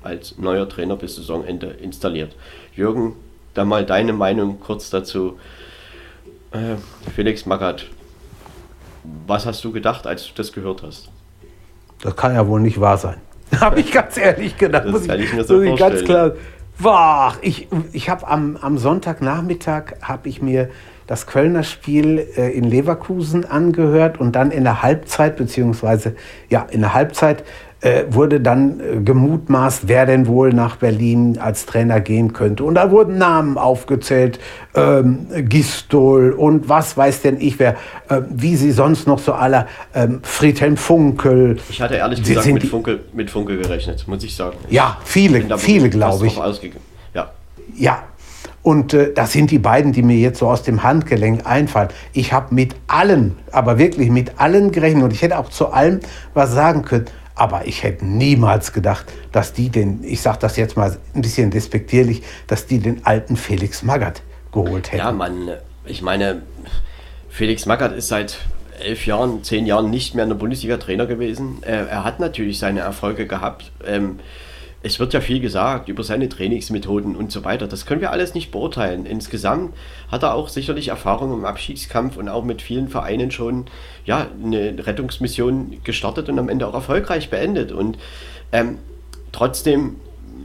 als 0.02 0.38
neuer 0.38 0.68
Trainer 0.68 0.96
bis 0.96 1.16
Saisonende 1.16 1.66
installiert. 1.66 2.34
Jürgen, 2.74 3.14
da 3.54 3.64
mal 3.64 3.84
deine 3.84 4.12
Meinung 4.12 4.60
kurz 4.60 4.90
dazu. 4.90 5.38
Äh, 6.52 6.76
Felix 7.14 7.46
Magath, 7.46 7.86
was 9.26 9.46
hast 9.46 9.64
du 9.64 9.72
gedacht, 9.72 10.06
als 10.06 10.26
du 10.26 10.32
das 10.34 10.52
gehört 10.52 10.82
hast? 10.82 11.10
Das 12.02 12.16
kann 12.16 12.34
ja 12.34 12.46
wohl 12.46 12.60
nicht 12.60 12.80
wahr 12.80 12.98
sein. 12.98 13.18
Habe 13.60 13.80
ich 13.80 13.92
ganz 13.92 14.16
ehrlich 14.16 14.56
gedacht. 14.56 14.84
Das 14.84 14.92
muss 14.92 15.06
kann 15.06 15.18
ich, 15.18 15.26
ich 15.26 15.32
mir 15.34 15.44
so 15.44 15.62
vorstellen. 15.62 15.76
Ganz 15.76 16.04
klar. 16.04 16.32
Boah, 16.78 17.34
ich 17.42 17.68
ich 17.92 18.08
habe 18.08 18.26
am, 18.26 18.56
am 18.56 18.78
Sonntagnachmittag 18.78 19.96
habe 20.00 20.28
ich 20.28 20.40
mir 20.40 20.70
das 21.06 21.26
Kölner 21.26 21.62
Spiel 21.62 22.26
äh, 22.36 22.50
in 22.50 22.64
Leverkusen 22.64 23.44
angehört 23.44 24.18
und 24.18 24.32
dann 24.32 24.50
in 24.50 24.64
der 24.64 24.82
Halbzeit, 24.82 25.36
beziehungsweise 25.36 26.16
ja, 26.48 26.62
in 26.62 26.80
der 26.80 26.94
Halbzeit 26.94 27.44
äh, 27.82 28.04
wurde 28.10 28.40
dann 28.40 28.80
äh, 28.80 29.00
gemutmaßt, 29.00 29.88
wer 29.88 30.06
denn 30.06 30.26
wohl 30.26 30.52
nach 30.52 30.76
Berlin 30.76 31.38
als 31.38 31.66
Trainer 31.66 32.00
gehen 32.00 32.32
könnte. 32.32 32.64
Und 32.64 32.76
da 32.76 32.90
wurden 32.90 33.18
Namen 33.18 33.58
aufgezählt, 33.58 34.38
ähm, 34.74 35.26
Gistol 35.48 36.30
und 36.30 36.68
was 36.68 36.96
weiß 36.96 37.22
denn 37.22 37.40
ich 37.40 37.58
wer, 37.58 37.72
äh, 38.08 38.22
wie 38.30 38.56
sie 38.56 38.70
sonst 38.70 39.06
noch 39.06 39.18
so 39.18 39.32
aller, 39.32 39.66
ähm, 39.94 40.20
Friedhelm 40.22 40.76
Funkel. 40.76 41.58
Ich 41.68 41.82
hatte 41.82 41.96
ehrlich 41.96 42.22
gesagt 42.22 42.46
mit 42.46 42.64
Funkel, 42.64 43.00
mit 43.12 43.30
Funkel 43.30 43.58
gerechnet, 43.58 44.06
muss 44.06 44.22
ich 44.22 44.34
sagen. 44.34 44.56
Ja, 44.70 44.98
viele, 45.04 45.58
viele 45.58 45.90
glaube 45.90 46.28
ich. 46.28 46.40
Ja. 47.14 47.32
ja, 47.76 48.02
und 48.62 48.94
äh, 48.94 49.12
das 49.12 49.32
sind 49.32 49.50
die 49.50 49.58
beiden, 49.58 49.92
die 49.92 50.02
mir 50.02 50.16
jetzt 50.16 50.38
so 50.38 50.48
aus 50.48 50.62
dem 50.62 50.82
Handgelenk 50.84 51.46
einfallen. 51.46 51.88
Ich 52.12 52.32
habe 52.32 52.54
mit 52.54 52.76
allen, 52.86 53.36
aber 53.50 53.78
wirklich 53.78 54.10
mit 54.10 54.40
allen 54.40 54.70
gerechnet 54.70 55.02
und 55.02 55.12
ich 55.12 55.22
hätte 55.22 55.38
auch 55.38 55.50
zu 55.50 55.72
allem 55.72 56.00
was 56.32 56.52
sagen 56.52 56.82
können. 56.82 57.06
Aber 57.34 57.66
ich 57.66 57.82
hätte 57.82 58.04
niemals 58.04 58.72
gedacht, 58.72 59.06
dass 59.32 59.52
die 59.52 59.70
den, 59.70 60.04
ich 60.04 60.20
sage 60.20 60.38
das 60.40 60.56
jetzt 60.56 60.76
mal 60.76 60.96
ein 61.14 61.22
bisschen 61.22 61.50
despektierlich, 61.50 62.22
dass 62.46 62.66
die 62.66 62.78
den 62.78 63.06
alten 63.06 63.36
Felix 63.36 63.82
Magath 63.82 64.22
geholt 64.52 64.92
hätten. 64.92 64.98
Ja, 64.98 65.12
man, 65.12 65.50
ich 65.86 66.02
meine, 66.02 66.42
Felix 67.30 67.66
Magath 67.66 67.92
ist 67.92 68.08
seit 68.08 68.38
elf 68.82 69.06
Jahren, 69.06 69.42
zehn 69.44 69.66
Jahren 69.66 69.90
nicht 69.90 70.14
mehr 70.14 70.24
in 70.24 70.30
der 70.30 70.36
Bundesliga 70.36 70.76
Trainer 70.76 71.06
gewesen. 71.06 71.58
Er, 71.62 71.88
er 71.88 72.04
hat 72.04 72.20
natürlich 72.20 72.58
seine 72.58 72.80
Erfolge 72.80 73.26
gehabt. 73.26 73.70
Es 74.84 74.98
wird 74.98 75.14
ja 75.14 75.20
viel 75.20 75.40
gesagt 75.40 75.88
über 75.88 76.02
seine 76.02 76.28
Trainingsmethoden 76.28 77.14
und 77.14 77.30
so 77.30 77.44
weiter. 77.44 77.68
Das 77.68 77.86
können 77.86 78.00
wir 78.00 78.10
alles 78.10 78.34
nicht 78.34 78.50
beurteilen. 78.50 79.06
Insgesamt 79.06 79.74
hat 80.10 80.24
er 80.24 80.34
auch 80.34 80.48
sicherlich 80.48 80.88
Erfahrung 80.88 81.32
im 81.32 81.44
Abschiedskampf 81.44 82.16
und 82.16 82.28
auch 82.28 82.42
mit 82.42 82.62
vielen 82.62 82.88
Vereinen 82.88 83.30
schon 83.30 83.66
ja, 84.04 84.26
eine 84.42 84.84
Rettungsmission 84.84 85.78
gestartet 85.84 86.28
und 86.28 86.38
am 86.38 86.48
Ende 86.48 86.66
auch 86.66 86.74
erfolgreich 86.74 87.30
beendet. 87.30 87.70
Und 87.70 87.96
ähm, 88.50 88.78
trotzdem 89.30 89.96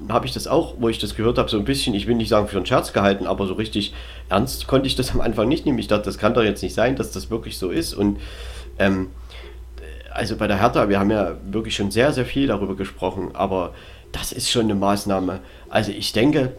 habe 0.09 0.25
ich 0.25 0.33
das 0.33 0.47
auch, 0.47 0.75
wo 0.79 0.87
ich 0.89 0.99
das 0.99 1.15
gehört 1.15 1.37
habe, 1.37 1.49
so 1.49 1.57
ein 1.57 1.65
bisschen, 1.65 1.93
ich 1.95 2.07
will 2.07 2.15
nicht 2.15 2.29
sagen 2.29 2.47
für 2.47 2.57
einen 2.57 2.65
Scherz 2.65 2.93
gehalten, 2.93 3.27
aber 3.27 3.47
so 3.47 3.55
richtig 3.55 3.93
ernst 4.29 4.67
konnte 4.67 4.87
ich 4.87 4.95
das 4.95 5.11
am 5.11 5.21
Anfang 5.21 5.47
nicht 5.47 5.65
nehmen. 5.65 5.79
Ich 5.79 5.87
dachte, 5.87 6.05
das 6.05 6.17
kann 6.17 6.33
doch 6.33 6.43
jetzt 6.43 6.61
nicht 6.61 6.75
sein, 6.75 6.95
dass 6.95 7.11
das 7.11 7.29
wirklich 7.29 7.57
so 7.57 7.69
ist. 7.71 7.93
Und 7.93 8.19
ähm, 8.79 9.07
also 10.11 10.35
bei 10.35 10.47
der 10.47 10.59
Hertha, 10.59 10.89
wir 10.89 10.99
haben 10.99 11.11
ja 11.11 11.35
wirklich 11.45 11.75
schon 11.75 11.91
sehr, 11.91 12.13
sehr 12.13 12.25
viel 12.25 12.47
darüber 12.47 12.75
gesprochen, 12.75 13.31
aber 13.33 13.73
das 14.11 14.31
ist 14.31 14.49
schon 14.49 14.65
eine 14.65 14.75
Maßnahme. 14.75 15.39
Also 15.69 15.91
ich 15.91 16.13
denke, 16.13 16.53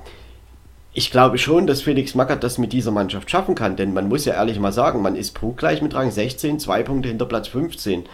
ich 0.93 1.11
glaube 1.11 1.39
schon, 1.39 1.67
dass 1.67 1.83
Felix 1.83 2.15
Magath 2.15 2.43
das 2.43 2.59
mit 2.59 2.73
dieser 2.73 2.91
Mannschaft 2.91 3.31
schaffen 3.31 3.55
kann, 3.55 3.77
denn 3.77 3.95
man 3.95 4.09
muss 4.09 4.25
ja 4.25 4.35
ehrlich 4.35 4.59
mal 4.59 4.73
sagen, 4.73 5.03
man 5.03 5.17
ist 5.17 5.33
punktgleich 5.33 5.83
mit 5.83 5.95
Rang 5.95 6.11
16, 6.11 6.59
zwei 6.59 6.83
Punkte 6.83 7.09
hinter 7.09 7.27
Platz 7.27 7.49
15. 7.49 8.05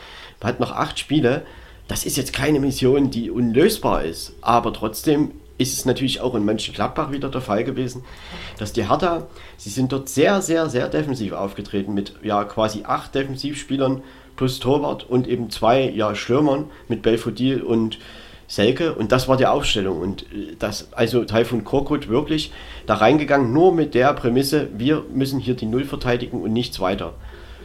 Man 0.41 0.49
hat 0.49 0.61
noch 0.61 0.73
acht 0.73 0.99
Spiele. 0.99 1.43
Das 1.89 2.05
ist 2.05 2.17
jetzt 2.17 2.33
keine 2.33 2.61
Mission, 2.61 3.11
die 3.11 3.31
unlösbar 3.31 4.05
ist, 4.05 4.33
aber 4.41 4.73
trotzdem 4.73 5.33
ist 5.59 5.73
es 5.73 5.85
natürlich 5.85 6.21
auch 6.21 6.35
in 6.35 6.45
Mönchengladbach 6.45 7.13
wieder 7.13 7.29
der 7.29 7.41
Fall 7.41 7.65
gewesen, 7.65 8.05
dass 8.59 8.73
die 8.73 8.89
Hertha, 8.89 9.29
sie 9.57 9.71
sind 9.71 9.93
dort 9.93 10.09
sehr, 10.09 10.43
sehr, 10.43 10.69
sehr 10.69 10.89
defensiv 10.89 11.33
aufgetreten 11.33 11.95
mit 11.95 12.15
ja 12.23 12.45
quasi 12.45 12.83
acht 12.85 13.15
Defensivspielern 13.15 14.03
plus 14.37 14.59
Torwart 14.59 15.09
und 15.09 15.29
eben 15.29 15.51
zwei 15.51 15.89
ja 15.89 16.15
Stürmern 16.15 16.71
mit 16.89 17.03
Belfodil 17.03 17.63
und 17.63 17.99
Selke. 18.47 18.95
Und 18.95 19.13
das 19.13 19.29
war 19.29 19.37
die 19.37 19.47
Aufstellung. 19.47 20.01
Und 20.01 20.23
äh, 20.25 20.57
das 20.59 20.93
also 20.93 21.25
Taifun 21.25 21.65
Korkut 21.65 22.09
wirklich 22.09 22.53
da 22.87 22.95
reingegangen 22.95 23.53
nur 23.53 23.73
mit 23.73 23.95
der 23.95 24.13
Prämisse 24.13 24.69
wir 24.77 25.05
müssen 25.13 25.41
hier 25.41 25.55
die 25.55 25.67
Null 25.67 25.85
verteidigen 25.85 26.43
und 26.43 26.53
nichts 26.53 26.81
weiter. 26.81 27.15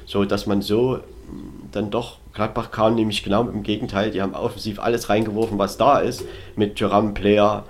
So 0.06 0.26
dass 0.26 0.46
man 0.46 0.62
so 0.62 1.00
mm, 1.28 1.72
dann 1.72 1.92
doch 1.92 2.18
Gladbach 2.34 2.72
kam 2.72 2.96
nämlich 2.96 3.24
genau 3.24 3.48
im 3.48 3.64
Gegenteil. 3.64 4.12
Die 4.12 4.22
haben 4.22 4.34
offensiv 4.34 4.80
alles 4.80 5.10
reingeworfen 5.10 5.58
was 5.58 5.78
da 5.78 6.00
ist 6.00 6.24
mit 6.56 6.78
Thuram 6.78 7.14
Player 7.14 7.66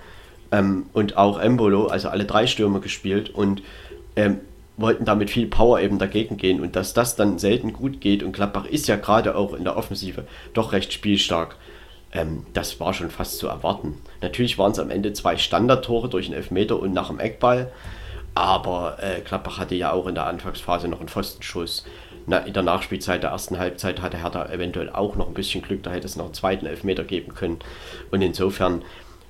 ähm, 0.52 0.86
und 0.94 1.18
auch 1.18 1.40
Embolo 1.40 1.88
also 1.88 2.10
alle 2.10 2.26
drei 2.26 2.48
Stürmer 2.48 2.80
gespielt 2.80 3.30
und 3.30 3.62
ähm, 4.16 4.40
wollten 4.78 5.06
damit 5.06 5.30
viel 5.30 5.48
Power 5.48 5.80
eben 5.80 6.00
dagegen 6.00 6.38
gehen. 6.38 6.62
Und 6.62 6.76
dass 6.76 6.94
das 6.94 7.16
dann 7.16 7.40
selten 7.40 7.74
gut 7.74 8.00
geht 8.02 8.24
und 8.24 8.32
Gladbach 8.32 8.66
ist 8.66 8.88
ja 8.88 8.96
gerade 8.96 9.36
auch 9.36 9.54
in 9.54 9.64
der 9.64 9.76
Offensive 9.76 10.26
doch 10.54 10.72
recht 10.72 10.94
spielstark 10.94 11.56
ähm, 12.12 12.46
das 12.54 12.80
war 12.80 12.94
schon 12.94 13.12
fast 13.12 13.38
zu 13.38 13.48
erwarten. 13.48 14.02
Natürlich 14.22 14.58
waren 14.58 14.72
es 14.72 14.80
am 14.80 14.90
Ende 14.90 15.14
zwei 15.14 15.38
Standardtore 15.38 16.10
durch 16.10 16.28
einen 16.28 16.36
Elfmeter 16.36 16.80
und 16.80 16.94
nach 16.94 17.08
dem 17.08 17.20
Eckball. 17.20 17.72
Aber 18.36 18.98
äh, 19.02 19.22
Gladbach 19.22 19.58
hatte 19.58 19.76
ja 19.76 19.92
auch 19.92 20.08
in 20.08 20.16
der 20.16 20.26
Anfangsphase 20.26 20.88
noch 20.88 21.00
einen 21.00 21.10
Pfostenschuss. 21.10 21.86
Na, 22.26 22.38
in 22.40 22.54
der 22.54 22.64
Nachspielzeit 22.64 23.24
der 23.24 23.32
ersten 23.32 23.58
Halbzeit 23.58 24.02
hatte 24.02 24.22
Hertha 24.22 24.46
eventuell 24.50 24.90
auch 24.90 25.16
noch 25.16 25.28
ein 25.28 25.34
bisschen 25.34 25.62
Glück, 25.62 25.84
da 25.84 25.92
hätte 25.92 26.06
es 26.06 26.16
noch 26.16 26.26
einen 26.26 26.34
zweiten 26.34 26.66
Elfmeter 26.66 27.04
geben 27.04 27.34
können. 27.34 27.60
Und 28.12 28.22
insofern 28.22 28.84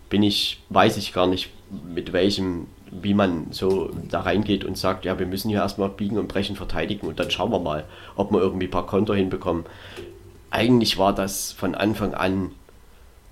bin 0.09 0.21
ich, 0.21 0.61
weiß 0.69 0.97
ich 0.97 1.13
gar 1.13 1.27
nicht, 1.27 1.49
mit 1.87 2.13
welchem, 2.13 2.67
wie 2.91 3.13
man 3.13 3.47
so 3.51 3.91
da 4.09 4.21
reingeht 4.21 4.65
und 4.65 4.77
sagt, 4.77 5.05
ja, 5.05 5.17
wir 5.17 5.27
müssen 5.27 5.49
hier 5.49 5.59
erstmal 5.59 5.89
biegen 5.89 6.17
und 6.17 6.27
brechen, 6.27 6.55
verteidigen 6.55 7.07
und 7.07 7.19
dann 7.19 7.31
schauen 7.31 7.51
wir 7.51 7.59
mal, 7.59 7.85
ob 8.15 8.31
wir 8.31 8.41
irgendwie 8.41 8.67
ein 8.67 8.71
paar 8.71 8.87
Konter 8.87 9.15
hinbekommen. 9.15 9.65
Eigentlich 10.51 10.97
war 10.97 11.13
das 11.13 11.51
von 11.51 11.75
Anfang 11.75 12.15
an 12.15 12.51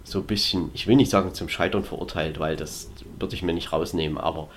so 0.08 0.20
ein 0.20 0.26
bisschen, 0.26 0.72
ich 0.74 0.88
will 0.88 0.96
nicht 0.96 1.12
sagen 1.12 1.34
zum 1.34 1.50
Scheitern 1.50 1.84
verurteilt, 1.84 2.40
weil 2.40 2.56
das 2.56 2.90
würde 3.20 3.36
ich 3.36 3.44
mir 3.44 3.54
nicht 3.54 3.72
rausnehmen, 3.74 4.18
aber 4.18 4.48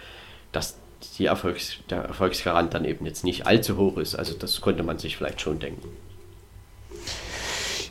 dass 0.52 0.76
die 1.18 1.26
Erfolgs, 1.26 1.76
der 1.88 2.02
Erfolgsgarant 2.02 2.74
dann 2.74 2.84
eben 2.84 3.06
jetzt 3.06 3.24
nicht 3.24 3.46
allzu 3.46 3.76
hoch 3.76 3.96
ist, 3.96 4.14
also 4.14 4.34
das 4.34 4.60
konnte 4.60 4.82
man 4.82 4.98
sich 4.98 5.16
vielleicht 5.16 5.40
schon 5.40 5.58
denken. 5.58 5.88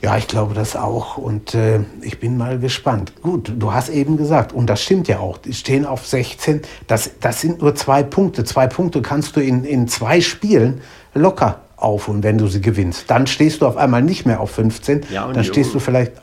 Ja, 0.01 0.17
ich 0.17 0.27
glaube 0.27 0.53
das 0.53 0.77
auch 0.77 1.17
und 1.17 1.53
äh, 1.53 1.81
ich 2.01 2.19
bin 2.21 2.37
mal 2.37 2.57
gespannt. 2.57 3.11
Gut, 3.21 3.51
du 3.57 3.73
hast 3.73 3.89
eben 3.89 4.15
gesagt, 4.15 4.53
und 4.53 4.67
das 4.67 4.81
stimmt 4.81 5.09
ja 5.09 5.19
auch, 5.19 5.37
die 5.37 5.53
stehen 5.53 5.85
auf 5.85 6.07
16, 6.07 6.61
das, 6.87 7.11
das 7.19 7.41
sind 7.41 7.61
nur 7.61 7.75
zwei 7.75 8.03
Punkte. 8.03 8.45
Zwei 8.45 8.67
Punkte 8.67 9.01
kannst 9.01 9.35
du 9.35 9.41
in, 9.41 9.65
in 9.65 9.89
zwei 9.89 10.21
Spielen 10.21 10.81
locker 11.13 11.59
aufholen, 11.75 12.23
wenn 12.23 12.37
du 12.37 12.47
sie 12.47 12.61
gewinnst. 12.61 13.09
Dann 13.09 13.27
stehst 13.27 13.61
du 13.61 13.67
auf 13.67 13.75
einmal 13.75 14.01
nicht 14.01 14.25
mehr 14.25 14.39
auf 14.39 14.51
15, 14.51 15.05
ja, 15.11 15.29
dann 15.33 15.43
stehst 15.43 15.73
du 15.73 15.79
vielleicht 15.79 16.13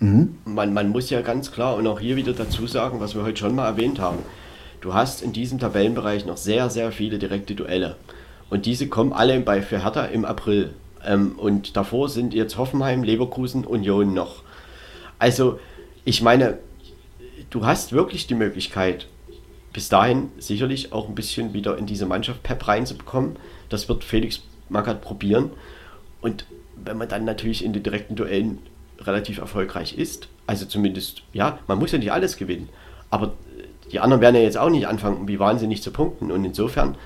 Mhm. 0.00 0.36
Man, 0.44 0.72
man 0.74 0.90
muss 0.90 1.10
ja 1.10 1.22
ganz 1.22 1.52
klar 1.52 1.76
und 1.76 1.86
auch 1.86 2.00
hier 2.00 2.16
wieder 2.16 2.32
dazu 2.32 2.66
sagen, 2.66 3.00
was 3.00 3.14
wir 3.14 3.22
heute 3.22 3.38
schon 3.38 3.54
mal 3.54 3.66
erwähnt 3.66 3.98
haben. 3.98 4.18
Du 4.80 4.94
hast 4.94 5.22
in 5.22 5.32
diesem 5.32 5.58
Tabellenbereich 5.58 6.26
noch 6.26 6.36
sehr, 6.36 6.70
sehr 6.70 6.92
viele 6.92 7.18
direkte 7.18 7.54
Duelle. 7.54 7.96
Und 8.50 8.66
diese 8.66 8.88
kommen 8.88 9.12
alle 9.12 9.40
bei 9.40 9.62
für 9.62 9.82
Hertha 9.82 10.04
im 10.04 10.24
April. 10.24 10.74
Ähm, 11.04 11.32
und 11.38 11.76
davor 11.76 12.08
sind 12.08 12.34
jetzt 12.34 12.58
Hoffenheim, 12.58 13.02
Leverkusen, 13.02 13.64
Union 13.64 14.14
noch. 14.14 14.42
Also, 15.18 15.58
ich 16.04 16.22
meine, 16.22 16.58
du 17.50 17.64
hast 17.64 17.92
wirklich 17.92 18.26
die 18.26 18.34
Möglichkeit, 18.34 19.08
bis 19.72 19.88
dahin 19.88 20.30
sicherlich 20.38 20.92
auch 20.92 21.08
ein 21.08 21.14
bisschen 21.14 21.52
wieder 21.52 21.76
in 21.78 21.86
diese 21.86 22.06
Mannschaft 22.06 22.42
Pep 22.42 22.66
reinzubekommen. 22.68 23.36
Das 23.68 23.88
wird 23.88 24.04
Felix 24.04 24.42
Magath 24.68 25.00
probieren. 25.00 25.50
Und 26.20 26.46
wenn 26.76 26.98
man 26.98 27.08
dann 27.08 27.24
natürlich 27.24 27.64
in 27.64 27.72
den 27.72 27.82
direkten 27.82 28.14
Duellen 28.14 28.58
relativ 29.00 29.38
erfolgreich 29.38 29.96
ist, 29.96 30.28
also 30.46 30.66
zumindest, 30.66 31.22
ja, 31.32 31.58
man 31.66 31.78
muss 31.78 31.92
ja 31.92 31.98
nicht 31.98 32.12
alles 32.12 32.36
gewinnen, 32.36 32.68
aber 33.10 33.32
die 33.92 34.00
anderen 34.00 34.20
werden 34.20 34.36
ja 34.36 34.42
jetzt 34.42 34.58
auch 34.58 34.70
nicht 34.70 34.86
anfangen, 34.86 35.28
wie 35.28 35.38
wahnsinnig 35.38 35.82
zu 35.82 35.90
punkten. 35.90 36.30
Und 36.30 36.44
insofern 36.44 36.96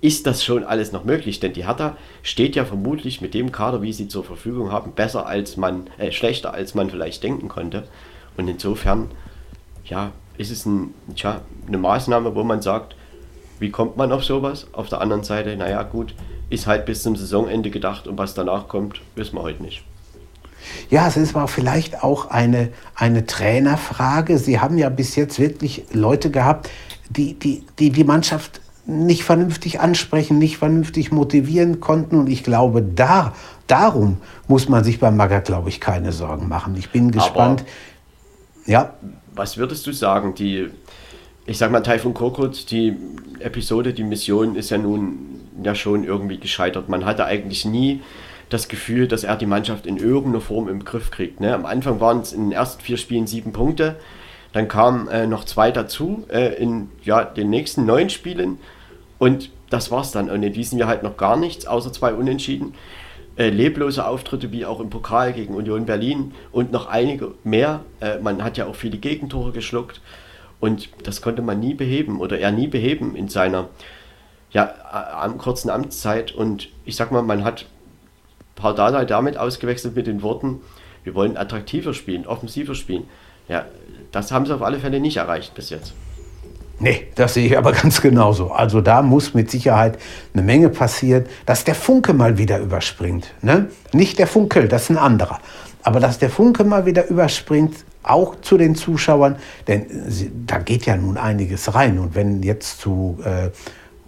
ist 0.00 0.26
das 0.26 0.44
schon 0.44 0.64
alles 0.64 0.92
noch 0.92 1.04
möglich, 1.04 1.40
denn 1.40 1.52
die 1.52 1.66
Hertha 1.66 1.96
steht 2.22 2.56
ja 2.56 2.64
vermutlich 2.64 3.20
mit 3.20 3.34
dem 3.34 3.52
Kader, 3.52 3.82
wie 3.82 3.92
sie 3.92 4.08
zur 4.08 4.24
Verfügung 4.24 4.70
haben, 4.70 4.92
besser 4.92 5.26
als 5.26 5.56
man, 5.56 5.88
äh, 5.98 6.12
schlechter 6.12 6.54
als 6.54 6.74
man 6.74 6.90
vielleicht 6.90 7.22
denken 7.22 7.48
konnte. 7.48 7.84
Und 8.36 8.48
insofern, 8.48 9.10
ja, 9.84 10.12
ist 10.36 10.50
es 10.50 10.66
ein, 10.66 10.94
tja, 11.16 11.42
eine 11.66 11.78
Maßnahme, 11.78 12.34
wo 12.34 12.44
man 12.44 12.62
sagt, 12.62 12.94
wie 13.58 13.70
kommt 13.70 13.96
man 13.96 14.12
auf 14.12 14.24
sowas? 14.24 14.68
Auf 14.72 14.88
der 14.88 15.00
anderen 15.00 15.24
Seite, 15.24 15.56
naja, 15.56 15.82
gut, 15.82 16.14
ist 16.48 16.68
halt 16.68 16.86
bis 16.86 17.02
zum 17.02 17.16
Saisonende 17.16 17.70
gedacht 17.70 18.06
und 18.06 18.16
was 18.16 18.34
danach 18.34 18.68
kommt, 18.68 19.00
wissen 19.16 19.36
wir 19.36 19.42
heute 19.42 19.62
nicht. 19.62 19.82
Ja, 20.90 21.06
es 21.08 21.16
ist 21.16 21.34
aber 21.34 21.48
vielleicht 21.48 22.02
auch 22.02 22.30
eine, 22.30 22.70
eine 22.94 23.26
Trainerfrage. 23.26 24.38
Sie 24.38 24.60
haben 24.60 24.78
ja 24.78 24.88
bis 24.88 25.16
jetzt 25.16 25.38
wirklich 25.38 25.84
Leute 25.92 26.30
gehabt, 26.30 26.70
die 27.10 27.34
die, 27.34 27.64
die, 27.78 27.90
die 27.90 28.04
Mannschaft 28.04 28.60
nicht 28.86 29.22
vernünftig 29.22 29.80
ansprechen, 29.80 30.38
nicht 30.38 30.56
vernünftig 30.56 31.12
motivieren 31.12 31.78
konnten. 31.78 32.16
Und 32.16 32.28
ich 32.28 32.42
glaube, 32.42 32.82
da, 32.82 33.34
darum 33.66 34.16
muss 34.48 34.68
man 34.68 34.82
sich 34.82 34.98
beim 34.98 35.16
Magger, 35.16 35.40
glaube 35.40 35.68
ich, 35.68 35.80
keine 35.80 36.12
Sorgen 36.12 36.48
machen. 36.48 36.74
Ich 36.76 36.90
bin 36.90 37.10
gespannt. 37.10 37.60
Aber 37.60 38.72
ja. 38.72 38.94
Was 39.34 39.58
würdest 39.58 39.86
du 39.86 39.92
sagen, 39.92 40.34
die, 40.34 40.68
ich 41.44 41.58
sag 41.58 41.70
mal, 41.70 41.80
Taifun 41.80 42.14
Korkut, 42.14 42.70
die 42.70 42.96
Episode, 43.40 43.92
die 43.92 44.04
Mission 44.04 44.56
ist 44.56 44.70
ja 44.70 44.78
nun 44.78 45.38
ja 45.62 45.74
schon 45.74 46.04
irgendwie 46.04 46.38
gescheitert. 46.38 46.88
Man 46.88 47.04
hatte 47.04 47.24
eigentlich 47.24 47.64
nie 47.64 48.00
das 48.48 48.68
Gefühl, 48.68 49.08
dass 49.08 49.24
er 49.24 49.36
die 49.36 49.46
Mannschaft 49.46 49.86
in 49.86 49.96
irgendeiner 49.96 50.40
Form 50.40 50.68
im 50.68 50.84
Griff 50.84 51.10
kriegt. 51.10 51.40
Ne? 51.40 51.54
Am 51.54 51.66
Anfang 51.66 52.00
waren 52.00 52.20
es 52.20 52.32
in 52.32 52.44
den 52.44 52.52
ersten 52.52 52.82
vier 52.82 52.96
Spielen 52.96 53.26
sieben 53.26 53.52
Punkte. 53.52 53.96
Dann 54.52 54.68
kamen 54.68 55.08
äh, 55.08 55.26
noch 55.26 55.44
zwei 55.44 55.70
dazu 55.70 56.24
äh, 56.30 56.54
in 56.54 56.88
ja, 57.02 57.24
den 57.24 57.50
nächsten 57.50 57.84
neun 57.84 58.08
Spielen. 58.08 58.58
Und 59.18 59.50
das 59.68 59.90
war's 59.90 60.12
dann. 60.12 60.30
Und 60.30 60.42
in 60.42 60.52
diesem 60.52 60.78
Jahr 60.78 60.88
halt 60.88 61.02
noch 61.02 61.16
gar 61.16 61.36
nichts, 61.36 61.66
außer 61.66 61.92
zwei 61.92 62.14
Unentschieden. 62.14 62.74
Äh, 63.36 63.50
leblose 63.50 64.04
Auftritte 64.04 64.50
wie 64.50 64.64
auch 64.64 64.80
im 64.80 64.90
Pokal 64.90 65.32
gegen 65.32 65.54
Union 65.54 65.86
Berlin 65.86 66.32
und 66.50 66.72
noch 66.72 66.88
einige 66.88 67.34
mehr. 67.44 67.84
Äh, 68.00 68.18
man 68.18 68.42
hat 68.42 68.56
ja 68.56 68.66
auch 68.66 68.74
viele 68.74 68.98
Gegentore 68.98 69.52
geschluckt 69.52 70.00
und 70.58 70.88
das 71.04 71.22
konnte 71.22 71.42
man 71.42 71.60
nie 71.60 71.74
beheben 71.74 72.20
oder 72.20 72.38
er 72.38 72.50
nie 72.50 72.66
beheben 72.66 73.14
in 73.14 73.28
seiner 73.28 73.68
ja, 74.50 74.66
kurzen 75.38 75.70
Amtszeit. 75.70 76.32
Und 76.32 76.68
ich 76.84 76.96
sag 76.96 77.12
mal, 77.12 77.22
man 77.22 77.44
hat 77.44 77.66
Pardada 78.58 79.04
damit 79.04 79.38
ausgewechselt 79.38 79.96
mit 79.96 80.06
den 80.06 80.22
Worten, 80.22 80.60
wir 81.04 81.14
wollen 81.14 81.36
attraktiver 81.36 81.94
spielen, 81.94 82.26
offensiver 82.26 82.74
spielen. 82.74 83.04
Ja, 83.48 83.64
das 84.12 84.30
haben 84.30 84.44
sie 84.44 84.54
auf 84.54 84.62
alle 84.62 84.78
Fälle 84.78 85.00
nicht 85.00 85.16
erreicht 85.16 85.54
bis 85.54 85.70
jetzt. 85.70 85.94
Nee, 86.80 87.08
das 87.14 87.34
sehe 87.34 87.46
ich 87.46 87.56
aber 87.56 87.72
ganz 87.82 88.00
genauso. 88.00 88.50
Also 88.50 88.80
da 88.80 89.02
muss 89.02 89.34
mit 89.34 89.50
Sicherheit 89.50 89.98
eine 90.34 90.42
Menge 90.42 90.68
passieren, 90.68 91.24
dass 91.46 91.64
der 91.64 91.74
Funke 91.74 92.12
mal 92.12 92.38
wieder 92.38 92.58
überspringt. 92.58 93.32
Ne? 93.42 93.68
Nicht 93.92 94.18
der 94.18 94.26
Funkel, 94.26 94.68
das 94.68 94.82
ist 94.82 94.90
ein 94.90 94.98
anderer. 94.98 95.40
Aber 95.82 96.00
dass 96.00 96.18
der 96.18 96.30
Funke 96.30 96.64
mal 96.64 96.84
wieder 96.86 97.08
überspringt, 97.08 97.84
auch 98.02 98.40
zu 98.40 98.56
den 98.56 98.74
Zuschauern, 98.74 99.36
denn 99.66 99.86
da 100.46 100.58
geht 100.58 100.86
ja 100.86 100.96
nun 100.96 101.16
einiges 101.16 101.74
rein. 101.74 101.98
Und 101.98 102.14
wenn 102.14 102.42
jetzt 102.42 102.80
zu 102.80 103.18
äh, 103.24 103.50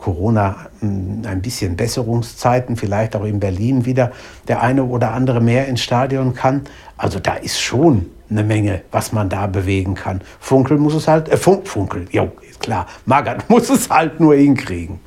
Corona 0.00 0.66
hm, 0.80 1.22
ein 1.26 1.42
bisschen 1.42 1.76
Besserungszeiten, 1.76 2.76
vielleicht 2.76 3.14
auch 3.14 3.24
in 3.24 3.38
Berlin 3.38 3.84
wieder 3.84 4.12
der 4.48 4.62
eine 4.62 4.84
oder 4.84 5.12
andere 5.12 5.40
mehr 5.40 5.68
ins 5.68 5.82
Stadion 5.82 6.34
kann, 6.34 6.62
also 6.96 7.18
da 7.18 7.34
ist 7.34 7.60
schon 7.60 8.06
eine 8.30 8.44
Menge, 8.44 8.82
was 8.90 9.12
man 9.12 9.28
da 9.28 9.46
bewegen 9.46 9.94
kann. 9.94 10.20
Funkel 10.38 10.78
muss 10.78 10.94
es 10.94 11.08
halt, 11.08 11.28
äh, 11.28 11.36
Fun 11.36 11.64
Funkel, 11.64 12.06
jo, 12.10 12.32
klar. 12.60 12.86
Magath 13.06 13.48
muss 13.50 13.68
es 13.68 13.90
halt 13.90 14.20
nur 14.20 14.34
hinkriegen. 14.34 15.00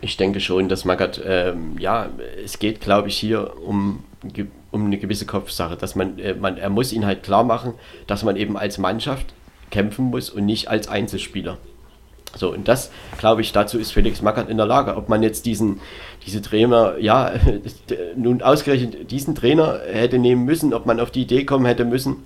Ich 0.00 0.16
denke 0.16 0.40
schon, 0.40 0.68
dass 0.68 0.84
Magath, 0.84 1.20
ähm, 1.24 1.76
ja, 1.78 2.08
es 2.44 2.58
geht, 2.58 2.80
glaube 2.80 3.08
ich, 3.08 3.16
hier 3.16 3.52
um, 3.66 4.04
um 4.70 4.86
eine 4.86 4.98
gewisse 4.98 5.24
Kopfsache, 5.24 5.76
dass 5.76 5.94
man, 5.94 6.18
äh, 6.18 6.34
man, 6.34 6.58
er 6.58 6.68
muss 6.68 6.92
ihn 6.92 7.06
halt 7.06 7.22
klar 7.22 7.44
machen, 7.44 7.74
dass 8.06 8.22
man 8.22 8.36
eben 8.36 8.58
als 8.58 8.76
Mannschaft 8.76 9.32
kämpfen 9.70 10.06
muss 10.06 10.28
und 10.28 10.44
nicht 10.44 10.68
als 10.68 10.88
Einzelspieler. 10.88 11.56
So, 12.36 12.52
und 12.52 12.68
das, 12.68 12.90
glaube 13.18 13.40
ich, 13.40 13.52
dazu 13.52 13.78
ist 13.78 13.92
Felix 13.92 14.22
Magath 14.22 14.48
in 14.48 14.56
der 14.56 14.66
Lage. 14.66 14.96
Ob 14.96 15.08
man 15.08 15.22
jetzt 15.22 15.46
diesen, 15.46 15.80
diese 16.26 16.42
Trainer, 16.42 16.98
ja, 16.98 17.32
nun 18.16 18.42
ausgerechnet 18.42 19.10
diesen 19.10 19.34
Trainer 19.34 19.80
hätte 19.86 20.18
nehmen 20.18 20.44
müssen, 20.44 20.74
ob 20.74 20.86
man 20.86 21.00
auf 21.00 21.10
die 21.10 21.22
Idee 21.22 21.44
kommen 21.44 21.66
hätte 21.66 21.84
müssen, 21.84 22.24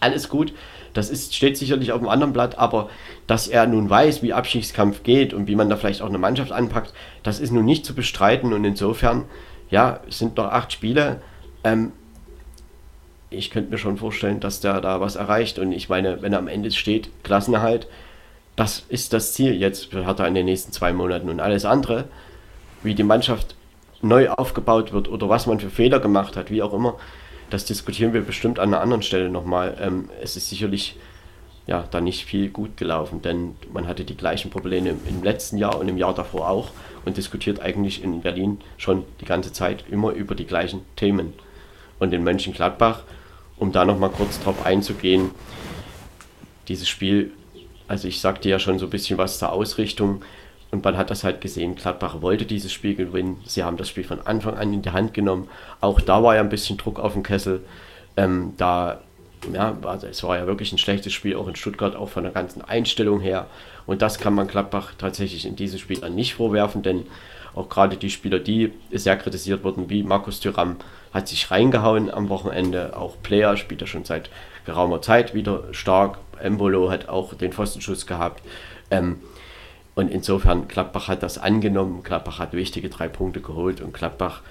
alles 0.00 0.28
gut. 0.28 0.52
Das 0.92 1.08
ist, 1.08 1.34
steht 1.34 1.56
sicherlich 1.56 1.92
auf 1.92 2.00
dem 2.00 2.08
anderen 2.08 2.32
Blatt, 2.32 2.58
aber 2.58 2.90
dass 3.26 3.46
er 3.46 3.66
nun 3.66 3.88
weiß, 3.88 4.22
wie 4.22 4.32
Abstiegskampf 4.32 5.04
geht 5.04 5.32
und 5.32 5.46
wie 5.46 5.54
man 5.54 5.70
da 5.70 5.76
vielleicht 5.76 6.02
auch 6.02 6.08
eine 6.08 6.18
Mannschaft 6.18 6.50
anpackt, 6.50 6.92
das 7.22 7.38
ist 7.38 7.52
nun 7.52 7.64
nicht 7.64 7.86
zu 7.86 7.94
bestreiten 7.94 8.52
und 8.52 8.64
insofern, 8.64 9.26
ja, 9.70 10.00
es 10.08 10.18
sind 10.18 10.36
noch 10.36 10.46
acht 10.46 10.72
Spiele. 10.72 11.22
Ähm, 11.62 11.92
ich 13.30 13.50
könnte 13.50 13.70
mir 13.70 13.78
schon 13.78 13.98
vorstellen, 13.98 14.40
dass 14.40 14.58
der 14.60 14.80
da 14.80 15.00
was 15.00 15.14
erreicht 15.14 15.60
und 15.60 15.70
ich 15.70 15.88
meine, 15.88 16.22
wenn 16.22 16.32
er 16.32 16.40
am 16.40 16.48
Ende 16.48 16.72
steht, 16.72 17.10
Klassenerhalt, 17.22 17.86
das 18.56 18.84
ist 18.88 19.12
das 19.12 19.32
Ziel 19.32 19.54
jetzt 19.54 19.86
für 19.86 20.04
Hertha 20.04 20.26
in 20.26 20.34
den 20.34 20.46
nächsten 20.46 20.72
zwei 20.72 20.92
Monaten 20.92 21.30
und 21.30 21.40
alles 21.40 21.64
andere, 21.64 22.04
wie 22.82 22.94
die 22.94 23.02
Mannschaft 23.02 23.54
neu 24.02 24.30
aufgebaut 24.30 24.92
wird 24.92 25.08
oder 25.08 25.28
was 25.28 25.46
man 25.46 25.60
für 25.60 25.70
Fehler 25.70 26.00
gemacht 26.00 26.36
hat, 26.36 26.50
wie 26.50 26.62
auch 26.62 26.72
immer, 26.72 26.96
das 27.50 27.64
diskutieren 27.64 28.12
wir 28.12 28.22
bestimmt 28.22 28.58
an 28.58 28.72
einer 28.72 28.82
anderen 28.82 29.02
Stelle 29.02 29.28
nochmal. 29.28 29.76
Ähm, 29.80 30.08
es 30.22 30.36
ist 30.36 30.48
sicherlich 30.48 30.96
ja, 31.66 31.84
da 31.90 32.00
nicht 32.00 32.24
viel 32.24 32.48
gut 32.48 32.76
gelaufen, 32.76 33.22
denn 33.22 33.54
man 33.72 33.86
hatte 33.86 34.04
die 34.04 34.16
gleichen 34.16 34.50
Probleme 34.50 34.90
im 34.90 35.22
letzten 35.22 35.56
Jahr 35.56 35.78
und 35.78 35.88
im 35.88 35.98
Jahr 35.98 36.14
davor 36.14 36.48
auch 36.48 36.70
und 37.04 37.16
diskutiert 37.16 37.60
eigentlich 37.60 38.02
in 38.02 38.22
Berlin 38.22 38.58
schon 38.76 39.04
die 39.20 39.24
ganze 39.24 39.52
Zeit 39.52 39.84
immer 39.90 40.10
über 40.12 40.34
die 40.34 40.46
gleichen 40.46 40.82
Themen. 40.96 41.32
Und 41.98 42.14
in 42.14 42.24
Mönchengladbach, 42.24 43.02
um 43.56 43.72
da 43.72 43.84
nochmal 43.84 44.10
kurz 44.10 44.42
drauf 44.42 44.64
einzugehen, 44.64 45.32
dieses 46.66 46.88
Spiel, 46.88 47.32
also 47.90 48.06
ich 48.06 48.20
sagte 48.20 48.48
ja 48.48 48.60
schon 48.60 48.78
so 48.78 48.86
ein 48.86 48.90
bisschen 48.90 49.18
was 49.18 49.40
zur 49.40 49.50
Ausrichtung 49.50 50.22
und 50.70 50.84
man 50.84 50.96
hat 50.96 51.10
das 51.10 51.24
halt 51.24 51.40
gesehen, 51.40 51.74
Gladbach 51.74 52.22
wollte 52.22 52.46
dieses 52.46 52.72
Spiel 52.72 52.94
gewinnen, 52.94 53.38
sie 53.44 53.64
haben 53.64 53.76
das 53.76 53.88
Spiel 53.88 54.04
von 54.04 54.24
Anfang 54.24 54.54
an 54.54 54.72
in 54.72 54.82
die 54.82 54.90
Hand 54.90 55.12
genommen, 55.12 55.48
auch 55.80 56.00
da 56.00 56.22
war 56.22 56.36
ja 56.36 56.40
ein 56.40 56.50
bisschen 56.50 56.76
Druck 56.76 57.00
auf 57.00 57.14
dem 57.14 57.24
Kessel, 57.24 57.64
ähm, 58.16 58.54
da 58.58 59.00
ja, 59.52 59.76
also 59.82 60.06
es 60.06 60.22
war 60.22 60.36
ja 60.36 60.46
wirklich 60.46 60.70
ein 60.70 60.78
schlechtes 60.78 61.12
Spiel, 61.12 61.34
auch 61.34 61.48
in 61.48 61.56
Stuttgart, 61.56 61.96
auch 61.96 62.10
von 62.10 62.22
der 62.22 62.32
ganzen 62.32 62.62
Einstellung 62.62 63.20
her. 63.20 63.46
Und 63.86 64.02
das 64.02 64.18
kann 64.18 64.34
man 64.34 64.46
Gladbach 64.46 64.92
tatsächlich 64.98 65.46
in 65.46 65.56
diesem 65.56 65.78
Spiel 65.78 65.98
dann 65.98 66.14
nicht 66.14 66.34
vorwerfen, 66.34 66.82
denn 66.82 67.06
auch 67.54 67.70
gerade 67.70 67.96
die 67.96 68.10
Spieler, 68.10 68.38
die 68.38 68.72
sehr 68.92 69.16
kritisiert 69.16 69.64
wurden, 69.64 69.88
wie 69.88 70.02
Markus 70.02 70.40
Thüram, 70.40 70.76
hat 71.14 71.26
sich 71.26 71.50
reingehauen 71.50 72.10
am 72.10 72.28
Wochenende. 72.28 72.96
Auch 72.96 73.16
Player 73.22 73.56
spielt 73.56 73.80
er 73.80 73.86
schon 73.86 74.04
seit 74.04 74.28
geraumer 74.64 75.02
Zeit 75.02 75.34
wieder 75.34 75.64
stark. 75.72 76.18
Embolo 76.38 76.90
hat 76.90 77.08
auch 77.08 77.34
den 77.34 77.52
Pfostenschuss 77.52 78.06
gehabt. 78.06 78.42
Ähm, 78.90 79.20
und 79.94 80.10
insofern, 80.10 80.68
Gladbach 80.68 81.08
hat 81.08 81.22
das 81.22 81.38
angenommen. 81.38 82.02
Gladbach 82.02 82.38
hat 82.38 82.52
wichtige 82.52 82.88
drei 82.88 83.08
Punkte 83.08 83.40
geholt 83.40 83.80
und 83.80 83.92
Gladbach, 83.92 84.42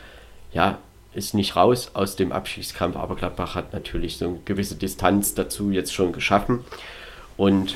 ja, 0.51 0.77
ist 1.13 1.33
nicht 1.33 1.55
raus 1.55 1.91
aus 1.93 2.15
dem 2.15 2.31
Abschiedskampf, 2.31 2.95
aber 2.95 3.15
Gladbach 3.15 3.55
hat 3.55 3.73
natürlich 3.73 4.17
so 4.17 4.27
eine 4.27 4.39
gewisse 4.45 4.75
Distanz 4.75 5.33
dazu 5.33 5.71
jetzt 5.71 5.93
schon 5.93 6.11
geschaffen 6.11 6.63
und 7.35 7.75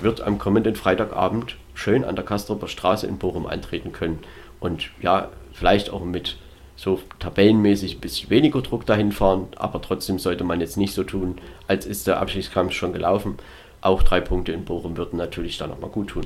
wird 0.00 0.22
am 0.22 0.38
kommenden 0.38 0.76
Freitagabend 0.76 1.56
schön 1.74 2.04
an 2.04 2.16
der 2.16 2.24
Kastroper 2.24 2.68
Straße 2.68 3.06
in 3.06 3.18
Bochum 3.18 3.46
antreten 3.46 3.92
können. 3.92 4.20
Und 4.60 4.90
ja, 5.02 5.28
vielleicht 5.52 5.90
auch 5.90 6.04
mit 6.04 6.36
so 6.80 6.98
tabellenmäßig 7.18 7.96
ein 7.96 8.00
bisschen 8.00 8.30
weniger 8.30 8.62
Druck 8.62 8.86
dahin 8.86 9.12
fahren, 9.12 9.48
aber 9.56 9.82
trotzdem 9.82 10.18
sollte 10.18 10.44
man 10.44 10.62
jetzt 10.62 10.78
nicht 10.78 10.94
so 10.94 11.04
tun, 11.04 11.36
als 11.68 11.84
ist 11.84 12.06
der 12.06 12.20
Abschiedskampf 12.20 12.72
schon 12.72 12.94
gelaufen. 12.94 13.36
Auch 13.82 14.02
drei 14.02 14.22
Punkte 14.22 14.52
in 14.52 14.64
Bochum 14.64 14.96
würden 14.96 15.18
natürlich 15.18 15.58
da 15.58 15.66
nochmal 15.66 15.90
gut 15.90 16.08
tun. 16.08 16.24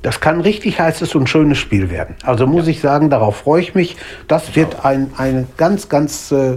Das 0.00 0.18
kann 0.20 0.40
richtig 0.40 0.80
heißes 0.80 1.14
und 1.14 1.28
schönes 1.28 1.58
Spiel 1.58 1.90
werden. 1.90 2.16
Also 2.22 2.46
muss 2.46 2.64
ja. 2.64 2.70
ich 2.70 2.80
sagen, 2.80 3.10
darauf 3.10 3.36
freue 3.36 3.60
ich 3.60 3.74
mich. 3.74 3.96
Das 4.28 4.56
wird 4.56 4.82
ein, 4.86 5.12
eine 5.18 5.46
ganz, 5.58 5.90
ganz 5.90 6.32
äh, 6.32 6.56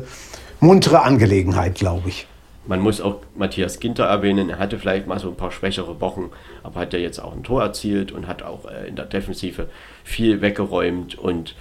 muntere 0.62 1.02
Angelegenheit, 1.02 1.76
glaube 1.76 2.08
ich. 2.08 2.26
Man 2.68 2.80
muss 2.80 3.02
auch 3.02 3.18
Matthias 3.36 3.82
Ginter 3.82 4.06
erwähnen. 4.06 4.50
Er 4.50 4.60
hatte 4.60 4.80
vielleicht 4.80 5.08
mal 5.08 5.20
so 5.20 5.28
ein 5.28 5.36
paar 5.36 5.52
schwächere 5.52 6.00
Wochen, 6.00 6.30
aber 6.64 6.80
hat 6.80 6.94
ja 6.94 7.00
jetzt 7.00 7.20
auch 7.20 7.34
ein 7.34 7.44
Tor 7.44 7.64
erzielt 7.64 8.14
und 8.14 8.28
hat 8.28 8.44
auch 8.44 8.64
äh, 8.72 8.88
in 8.88 8.96
der 8.96 9.08
Defensive 9.08 9.68
viel 10.06 10.40
weggeräumt. 10.40 11.16
Und 11.16 11.56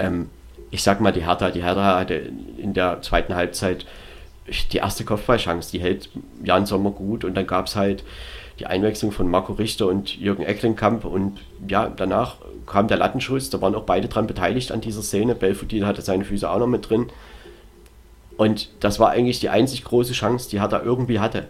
ähm, 0.00 0.30
ich 0.70 0.82
sag 0.82 1.00
mal, 1.00 1.12
die 1.12 1.24
Hertha, 1.24 1.50
die 1.50 1.62
Hertha 1.62 1.98
hatte 1.98 2.30
in 2.58 2.74
der 2.74 3.00
zweiten 3.02 3.34
Halbzeit 3.34 3.86
die 4.72 4.78
erste 4.78 5.04
Kopfballchance, 5.04 5.70
die 5.70 5.80
hält 5.80 6.10
Jan 6.42 6.66
Sommer 6.66 6.90
gut 6.90 7.24
und 7.24 7.34
dann 7.34 7.46
gab 7.46 7.66
es 7.66 7.76
halt 7.76 8.04
die 8.58 8.66
Einwechslung 8.66 9.12
von 9.12 9.30
Marco 9.30 9.52
Richter 9.52 9.86
und 9.86 10.16
Jürgen 10.16 10.42
Ecklenkamp 10.42 11.04
und 11.04 11.38
ja, 11.68 11.88
danach 11.94 12.36
kam 12.66 12.88
der 12.88 12.96
Lattenschuss, 12.96 13.50
da 13.50 13.60
waren 13.60 13.74
auch 13.74 13.84
beide 13.84 14.08
dran 14.08 14.26
beteiligt 14.26 14.72
an 14.72 14.80
dieser 14.80 15.02
Szene. 15.02 15.34
Belfodil 15.34 15.86
hatte 15.86 16.02
seine 16.02 16.24
Füße 16.24 16.48
auch 16.48 16.58
noch 16.58 16.66
mit 16.66 16.88
drin. 16.88 17.08
Und 18.36 18.68
das 18.80 19.00
war 19.00 19.10
eigentlich 19.10 19.40
die 19.40 19.48
einzig 19.48 19.84
große 19.84 20.12
Chance, 20.12 20.50
die 20.50 20.60
Hertha 20.60 20.80
irgendwie 20.82 21.18
hatte. 21.18 21.48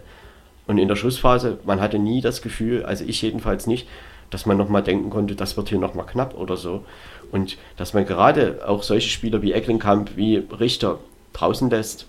Und 0.67 0.77
in 0.77 0.87
der 0.87 0.95
Schlussphase, 0.95 1.59
man 1.65 1.81
hatte 1.81 1.99
nie 1.99 2.21
das 2.21 2.41
Gefühl, 2.41 2.85
also 2.85 3.03
ich 3.05 3.21
jedenfalls 3.21 3.67
nicht, 3.67 3.87
dass 4.29 4.45
man 4.45 4.57
nochmal 4.57 4.83
denken 4.83 5.09
konnte, 5.09 5.35
das 5.35 5.57
wird 5.57 5.69
hier 5.69 5.79
nochmal 5.79 6.05
knapp 6.05 6.35
oder 6.35 6.57
so. 6.57 6.83
Und 7.31 7.57
dass 7.77 7.93
man 7.93 8.05
gerade 8.05 8.61
auch 8.67 8.83
solche 8.83 9.09
Spieler 9.09 9.41
wie 9.41 9.53
Ecklenkamp, 9.53 10.15
wie 10.15 10.37
Richter 10.37 10.99
draußen 11.33 11.69
lässt, 11.69 12.05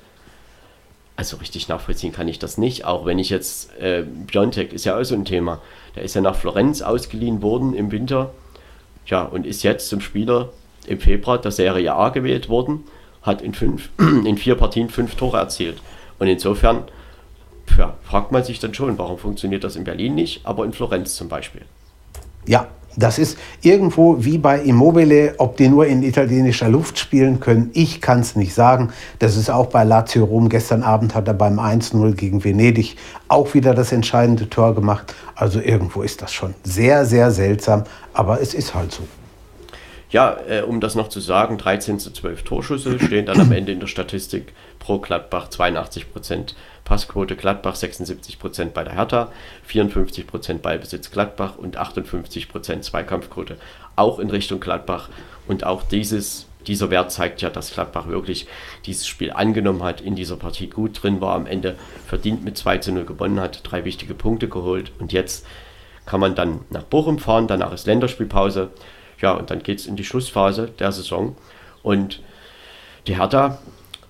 also 1.16 1.36
richtig 1.36 1.68
nachvollziehen 1.68 2.12
kann 2.12 2.28
ich 2.28 2.38
das 2.38 2.56
nicht, 2.56 2.86
auch 2.86 3.04
wenn 3.04 3.18
ich 3.18 3.28
jetzt, 3.28 3.78
äh, 3.78 4.04
Biontech 4.04 4.72
ist 4.72 4.86
ja 4.86 4.98
auch 4.98 5.04
so 5.04 5.14
ein 5.14 5.26
Thema. 5.26 5.60
Der 5.94 6.02
ist 6.02 6.14
ja 6.14 6.22
nach 6.22 6.34
Florenz 6.34 6.80
ausgeliehen 6.80 7.42
worden 7.42 7.74
im 7.74 7.92
Winter, 7.92 8.32
ja, 9.04 9.22
und 9.24 9.46
ist 9.46 9.62
jetzt 9.62 9.88
zum 9.88 10.00
Spieler 10.00 10.50
im 10.86 10.98
Februar 10.98 11.38
der 11.38 11.50
Serie 11.50 11.92
A 11.92 12.08
gewählt 12.08 12.48
worden, 12.48 12.84
hat 13.22 13.42
in, 13.42 13.52
fünf, 13.52 13.90
in 13.98 14.38
vier 14.38 14.54
Partien 14.54 14.88
fünf 14.88 15.14
Tore 15.14 15.36
erzielt. 15.36 15.76
Und 16.18 16.26
insofern 16.28 16.84
ja, 17.76 17.96
fragt 18.02 18.32
man 18.32 18.42
sich 18.42 18.58
dann 18.58 18.72
schon, 18.72 18.98
warum 18.98 19.18
funktioniert 19.18 19.64
das 19.64 19.76
in 19.76 19.84
Berlin 19.84 20.14
nicht, 20.14 20.46
aber 20.46 20.64
in 20.64 20.72
Florenz 20.72 21.16
zum 21.16 21.28
Beispiel. 21.28 21.62
Ja, 22.46 22.68
das 22.96 23.18
ist 23.18 23.38
irgendwo 23.62 24.24
wie 24.24 24.38
bei 24.38 24.60
Immobile, 24.60 25.34
ob 25.38 25.56
die 25.56 25.68
nur 25.68 25.86
in 25.86 26.02
italienischer 26.02 26.68
Luft 26.68 26.98
spielen 26.98 27.38
können. 27.38 27.70
Ich 27.72 28.00
kann 28.00 28.20
es 28.20 28.34
nicht 28.34 28.52
sagen. 28.52 28.92
Das 29.18 29.36
ist 29.36 29.50
auch 29.50 29.66
bei 29.66 29.84
Lazio 29.84 30.24
Rom. 30.24 30.48
Gestern 30.48 30.82
Abend 30.82 31.14
hat 31.14 31.28
er 31.28 31.34
beim 31.34 31.60
1-0 31.60 32.14
gegen 32.14 32.42
Venedig 32.42 32.96
auch 33.28 33.54
wieder 33.54 33.74
das 33.74 33.92
entscheidende 33.92 34.50
Tor 34.50 34.74
gemacht. 34.74 35.14
Also 35.36 35.60
irgendwo 35.60 36.02
ist 36.02 36.20
das 36.20 36.32
schon 36.32 36.54
sehr, 36.64 37.04
sehr 37.04 37.30
seltsam. 37.30 37.84
Aber 38.12 38.40
es 38.40 38.54
ist 38.54 38.74
halt 38.74 38.92
so. 38.92 39.04
Ja, 40.10 40.36
äh, 40.48 40.62
um 40.62 40.80
das 40.80 40.96
noch 40.96 41.08
zu 41.08 41.20
sagen, 41.20 41.56
13 41.56 42.00
zu 42.00 42.10
12 42.12 42.42
Torschüsse 42.42 42.98
stehen 42.98 43.26
dann 43.26 43.40
am 43.40 43.52
Ende 43.52 43.70
in 43.70 43.78
der 43.78 43.86
Statistik 43.86 44.52
pro 44.80 44.98
Gladbach 44.98 45.48
82 45.48 46.12
Prozent 46.12 46.56
Passquote 46.90 47.36
Gladbach 47.36 47.76
76% 47.76 48.70
bei 48.70 48.82
der 48.82 48.94
Hertha, 48.94 49.30
54% 49.70 50.58
Ballbesitz 50.58 51.12
Gladbach 51.12 51.56
und 51.56 51.78
58% 51.78 52.80
Zweikampfquote 52.80 53.58
auch 53.94 54.18
in 54.18 54.28
Richtung 54.28 54.58
Gladbach. 54.58 55.08
Und 55.46 55.64
auch 55.64 55.84
dieses, 55.84 56.46
dieser 56.66 56.90
Wert 56.90 57.12
zeigt 57.12 57.42
ja, 57.42 57.48
dass 57.48 57.72
Gladbach 57.72 58.08
wirklich 58.08 58.48
dieses 58.86 59.06
Spiel 59.06 59.30
angenommen 59.30 59.84
hat, 59.84 60.00
in 60.00 60.16
dieser 60.16 60.34
Partie 60.34 60.66
gut 60.66 61.00
drin 61.00 61.20
war, 61.20 61.36
am 61.36 61.46
Ende 61.46 61.76
verdient 62.08 62.44
mit 62.44 62.58
2 62.58 62.78
zu 62.78 62.90
0 62.90 63.04
gewonnen 63.04 63.38
hat, 63.38 63.60
drei 63.62 63.84
wichtige 63.84 64.14
Punkte 64.14 64.48
geholt 64.48 64.90
und 64.98 65.12
jetzt 65.12 65.46
kann 66.06 66.18
man 66.18 66.34
dann 66.34 66.62
nach 66.70 66.82
Bochum 66.82 67.20
fahren, 67.20 67.46
danach 67.46 67.72
ist 67.72 67.86
Länderspielpause. 67.86 68.70
Ja, 69.20 69.34
und 69.34 69.52
dann 69.52 69.62
geht 69.62 69.78
es 69.78 69.86
in 69.86 69.94
die 69.94 70.04
Schlussphase 70.04 70.72
der 70.80 70.90
Saison. 70.90 71.36
Und 71.84 72.20
die 73.06 73.16
Hertha 73.16 73.58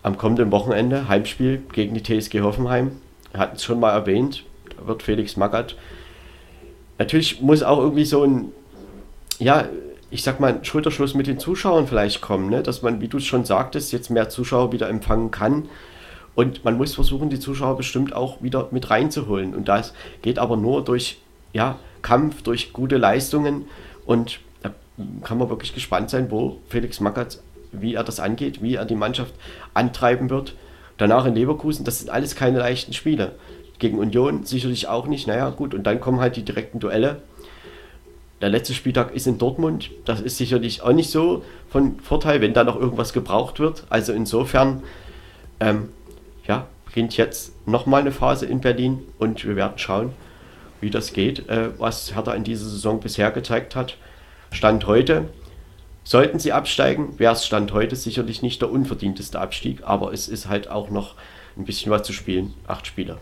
am 0.02 0.16
kommenden 0.16 0.50
Wochenende 0.50 1.08
Heimspiel 1.08 1.62
gegen 1.72 1.94
die 1.94 2.02
TSG 2.02 2.40
Hoffenheim. 2.40 2.92
Wir 3.32 3.40
hatten 3.40 3.56
es 3.56 3.64
schon 3.64 3.80
mal 3.80 3.92
erwähnt, 3.92 4.44
da 4.76 4.86
wird 4.86 5.02
Felix 5.02 5.36
Magath. 5.36 5.76
Natürlich 6.98 7.40
muss 7.40 7.62
auch 7.62 7.78
irgendwie 7.78 8.04
so 8.04 8.24
ein, 8.24 8.52
ja, 9.38 9.66
ich 10.10 10.22
sag 10.22 10.40
mal, 10.40 10.58
Schulterschluss 10.64 11.14
mit 11.14 11.26
den 11.26 11.38
Zuschauern 11.38 11.86
vielleicht 11.86 12.20
kommen, 12.20 12.50
ne? 12.50 12.62
dass 12.62 12.82
man, 12.82 13.00
wie 13.00 13.08
du 13.08 13.18
es 13.18 13.24
schon 13.24 13.44
sagtest, 13.44 13.92
jetzt 13.92 14.10
mehr 14.10 14.28
Zuschauer 14.28 14.72
wieder 14.72 14.88
empfangen 14.88 15.30
kann. 15.30 15.68
Und 16.34 16.64
man 16.64 16.76
muss 16.76 16.94
versuchen, 16.94 17.30
die 17.30 17.38
Zuschauer 17.38 17.76
bestimmt 17.76 18.14
auch 18.14 18.42
wieder 18.42 18.68
mit 18.70 18.90
reinzuholen. 18.90 19.54
Und 19.54 19.68
das 19.68 19.94
geht 20.22 20.38
aber 20.38 20.56
nur 20.56 20.84
durch 20.84 21.20
ja, 21.52 21.78
Kampf, 22.02 22.42
durch 22.42 22.72
gute 22.72 22.96
Leistungen. 22.96 23.66
Und 24.04 24.40
da 24.62 24.72
kann 25.22 25.38
man 25.38 25.50
wirklich 25.50 25.74
gespannt 25.74 26.10
sein, 26.10 26.30
wo 26.30 26.58
Felix 26.68 27.00
Magath 27.00 27.40
wie 27.72 27.94
er 27.94 28.04
das 28.04 28.20
angeht, 28.20 28.62
wie 28.62 28.74
er 28.74 28.84
die 28.84 28.94
Mannschaft 28.94 29.34
antreiben 29.74 30.30
wird. 30.30 30.54
Danach 30.96 31.24
in 31.24 31.34
Leverkusen, 31.34 31.84
das 31.84 31.98
sind 31.98 32.10
alles 32.10 32.36
keine 32.36 32.58
leichten 32.58 32.92
Spiele. 32.92 33.32
Gegen 33.78 33.98
Union 33.98 34.44
sicherlich 34.44 34.88
auch 34.88 35.06
nicht. 35.06 35.26
Naja, 35.26 35.50
gut, 35.50 35.72
und 35.72 35.84
dann 35.84 36.00
kommen 36.00 36.20
halt 36.20 36.36
die 36.36 36.44
direkten 36.44 36.78
Duelle. 36.78 37.22
Der 38.40 38.48
letzte 38.48 38.74
Spieltag 38.74 39.14
ist 39.14 39.26
in 39.26 39.38
Dortmund. 39.38 39.90
Das 40.04 40.20
ist 40.20 40.38
sicherlich 40.38 40.82
auch 40.82 40.92
nicht 40.92 41.10
so 41.10 41.44
von 41.68 41.98
Vorteil, 42.00 42.40
wenn 42.40 42.54
da 42.54 42.64
noch 42.64 42.78
irgendwas 42.78 43.12
gebraucht 43.12 43.60
wird. 43.60 43.84
Also 43.90 44.12
insofern, 44.12 44.82
ähm, 45.60 45.90
ja, 46.46 46.66
beginnt 46.86 47.16
jetzt 47.16 47.54
nochmal 47.66 48.00
eine 48.00 48.12
Phase 48.12 48.46
in 48.46 48.60
Berlin 48.60 49.00
und 49.18 49.44
wir 49.44 49.56
werden 49.56 49.78
schauen, 49.78 50.12
wie 50.80 50.90
das 50.90 51.12
geht, 51.12 51.48
äh, 51.48 51.68
was 51.78 52.14
Hertha 52.14 52.32
in 52.34 52.44
dieser 52.44 52.64
Saison 52.64 53.00
bisher 53.00 53.30
gezeigt 53.30 53.76
hat. 53.76 53.96
Stand 54.50 54.86
heute 54.86 55.28
Sollten 56.10 56.40
sie 56.40 56.50
absteigen, 56.50 57.20
wäre 57.20 57.34
es 57.34 57.46
Stand 57.46 57.72
heute 57.72 57.94
sicherlich 57.94 58.42
nicht 58.42 58.60
der 58.62 58.72
unverdienteste 58.72 59.38
Abstieg, 59.38 59.84
aber 59.84 60.12
es 60.12 60.26
ist 60.26 60.48
halt 60.48 60.68
auch 60.68 60.90
noch 60.90 61.14
ein 61.56 61.64
bisschen 61.64 61.92
was 61.92 62.02
zu 62.02 62.12
spielen. 62.12 62.52
Acht 62.66 62.88
Spiele. 62.88 63.18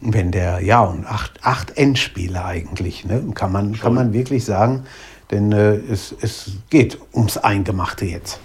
Wenn 0.00 0.32
der, 0.32 0.60
ja, 0.60 0.80
und 0.80 1.04
acht, 1.04 1.32
acht 1.42 1.76
Endspiele 1.76 2.42
eigentlich, 2.42 3.04
ne? 3.04 3.22
kann, 3.34 3.52
man, 3.52 3.78
kann 3.78 3.92
man 3.92 4.14
wirklich 4.14 4.46
sagen, 4.46 4.86
denn 5.30 5.52
äh, 5.52 5.74
es, 5.74 6.14
es 6.18 6.52
geht 6.70 6.96
ums 7.12 7.36
Eingemachte 7.36 8.06
jetzt. 8.06 8.40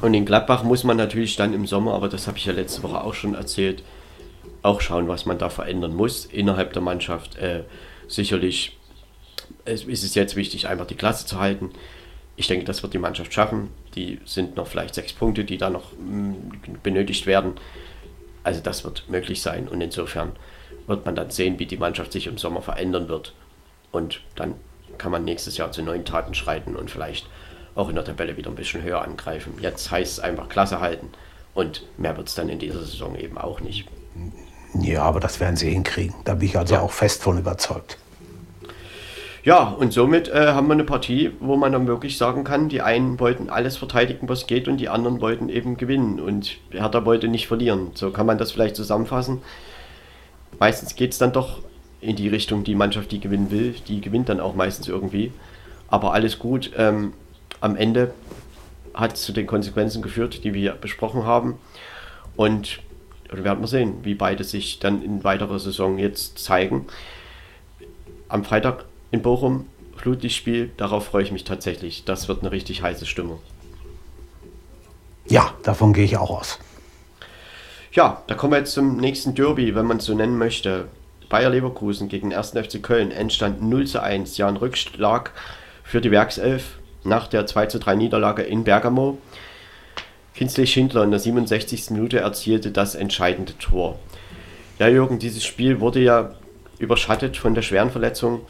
Und 0.00 0.14
in 0.14 0.24
Gladbach 0.24 0.62
muss 0.62 0.84
man 0.84 0.96
natürlich 0.96 1.34
dann 1.34 1.54
im 1.54 1.66
Sommer, 1.66 1.94
aber 1.94 2.08
das 2.08 2.28
habe 2.28 2.38
ich 2.38 2.44
ja 2.44 2.52
letzte 2.52 2.84
Woche 2.84 3.02
auch 3.02 3.14
schon 3.14 3.34
erzählt, 3.34 3.82
auch 4.62 4.80
schauen, 4.80 5.08
was 5.08 5.26
man 5.26 5.38
da 5.38 5.48
verändern 5.48 5.96
muss 5.96 6.24
innerhalb 6.24 6.72
der 6.72 6.82
Mannschaft. 6.82 7.36
Äh, 7.36 7.64
sicherlich 8.06 8.78
ist 9.64 10.04
es 10.04 10.14
jetzt 10.14 10.36
wichtig, 10.36 10.68
einfach 10.68 10.86
die 10.86 10.94
Klasse 10.94 11.26
zu 11.26 11.40
halten 11.40 11.72
ich 12.36 12.46
denke, 12.46 12.64
das 12.64 12.82
wird 12.82 12.94
die 12.94 12.98
Mannschaft 12.98 13.32
schaffen. 13.32 13.70
Die 13.94 14.20
sind 14.24 14.56
noch 14.56 14.66
vielleicht 14.66 14.94
sechs 14.94 15.12
Punkte, 15.12 15.44
die 15.44 15.58
da 15.58 15.70
noch 15.70 15.92
mm, 15.92 16.80
benötigt 16.82 17.26
werden. 17.26 17.54
Also 18.44 18.60
das 18.60 18.84
wird 18.84 19.08
möglich 19.08 19.42
sein 19.42 19.68
und 19.68 19.80
insofern 19.80 20.32
wird 20.86 21.04
man 21.06 21.14
dann 21.14 21.30
sehen, 21.30 21.58
wie 21.58 21.66
die 21.66 21.76
Mannschaft 21.76 22.12
sich 22.12 22.26
im 22.26 22.38
Sommer 22.38 22.62
verändern 22.62 23.08
wird. 23.08 23.34
Und 23.92 24.20
dann 24.34 24.54
kann 24.98 25.12
man 25.12 25.24
nächstes 25.24 25.56
Jahr 25.56 25.70
zu 25.70 25.82
neuen 25.82 26.04
Taten 26.04 26.34
schreiten 26.34 26.74
und 26.74 26.90
vielleicht 26.90 27.28
auch 27.74 27.88
in 27.88 27.94
der 27.94 28.04
Tabelle 28.04 28.36
wieder 28.36 28.50
ein 28.50 28.56
bisschen 28.56 28.82
höher 28.82 29.02
angreifen. 29.02 29.54
Jetzt 29.60 29.90
heißt 29.90 30.12
es 30.12 30.20
einfach 30.20 30.48
Klasse 30.48 30.80
halten 30.80 31.10
und 31.54 31.86
mehr 31.98 32.16
wird 32.16 32.28
es 32.28 32.34
dann 32.34 32.48
in 32.48 32.58
dieser 32.58 32.80
Saison 32.80 33.14
eben 33.16 33.38
auch 33.38 33.60
nicht. 33.60 33.86
Ja, 34.80 35.02
aber 35.02 35.20
das 35.20 35.40
werden 35.40 35.56
sie 35.56 35.70
hinkriegen. 35.70 36.14
Da 36.24 36.34
bin 36.34 36.48
ich 36.48 36.58
also 36.58 36.74
ja. 36.74 36.80
auch 36.80 36.92
fest 36.92 37.22
von 37.22 37.38
überzeugt. 37.38 37.98
Ja, 39.44 39.64
und 39.64 39.92
somit 39.92 40.28
äh, 40.28 40.48
haben 40.48 40.68
wir 40.68 40.74
eine 40.74 40.84
Partie, 40.84 41.32
wo 41.40 41.56
man 41.56 41.72
dann 41.72 41.88
wirklich 41.88 42.16
sagen 42.16 42.44
kann, 42.44 42.68
die 42.68 42.80
einen 42.80 43.18
wollten 43.18 43.50
alles 43.50 43.76
verteidigen, 43.76 44.28
was 44.28 44.46
geht, 44.46 44.68
und 44.68 44.76
die 44.76 44.88
anderen 44.88 45.20
wollten 45.20 45.48
eben 45.48 45.76
gewinnen. 45.76 46.20
Und 46.20 46.58
Hertha 46.70 47.04
wollte 47.04 47.26
nicht 47.26 47.48
verlieren. 47.48 47.90
So 47.94 48.10
kann 48.10 48.26
man 48.26 48.38
das 48.38 48.52
vielleicht 48.52 48.76
zusammenfassen. 48.76 49.42
Meistens 50.60 50.94
geht 50.94 51.10
es 51.10 51.18
dann 51.18 51.32
doch 51.32 51.58
in 52.00 52.14
die 52.14 52.28
Richtung, 52.28 52.62
die 52.62 52.76
Mannschaft, 52.76 53.10
die 53.10 53.18
gewinnen 53.18 53.50
will, 53.50 53.74
die 53.88 54.00
gewinnt 54.00 54.28
dann 54.28 54.38
auch 54.38 54.54
meistens 54.54 54.86
irgendwie. 54.86 55.32
Aber 55.88 56.14
alles 56.14 56.38
gut. 56.38 56.70
Ähm, 56.76 57.12
am 57.60 57.74
Ende 57.74 58.14
hat 58.94 59.14
es 59.14 59.22
zu 59.22 59.32
den 59.32 59.48
Konsequenzen 59.48 60.02
geführt, 60.02 60.44
die 60.44 60.54
wir 60.54 60.72
besprochen 60.72 61.24
haben. 61.26 61.58
Und 62.36 62.78
wir 63.28 63.42
werden 63.42 63.60
mal 63.60 63.66
sehen, 63.66 64.04
wie 64.04 64.14
beide 64.14 64.44
sich 64.44 64.78
dann 64.78 65.02
in 65.02 65.24
weiterer 65.24 65.58
Saison 65.58 65.98
jetzt 65.98 66.38
zeigen. 66.38 66.86
Am 68.28 68.44
Freitag 68.44 68.84
in 69.12 69.22
Bochum, 69.22 69.66
Flutlichtspiel, 69.96 70.72
darauf 70.76 71.06
freue 71.06 71.22
ich 71.22 71.30
mich 71.30 71.44
tatsächlich. 71.44 72.04
Das 72.04 72.26
wird 72.26 72.40
eine 72.40 72.50
richtig 72.50 72.82
heiße 72.82 73.06
Stimmung. 73.06 73.38
Ja, 75.28 75.54
davon 75.62 75.92
gehe 75.92 76.04
ich 76.04 76.16
auch 76.16 76.30
aus. 76.30 76.58
Ja, 77.92 78.22
da 78.26 78.34
kommen 78.34 78.54
wir 78.54 78.58
jetzt 78.58 78.72
zum 78.72 78.96
nächsten 78.96 79.34
Derby, 79.34 79.74
wenn 79.74 79.86
man 79.86 79.98
es 79.98 80.06
so 80.06 80.14
nennen 80.14 80.38
möchte. 80.38 80.88
Bayer 81.28 81.50
Leverkusen 81.50 82.08
gegen 82.08 82.34
1. 82.34 82.50
FC 82.50 82.82
Köln, 82.82 83.12
Endstand 83.12 83.62
0 83.62 83.86
zu 83.86 84.02
1. 84.02 84.36
Ja, 84.38 84.48
ein 84.48 84.56
Rückschlag 84.56 85.30
für 85.84 86.00
die 86.00 86.10
Werkself 86.10 86.78
nach 87.04 87.28
der 87.28 87.46
2 87.46 87.66
zu 87.66 87.78
3 87.78 87.94
Niederlage 87.94 88.42
in 88.42 88.64
Bergamo. 88.64 89.18
Kinsley 90.34 90.66
Schindler 90.66 91.04
in 91.04 91.10
der 91.10 91.20
67. 91.20 91.90
Minute 91.90 92.18
erzielte 92.18 92.70
das 92.70 92.94
entscheidende 92.94 93.56
Tor. 93.58 93.98
Ja, 94.78 94.88
Jürgen, 94.88 95.18
dieses 95.18 95.44
Spiel 95.44 95.80
wurde 95.80 96.00
ja 96.00 96.34
überschattet 96.78 97.36
von 97.36 97.54
der 97.54 97.62
schweren 97.62 97.90
Verletzung 97.90 98.40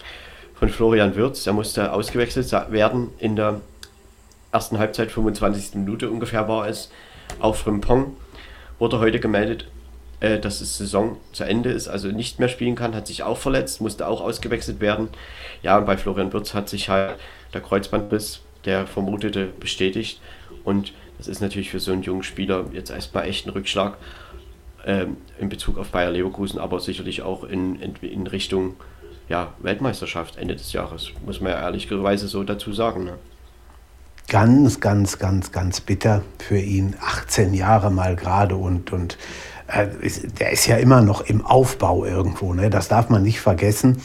von 0.62 0.68
Florian 0.68 1.16
Wirz. 1.16 1.42
Der 1.42 1.54
musste 1.54 1.92
ausgewechselt 1.92 2.52
werden 2.70 3.08
in 3.18 3.34
der 3.34 3.60
ersten 4.52 4.78
Halbzeit, 4.78 5.10
25. 5.10 5.74
Minute 5.74 6.08
ungefähr 6.08 6.46
war 6.46 6.68
es. 6.68 6.88
Auch 7.40 7.56
Frimpong 7.56 8.16
wurde 8.78 9.00
heute 9.00 9.18
gemeldet, 9.18 9.66
äh, 10.20 10.38
dass 10.38 10.60
die 10.60 10.64
Saison 10.64 11.16
zu 11.32 11.42
Ende 11.42 11.72
ist, 11.72 11.88
also 11.88 12.12
nicht 12.12 12.38
mehr 12.38 12.48
spielen 12.48 12.76
kann, 12.76 12.94
hat 12.94 13.08
sich 13.08 13.24
auch 13.24 13.38
verletzt, 13.38 13.80
musste 13.80 14.06
auch 14.06 14.20
ausgewechselt 14.20 14.78
werden. 14.78 15.08
Ja, 15.64 15.78
und 15.78 15.84
bei 15.84 15.96
Florian 15.96 16.32
Wirz 16.32 16.54
hat 16.54 16.68
sich 16.68 16.88
halt 16.88 17.16
der 17.52 17.60
Kreuzbandriss, 17.60 18.42
der 18.64 18.86
vermutete, 18.86 19.46
bestätigt. 19.58 20.20
Und 20.62 20.92
Das 21.18 21.26
ist 21.26 21.40
natürlich 21.40 21.70
für 21.70 21.80
so 21.80 21.90
einen 21.90 22.02
jungen 22.02 22.22
Spieler 22.22 22.66
jetzt 22.72 22.90
erstmal 22.90 23.26
echt 23.26 23.48
ein 23.48 23.50
Rückschlag 23.50 23.96
ähm, 24.86 25.16
in 25.40 25.48
Bezug 25.48 25.76
auf 25.76 25.88
Bayer 25.88 26.12
Leverkusen, 26.12 26.60
aber 26.60 26.78
sicherlich 26.78 27.22
auch 27.22 27.42
in, 27.42 27.80
in, 27.80 27.96
in 27.96 28.28
Richtung 28.28 28.76
ja, 29.32 29.54
Weltmeisterschaft 29.60 30.36
Ende 30.36 30.54
des 30.54 30.74
Jahres, 30.74 31.10
muss 31.24 31.40
man 31.40 31.52
ja 31.52 31.60
ehrlicherweise 31.62 32.28
so 32.28 32.44
dazu 32.44 32.74
sagen. 32.74 33.04
Ne? 33.04 33.14
Ganz, 34.28 34.78
ganz, 34.78 35.18
ganz, 35.18 35.52
ganz 35.52 35.80
bitter 35.80 36.20
für 36.38 36.58
ihn. 36.58 36.96
18 37.00 37.54
Jahre 37.54 37.90
mal 37.90 38.14
gerade 38.14 38.56
und, 38.56 38.92
und 38.92 39.16
äh, 39.68 39.86
ist, 40.02 40.38
der 40.38 40.52
ist 40.52 40.66
ja 40.66 40.76
immer 40.76 41.00
noch 41.00 41.22
im 41.22 41.42
Aufbau 41.46 42.04
irgendwo, 42.04 42.52
ne? 42.52 42.68
das 42.68 42.88
darf 42.88 43.08
man 43.08 43.22
nicht 43.22 43.40
vergessen. 43.40 44.02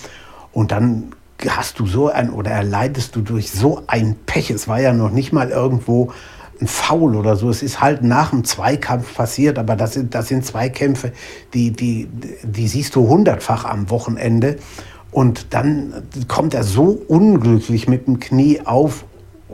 Und 0.53 0.71
dann 0.71 1.11
hast 1.45 1.79
du 1.79 1.87
so 1.87 2.07
ein 2.07 2.29
oder 2.29 2.51
erleidest 2.51 3.13
du 3.17 3.21
durch 3.21 3.51
so 3.51 3.83
ein 3.87 4.15
Pech. 4.25 4.49
Es 4.49 4.69
war 4.69 4.79
ja 4.79 4.93
noch 4.93 5.11
nicht 5.11 5.33
mal 5.33 5.49
irgendwo 5.49 6.13
ein 6.61 6.67
Foul 6.67 7.17
oder 7.17 7.35
so. 7.35 7.49
Es 7.49 7.63
ist 7.63 7.81
halt 7.81 8.01
nach 8.01 8.29
dem 8.29 8.45
Zweikampf 8.45 9.13
passiert, 9.13 9.59
aber 9.59 9.75
das 9.75 9.93
sind, 9.93 10.15
das 10.15 10.29
sind 10.29 10.45
Zweikämpfe, 10.45 11.11
die, 11.53 11.71
die, 11.71 12.07
die 12.43 12.67
siehst 12.69 12.95
du 12.95 13.09
hundertfach 13.09 13.65
am 13.65 13.89
Wochenende. 13.89 14.55
Und 15.11 15.53
dann 15.53 16.03
kommt 16.27 16.53
er 16.53 16.63
so 16.63 17.01
unglücklich 17.07 17.87
mit 17.87 18.07
dem 18.07 18.19
Knie 18.19 18.61
auf, 18.65 19.05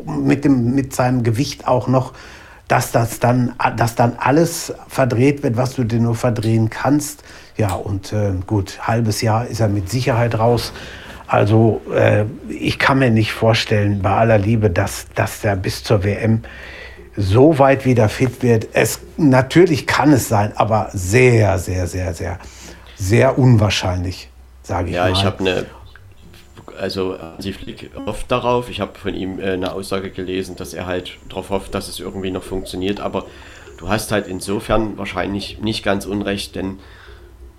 mit, 0.06 0.46
dem, 0.46 0.74
mit 0.74 0.94
seinem 0.94 1.24
Gewicht 1.24 1.68
auch 1.68 1.88
noch, 1.88 2.14
dass 2.68 2.92
das 2.92 3.20
dann, 3.20 3.54
dass 3.78 3.96
dann 3.96 4.14
alles 4.18 4.74
verdreht 4.88 5.44
wird, 5.44 5.58
was 5.58 5.76
du 5.76 5.84
dir 5.84 6.00
nur 6.00 6.16
verdrehen 6.16 6.70
kannst. 6.70 7.24
Ja, 7.58 7.74
und 7.74 8.14
äh, 8.14 8.32
gut, 8.48 8.80
halbes 8.82 9.22
Jahr 9.22 9.46
ist 9.46 9.60
er 9.60 9.68
mit 9.68 9.90
Sicherheit 9.90 10.40
raus. 10.40 10.74
Also 11.28 11.82
äh, 11.94 12.26
ich 12.50 12.80
kann 12.80 13.00
mir 13.00 13.12
nicht 13.12 13.34
vorstellen, 13.34 14.02
bei 14.02 14.12
aller 14.12 14.38
Liebe, 14.38 14.70
dass, 14.70 15.08
dass 15.16 15.44
er 15.44 15.56
bis 15.56 15.84
zur 15.84 16.04
WM 16.04 16.42
so 17.16 17.60
weit 17.60 17.86
wieder 17.86 18.10
fit 18.10 18.42
wird. 18.42 18.68
Es, 18.74 19.00
natürlich 19.18 19.88
kann 19.88 20.12
es 20.14 20.28
sein, 20.28 20.54
aber 20.56 20.90
sehr, 20.94 21.60
sehr, 21.60 21.88
sehr, 21.88 22.14
sehr, 22.14 22.40
sehr 22.96 23.38
unwahrscheinlich, 23.38 24.30
sage 24.64 24.90
ich 24.90 24.96
ja, 24.96 25.04
mal. 25.04 25.12
Ja, 25.12 25.18
ich 25.18 25.26
habe 25.26 25.40
eine, 25.40 25.66
also 26.80 27.20
Hansi 27.20 27.54
Flick 27.54 27.92
hofft 28.06 28.32
darauf. 28.32 28.70
Ich 28.70 28.82
habe 28.82 28.98
von 28.98 29.14
ihm 29.14 29.40
äh, 29.40 29.52
eine 29.52 29.74
Aussage 29.74 30.10
gelesen, 30.10 30.56
dass 30.56 30.74
er 30.74 30.86
halt 30.86 31.18
darauf 31.30 31.50
hofft, 31.50 31.76
dass 31.76 31.88
es 31.88 32.00
irgendwie 32.00 32.32
noch 32.32 32.44
funktioniert. 32.44 33.00
Aber 33.00 33.26
du 33.78 33.90
hast 33.90 34.12
halt 34.12 34.28
insofern 34.28 34.98
wahrscheinlich 34.98 35.60
nicht 35.60 35.84
ganz 35.84 36.06
unrecht, 36.06 36.56
denn 36.56 36.80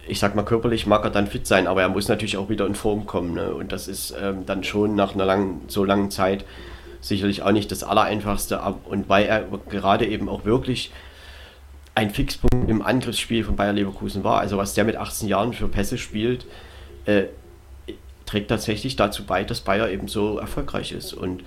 ich 0.07 0.19
sag 0.19 0.35
mal, 0.35 0.43
körperlich 0.43 0.87
mag 0.87 1.05
er 1.05 1.11
dann 1.11 1.27
fit 1.27 1.47
sein, 1.47 1.67
aber 1.67 1.81
er 1.83 1.89
muss 1.89 2.09
natürlich 2.09 2.37
auch 2.37 2.49
wieder 2.49 2.67
in 2.67 2.75
Form 2.75 3.07
kommen. 3.07 3.35
Ne? 3.35 3.55
Und 3.55 3.73
das 3.73 3.89
ist 3.89 4.15
ähm, 4.21 4.45
dann 4.45 4.65
schon 4.65 4.95
nach 4.95 5.15
einer 5.15 5.25
langen, 5.25 5.63
so 5.69 5.85
langen 5.85 6.11
Zeit 6.11 6.45
sicherlich 7.01 7.43
auch 7.43 7.53
nicht 7.53 7.71
das 7.71 7.85
Allereinfachste. 7.85 8.61
Und 8.87 9.09
weil 9.09 9.27
er 9.27 9.45
gerade 9.69 10.07
eben 10.07 10.29
auch 10.29 10.45
wirklich 10.45 10.93
ein 11.95 12.11
Fixpunkt 12.11 12.69
im 12.69 12.83
Angriffsspiel 12.83 13.45
von 13.45 13.57
Bayer 13.57 13.73
Leverkusen 13.73 14.25
war, 14.25 14.41
also 14.41 14.59
was 14.59 14.75
der 14.75 14.85
mit 14.85 14.97
18 14.97 15.29
Jahren 15.29 15.53
für 15.53 15.69
Pässe 15.69 15.97
spielt, 15.97 16.47
äh, 17.07 17.25
trägt 18.27 18.49
tatsächlich 18.49 18.97
dazu 18.97 19.25
bei, 19.25 19.45
dass 19.45 19.61
Bayer 19.61 19.91
eben 19.91 20.09
so 20.09 20.39
erfolgreich 20.39 20.93
ist. 20.93 21.13
Und 21.13 21.43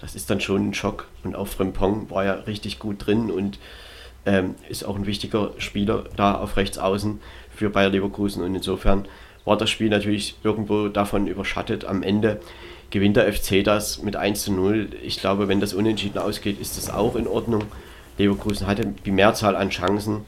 das 0.00 0.14
ist 0.14 0.30
dann 0.30 0.40
schon 0.40 0.68
ein 0.68 0.74
Schock. 0.74 1.08
Und 1.24 1.36
auch 1.36 1.46
Frimpong 1.46 2.10
war 2.10 2.24
ja 2.24 2.34
richtig 2.34 2.78
gut 2.78 3.06
drin 3.06 3.30
und 3.30 3.58
ähm, 4.24 4.56
ist 4.68 4.84
auch 4.84 4.96
ein 4.96 5.06
wichtiger 5.06 5.52
Spieler 5.58 6.04
da 6.16 6.34
auf 6.34 6.56
rechts 6.56 6.78
außen 6.78 7.20
für 7.54 7.70
Bayer 7.70 7.90
Leverkusen. 7.90 8.42
Und 8.42 8.54
insofern 8.54 9.06
war 9.44 9.56
das 9.56 9.70
Spiel 9.70 9.88
natürlich 9.88 10.34
irgendwo 10.42 10.88
davon 10.88 11.26
überschattet. 11.26 11.84
Am 11.84 12.02
Ende 12.02 12.40
gewinnt 12.90 13.16
der 13.16 13.32
FC 13.32 13.64
das 13.64 14.02
mit 14.02 14.16
1 14.16 14.42
zu 14.42 14.52
0. 14.52 14.90
Ich 15.02 15.20
glaube, 15.20 15.48
wenn 15.48 15.60
das 15.60 15.74
unentschieden 15.74 16.18
ausgeht, 16.18 16.60
ist 16.60 16.76
das 16.76 16.90
auch 16.90 17.14
in 17.16 17.26
Ordnung. 17.26 17.64
Leverkusen 18.18 18.66
hatte 18.66 18.94
die 19.04 19.10
Mehrzahl 19.10 19.56
an 19.56 19.70
Chancen. 19.70 20.24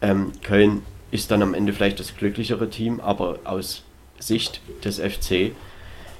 Ähm, 0.00 0.32
Köln 0.42 0.82
ist 1.10 1.30
dann 1.30 1.42
am 1.42 1.54
Ende 1.54 1.72
vielleicht 1.72 2.00
das 2.00 2.16
glücklichere 2.16 2.70
Team, 2.70 3.00
aber 3.00 3.40
aus 3.44 3.82
Sicht 4.18 4.60
des 4.84 4.98
FC, 4.98 5.52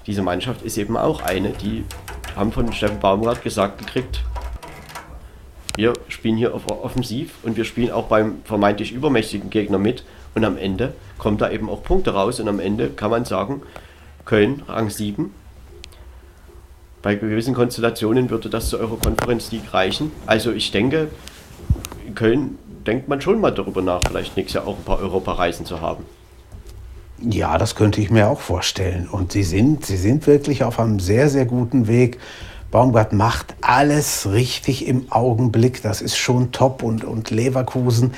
diese 0.06 0.22
Mannschaft 0.22 0.62
ist 0.62 0.78
eben 0.78 0.96
auch 0.96 1.22
eine, 1.22 1.50
die 1.50 1.84
haben 2.34 2.52
von 2.52 2.72
Steffen 2.72 3.00
Baumgart 3.00 3.42
gesagt 3.42 3.78
gekriegt, 3.78 4.22
wir 5.76 5.92
spielen 6.08 6.36
hier 6.36 6.54
offensiv 6.54 7.34
und 7.44 7.56
wir 7.56 7.64
spielen 7.64 7.92
auch 7.92 8.06
beim 8.06 8.38
vermeintlich 8.44 8.90
übermächtigen 8.90 9.48
Gegner 9.48 9.78
mit 9.78 10.02
und 10.34 10.44
am 10.44 10.56
Ende 10.56 10.92
kommt 11.18 11.40
da 11.40 11.50
eben 11.50 11.70
auch 11.70 11.84
Punkte 11.84 12.14
raus 12.14 12.40
und 12.40 12.48
am 12.48 12.58
Ende 12.58 12.90
kann 12.90 13.10
man 13.10 13.24
sagen, 13.24 13.62
Köln 14.24 14.62
Rang 14.66 14.90
7. 14.90 15.32
Bei 17.00 17.14
gewissen 17.14 17.54
Konstellationen 17.54 18.28
würde 18.28 18.50
das 18.50 18.70
zur 18.70 18.80
Euro-Konferenz 18.80 19.52
League 19.52 19.72
reichen. 19.72 20.10
Also 20.26 20.50
ich 20.52 20.72
denke, 20.72 21.08
in 22.06 22.16
Köln 22.16 22.58
denkt 22.84 23.06
man 23.06 23.20
schon 23.20 23.40
mal 23.40 23.52
darüber 23.52 23.80
nach, 23.80 24.02
vielleicht 24.04 24.36
nächstes 24.36 24.54
Jahr 24.54 24.66
auch 24.66 24.78
ein 24.78 24.84
paar 24.84 24.98
Europareisen 24.98 25.64
zu 25.64 25.80
haben. 25.80 26.04
Ja, 27.20 27.58
das 27.58 27.74
könnte 27.74 28.00
ich 28.00 28.10
mir 28.10 28.28
auch 28.28 28.40
vorstellen. 28.40 29.08
Und 29.10 29.32
sie 29.32 29.42
sind, 29.42 29.84
sie 29.84 29.96
sind 29.96 30.26
wirklich 30.26 30.62
auf 30.62 30.78
einem 30.78 31.00
sehr, 31.00 31.28
sehr 31.28 31.46
guten 31.46 31.88
Weg. 31.88 32.18
Baumgart 32.70 33.12
macht 33.12 33.54
alles 33.60 34.30
richtig 34.30 34.86
im 34.86 35.10
Augenblick. 35.10 35.82
Das 35.82 36.00
ist 36.00 36.16
schon 36.16 36.52
top. 36.52 36.82
Und, 36.82 37.02
und 37.02 37.30
Leverkusen, 37.30 38.12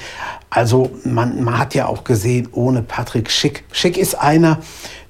also 0.51 0.91
man, 1.05 1.43
man 1.43 1.59
hat 1.59 1.75
ja 1.75 1.87
auch 1.87 2.05
gesehen, 2.05 2.49
ohne 2.53 2.83
Patrick 2.83 3.31
Schick. 3.31 3.65
Schick 3.73 3.97
ist 3.97 4.17
einer, 4.17 4.59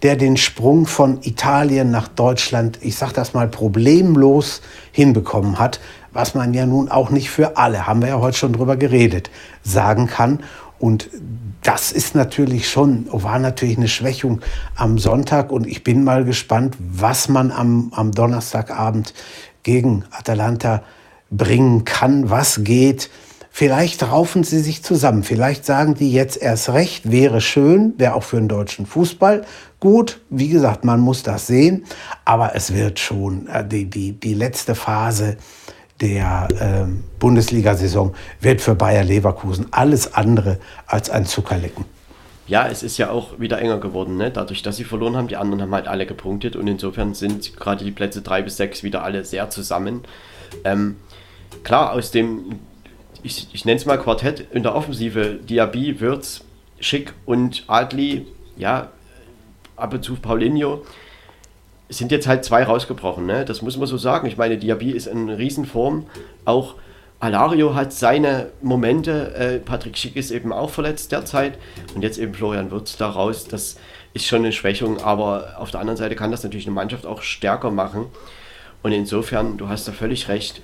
der 0.02 0.16
den 0.16 0.36
Sprung 0.36 0.86
von 0.86 1.18
Italien 1.22 1.90
nach 1.90 2.06
Deutschland, 2.06 2.78
ich 2.82 2.96
sag 2.96 3.12
das 3.12 3.34
mal, 3.34 3.48
problemlos 3.48 4.60
hinbekommen 4.92 5.58
hat. 5.58 5.80
Was 6.12 6.34
man 6.34 6.54
ja 6.54 6.66
nun 6.66 6.90
auch 6.90 7.10
nicht 7.10 7.30
für 7.30 7.56
alle, 7.56 7.86
haben 7.86 8.02
wir 8.02 8.08
ja 8.08 8.20
heute 8.20 8.36
schon 8.36 8.52
drüber 8.52 8.76
geredet, 8.76 9.30
sagen 9.62 10.06
kann. 10.06 10.40
Und 10.78 11.08
das 11.62 11.92
ist 11.92 12.14
natürlich 12.14 12.68
schon, 12.70 13.06
war 13.10 13.38
natürlich 13.38 13.76
eine 13.76 13.88
Schwächung 13.88 14.40
am 14.76 14.98
Sonntag. 14.98 15.52
Und 15.52 15.66
ich 15.66 15.84
bin 15.84 16.04
mal 16.04 16.24
gespannt, 16.24 16.76
was 16.78 17.28
man 17.28 17.52
am, 17.52 17.92
am 17.94 18.12
Donnerstagabend 18.12 19.12
gegen 19.62 20.04
Atalanta 20.10 20.82
bringen 21.30 21.84
kann, 21.84 22.30
was 22.30 22.64
geht. 22.64 23.10
Vielleicht 23.52 24.02
raufen 24.04 24.44
sie 24.44 24.60
sich 24.60 24.82
zusammen. 24.82 25.22
Vielleicht 25.22 25.66
sagen 25.66 25.94
die 25.94 26.12
jetzt 26.12 26.40
erst 26.40 26.70
recht, 26.70 27.10
wäre 27.10 27.40
schön, 27.40 27.94
wäre 27.98 28.14
auch 28.14 28.22
für 28.22 28.36
den 28.36 28.48
deutschen 28.48 28.86
Fußball 28.86 29.44
gut. 29.80 30.20
Wie 30.30 30.48
gesagt, 30.48 30.84
man 30.84 31.00
muss 31.00 31.24
das 31.24 31.48
sehen. 31.48 31.84
Aber 32.24 32.54
es 32.54 32.72
wird 32.72 33.00
schon 33.00 33.48
äh, 33.48 33.66
die, 33.66 33.90
die, 33.90 34.12
die 34.12 34.34
letzte 34.34 34.74
Phase 34.74 35.36
der 36.00 36.48
äh, 36.58 37.18
Bundesliga-Saison 37.18 38.14
wird 38.40 38.60
für 38.60 38.74
Bayer 38.74 39.04
Leverkusen 39.04 39.66
alles 39.70 40.14
andere 40.14 40.58
als 40.86 41.10
ein 41.10 41.26
Zuckerlecken. 41.26 41.84
Ja, 42.46 42.66
es 42.66 42.82
ist 42.82 42.98
ja 42.98 43.10
auch 43.10 43.38
wieder 43.38 43.60
enger 43.60 43.78
geworden. 43.78 44.16
Ne? 44.16 44.30
Dadurch, 44.30 44.62
dass 44.62 44.76
sie 44.76 44.84
verloren 44.84 45.16
haben, 45.16 45.28
die 45.28 45.36
anderen 45.36 45.62
haben 45.62 45.74
halt 45.74 45.86
alle 45.86 46.04
gepunktet 46.04 46.56
und 46.56 46.66
insofern 46.66 47.14
sind 47.14 47.56
gerade 47.56 47.84
die 47.84 47.92
Plätze 47.92 48.22
3 48.22 48.42
bis 48.42 48.56
6 48.56 48.82
wieder 48.82 49.04
alle 49.04 49.24
sehr 49.24 49.50
zusammen. 49.50 50.00
Ähm, 50.64 50.96
klar, 51.62 51.92
aus 51.92 52.10
dem, 52.10 52.58
ich, 53.22 53.48
ich 53.52 53.64
nenne 53.64 53.78
es 53.78 53.86
mal 53.86 53.98
Quartett 53.98 54.46
in 54.52 54.64
der 54.64 54.74
Offensive, 54.74 55.38
Diaby, 55.48 56.00
Würz, 56.00 56.40
Schick 56.80 57.12
und 57.24 57.64
Adli, 57.68 58.26
ja, 58.56 58.88
ab 59.76 59.94
und 59.94 60.02
zu 60.02 60.16
Paulinho, 60.16 60.82
sind 61.90 62.12
jetzt 62.12 62.26
halt 62.26 62.44
zwei 62.44 62.62
rausgebrochen, 62.62 63.26
ne? 63.26 63.44
Das 63.44 63.62
muss 63.62 63.76
man 63.76 63.86
so 63.86 63.98
sagen. 63.98 64.26
Ich 64.26 64.36
meine, 64.36 64.56
Diaby 64.56 64.92
ist 64.92 65.06
in 65.06 65.28
Riesenform. 65.28 66.06
Auch 66.44 66.76
Alario 67.18 67.74
hat 67.74 67.92
seine 67.92 68.50
Momente. 68.62 69.34
Äh, 69.34 69.58
Patrick 69.58 69.98
Schick 69.98 70.16
ist 70.16 70.30
eben 70.30 70.52
auch 70.52 70.70
verletzt 70.70 71.12
derzeit. 71.12 71.58
Und 71.94 72.02
jetzt 72.02 72.18
eben 72.18 72.32
Florian 72.32 72.70
Wirtz 72.70 72.96
da 72.96 73.10
raus. 73.10 73.46
Das 73.48 73.76
ist 74.14 74.26
schon 74.26 74.38
eine 74.38 74.52
Schwächung. 74.52 74.98
Aber 75.00 75.56
auf 75.58 75.70
der 75.70 75.80
anderen 75.80 75.96
Seite 75.96 76.14
kann 76.14 76.30
das 76.30 76.44
natürlich 76.44 76.66
eine 76.66 76.74
Mannschaft 76.74 77.06
auch 77.06 77.22
stärker 77.22 77.70
machen. 77.70 78.06
Und 78.82 78.92
insofern, 78.92 79.58
du 79.58 79.68
hast 79.68 79.86
da 79.88 79.92
völlig 79.92 80.28
recht. 80.28 80.62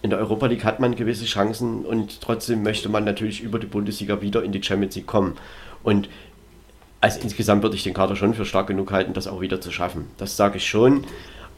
In 0.00 0.10
der 0.10 0.18
Europa 0.18 0.46
League 0.46 0.64
hat 0.64 0.80
man 0.80 0.96
gewisse 0.96 1.26
Chancen 1.26 1.84
und 1.84 2.20
trotzdem 2.20 2.62
möchte 2.64 2.88
man 2.88 3.04
natürlich 3.04 3.40
über 3.40 3.60
die 3.60 3.66
Bundesliga 3.66 4.20
wieder 4.20 4.42
in 4.42 4.50
die 4.50 4.62
Champions 4.62 4.96
League 4.96 5.06
kommen. 5.06 5.36
Und 5.84 6.08
also 7.02 7.18
insgesamt 7.20 7.64
würde 7.64 7.74
ich 7.74 7.82
den 7.82 7.94
Kader 7.94 8.14
schon 8.14 8.32
für 8.32 8.44
stark 8.44 8.68
genug 8.68 8.92
halten, 8.92 9.12
das 9.12 9.26
auch 9.26 9.40
wieder 9.40 9.60
zu 9.60 9.72
schaffen. 9.72 10.06
Das 10.18 10.36
sage 10.36 10.58
ich 10.58 10.68
schon. 10.68 11.04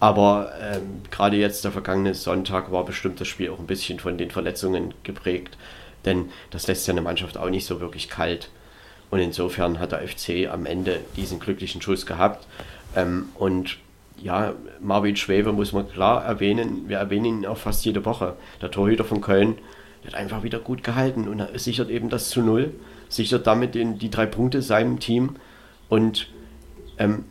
Aber 0.00 0.52
ähm, 0.60 1.02
gerade 1.10 1.36
jetzt 1.36 1.64
der 1.64 1.70
vergangene 1.70 2.14
Sonntag 2.14 2.72
war 2.72 2.84
bestimmt 2.86 3.20
das 3.20 3.28
Spiel 3.28 3.50
auch 3.50 3.58
ein 3.58 3.66
bisschen 3.66 4.00
von 4.00 4.16
den 4.16 4.30
Verletzungen 4.30 4.94
geprägt. 5.02 5.58
Denn 6.06 6.30
das 6.50 6.66
lässt 6.66 6.86
ja 6.88 6.92
eine 6.92 7.02
Mannschaft 7.02 7.36
auch 7.36 7.50
nicht 7.50 7.66
so 7.66 7.80
wirklich 7.80 8.08
kalt. 8.08 8.48
Und 9.10 9.18
insofern 9.20 9.78
hat 9.78 9.92
der 9.92 10.08
FC 10.08 10.50
am 10.50 10.64
Ende 10.64 11.00
diesen 11.14 11.40
glücklichen 11.40 11.82
Schuss 11.82 12.06
gehabt. 12.06 12.46
Ähm, 12.96 13.28
und 13.34 13.76
ja, 14.22 14.54
Marvin 14.80 15.16
Schwebe 15.16 15.52
muss 15.52 15.72
man 15.72 15.90
klar 15.90 16.24
erwähnen. 16.24 16.88
Wir 16.88 16.96
erwähnen 16.96 17.26
ihn 17.26 17.46
auch 17.46 17.58
fast 17.58 17.84
jede 17.84 18.06
Woche. 18.06 18.34
Der 18.62 18.70
Torhüter 18.70 19.04
von 19.04 19.20
Köln 19.20 19.58
hat 20.06 20.14
einfach 20.14 20.42
wieder 20.42 20.58
gut 20.58 20.82
gehalten 20.82 21.28
und 21.28 21.40
er 21.40 21.58
sichert 21.58 21.90
eben 21.90 22.08
das 22.08 22.30
zu 22.30 22.40
Null 22.40 22.72
sichert 23.08 23.46
damit 23.46 23.74
den, 23.74 23.98
die 23.98 24.10
drei 24.10 24.26
Punkte 24.26 24.62
seinem 24.62 25.00
Team. 25.00 25.36
Und 25.88 26.28
ähm, 26.98 27.24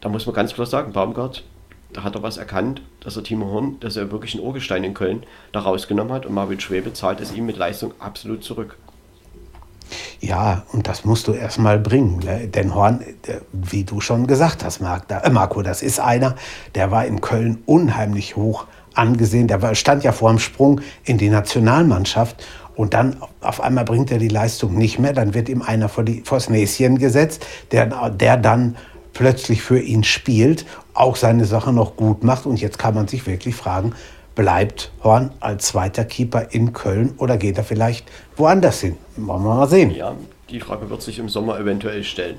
da 0.00 0.08
muss 0.08 0.26
man 0.26 0.34
ganz 0.34 0.54
klar 0.54 0.66
sagen, 0.66 0.92
Baumgart 0.92 1.44
da 1.92 2.04
hat 2.04 2.14
er 2.14 2.22
was 2.22 2.36
erkannt, 2.36 2.82
dass 3.00 3.16
er 3.16 3.24
Timo 3.24 3.46
Horn, 3.46 3.78
dass 3.80 3.96
er 3.96 4.10
wirklich 4.12 4.34
einen 4.34 4.44
Urgestein 4.44 4.84
in 4.84 4.94
Köln 4.94 5.24
da 5.52 5.60
rausgenommen 5.60 6.12
hat 6.12 6.26
und 6.26 6.34
Marvin 6.34 6.60
Schwebe 6.60 6.92
zahlt 6.92 7.20
es 7.20 7.32
ihm 7.32 7.46
mit 7.46 7.56
Leistung 7.56 7.92
absolut 7.98 8.44
zurück. 8.44 8.76
Ja, 10.20 10.64
und 10.72 10.86
das 10.86 11.04
musst 11.04 11.26
du 11.26 11.32
erstmal 11.32 11.80
bringen. 11.80 12.20
Ne? 12.20 12.46
Denn 12.46 12.74
Horn, 12.74 13.04
wie 13.52 13.84
du 13.84 14.00
schon 14.00 14.26
gesagt 14.26 14.62
hast, 14.62 14.80
äh, 14.80 15.30
Marco, 15.30 15.62
das 15.62 15.82
ist 15.82 15.98
einer, 15.98 16.36
der 16.74 16.90
war 16.92 17.06
in 17.06 17.20
Köln 17.20 17.62
unheimlich 17.66 18.36
hoch 18.36 18.66
angesehen. 18.94 19.48
Der 19.48 19.74
stand 19.74 20.04
ja 20.04 20.12
vor 20.12 20.30
dem 20.30 20.38
Sprung 20.38 20.80
in 21.04 21.18
die 21.18 21.30
Nationalmannschaft. 21.30 22.44
Und 22.80 22.94
dann 22.94 23.18
auf 23.42 23.60
einmal 23.60 23.84
bringt 23.84 24.10
er 24.10 24.16
die 24.16 24.28
Leistung 24.28 24.72
nicht 24.78 24.98
mehr. 24.98 25.12
Dann 25.12 25.34
wird 25.34 25.50
ihm 25.50 25.60
einer 25.60 25.90
vor 25.90 26.02
die, 26.02 26.22
vors 26.24 26.48
Näschen 26.48 26.96
gesetzt, 26.96 27.44
der, 27.72 28.08
der 28.08 28.38
dann 28.38 28.74
plötzlich 29.12 29.60
für 29.60 29.78
ihn 29.78 30.02
spielt, 30.02 30.64
auch 30.94 31.16
seine 31.16 31.44
Sache 31.44 31.74
noch 31.74 31.96
gut 31.96 32.24
macht. 32.24 32.46
Und 32.46 32.58
jetzt 32.58 32.78
kann 32.78 32.94
man 32.94 33.06
sich 33.06 33.26
wirklich 33.26 33.54
fragen, 33.54 33.92
bleibt 34.34 34.92
Horn 35.04 35.30
als 35.40 35.66
zweiter 35.66 36.06
Keeper 36.06 36.54
in 36.54 36.72
Köln 36.72 37.12
oder 37.18 37.36
geht 37.36 37.58
er 37.58 37.64
vielleicht 37.64 38.06
woanders 38.38 38.80
hin? 38.80 38.96
Wollen 39.16 39.42
wir 39.42 39.56
mal 39.56 39.68
sehen. 39.68 39.90
Ja, 39.90 40.14
die 40.48 40.60
Frage 40.60 40.88
wird 40.88 41.02
sich 41.02 41.18
im 41.18 41.28
Sommer 41.28 41.60
eventuell 41.60 42.02
stellen. 42.02 42.38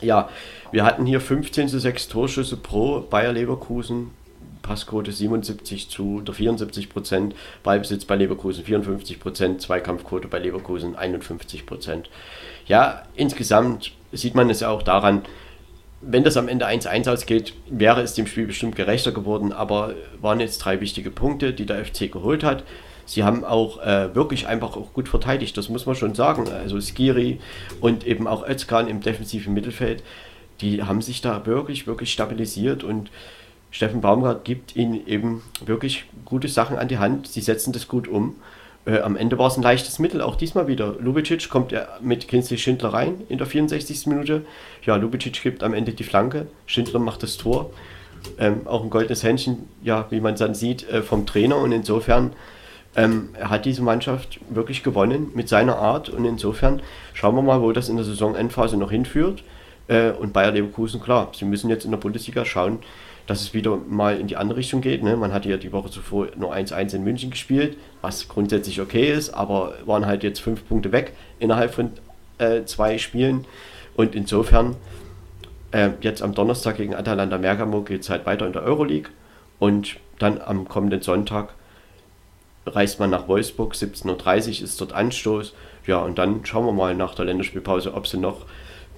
Ja, 0.00 0.28
wir 0.72 0.84
hatten 0.84 1.06
hier 1.06 1.20
15 1.20 1.68
zu 1.68 1.78
6 1.78 2.08
Torschüsse 2.08 2.56
pro 2.56 3.02
Bayer 3.02 3.32
Leverkusen. 3.32 4.10
Passquote 4.62 5.12
77 5.12 5.88
zu 5.88 6.18
oder 6.18 6.32
74 6.32 6.88
Prozent, 6.88 7.34
Ballbesitz 7.62 8.04
bei 8.04 8.16
Leverkusen 8.16 8.64
54 8.64 9.20
Prozent, 9.20 9.60
Zweikampfquote 9.60 10.28
bei 10.28 10.38
Leverkusen 10.38 10.96
51 10.96 11.66
Prozent. 11.66 12.10
Ja, 12.66 13.02
insgesamt 13.14 13.92
sieht 14.12 14.34
man 14.34 14.50
es 14.50 14.60
ja 14.60 14.70
auch 14.70 14.82
daran, 14.82 15.22
wenn 16.00 16.24
das 16.24 16.36
am 16.36 16.48
Ende 16.48 16.66
1-1 16.66 17.10
ausgeht, 17.10 17.52
wäre 17.68 18.00
es 18.00 18.14
dem 18.14 18.26
Spiel 18.26 18.46
bestimmt 18.46 18.74
gerechter 18.74 19.12
geworden, 19.12 19.52
aber 19.52 19.94
waren 20.20 20.40
jetzt 20.40 20.58
drei 20.58 20.80
wichtige 20.80 21.10
Punkte, 21.10 21.52
die 21.52 21.66
der 21.66 21.84
FC 21.84 22.10
geholt 22.10 22.42
hat. 22.42 22.64
Sie 23.04 23.24
haben 23.24 23.44
auch 23.44 23.82
äh, 23.82 24.14
wirklich 24.14 24.46
einfach 24.46 24.76
auch 24.76 24.92
gut 24.92 25.08
verteidigt, 25.08 25.56
das 25.56 25.68
muss 25.68 25.84
man 25.84 25.96
schon 25.96 26.14
sagen. 26.14 26.48
Also 26.48 26.80
Skiri 26.80 27.40
und 27.80 28.06
eben 28.06 28.26
auch 28.26 28.48
Özkan 28.48 28.88
im 28.88 29.00
defensiven 29.00 29.52
Mittelfeld, 29.52 30.02
die 30.60 30.82
haben 30.82 31.02
sich 31.02 31.20
da 31.20 31.44
wirklich, 31.44 31.86
wirklich 31.86 32.12
stabilisiert 32.12 32.84
und 32.84 33.10
Steffen 33.70 34.00
Baumgart 34.00 34.44
gibt 34.44 34.76
ihnen 34.76 35.06
eben 35.06 35.42
wirklich 35.64 36.04
gute 36.24 36.48
Sachen 36.48 36.78
an 36.78 36.88
die 36.88 36.98
Hand. 36.98 37.28
Sie 37.28 37.40
setzen 37.40 37.72
das 37.72 37.88
gut 37.88 38.08
um. 38.08 38.36
Äh, 38.86 39.00
am 39.00 39.16
Ende 39.16 39.38
war 39.38 39.48
es 39.48 39.56
ein 39.56 39.62
leichtes 39.62 39.98
Mittel, 39.98 40.20
auch 40.22 40.36
diesmal 40.36 40.66
wieder. 40.66 40.94
Lubicic 40.98 41.48
kommt 41.50 41.74
mit 42.00 42.28
Kinsley 42.28 42.58
Schindler 42.58 42.92
rein 42.92 43.22
in 43.28 43.38
der 43.38 43.46
64. 43.46 44.06
Minute. 44.06 44.44
Ja, 44.84 44.96
Lubicic 44.96 45.42
gibt 45.42 45.62
am 45.62 45.74
Ende 45.74 45.92
die 45.92 46.04
Flanke, 46.04 46.46
Schindler 46.66 46.98
macht 46.98 47.22
das 47.22 47.36
Tor. 47.36 47.70
Ähm, 48.38 48.66
auch 48.66 48.82
ein 48.82 48.90
goldenes 48.90 49.22
Händchen, 49.22 49.68
ja, 49.82 50.06
wie 50.10 50.20
man 50.20 50.36
dann 50.36 50.54
sieht, 50.54 50.88
äh, 50.90 51.02
vom 51.02 51.26
Trainer 51.26 51.56
und 51.56 51.72
insofern 51.72 52.32
ähm, 52.96 53.30
hat 53.40 53.64
diese 53.64 53.82
Mannschaft 53.82 54.40
wirklich 54.50 54.82
gewonnen 54.82 55.30
mit 55.34 55.48
seiner 55.48 55.76
Art 55.76 56.08
und 56.08 56.24
insofern 56.24 56.82
schauen 57.14 57.34
wir 57.36 57.42
mal, 57.42 57.62
wo 57.62 57.72
das 57.72 57.88
in 57.88 57.96
der 57.96 58.04
Saisonendphase 58.04 58.76
noch 58.76 58.90
hinführt. 58.90 59.42
Äh, 59.88 60.10
und 60.10 60.32
Bayer 60.32 60.52
Leverkusen, 60.52 61.00
klar, 61.00 61.32
sie 61.34 61.44
müssen 61.44 61.70
jetzt 61.70 61.84
in 61.84 61.92
der 61.92 61.98
Bundesliga 61.98 62.44
schauen, 62.44 62.80
dass 63.30 63.42
es 63.42 63.54
wieder 63.54 63.76
mal 63.76 64.18
in 64.18 64.26
die 64.26 64.36
andere 64.36 64.58
Richtung 64.58 64.80
geht. 64.80 65.04
Ne? 65.04 65.16
Man 65.16 65.32
hatte 65.32 65.48
ja 65.48 65.56
die 65.56 65.70
Woche 65.70 65.88
zuvor 65.88 66.26
nur 66.34 66.52
1-1 66.52 66.96
in 66.96 67.04
München 67.04 67.30
gespielt, 67.30 67.76
was 68.00 68.26
grundsätzlich 68.26 68.80
okay 68.80 69.12
ist, 69.12 69.30
aber 69.30 69.74
waren 69.86 70.04
halt 70.04 70.24
jetzt 70.24 70.40
fünf 70.40 70.66
Punkte 70.66 70.90
weg 70.90 71.12
innerhalb 71.38 71.72
von 71.72 71.92
äh, 72.38 72.64
zwei 72.64 72.98
Spielen. 72.98 73.44
Und 73.94 74.16
insofern, 74.16 74.74
äh, 75.70 75.90
jetzt 76.00 76.22
am 76.22 76.34
Donnerstag 76.34 76.78
gegen 76.78 76.92
Atalanta 76.92 77.36
Bergamo 77.36 77.82
geht 77.82 78.00
es 78.00 78.10
halt 78.10 78.26
weiter 78.26 78.48
in 78.48 78.52
der 78.52 78.64
Euroleague. 78.64 79.12
Und 79.60 79.98
dann 80.18 80.40
am 80.40 80.66
kommenden 80.66 81.00
Sonntag 81.00 81.50
reist 82.66 82.98
man 82.98 83.10
nach 83.10 83.28
Wolfsburg, 83.28 83.74
17.30 83.74 84.58
Uhr 84.58 84.64
ist 84.64 84.80
dort 84.80 84.92
Anstoß. 84.92 85.54
Ja, 85.86 85.98
und 85.98 86.18
dann 86.18 86.44
schauen 86.44 86.66
wir 86.66 86.72
mal 86.72 86.96
nach 86.96 87.14
der 87.14 87.26
Länderspielpause, 87.26 87.94
ob 87.94 88.08
sie 88.08 88.18
noch 88.18 88.46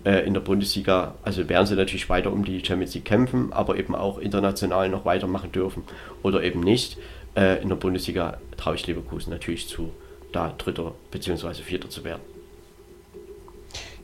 äh, 0.05 0.27
in 0.27 0.35
der 0.35 0.41
Bundesliga, 0.41 1.15
also 1.23 1.49
werden 1.49 1.67
sie 1.67 1.77
natürlich 1.77 2.09
weiter 2.09 2.33
um 2.33 2.45
die 2.45 2.65
Champions 2.65 2.95
League 2.95 3.05
kämpfen, 3.05 3.53
aber 3.53 3.77
eben 3.77 3.95
auch 3.95 4.19
international 4.19 4.89
noch 4.89 5.05
weitermachen 5.05 5.53
dürfen 5.53 5.85
oder 6.23 6.43
eben 6.43 6.61
nicht. 6.61 6.99
Äh, 7.37 7.63
in 7.63 7.69
der 7.69 7.77
Bundesliga 7.77 8.39
traue 8.57 8.75
ich 8.75 8.87
Leverkusen 8.87 9.31
natürlich 9.31 9.69
zu, 9.69 9.93
da 10.33 10.55
Dritter 10.59 10.93
bzw. 11.11 11.55
Vierter 11.55 11.89
zu 11.89 12.05
werden. 12.05 12.21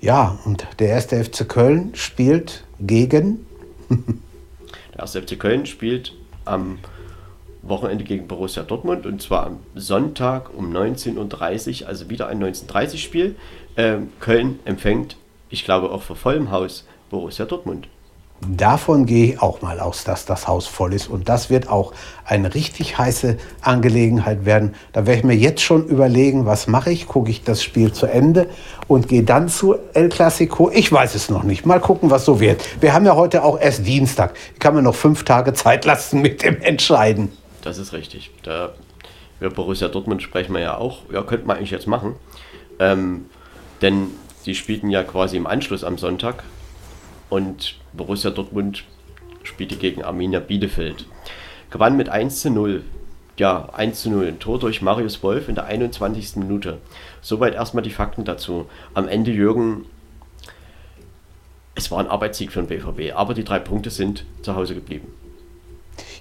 Ja, 0.01 0.39
und 0.45 0.67
der 0.79 0.89
erste 0.89 1.23
FC 1.23 1.49
Köln 1.49 1.91
spielt 1.95 2.65
gegen. 2.81 3.47
der 3.91 5.01
erste 5.01 5.23
FC 5.23 5.39
Köln 5.39 5.67
spielt 5.67 6.15
am 6.45 6.79
Wochenende 7.63 8.05
gegen 8.05 8.29
Borussia 8.29 8.63
Dortmund 8.63 9.05
und 9.05 9.21
zwar 9.21 9.47
am 9.47 9.59
Sonntag 9.75 10.55
um 10.55 10.73
19.30 10.73 11.83
Uhr, 11.83 11.89
also 11.89 12.09
wieder 12.09 12.29
ein 12.29 12.43
19.30 12.43 12.99
Spiel. 12.99 13.35
Ähm, 13.77 14.13
Köln 14.21 14.61
empfängt 14.65 15.17
ich 15.51 15.65
glaube 15.65 15.91
auch 15.91 16.03
vor 16.03 16.17
vollem 16.17 16.51
Haus 16.51 16.87
Borussia 17.11 17.45
Dortmund. 17.45 17.89
Davon 18.41 19.05
gehe 19.05 19.33
ich 19.33 19.43
auch 19.43 19.63
mal 19.63 19.81
aus, 19.81 20.05
dass 20.05 20.25
das 20.25 20.47
Haus 20.47 20.69
voll 20.69 20.95
ist. 20.95 21.09
Und 21.09 21.29
das 21.29 21.51
wird 21.51 21.69
auch 21.69 21.93
eine 22.25 22.55
richtig 22.55 22.97
heiße 22.97 23.37
Angelegenheit 23.63 24.45
werden. 24.45 24.77
Da 24.93 25.07
werde 25.07 25.19
ich 25.19 25.25
mir 25.25 25.35
jetzt 25.35 25.61
schon 25.61 25.87
überlegen, 25.87 26.47
was 26.47 26.69
mache 26.69 26.93
ich? 26.93 27.09
Gucke 27.09 27.31
ich 27.31 27.43
das 27.43 27.65
Spiel 27.65 27.93
zu 27.93 28.07
Ende 28.07 28.49
und 28.87 29.09
gehe 29.09 29.25
dann 29.25 29.49
zu 29.49 29.75
El 29.93 30.09
Clasico? 30.09 30.71
Ich 30.73 30.93
weiß 30.93 31.17
es 31.17 31.31
noch 31.31 31.43
nicht. 31.43 31.67
Mal 31.67 31.81
gucken, 31.81 32.11
was 32.13 32.25
so 32.25 32.39
wird. 32.39 32.63
Wir 32.81 32.93
haben 32.93 33.05
ja 33.07 33.17
heute 33.17 33.43
auch 33.43 33.59
erst 33.59 33.85
Dienstag. 33.85 34.35
Ich 34.55 34.61
kann 34.61 34.75
mir 34.75 34.83
noch 34.83 34.95
fünf 34.95 35.25
Tage 35.25 35.53
Zeit 35.53 35.85
lassen 35.85 36.23
mit 36.23 36.45
dem 36.45 36.61
Entscheiden. 36.61 37.33
Das 37.63 37.79
ist 37.79 37.93
richtig. 37.93 38.31
Da 38.45 38.71
über 39.41 39.51
Borussia 39.51 39.89
Dortmund 39.89 40.23
sprechen 40.23 40.55
wir 40.55 40.61
ja 40.61 40.77
auch. 40.77 41.03
Ja, 41.13 41.23
könnte 41.23 41.45
man 41.47 41.57
eigentlich 41.57 41.73
jetzt 41.73 41.89
machen. 41.89 42.15
Ähm, 42.79 43.27
denn 43.83 44.13
die 44.49 44.55
spielten 44.55 44.89
ja 44.89 45.05
quasi 45.05 45.37
im 45.37 45.47
Anschluss 45.47 45.85
am 45.85 45.99
Sonntag 45.99 46.43
und 47.29 47.77
Borussia 47.93 48.31
Dortmund 48.31 48.85
spielte 49.43 49.77
gegen 49.77 50.03
Arminia 50.03 50.41
Bielefeld. 50.41 51.05
Gewann 51.69 51.99
mit 51.99 52.09
1 52.09 52.41
zu 52.41 52.51
0. 52.51 52.83
Ja, 53.37 53.69
1 53.75 54.01
zu 54.01 54.11
0. 54.11 54.27
Ein 54.27 54.39
Tor 54.39 54.59
durch 54.59 54.81
Marius 54.81 55.23
Wolf 55.23 55.51
in 55.51 55.55
der 55.55 55.67
21. 55.67 56.37
Minute. 56.37 56.79
Soweit 57.21 57.55
erstmal 57.55 57.83
die 57.83 57.91
Fakten 57.91 58.25
dazu. 58.25 58.65
Am 58.95 59.07
Ende 59.07 59.33
Jürgen, 59.33 59.85
es 61.75 61.91
war 61.91 61.99
ein 61.99 62.09
Arbeitssieg 62.09 62.51
für 62.51 62.63
den 62.63 62.69
BVB, 62.69 63.15
aber 63.15 63.35
die 63.35 63.45
drei 63.45 63.59
Punkte 63.59 63.91
sind 63.91 64.25
zu 64.41 64.57
Hause 64.57 64.75
geblieben. 64.75 65.13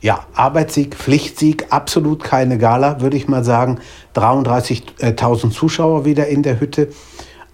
Ja, 0.01 0.27
Arbeitssieg, 0.33 0.95
Pflichtsieg, 0.95 1.67
absolut 1.69 2.25
keine 2.25 2.57
Gala, 2.57 2.99
würde 2.99 3.15
ich 3.15 3.29
mal 3.29 3.45
sagen. 3.45 3.79
33.000 4.15 5.51
Zuschauer 5.51 6.03
wieder 6.03 6.27
in 6.27 6.43
der 6.43 6.59
Hütte. 6.59 6.89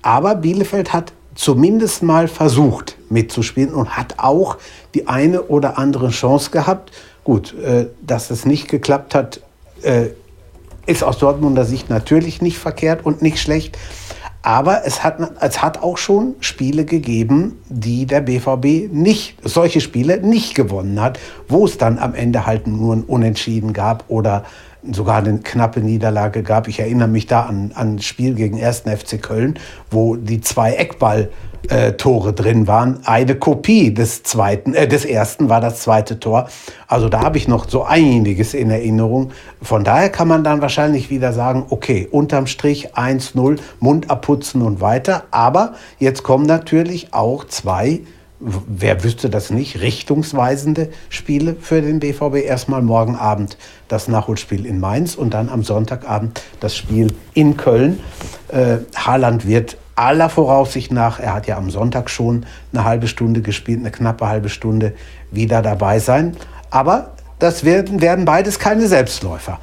Aber 0.03 0.35
Bielefeld 0.35 0.93
hat 0.93 1.13
zumindest 1.33 2.03
mal 2.03 2.27
versucht 2.27 2.97
mitzuspielen 3.09 3.73
und 3.73 3.97
hat 3.97 4.15
auch 4.17 4.57
die 4.93 5.07
eine 5.07 5.43
oder 5.43 5.79
andere 5.79 6.09
Chance 6.09 6.51
gehabt. 6.51 6.91
Gut, 7.23 7.55
äh, 7.59 7.87
dass 8.01 8.29
es 8.29 8.45
nicht 8.45 8.67
geklappt 8.67 9.15
hat, 9.15 9.41
äh, 9.81 10.09
ist 10.85 11.03
aus 11.03 11.17
Dortmunder 11.17 11.65
Sicht 11.65 11.89
natürlich 11.89 12.41
nicht 12.41 12.57
verkehrt 12.57 13.05
und 13.05 13.21
nicht 13.21 13.39
schlecht. 13.39 13.77
Aber 14.45 14.85
es 14.85 15.05
hat, 15.05 15.19
es 15.39 15.61
hat 15.61 15.81
auch 15.81 15.97
schon 15.97 16.35
Spiele 16.41 16.83
gegeben, 16.83 17.61
die 17.69 18.05
der 18.05 18.19
BVB 18.19 18.91
nicht, 18.91 19.37
solche 19.41 19.79
Spiele 19.79 20.19
nicht 20.19 20.53
gewonnen 20.53 20.99
hat, 21.01 21.17
wo 21.47 21.63
es 21.63 21.77
dann 21.77 21.97
am 21.97 22.13
Ende 22.13 22.45
halt 22.45 22.67
nur 22.67 22.93
ein 22.93 23.03
Unentschieden 23.03 23.71
gab 23.71 24.03
oder 24.09 24.43
sogar 24.91 25.17
eine 25.17 25.39
knappe 25.39 25.81
Niederlage 25.81 26.43
gab. 26.43 26.67
Ich 26.67 26.79
erinnere 26.79 27.07
mich 27.07 27.27
da 27.27 27.43
an 27.43 27.71
ein 27.75 27.99
Spiel 27.99 28.33
gegen 28.33 28.61
1. 28.61 28.81
FC 28.81 29.21
Köln, 29.21 29.59
wo 29.89 30.15
die 30.15 30.41
zwei 30.41 30.73
Eckball-Tore 30.73 32.29
äh, 32.29 32.33
drin 32.33 32.67
waren. 32.67 32.99
Eine 33.05 33.35
Kopie 33.35 33.93
des 33.93 34.23
zweiten, 34.23 34.73
äh, 34.73 34.87
des 34.87 35.05
ersten 35.05 35.49
war 35.49 35.61
das 35.61 35.79
zweite 35.79 36.19
Tor. 36.19 36.49
Also 36.87 37.09
da 37.09 37.21
habe 37.21 37.37
ich 37.37 37.47
noch 37.47 37.69
so 37.69 37.83
einiges 37.83 38.53
in 38.53 38.69
Erinnerung. 38.69 39.31
Von 39.61 39.83
daher 39.83 40.09
kann 40.09 40.27
man 40.27 40.43
dann 40.43 40.61
wahrscheinlich 40.61 41.09
wieder 41.09 41.33
sagen, 41.33 41.65
okay, 41.69 42.07
unterm 42.11 42.47
Strich 42.47 42.95
1-0, 42.95 43.59
Mund 43.79 44.09
abputzen 44.09 44.61
und 44.61 44.81
weiter. 44.81 45.23
Aber 45.31 45.73
jetzt 45.99 46.23
kommen 46.23 46.45
natürlich 46.45 47.13
auch 47.13 47.45
zwei 47.45 48.01
wer 48.43 49.03
wüsste 49.03 49.29
das 49.29 49.49
nicht, 49.49 49.79
richtungsweisende 49.81 50.89
Spiele 51.09 51.55
für 51.59 51.81
den 51.81 51.99
BVB. 51.99 52.45
Erstmal 52.45 52.81
morgen 52.81 53.15
Abend 53.15 53.57
das 53.87 54.07
Nachholspiel 54.07 54.65
in 54.65 54.79
Mainz 54.79 55.15
und 55.15 55.33
dann 55.33 55.49
am 55.49 55.63
Sonntagabend 55.63 56.41
das 56.59 56.75
Spiel 56.75 57.13
in 57.33 57.57
Köln. 57.57 57.99
Äh, 58.49 58.79
Haaland 58.95 59.47
wird 59.47 59.77
aller 59.95 60.29
Voraussicht 60.29 60.91
nach, 60.91 61.19
er 61.19 61.33
hat 61.33 61.47
ja 61.47 61.57
am 61.57 61.69
Sonntag 61.69 62.09
schon 62.09 62.45
eine 62.73 62.83
halbe 62.83 63.07
Stunde 63.07 63.41
gespielt, 63.41 63.79
eine 63.79 63.91
knappe 63.91 64.27
halbe 64.27 64.49
Stunde 64.49 64.93
wieder 65.31 65.61
dabei 65.61 65.99
sein. 65.99 66.35
Aber 66.69 67.11
das 67.39 67.63
werden, 67.63 68.01
werden 68.01 68.25
beides 68.25 68.59
keine 68.59 68.87
Selbstläufer. 68.87 69.59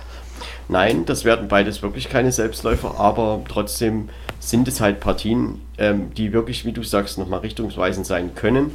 Nein, 0.69 1.05
das 1.05 1.25
werden 1.25 1.49
beides 1.49 1.83
wirklich 1.83 2.09
keine 2.09 2.31
Selbstläufer, 2.31 2.95
aber 2.99 3.41
trotzdem 3.49 4.09
sind 4.41 4.67
es 4.67 4.81
halt 4.81 5.01
Partien, 5.01 5.61
ähm, 5.79 6.13
die 6.15 6.33
wirklich, 6.33 6.65
wie 6.65 6.73
du 6.73 6.83
sagst, 6.83 7.19
nochmal 7.19 7.41
richtungsweisend 7.41 8.07
sein 8.07 8.35
können. 8.35 8.73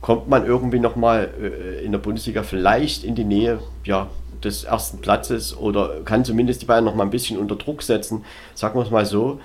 kommt 0.00 0.28
man 0.28 0.46
irgendwie 0.46 0.80
nochmal 0.80 1.30
äh, 1.40 1.84
in 1.84 1.92
der 1.92 1.98
Bundesliga 1.98 2.42
vielleicht 2.42 3.04
in 3.04 3.14
die 3.14 3.24
Nähe 3.24 3.58
ja, 3.84 4.08
des 4.42 4.64
ersten 4.64 4.98
Platzes 5.00 5.56
oder 5.56 6.00
kann 6.04 6.24
zumindest 6.24 6.62
die 6.62 6.66
Bayern 6.66 6.84
nochmal 6.84 7.06
ein 7.06 7.10
bisschen 7.10 7.38
unter 7.38 7.56
Druck 7.56 7.82
setzen. 7.82 8.24
Sagen 8.54 8.78
wir 8.78 8.84
es 8.84 8.90
mal 8.90 9.06
so. 9.06 9.40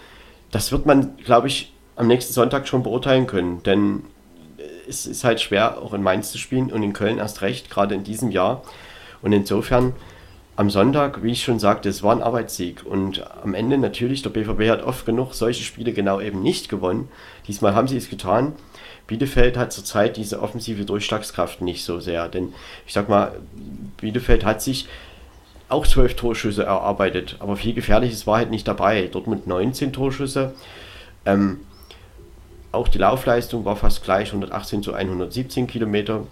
Das 0.51 0.71
wird 0.71 0.85
man, 0.85 1.17
glaube 1.17 1.47
ich, 1.47 1.73
am 1.95 2.07
nächsten 2.07 2.33
Sonntag 2.33 2.67
schon 2.67 2.83
beurteilen 2.83 3.27
können, 3.27 3.63
denn 3.63 4.03
es 4.87 5.05
ist 5.05 5.23
halt 5.23 5.39
schwer, 5.39 5.77
auch 5.81 5.93
in 5.93 6.01
Mainz 6.01 6.31
zu 6.31 6.37
spielen 6.37 6.71
und 6.71 6.81
in 6.83 6.93
Köln 6.93 7.19
erst 7.19 7.41
recht, 7.41 7.69
gerade 7.69 7.95
in 7.95 8.03
diesem 8.03 8.31
Jahr. 8.31 8.63
Und 9.21 9.33
insofern 9.33 9.93
am 10.59 10.69
Sonntag, 10.69 11.23
wie 11.23 11.31
ich 11.31 11.41
schon 11.41 11.57
sagte, 11.57 11.87
es 11.87 12.03
war 12.03 12.13
ein 12.13 12.21
Arbeitssieg. 12.21 12.85
Und 12.85 13.25
am 13.41 13.53
Ende 13.53 13.77
natürlich, 13.77 14.23
der 14.23 14.31
BVB 14.31 14.69
hat 14.69 14.83
oft 14.83 15.05
genug 15.05 15.33
solche 15.33 15.63
Spiele 15.63 15.93
genau 15.93 16.19
eben 16.19 16.41
nicht 16.43 16.67
gewonnen. 16.67 17.07
Diesmal 17.47 17.75
haben 17.75 17.87
sie 17.87 17.95
es 17.95 18.09
getan. 18.09 18.51
Bielefeld 19.07 19.55
hat 19.55 19.71
zurzeit 19.71 20.17
diese 20.17 20.41
offensive 20.41 20.83
Durchschlagskraft 20.83 21.61
nicht 21.61 21.85
so 21.85 22.01
sehr. 22.01 22.27
Denn 22.27 22.51
ich 22.85 22.91
sag 22.91 23.07
mal, 23.07 23.37
Bielefeld 24.01 24.43
hat 24.43 24.61
sich 24.61 24.89
auch 25.69 25.87
zwölf 25.87 26.17
Torschüsse 26.17 26.63
erarbeitet, 26.63 27.37
aber 27.39 27.55
viel 27.55 27.73
Gefährliches 27.73 28.27
war 28.27 28.39
halt 28.39 28.49
nicht 28.49 28.67
dabei. 28.67 29.07
Dortmund 29.07 29.47
19 29.47 29.93
Torschüsse. 29.93 30.55
Ähm, 31.25 31.61
auch 32.73 32.89
die 32.89 32.97
Laufleistung 32.97 33.63
war 33.63 33.77
fast 33.77 34.03
gleich, 34.03 34.27
118 34.27 34.83
zu 34.83 34.93
117 34.93 35.67
Kilometer 35.67 36.27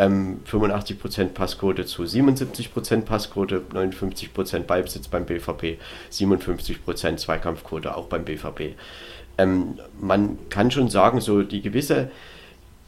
ähm, 0.00 0.40
85% 0.50 1.26
Passquote 1.28 1.84
zu 1.84 2.02
77% 2.04 3.02
Passquote, 3.02 3.62
59% 3.72 4.60
Ballbesitz 4.60 5.08
beim 5.08 5.26
BVB, 5.26 5.78
57% 6.10 7.16
Zweikampfquote 7.18 7.94
auch 7.94 8.06
beim 8.06 8.24
BVB. 8.24 8.76
Ähm, 9.36 9.78
man 10.00 10.38
kann 10.48 10.70
schon 10.70 10.88
sagen, 10.88 11.20
so 11.20 11.42
die 11.42 11.60
gewisse 11.60 12.10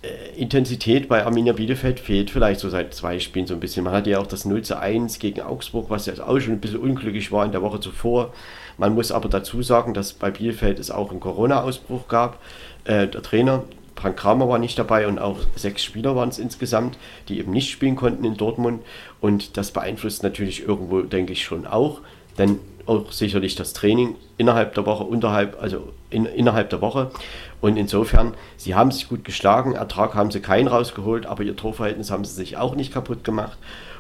äh, 0.02 0.40
Intensität 0.40 1.06
bei 1.06 1.26
Arminia 1.26 1.52
Bielefeld 1.52 2.00
fehlt 2.00 2.30
vielleicht 2.30 2.60
so 2.60 2.70
seit 2.70 2.94
zwei 2.94 3.18
Spielen 3.18 3.46
so 3.46 3.52
ein 3.52 3.60
bisschen. 3.60 3.84
Man 3.84 3.92
hatte 3.92 4.08
ja 4.08 4.18
auch 4.18 4.26
das 4.26 4.46
0 4.46 4.62
zu 4.62 4.78
1 4.78 5.18
gegen 5.18 5.42
Augsburg, 5.42 5.90
was 5.90 6.06
ja 6.06 6.14
auch 6.26 6.40
schon 6.40 6.54
ein 6.54 6.60
bisschen 6.60 6.80
unglücklich 6.80 7.30
war 7.30 7.44
in 7.44 7.52
der 7.52 7.60
Woche 7.60 7.80
zuvor. 7.80 8.32
Man 8.78 8.94
muss 8.94 9.12
aber 9.12 9.28
dazu 9.28 9.62
sagen, 9.62 9.92
dass 9.92 10.14
bei 10.14 10.30
Bielefeld 10.30 10.78
es 10.78 10.90
auch 10.90 11.10
einen 11.10 11.20
Corona-Ausbruch 11.20 12.08
gab. 12.08 12.38
Äh, 12.84 13.06
der 13.08 13.20
Trainer 13.20 13.64
Frank 14.02 14.16
Kramer 14.16 14.48
war 14.48 14.58
nicht 14.58 14.76
dabei 14.80 15.06
und 15.06 15.20
auch 15.20 15.38
sechs 15.54 15.84
Spieler 15.84 16.16
waren 16.16 16.28
es 16.28 16.40
insgesamt, 16.40 16.98
die 17.28 17.38
eben 17.38 17.52
nicht 17.52 17.70
spielen 17.70 17.94
konnten 17.94 18.24
in 18.24 18.36
Dortmund. 18.36 18.82
Und 19.20 19.56
das 19.56 19.70
beeinflusst 19.70 20.24
natürlich 20.24 20.66
irgendwo, 20.66 21.02
denke 21.02 21.32
ich, 21.32 21.44
schon 21.44 21.68
auch. 21.68 22.00
Denn 22.36 22.58
auch 22.84 23.12
sicherlich 23.12 23.54
das 23.54 23.74
Training 23.74 24.16
innerhalb 24.38 24.74
der 24.74 24.86
Woche, 24.86 25.04
unterhalb, 25.04 25.62
also 25.62 25.92
in, 26.10 26.26
innerhalb 26.26 26.70
der 26.70 26.80
Woche. 26.80 27.12
Und 27.60 27.76
insofern, 27.76 28.34
sie 28.56 28.74
haben 28.74 28.90
sich 28.90 29.08
gut 29.08 29.24
geschlagen, 29.24 29.74
Ertrag 29.74 30.16
haben 30.16 30.32
sie 30.32 30.40
keinen 30.40 30.66
rausgeholt, 30.66 31.26
aber 31.26 31.44
ihr 31.44 31.54
Torverhältnis 31.54 32.10
haben 32.10 32.24
sie 32.24 32.34
sich 32.34 32.56
auch 32.56 32.74
nicht 32.74 32.92
kaputt 32.92 33.22
gemacht. 33.22 33.56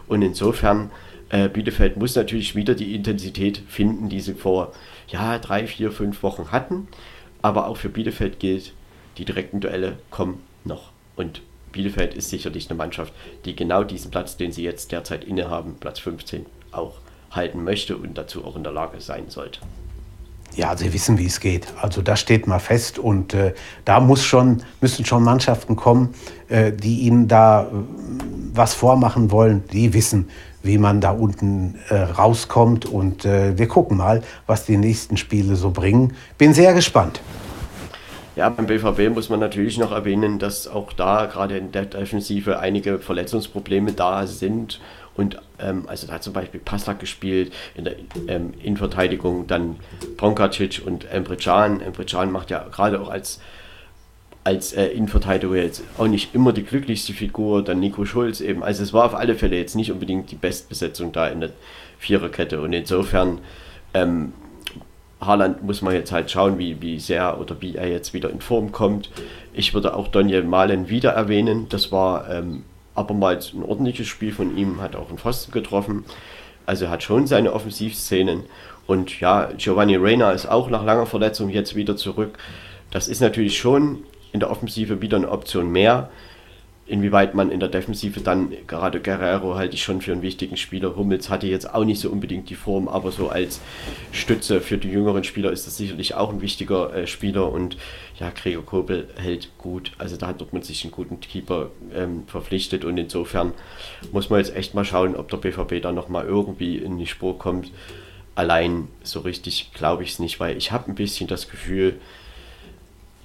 Und 0.08 0.22
insofern, 0.22 0.90
äh, 1.28 1.48
Bielefeld 1.48 1.96
muss 1.96 2.16
natürlich 2.16 2.56
wieder 2.56 2.74
die 2.74 2.96
Intensität 2.96 3.62
finden, 3.68 4.08
die 4.08 4.20
sie 4.20 4.34
vor 4.34 4.72
ja, 5.06 5.38
drei, 5.38 5.68
vier, 5.68 5.92
fünf 5.92 6.24
Wochen 6.24 6.50
hatten. 6.50 6.88
Aber 7.40 7.68
auch 7.68 7.76
für 7.76 7.88
Bielefeld 7.88 8.40
gilt, 8.40 8.72
die 9.18 9.24
direkten 9.24 9.60
Duelle 9.60 9.98
kommen 10.10 10.42
noch. 10.64 10.90
Und 11.16 11.42
Bielefeld 11.72 12.14
ist 12.14 12.30
sicherlich 12.30 12.70
eine 12.70 12.76
Mannschaft, 12.76 13.12
die 13.44 13.56
genau 13.56 13.84
diesen 13.84 14.10
Platz, 14.10 14.36
den 14.36 14.52
sie 14.52 14.62
jetzt 14.62 14.92
derzeit 14.92 15.24
innehaben, 15.24 15.76
Platz 15.80 15.98
15, 15.98 16.46
auch 16.70 16.94
halten 17.30 17.64
möchte 17.64 17.96
und 17.96 18.16
dazu 18.16 18.44
auch 18.44 18.56
in 18.56 18.62
der 18.62 18.72
Lage 18.72 19.00
sein 19.00 19.24
sollte. 19.28 19.60
Ja, 20.54 20.76
sie 20.76 20.92
wissen, 20.92 21.16
wie 21.16 21.26
es 21.26 21.40
geht. 21.40 21.66
Also 21.80 22.02
das 22.02 22.20
steht 22.20 22.46
mal 22.46 22.58
fest 22.58 22.98
und 22.98 23.32
äh, 23.32 23.54
da 23.86 24.00
muss 24.00 24.22
schon, 24.22 24.62
müssen 24.82 25.06
schon 25.06 25.24
Mannschaften 25.24 25.76
kommen, 25.76 26.14
äh, 26.48 26.72
die 26.72 27.00
ihnen 27.00 27.26
da 27.26 27.62
äh, 27.62 27.66
was 28.52 28.74
vormachen 28.74 29.30
wollen. 29.30 29.64
Die 29.72 29.94
wissen, 29.94 30.28
wie 30.62 30.76
man 30.76 31.00
da 31.00 31.10
unten 31.12 31.78
äh, 31.88 31.94
rauskommt 31.94 32.84
und 32.84 33.24
äh, 33.24 33.56
wir 33.56 33.66
gucken 33.66 33.96
mal, 33.96 34.22
was 34.46 34.66
die 34.66 34.76
nächsten 34.76 35.16
Spiele 35.16 35.56
so 35.56 35.70
bringen. 35.70 36.14
Bin 36.36 36.52
sehr 36.52 36.74
gespannt. 36.74 37.22
Ja, 38.34 38.48
beim 38.48 38.66
BVB 38.66 39.14
muss 39.14 39.28
man 39.28 39.40
natürlich 39.40 39.76
noch 39.76 39.92
erwähnen, 39.92 40.38
dass 40.38 40.66
auch 40.66 40.94
da 40.94 41.26
gerade 41.26 41.58
in 41.58 41.70
der 41.70 41.84
Defensive 41.84 42.58
einige 42.58 42.98
Verletzungsprobleme 42.98 43.92
da 43.92 44.26
sind. 44.26 44.80
Und 45.14 45.38
ähm, 45.58 45.84
also 45.86 46.06
da 46.06 46.14
hat 46.14 46.22
zum 46.22 46.32
Beispiel 46.32 46.58
Pastak 46.58 46.98
gespielt, 46.98 47.52
in 47.74 47.84
der 47.84 47.96
ähm, 48.28 48.54
Innenverteidigung 48.62 49.46
dann 49.46 49.76
Ponkacic 50.16 50.80
und 50.86 51.04
Emre 51.10 51.36
Can. 51.36 51.82
Emre 51.82 52.06
Can 52.06 52.32
macht 52.32 52.50
ja 52.50 52.66
gerade 52.70 53.02
auch 53.02 53.10
als, 53.10 53.38
als 54.44 54.72
äh, 54.72 54.86
Innenverteidiger 54.86 55.56
jetzt 55.56 55.82
auch 55.98 56.06
nicht 56.06 56.34
immer 56.34 56.54
die 56.54 56.64
glücklichste 56.64 57.12
Figur. 57.12 57.62
Dann 57.62 57.80
Nico 57.80 58.06
Schulz 58.06 58.40
eben. 58.40 58.62
Also 58.62 58.82
es 58.82 58.94
war 58.94 59.04
auf 59.04 59.14
alle 59.14 59.34
Fälle 59.34 59.58
jetzt 59.58 59.76
nicht 59.76 59.92
unbedingt 59.92 60.30
die 60.30 60.36
Bestbesetzung 60.36 61.12
da 61.12 61.28
in 61.28 61.40
der 61.40 61.50
Viererkette. 61.98 62.62
Und 62.62 62.72
insofern 62.72 63.40
ähm, 63.92 64.32
Haaland 65.24 65.62
muss 65.62 65.82
man 65.82 65.94
jetzt 65.94 66.12
halt 66.12 66.30
schauen, 66.30 66.58
wie, 66.58 66.82
wie 66.82 66.98
sehr 66.98 67.40
oder 67.40 67.60
wie 67.60 67.76
er 67.76 67.88
jetzt 67.88 68.12
wieder 68.12 68.30
in 68.30 68.40
Form 68.40 68.72
kommt. 68.72 69.10
Ich 69.54 69.72
würde 69.72 69.94
auch 69.94 70.08
Daniel 70.08 70.42
Malen 70.42 70.88
wieder 70.88 71.10
erwähnen. 71.10 71.66
Das 71.68 71.92
war 71.92 72.28
ähm, 72.28 72.64
abermals 72.94 73.52
ein 73.52 73.62
ordentliches 73.62 74.08
Spiel 74.08 74.32
von 74.32 74.56
ihm, 74.56 74.80
hat 74.80 74.96
auch 74.96 75.08
einen 75.08 75.18
Pfosten 75.18 75.52
getroffen. 75.52 76.04
Also 76.66 76.88
hat 76.88 77.02
schon 77.02 77.26
seine 77.26 77.52
Offensivszenen. 77.52 78.44
Und 78.86 79.20
ja, 79.20 79.50
Giovanni 79.56 79.96
Reina 79.96 80.32
ist 80.32 80.46
auch 80.46 80.68
nach 80.68 80.84
langer 80.84 81.06
Verletzung 81.06 81.48
jetzt 81.48 81.76
wieder 81.76 81.96
zurück. 81.96 82.38
Das 82.90 83.08
ist 83.08 83.20
natürlich 83.20 83.58
schon 83.58 84.04
in 84.32 84.40
der 84.40 84.50
Offensive 84.50 85.00
wieder 85.00 85.16
eine 85.16 85.30
Option 85.30 85.70
mehr. 85.70 86.10
Inwieweit 86.84 87.34
man 87.34 87.52
in 87.52 87.60
der 87.60 87.68
Defensive 87.68 88.20
dann, 88.20 88.52
gerade 88.66 89.00
Guerrero 89.00 89.54
halte 89.54 89.76
ich 89.76 89.84
schon 89.84 90.00
für 90.00 90.10
einen 90.10 90.22
wichtigen 90.22 90.56
Spieler. 90.56 90.96
Hummels 90.96 91.30
hatte 91.30 91.46
jetzt 91.46 91.72
auch 91.72 91.84
nicht 91.84 92.00
so 92.00 92.10
unbedingt 92.10 92.50
die 92.50 92.56
Form, 92.56 92.88
aber 92.88 93.12
so 93.12 93.28
als 93.28 93.60
Stütze 94.10 94.60
für 94.60 94.78
die 94.78 94.90
jüngeren 94.90 95.22
Spieler 95.22 95.52
ist 95.52 95.64
das 95.66 95.76
sicherlich 95.76 96.14
auch 96.14 96.30
ein 96.30 96.40
wichtiger 96.40 96.92
äh, 96.92 97.06
Spieler. 97.06 97.52
Und 97.52 97.76
ja, 98.18 98.30
Gregor 98.30 98.66
Kobel 98.66 99.08
hält 99.16 99.56
gut. 99.58 99.92
Also 99.98 100.16
da 100.16 100.26
hat 100.26 100.40
Dortmund 100.40 100.64
sich 100.64 100.82
einen 100.82 100.90
guten 100.90 101.20
Keeper 101.20 101.70
ähm, 101.94 102.24
verpflichtet 102.26 102.84
und 102.84 102.98
insofern 102.98 103.52
muss 104.10 104.28
man 104.28 104.40
jetzt 104.40 104.54
echt 104.56 104.74
mal 104.74 104.84
schauen, 104.84 105.14
ob 105.14 105.30
der 105.30 105.36
BVB 105.36 105.80
da 105.80 105.92
nochmal 105.92 106.26
irgendwie 106.26 106.78
in 106.78 106.98
die 106.98 107.06
Spur 107.06 107.38
kommt. 107.38 107.70
Allein 108.34 108.88
so 109.04 109.20
richtig 109.20 109.72
glaube 109.72 110.02
ich 110.02 110.12
es 110.12 110.18
nicht, 110.18 110.40
weil 110.40 110.56
ich 110.56 110.72
habe 110.72 110.90
ein 110.90 110.96
bisschen 110.96 111.28
das 111.28 111.48
Gefühl, 111.48 112.00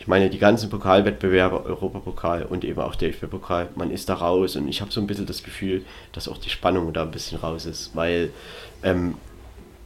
ich 0.08 0.10
meine, 0.10 0.30
die 0.30 0.40
ganzen 0.40 0.70
Pokalwettbewerbe, 0.70 1.66
Europapokal 1.66 2.44
und 2.44 2.64
eben 2.64 2.80
auch 2.80 2.96
DFB-Pokal, 2.96 3.68
man 3.76 3.92
ist 3.92 4.08
da 4.08 4.14
raus 4.14 4.56
und 4.56 4.70
ich 4.70 4.80
habe 4.80 4.90
so 4.90 5.02
ein 5.02 5.06
bisschen 5.06 5.26
das 5.26 5.44
Gefühl, 5.44 5.84
dass 6.14 6.30
auch 6.30 6.38
die 6.38 6.50
Spannung 6.50 6.94
da 6.94 7.02
ein 7.02 7.12
bisschen 7.12 7.38
raus 7.38 7.66
ist, 7.66 7.94
weil 7.94 8.30
ähm, 8.84 9.16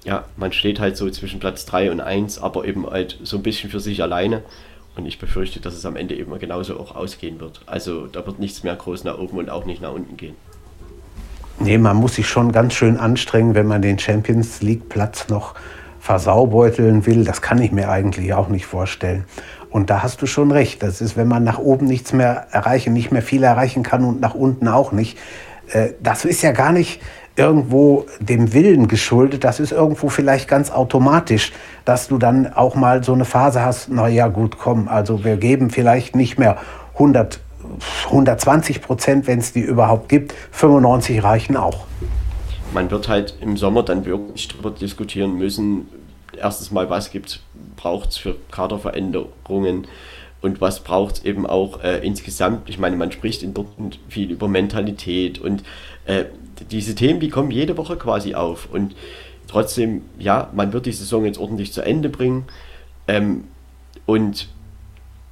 ja, 0.04 0.26
man 0.38 0.54
steht 0.54 0.80
halt 0.80 0.96
so 0.96 1.10
zwischen 1.10 1.40
Platz 1.40 1.66
3 1.66 1.90
und 1.90 2.02
1, 2.02 2.38
aber 2.38 2.66
eben 2.66 2.86
halt 2.86 3.18
so 3.24 3.38
ein 3.38 3.42
bisschen 3.42 3.72
für 3.72 3.80
sich 3.80 4.04
alleine. 4.04 4.44
Und 4.96 5.08
ich 5.08 5.18
befürchte, 5.18 5.60
dass 5.60 5.74
es 5.74 5.88
am 5.88 5.96
Ende 5.96 6.16
eben 6.16 6.38
genauso 6.38 6.80
auch 6.80 6.96
ausgehen 6.96 7.40
wird. 7.40 7.62
Also 7.66 8.06
da 8.06 8.24
wird 8.24 8.38
nichts 8.38 8.62
mehr 8.62 8.76
groß 8.76 9.04
nach 9.06 9.18
oben 9.18 9.40
und 9.40 9.50
auch 9.50 9.66
nicht 9.66 9.82
nach 9.82 9.92
unten 9.92 10.18
gehen. 10.18 10.36
Nee, 11.60 11.80
man 11.80 11.98
muss 11.98 12.14
sich 12.14 12.30
schon 12.30 12.52
ganz 12.52 12.76
schön 12.76 12.98
anstrengen, 12.98 13.56
wenn 13.56 13.66
man 13.66 13.82
den 13.82 13.98
Champions 13.98 14.62
League 14.62 14.88
Platz 14.88 15.30
noch 15.30 15.56
versaubeuteln 16.00 17.08
will. 17.08 17.24
Das 17.24 17.42
kann 17.42 17.60
ich 17.60 17.72
mir 17.72 17.90
eigentlich 17.90 18.34
auch 18.36 18.50
nicht 18.50 18.68
vorstellen. 18.68 19.26
Und 19.72 19.90
da 19.90 20.04
hast 20.04 20.22
du 20.22 20.26
schon 20.26 20.52
recht. 20.52 20.84
Das 20.84 21.02
ist, 21.02 21.18
wenn 21.18 21.28
man 21.28 21.44
nach 21.44 21.58
oben 21.58 21.86
nichts 21.86 22.14
mehr 22.14 22.48
erreichen, 22.52 22.94
nicht 22.94 23.12
mehr 23.12 23.22
viel 23.22 23.42
erreichen 23.44 23.84
kann 23.84 24.04
und 24.04 24.20
nach 24.20 24.36
unten 24.36 24.68
auch 24.68 24.92
nicht. 24.92 25.18
Äh, 25.72 25.94
das 26.02 26.26
ist 26.26 26.42
ja 26.42 26.52
gar 26.52 26.74
nicht 26.74 27.02
irgendwo 27.38 28.06
dem 28.20 28.54
Willen 28.54 28.90
geschuldet. 28.90 29.46
Das 29.46 29.62
ist 29.62 29.72
irgendwo 29.72 30.10
vielleicht 30.10 30.50
ganz 30.50 30.70
automatisch, 30.70 31.54
dass 31.86 32.10
du 32.10 32.18
dann 32.18 32.54
auch 32.54 32.76
mal 32.76 33.04
so 33.04 33.14
eine 33.14 33.26
Phase 33.26 33.64
hast, 33.64 33.90
na 33.90 34.08
ja, 34.08 34.28
gut, 34.28 34.58
komm, 34.58 34.90
also 34.90 35.24
wir 35.24 35.38
geben 35.38 35.70
vielleicht 35.70 36.16
nicht 36.16 36.38
mehr 36.38 36.58
100, 36.94 37.40
120 38.08 38.82
Prozent, 38.82 39.28
wenn 39.28 39.40
es 39.40 39.54
die 39.54 39.62
überhaupt 39.62 40.10
gibt. 40.10 40.34
95 40.52 41.24
reichen 41.24 41.56
auch. 41.56 41.86
Man 42.74 42.92
wird 42.92 43.08
halt 43.08 43.38
im 43.42 43.56
Sommer 43.58 43.84
dann 43.84 44.06
wirklich 44.06 44.50
darüber 44.50 44.72
diskutieren 44.72 45.38
müssen, 45.38 45.88
erstens 46.38 46.72
mal, 46.72 46.90
was 46.90 47.12
braucht 47.82 48.10
es 48.10 48.18
für 48.18 48.36
Kaderveränderungen 48.52 49.88
und 50.42 50.62
was 50.62 50.84
braucht 50.84 51.16
es 51.16 51.26
eben 51.26 51.46
auch 51.46 51.84
äh, 51.84 52.06
insgesamt. 52.06 52.70
Ich 52.70 52.80
meine, 52.80 52.96
man 52.96 53.12
spricht 53.12 53.44
in 53.44 53.54
Dortmund 53.54 54.00
viel 54.08 54.32
über 54.32 54.48
Mentalität 54.48 55.40
und 55.40 55.64
äh, 56.06 56.26
diese 56.70 56.96
Themen, 56.96 57.20
die 57.20 57.30
kommen 57.30 57.52
jede 57.52 57.78
Woche 57.78 57.96
quasi 57.96 58.36
auf 58.36 58.68
und 58.72 58.96
trotzdem, 59.48 60.04
ja, 60.20 60.50
man 60.54 60.74
wird 60.74 60.86
die 60.86 60.92
Saison 60.92 61.26
jetzt 61.26 61.40
ordentlich 61.40 61.74
zu 61.74 61.82
Ende 61.82 62.10
bringen 62.10 62.46
ähm, 63.08 63.46
und 64.06 64.48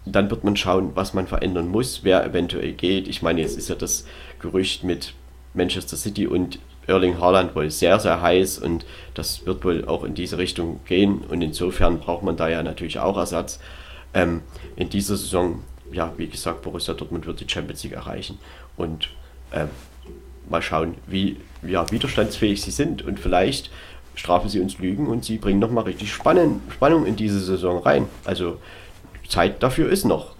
dann 0.05 0.29
wird 0.31 0.43
man 0.43 0.55
schauen, 0.55 0.91
was 0.95 1.13
man 1.13 1.27
verändern 1.27 1.67
muss, 1.67 2.03
wer 2.03 2.25
eventuell 2.25 2.73
geht. 2.73 3.07
Ich 3.07 3.21
meine, 3.21 3.41
jetzt 3.41 3.57
ist 3.57 3.69
ja 3.69 3.75
das 3.75 4.05
Gerücht 4.39 4.83
mit 4.83 5.13
Manchester 5.53 5.97
City 5.97 6.25
und 6.25 6.59
Erling 6.89 7.19
Haaland 7.19 7.55
wohl 7.55 7.71
sehr, 7.71 7.99
sehr 7.99 8.21
heiß 8.21 8.59
und 8.59 8.85
das 9.13 9.45
wird 9.45 9.63
wohl 9.63 9.85
auch 9.85 10.03
in 10.03 10.15
diese 10.15 10.37
Richtung 10.37 10.79
gehen 10.85 11.19
und 11.29 11.41
insofern 11.41 11.99
braucht 11.99 12.23
man 12.23 12.35
da 12.35 12.49
ja 12.49 12.63
natürlich 12.63 12.99
auch 12.99 13.17
Ersatz. 13.17 13.59
Ähm, 14.13 14.41
in 14.75 14.89
dieser 14.89 15.15
Saison 15.15 15.61
ja, 15.91 16.13
wie 16.17 16.27
gesagt, 16.27 16.61
Borussia 16.61 16.93
Dortmund 16.93 17.25
wird 17.25 17.39
die 17.39 17.49
Champions 17.49 17.83
League 17.83 17.93
erreichen. 17.93 18.39
Und 18.77 19.09
äh, 19.51 19.65
mal 20.49 20.61
schauen, 20.61 20.95
wie 21.07 21.37
ja, 21.63 21.89
widerstandsfähig 21.91 22.61
sie 22.61 22.71
sind. 22.71 23.01
Und 23.01 23.19
vielleicht 23.19 23.71
strafen 24.15 24.49
sie 24.49 24.59
uns 24.59 24.77
Lügen 24.79 25.07
und 25.07 25.25
sie 25.25 25.37
bringen 25.37 25.59
nochmal 25.59 25.85
richtig 25.85 26.11
Spannung, 26.11 26.61
Spannung 26.69 27.05
in 27.05 27.15
diese 27.15 27.39
Saison 27.39 27.81
rein. 27.81 28.07
Also 28.25 28.57
Zeit 29.27 29.61
dafür 29.63 29.89
ist 29.89 30.05
noch. 30.05 30.35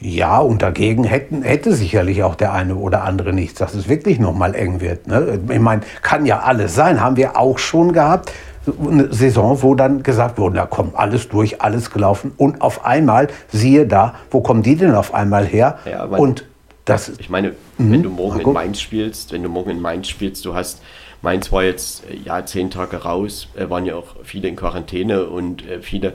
Ja, 0.00 0.38
und 0.38 0.62
dagegen 0.62 1.04
hätten, 1.04 1.42
hätte 1.42 1.74
sicherlich 1.74 2.22
auch 2.22 2.36
der 2.36 2.52
eine 2.52 2.76
oder 2.76 3.02
andere 3.02 3.32
nichts, 3.32 3.58
dass 3.58 3.74
es 3.74 3.88
wirklich 3.88 4.20
nochmal 4.20 4.54
eng 4.54 4.80
wird. 4.80 5.08
Ne? 5.08 5.40
Ich 5.50 5.58
meine, 5.58 5.82
kann 6.02 6.24
ja 6.24 6.40
alles 6.40 6.74
sein, 6.74 7.00
haben 7.00 7.16
wir 7.16 7.36
auch 7.36 7.58
schon 7.58 7.92
gehabt. 7.92 8.32
Eine 8.80 9.12
Saison, 9.12 9.62
wo 9.62 9.74
dann 9.74 10.02
gesagt 10.02 10.38
wurde, 10.38 10.56
na 10.56 10.66
komm, 10.66 10.92
alles 10.94 11.28
durch, 11.28 11.62
alles 11.62 11.90
gelaufen. 11.90 12.32
Und 12.36 12.60
auf 12.60 12.84
einmal, 12.84 13.28
siehe 13.48 13.86
da, 13.86 14.14
wo 14.30 14.40
kommen 14.40 14.62
die 14.62 14.76
denn 14.76 14.94
auf 14.94 15.14
einmal 15.14 15.46
her? 15.46 15.78
Ja, 15.90 16.04
und 16.04 16.44
das, 16.84 17.12
ich 17.18 17.28
meine, 17.28 17.54
mhm. 17.78 17.92
wenn 17.92 18.02
du 18.02 18.10
morgen 18.10 18.40
in 18.40 18.52
Mainz 18.52 18.80
spielst, 18.80 19.32
wenn 19.32 19.42
du 19.42 19.48
morgen 19.48 19.70
in 19.70 19.80
Mainz 19.80 20.08
spielst, 20.08 20.44
du 20.44 20.54
hast, 20.54 20.80
Mainz 21.22 21.50
war 21.50 21.64
jetzt 21.64 22.04
ja 22.24 22.44
zehn 22.46 22.70
Tage 22.70 22.98
raus, 22.98 23.48
äh, 23.56 23.68
waren 23.68 23.84
ja 23.84 23.96
auch 23.96 24.16
viele 24.22 24.48
in 24.48 24.56
Quarantäne 24.56 25.26
und 25.26 25.66
äh, 25.66 25.82
viele 25.82 26.14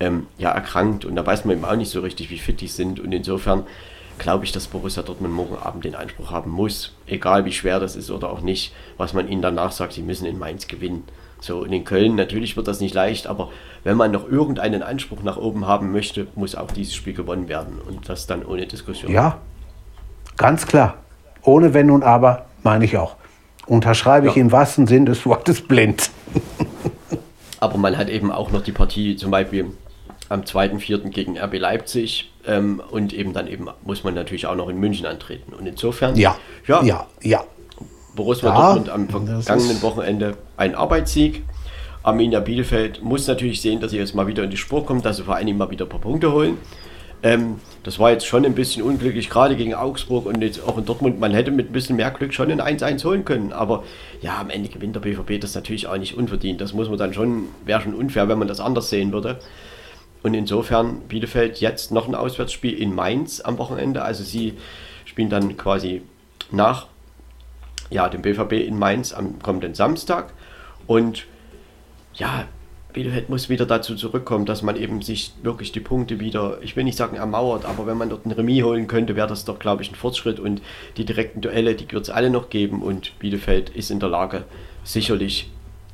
ähm, 0.00 0.26
ja 0.38 0.50
erkrankt 0.50 1.04
und 1.04 1.16
da 1.16 1.24
weiß 1.24 1.44
man 1.44 1.56
eben 1.56 1.64
auch 1.64 1.76
nicht 1.76 1.90
so 1.90 2.00
richtig, 2.00 2.30
wie 2.30 2.38
fit 2.38 2.60
die 2.60 2.68
sind 2.68 3.00
und 3.00 3.12
insofern 3.12 3.64
glaube 4.18 4.44
ich, 4.44 4.52
dass 4.52 4.66
Borussia 4.66 5.02
Dortmund 5.02 5.34
morgen 5.34 5.56
Abend 5.56 5.84
den 5.84 5.94
Anspruch 5.94 6.30
haben 6.30 6.50
muss, 6.50 6.94
egal 7.06 7.44
wie 7.44 7.52
schwer 7.52 7.80
das 7.80 7.96
ist 7.96 8.10
oder 8.10 8.30
auch 8.30 8.40
nicht, 8.40 8.74
was 8.96 9.12
man 9.12 9.28
ihnen 9.28 9.42
danach 9.42 9.72
sagt, 9.72 9.92
sie 9.92 10.02
müssen 10.02 10.26
in 10.26 10.38
Mainz 10.38 10.66
gewinnen. 10.66 11.04
So, 11.40 11.58
und 11.58 11.72
in 11.72 11.84
Köln 11.84 12.14
natürlich 12.14 12.56
wird 12.56 12.66
das 12.66 12.80
nicht 12.80 12.94
leicht, 12.94 13.26
aber 13.26 13.50
wenn 13.84 13.96
man 13.96 14.10
noch 14.10 14.26
irgendeinen 14.26 14.82
Anspruch 14.82 15.22
nach 15.22 15.36
oben 15.36 15.66
haben 15.66 15.92
möchte, 15.92 16.26
muss 16.34 16.54
auch 16.54 16.70
dieses 16.70 16.94
Spiel 16.94 17.12
gewonnen 17.12 17.48
werden 17.48 17.78
und 17.86 18.08
das 18.08 18.26
dann 18.26 18.44
ohne 18.44 18.66
Diskussion. 18.66 19.12
Ja, 19.12 19.38
ganz 20.36 20.66
klar. 20.66 20.94
Ohne 21.42 21.74
Wenn 21.74 21.90
und 21.90 22.02
Aber 22.02 22.46
meine 22.62 22.84
ich 22.84 22.96
auch. 22.96 23.16
Unterschreibe 23.66 24.26
ja. 24.26 24.32
ich 24.32 24.38
im 24.38 24.50
wahrsten 24.50 24.86
Sinn 24.86 25.06
des 25.06 25.26
Wortes 25.26 25.60
blind. 25.60 26.10
aber 27.60 27.78
man 27.78 27.96
hat 27.96 28.08
eben 28.08 28.32
auch 28.32 28.50
noch 28.50 28.62
die 28.62 28.72
Partie 28.72 29.16
zum 29.16 29.30
Beispiel 29.30 29.66
am 30.28 30.42
2.4. 30.42 31.10
gegen 31.10 31.38
RB 31.38 31.58
Leipzig 31.58 32.30
ähm, 32.46 32.82
und 32.90 33.12
eben 33.12 33.32
dann 33.32 33.48
eben 33.48 33.68
muss 33.84 34.04
man 34.04 34.14
natürlich 34.14 34.46
auch 34.46 34.56
noch 34.56 34.68
in 34.68 34.78
München 34.78 35.06
antreten. 35.06 35.52
Und 35.52 35.66
insofern, 35.66 36.16
ja, 36.16 36.36
ja, 36.66 36.82
ja, 36.82 37.06
ja. 37.22 37.44
Borussia 38.14 38.48
ja, 38.48 38.54
Dortmund 38.54 38.88
am 38.88 39.08
vergangenen 39.08 39.82
Wochenende 39.82 40.36
ein 40.56 40.74
Arbeitssieg. 40.74 41.44
Arminia 42.02 42.40
Bielefeld 42.40 43.02
muss 43.02 43.26
natürlich 43.26 43.60
sehen, 43.60 43.80
dass 43.80 43.90
sie 43.90 43.98
jetzt 43.98 44.14
mal 44.14 44.26
wieder 44.26 44.44
in 44.44 44.50
die 44.50 44.56
Spur 44.56 44.86
kommt, 44.86 45.04
dass 45.04 45.16
sie 45.16 45.24
vor 45.24 45.36
allem 45.36 45.58
mal 45.58 45.70
wieder 45.70 45.86
ein 45.86 45.88
paar 45.88 46.00
Punkte 46.00 46.32
holen. 46.32 46.56
Ähm, 47.22 47.56
das 47.82 47.98
war 47.98 48.10
jetzt 48.10 48.26
schon 48.26 48.44
ein 48.44 48.54
bisschen 48.54 48.82
unglücklich, 48.82 49.30
gerade 49.30 49.56
gegen 49.56 49.74
Augsburg 49.74 50.26
und 50.26 50.40
jetzt 50.42 50.62
auch 50.62 50.78
in 50.78 50.84
Dortmund. 50.84 51.18
Man 51.18 51.32
hätte 51.32 51.50
mit 51.50 51.70
ein 51.70 51.72
bisschen 51.72 51.96
mehr 51.96 52.10
Glück 52.10 52.32
schon 52.32 52.50
ein 52.50 52.60
1-1 52.60 53.04
holen 53.04 53.24
können. 53.24 53.52
Aber 53.52 53.84
ja, 54.20 54.38
am 54.38 54.50
Ende 54.50 54.68
gewinnt 54.68 54.94
der 54.94 55.00
BVB 55.00 55.40
das 55.40 55.54
natürlich 55.54 55.86
auch 55.86 55.96
nicht 55.96 56.16
unverdient. 56.16 56.60
Das 56.60 56.72
muss 56.72 56.88
man 56.88 56.98
dann 56.98 57.14
schon, 57.14 57.48
wäre 57.64 57.80
schon 57.80 57.94
unfair, 57.94 58.28
wenn 58.28 58.38
man 58.38 58.48
das 58.48 58.60
anders 58.60 58.90
sehen 58.90 59.12
würde. 59.12 59.38
Und 60.26 60.34
insofern 60.34 61.02
Bielefeld 61.02 61.60
jetzt 61.60 61.92
noch 61.92 62.08
ein 62.08 62.16
Auswärtsspiel 62.16 62.76
in 62.76 62.92
Mainz 62.92 63.40
am 63.40 63.58
Wochenende. 63.58 64.02
Also 64.02 64.24
sie 64.24 64.54
spielen 65.04 65.30
dann 65.30 65.56
quasi 65.56 66.02
nach 66.50 66.88
ja, 67.90 68.08
dem 68.08 68.22
BVB 68.22 68.54
in 68.54 68.76
Mainz 68.76 69.12
am 69.12 69.38
kommenden 69.38 69.76
Samstag. 69.76 70.32
Und 70.88 71.26
ja, 72.14 72.46
Bielefeld 72.92 73.28
muss 73.28 73.48
wieder 73.48 73.66
dazu 73.66 73.94
zurückkommen, 73.94 74.46
dass 74.46 74.62
man 74.62 74.74
eben 74.74 75.00
sich 75.00 75.32
wirklich 75.44 75.70
die 75.70 75.78
Punkte 75.78 76.18
wieder, 76.18 76.58
ich 76.60 76.74
will 76.74 76.82
nicht 76.82 76.98
sagen 76.98 77.14
ermauert, 77.14 77.64
aber 77.64 77.86
wenn 77.86 77.96
man 77.96 78.10
dort 78.10 78.26
ein 78.26 78.32
Remis 78.32 78.64
holen 78.64 78.88
könnte, 78.88 79.14
wäre 79.14 79.28
das 79.28 79.44
doch, 79.44 79.60
glaube 79.60 79.84
ich, 79.84 79.92
ein 79.92 79.94
Fortschritt. 79.94 80.40
Und 80.40 80.60
die 80.96 81.04
direkten 81.04 81.40
Duelle, 81.40 81.76
die 81.76 81.88
wird 81.92 82.02
es 82.02 82.10
alle 82.10 82.30
noch 82.30 82.50
geben. 82.50 82.82
Und 82.82 83.16
Bielefeld 83.20 83.70
ist 83.70 83.92
in 83.92 84.00
der 84.00 84.08
Lage, 84.08 84.42
sicherlich 84.82 85.52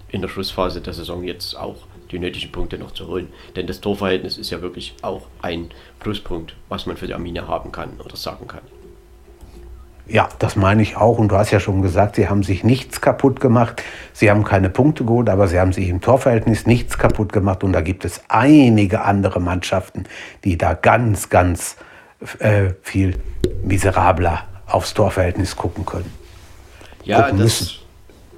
in 0.08 0.22
der 0.22 0.28
Schlussphase 0.28 0.80
der 0.80 0.94
Saison 0.94 1.22
jetzt 1.22 1.54
auch 1.54 1.76
die 2.12 2.18
nötigen 2.18 2.52
Punkte 2.52 2.78
noch 2.78 2.92
zu 2.92 3.08
holen. 3.08 3.28
Denn 3.56 3.66
das 3.66 3.80
Torverhältnis 3.80 4.38
ist 4.38 4.50
ja 4.50 4.62
wirklich 4.62 4.94
auch 5.02 5.22
ein 5.40 5.70
Pluspunkt, 6.00 6.54
was 6.68 6.86
man 6.86 6.96
für 6.96 7.06
die 7.06 7.14
Arminia 7.14 7.48
haben 7.48 7.72
kann 7.72 8.00
oder 8.04 8.16
sagen 8.16 8.46
kann. 8.46 8.60
Ja, 10.06 10.28
das 10.38 10.56
meine 10.56 10.82
ich 10.82 10.96
auch. 10.96 11.18
Und 11.18 11.28
du 11.28 11.36
hast 11.36 11.52
ja 11.52 11.60
schon 11.60 11.80
gesagt, 11.80 12.16
sie 12.16 12.28
haben 12.28 12.42
sich 12.42 12.64
nichts 12.64 13.00
kaputt 13.00 13.40
gemacht. 13.40 13.82
Sie 14.12 14.30
haben 14.30 14.44
keine 14.44 14.68
Punkte 14.68 15.04
geholt, 15.04 15.28
aber 15.28 15.48
sie 15.48 15.58
haben 15.58 15.72
sich 15.72 15.88
im 15.88 16.00
Torverhältnis 16.00 16.66
nichts 16.66 16.98
kaputt 16.98 17.32
gemacht. 17.32 17.64
Und 17.64 17.72
da 17.72 17.80
gibt 17.80 18.04
es 18.04 18.20
einige 18.28 19.02
andere 19.02 19.40
Mannschaften, 19.40 20.04
die 20.44 20.58
da 20.58 20.74
ganz, 20.74 21.30
ganz 21.30 21.76
äh, 22.40 22.70
viel 22.82 23.16
miserabler 23.64 24.44
aufs 24.66 24.92
Torverhältnis 24.92 25.56
gucken 25.56 25.86
können. 25.86 26.12
Ja, 27.04 27.22
gucken 27.22 27.38
das 27.38 27.78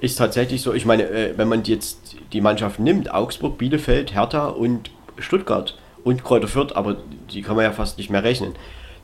ist 0.01 0.17
tatsächlich 0.17 0.61
so. 0.61 0.73
Ich 0.73 0.85
meine, 0.85 1.03
äh, 1.03 1.37
wenn 1.37 1.47
man 1.47 1.63
jetzt 1.63 2.04
die 2.35 2.41
Mannschaft 2.41 2.79
nimmt, 2.79 3.13
Augsburg, 3.13 3.57
Bielefeld, 3.57 4.13
Hertha 4.13 4.47
und 4.47 4.91
Stuttgart 5.17 5.77
und 6.03 6.25
Kräuter 6.25 6.49
Fürth, 6.49 6.75
aber 6.75 6.97
die 7.31 7.41
kann 7.41 7.55
man 7.55 7.63
ja 7.63 7.71
fast 7.71 7.97
nicht 7.97 8.09
mehr 8.09 8.25
rechnen, 8.25 8.55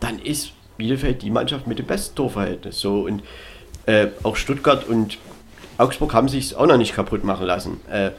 dann 0.02 0.20
ist 0.20 0.52
Bielefeld 0.76 1.22
die 1.22 1.30
Mannschaft 1.30 1.66
mit 1.66 1.80
dem 1.80 1.86
besten 1.86 2.14
Torverhältnis. 2.16 2.80
So 2.82 3.06
und 3.06 3.24
äh, 3.86 4.08
auch 4.24 4.36
Stuttgart 4.36 4.86
und 4.86 5.18
Augsburg 5.78 6.14
haben 6.14 6.28
sich 6.28 6.56
auch 6.58 6.66
noch 6.66 6.78
nicht 6.78 6.94
kaputt 6.94 7.24
machen 7.24 7.48
lassen. 7.48 7.80
Äh, 7.90 8.12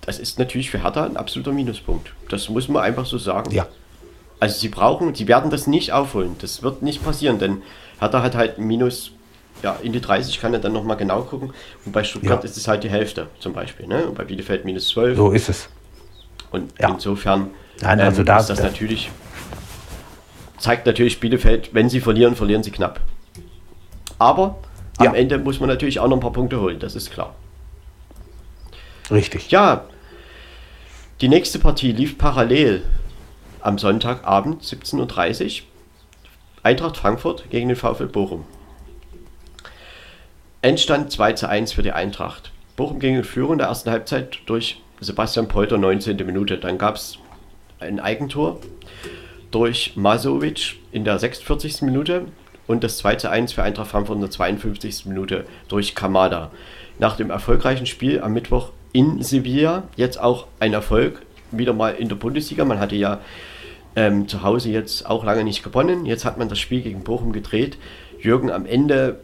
das 0.00 0.18
ist 0.18 0.38
natürlich 0.38 0.70
für 0.70 0.82
Hertha 0.82 1.04
ein 1.04 1.18
absoluter 1.18 1.52
Minuspunkt. 1.52 2.12
Das 2.30 2.48
muss 2.48 2.68
man 2.68 2.82
einfach 2.82 3.04
so 3.04 3.18
sagen. 3.18 3.52
Ja. 3.52 3.66
Also 4.40 4.58
sie 4.58 4.68
brauchen, 4.68 5.14
sie 5.14 5.28
werden 5.28 5.50
das 5.50 5.66
nicht 5.66 5.92
aufholen. 5.92 6.36
Das 6.40 6.62
wird 6.62 6.80
nicht 6.80 7.04
passieren, 7.04 7.38
denn 7.38 7.62
Hertha 8.00 8.22
hat 8.22 8.34
halt 8.36 8.56
Minus, 8.58 9.12
ja, 9.62 9.78
in 9.82 9.92
die 9.92 10.00
30 10.00 10.40
kann 10.40 10.52
er 10.52 10.60
dann 10.60 10.72
nochmal 10.72 10.96
genau 10.96 11.22
gucken. 11.22 11.52
Und 11.84 11.92
bei 11.92 12.04
Stuttgart 12.04 12.42
ja. 12.42 12.48
ist 12.48 12.56
es 12.56 12.68
halt 12.68 12.84
die 12.84 12.90
Hälfte 12.90 13.28
zum 13.40 13.52
Beispiel. 13.52 13.86
Ne? 13.86 14.06
Und 14.06 14.14
bei 14.14 14.24
Bielefeld 14.24 14.64
minus 14.64 14.88
12. 14.88 15.16
So 15.16 15.30
ist 15.30 15.48
es. 15.48 15.68
Und 16.50 16.72
ja. 16.78 16.90
insofern 16.90 17.50
Nein, 17.80 18.00
also 18.00 18.20
ähm, 18.20 18.26
da, 18.26 18.38
ist 18.38 18.48
das 18.48 18.62
natürlich 18.62 19.10
zeigt 20.58 20.86
natürlich 20.86 21.20
Bielefeld, 21.20 21.74
wenn 21.74 21.88
sie 21.88 22.00
verlieren, 22.00 22.34
verlieren 22.34 22.62
sie 22.62 22.70
knapp. 22.70 23.00
Aber 24.18 24.58
ja. 25.00 25.10
am 25.10 25.14
Ende 25.14 25.38
muss 25.38 25.60
man 25.60 25.68
natürlich 25.68 26.00
auch 26.00 26.08
noch 26.08 26.16
ein 26.16 26.20
paar 26.20 26.32
Punkte 26.32 26.60
holen, 26.60 26.78
das 26.78 26.96
ist 26.96 27.10
klar. 27.10 27.34
Richtig. 29.10 29.50
Ja, 29.50 29.84
die 31.20 31.28
nächste 31.28 31.58
Partie 31.58 31.92
lief 31.92 32.18
parallel 32.18 32.82
am 33.60 33.78
Sonntagabend 33.78 34.62
17.30 34.62 35.60
Uhr. 35.60 35.66
Eintracht 36.62 36.96
Frankfurt 36.96 37.48
gegen 37.50 37.68
den 37.68 37.76
VfL 37.76 38.06
Bochum. 38.06 38.44
Endstand 40.66 41.12
2 41.12 41.34
zu 41.34 41.48
1 41.48 41.74
für 41.74 41.84
die 41.84 41.92
Eintracht. 41.92 42.50
Bochum 42.74 42.98
ging 42.98 43.14
in 43.14 43.22
Führung 43.22 43.56
der 43.56 43.68
ersten 43.68 43.88
Halbzeit 43.88 44.38
durch 44.46 44.82
Sebastian 44.98 45.46
Polter, 45.46 45.78
19. 45.78 46.16
Minute. 46.26 46.58
Dann 46.58 46.76
gab 46.76 46.96
es 46.96 47.18
ein 47.78 48.00
Eigentor 48.00 48.58
durch 49.52 49.92
Masovic 49.94 50.74
in 50.90 51.04
der 51.04 51.20
46. 51.20 51.82
Minute 51.82 52.24
und 52.66 52.82
das 52.82 52.98
2 52.98 53.14
zu 53.14 53.30
1 53.30 53.52
für 53.52 53.62
Eintracht 53.62 53.92
Frankfurt 53.92 54.16
in 54.16 54.22
der 54.22 54.30
52. 54.32 55.06
Minute 55.06 55.44
durch 55.68 55.94
Kamada. 55.94 56.50
Nach 56.98 57.16
dem 57.16 57.30
erfolgreichen 57.30 57.86
Spiel 57.86 58.20
am 58.20 58.32
Mittwoch 58.32 58.72
in 58.92 59.22
Sevilla, 59.22 59.84
jetzt 59.94 60.18
auch 60.18 60.48
ein 60.58 60.72
Erfolg, 60.72 61.22
wieder 61.52 61.74
mal 61.74 61.90
in 61.90 62.08
der 62.08 62.16
Bundesliga. 62.16 62.64
Man 62.64 62.80
hatte 62.80 62.96
ja 62.96 63.20
ähm, 63.94 64.26
zu 64.26 64.42
Hause 64.42 64.70
jetzt 64.70 65.06
auch 65.06 65.22
lange 65.22 65.44
nicht 65.44 65.62
gewonnen. 65.62 66.06
Jetzt 66.06 66.24
hat 66.24 66.38
man 66.38 66.48
das 66.48 66.58
Spiel 66.58 66.80
gegen 66.80 67.04
Bochum 67.04 67.30
gedreht. 67.32 67.78
Jürgen, 68.18 68.50
am 68.50 68.66
Ende, 68.66 69.20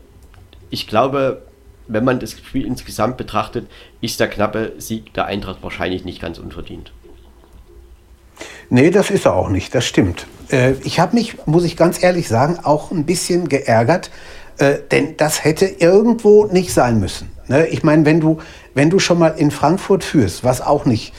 ich 0.72 0.86
glaube, 0.86 1.42
wenn 1.86 2.04
man 2.04 2.18
das 2.18 2.32
Spiel 2.32 2.66
insgesamt 2.66 3.18
betrachtet, 3.18 3.68
ist 4.00 4.18
der 4.18 4.28
knappe 4.28 4.72
Sieg 4.78 5.12
der 5.12 5.26
Eintracht 5.26 5.62
wahrscheinlich 5.62 6.04
nicht 6.04 6.20
ganz 6.20 6.38
unverdient. 6.38 6.92
Nee, 8.70 8.90
das 8.90 9.10
ist 9.10 9.26
er 9.26 9.34
auch 9.34 9.50
nicht, 9.50 9.74
das 9.74 9.84
stimmt. 9.84 10.26
Äh, 10.50 10.72
ich 10.82 10.98
habe 10.98 11.14
mich, 11.14 11.46
muss 11.46 11.64
ich 11.64 11.76
ganz 11.76 12.02
ehrlich 12.02 12.26
sagen, 12.26 12.58
auch 12.62 12.90
ein 12.90 13.04
bisschen 13.04 13.48
geärgert, 13.48 14.10
äh, 14.56 14.78
denn 14.90 15.16
das 15.18 15.44
hätte 15.44 15.66
irgendwo 15.66 16.46
nicht 16.46 16.72
sein 16.72 16.98
müssen. 16.98 17.30
Ne? 17.48 17.66
Ich 17.66 17.82
meine, 17.82 18.06
wenn 18.06 18.20
du, 18.20 18.38
wenn 18.74 18.88
du 18.88 18.98
schon 18.98 19.18
mal 19.18 19.34
in 19.36 19.50
Frankfurt 19.50 20.04
führst, 20.04 20.42
was 20.42 20.62
auch 20.62 20.86
nicht 20.86 21.12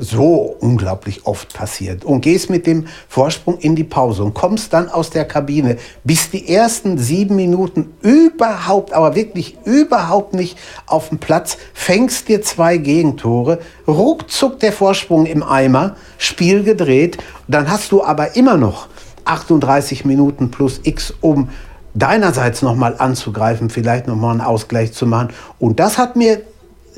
so 0.00 0.56
unglaublich 0.58 1.24
oft 1.24 1.54
passiert 1.54 2.04
und 2.04 2.20
gehst 2.20 2.50
mit 2.50 2.66
dem 2.66 2.88
Vorsprung 3.08 3.58
in 3.58 3.76
die 3.76 3.84
Pause 3.84 4.24
und 4.24 4.34
kommst 4.34 4.72
dann 4.72 4.88
aus 4.88 5.10
der 5.10 5.24
Kabine, 5.24 5.76
bis 6.02 6.30
die 6.30 6.52
ersten 6.52 6.98
sieben 6.98 7.36
Minuten 7.36 7.94
überhaupt, 8.02 8.92
aber 8.92 9.14
wirklich 9.14 9.56
überhaupt 9.64 10.34
nicht 10.34 10.58
auf 10.86 11.10
dem 11.10 11.18
Platz, 11.18 11.58
fängst 11.74 12.28
dir 12.28 12.42
zwei 12.42 12.76
Gegentore, 12.76 13.60
ruckzuck 13.86 14.58
der 14.58 14.72
Vorsprung 14.72 15.26
im 15.26 15.44
Eimer, 15.44 15.94
Spiel 16.18 16.64
gedreht, 16.64 17.18
dann 17.46 17.70
hast 17.70 17.92
du 17.92 18.02
aber 18.02 18.34
immer 18.34 18.56
noch 18.56 18.88
38 19.26 20.04
Minuten 20.04 20.50
plus 20.50 20.80
X, 20.82 21.14
um 21.20 21.50
deinerseits 21.94 22.62
nochmal 22.62 22.96
anzugreifen, 22.98 23.70
vielleicht 23.70 24.08
nochmal 24.08 24.32
einen 24.32 24.40
Ausgleich 24.40 24.92
zu 24.92 25.06
machen. 25.06 25.28
Und 25.58 25.78
das 25.78 25.98
hat 25.98 26.16
mir 26.16 26.40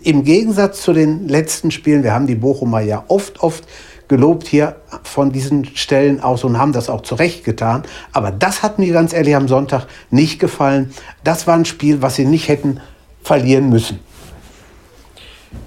im 0.05 0.25
Gegensatz 0.25 0.83
zu 0.83 0.93
den 0.93 1.29
letzten 1.29 1.71
Spielen, 1.71 2.03
wir 2.03 2.13
haben 2.13 2.27
die 2.27 2.35
Bochumer 2.35 2.81
ja 2.81 3.05
oft, 3.09 3.41
oft 3.41 3.65
gelobt 4.09 4.49
hier 4.49 4.77
von 5.05 5.31
diesen 5.31 5.65
Stellen 5.77 6.21
aus 6.21 6.43
und 6.43 6.59
haben 6.59 6.73
das 6.73 6.91
auch 6.91 7.03
zurecht 7.03 7.45
getan. 7.45 7.85
Aber 8.13 8.33
das 8.33 8.63
hat 8.63 8.79
mir 8.79 8.93
ganz 8.93 9.13
ehrlich 9.13 9.37
am 9.37 9.47
Sonntag 9.47 9.87
nicht 10.11 10.41
gefallen. 10.41 10.93
Das 11.23 11.47
war 11.47 11.55
ein 11.55 11.65
Spiel, 11.65 12.03
was 12.03 12.17
sie 12.17 12.25
nicht 12.25 12.49
hätten 12.49 12.81
verlieren 13.23 13.71
müssen. 13.71 14.01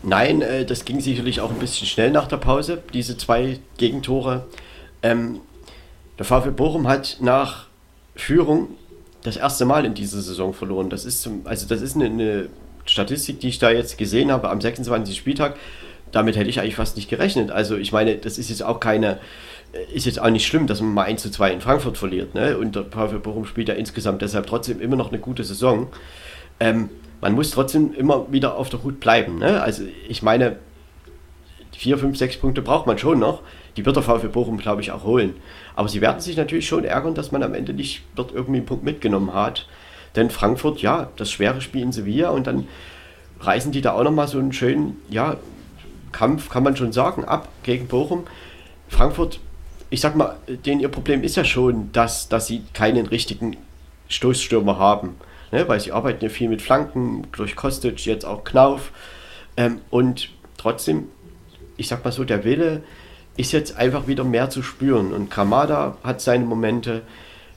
Nein, 0.01 0.41
äh, 0.41 0.65
das 0.65 0.84
ging 0.84 0.99
sicherlich 0.99 1.39
auch 1.39 1.51
ein 1.51 1.60
bisschen 1.60 1.88
schnell 1.88 2.11
nach 2.11 2.27
der 2.27 2.38
Pause, 2.38 2.81
diese 2.93 3.18
zwei 3.18 3.60
Gegentore. 3.77 4.45
Ähm, 5.01 5.39
der 6.18 6.26
VfB 6.26 6.51
Bochum 6.51 6.88
hat 6.88 7.18
nach 7.22 7.68
Führung 8.15 8.68
das 9.23 9.38
erste 9.38 9.65
Mal 9.65 9.85
in 9.85 9.93
dieser 9.93 10.22
Saison 10.22 10.53
verloren. 10.53 10.89
Das 10.89 11.05
ist, 11.05 11.22
zum, 11.22 11.41
also 11.45 11.65
das 11.65 11.81
ist 11.81 11.95
eine, 11.95 12.05
eine 12.05 12.49
Statistik, 12.85 13.39
die 13.39 13.49
ich 13.49 13.60
da 13.60 13.72
jetzt 13.72 13.97
gesehen 13.97 14.31
habe 14.31 14.49
am 14.49 14.61
26. 14.61 15.15
Spieltag. 15.15 15.55
Damit 16.11 16.35
hätte 16.35 16.49
ich 16.49 16.60
eigentlich 16.60 16.76
fast 16.76 16.95
nicht 16.95 17.10
gerechnet. 17.10 17.51
Also 17.51 17.76
ich 17.76 17.91
meine, 17.91 18.15
das 18.18 18.38
ist 18.38 18.49
jetzt 18.49 18.64
auch 18.64 18.80
keine, 18.80 19.19
äh, 19.73 19.95
ist 19.95 20.05
jetzt 20.05 20.22
auch 20.22 20.30
nicht 20.30 20.45
schlimm, 20.45 20.68
dass 20.68 20.81
man 20.81 20.93
mal 20.93 21.03
1 21.03 21.22
zu 21.22 21.31
2 21.31 21.51
in 21.51 21.61
Frankfurt 21.61 21.97
verliert. 21.97 22.35
Ne? 22.35 22.57
Und 22.57 22.76
der 22.76 22.85
VfB 22.85 23.18
Bochum 23.18 23.45
spielt 23.45 23.69
ja 23.69 23.76
insgesamt 23.76 24.22
deshalb 24.22 24.45
trotzdem 24.45 24.80
immer 24.80 24.95
noch 24.95 25.10
eine 25.10 25.19
gute 25.19 25.43
Saison. 25.43 25.88
Ähm, 26.60 26.89
man 27.22 27.34
muss 27.34 27.51
trotzdem 27.51 27.93
immer 27.93 28.31
wieder 28.31 28.57
auf 28.57 28.69
der 28.69 28.84
Hut 28.84 28.99
bleiben. 28.99 29.39
Ne? 29.39 29.61
Also 29.61 29.84
ich 30.07 30.22
meine, 30.22 30.57
vier, 31.72 31.97
fünf, 31.97 32.18
sechs 32.18 32.38
Punkte 32.38 32.61
braucht 32.61 32.85
man 32.85 32.97
schon 32.97 33.19
noch. 33.19 33.41
Die 33.76 33.85
wird 33.85 33.95
der 33.95 34.03
VfB 34.03 34.27
Bochum, 34.27 34.57
glaube 34.57 34.81
ich, 34.81 34.91
auch 34.91 35.03
holen. 35.03 35.34
Aber 35.76 35.88
sie 35.88 36.01
werden 36.01 36.19
sich 36.19 36.38
natürlich 36.38 36.68
schon 36.68 36.84
ärgern, 36.84 37.15
dass 37.15 37.31
man 37.31 37.41
am 37.41 37.55
Ende 37.55 37.73
nicht 37.73 38.03
dort 38.15 38.31
irgendwie 38.31 38.57
einen 38.57 38.65
Punkt 38.65 38.84
mitgenommen 38.84 39.34
hat. 39.34 39.68
Denn 40.15 40.30
Frankfurt, 40.30 40.81
ja, 40.81 41.10
das 41.15 41.31
schwere 41.31 41.61
Spiel 41.61 41.81
in 41.81 41.91
Sevilla 41.91 42.30
und 42.30 42.48
dann 42.48 42.68
reißen 43.40 43.72
die 43.72 43.81
da 43.81 43.94
auch 43.94 44.03
nochmal 44.03 44.27
so 44.27 44.40
einen 44.40 44.53
schönen, 44.53 44.98
ja, 45.10 45.38
Kampf, 46.11 46.49
kann 46.49 46.64
man 46.64 46.76
schon 46.76 46.94
sagen, 46.94 47.26
ab 47.26 47.49
gegen 47.64 47.88
Bochum. 47.88 48.26
Frankfurt, 48.88 49.40
ich 49.90 50.02
sag 50.02 50.15
mal, 50.15 50.38
denen 50.48 50.80
ihr 50.80 50.90
Problem 50.90 51.23
ist 51.23 51.35
ja 51.35 51.44
schon, 51.44 51.91
dass, 51.91 52.30
dass 52.30 52.48
sie 52.48 52.64
keinen 52.73 53.07
richtigen 53.07 53.57
Stoßstürmer 54.10 54.77
haben. 54.77 55.15
Ne? 55.52 55.68
Weil 55.68 55.80
sie 55.80 55.91
arbeiten 55.91 56.23
ja 56.23 56.30
viel 56.30 56.49
mit 56.49 56.61
Flanken, 56.61 57.27
durch 57.31 57.56
Kostic, 57.56 58.06
jetzt 58.06 58.26
auch 58.26 58.44
Knauf. 58.44 58.91
Ähm, 59.57 59.81
und 59.90 60.30
trotzdem, 60.57 61.10
ich 61.77 61.88
sag 61.88 62.03
mal 62.03 62.11
so, 62.11 62.23
der 62.23 62.44
Wille, 62.44 62.84
ist 63.35 63.52
jetzt 63.52 63.77
einfach 63.77 64.07
wieder 64.07 64.23
mehr 64.23 64.49
zu 64.49 64.61
spüren. 64.61 65.11
Und 65.11 65.30
Kamada 65.30 65.98
hat 66.03 66.22
seine 66.22 66.45
Momente. 66.45 67.02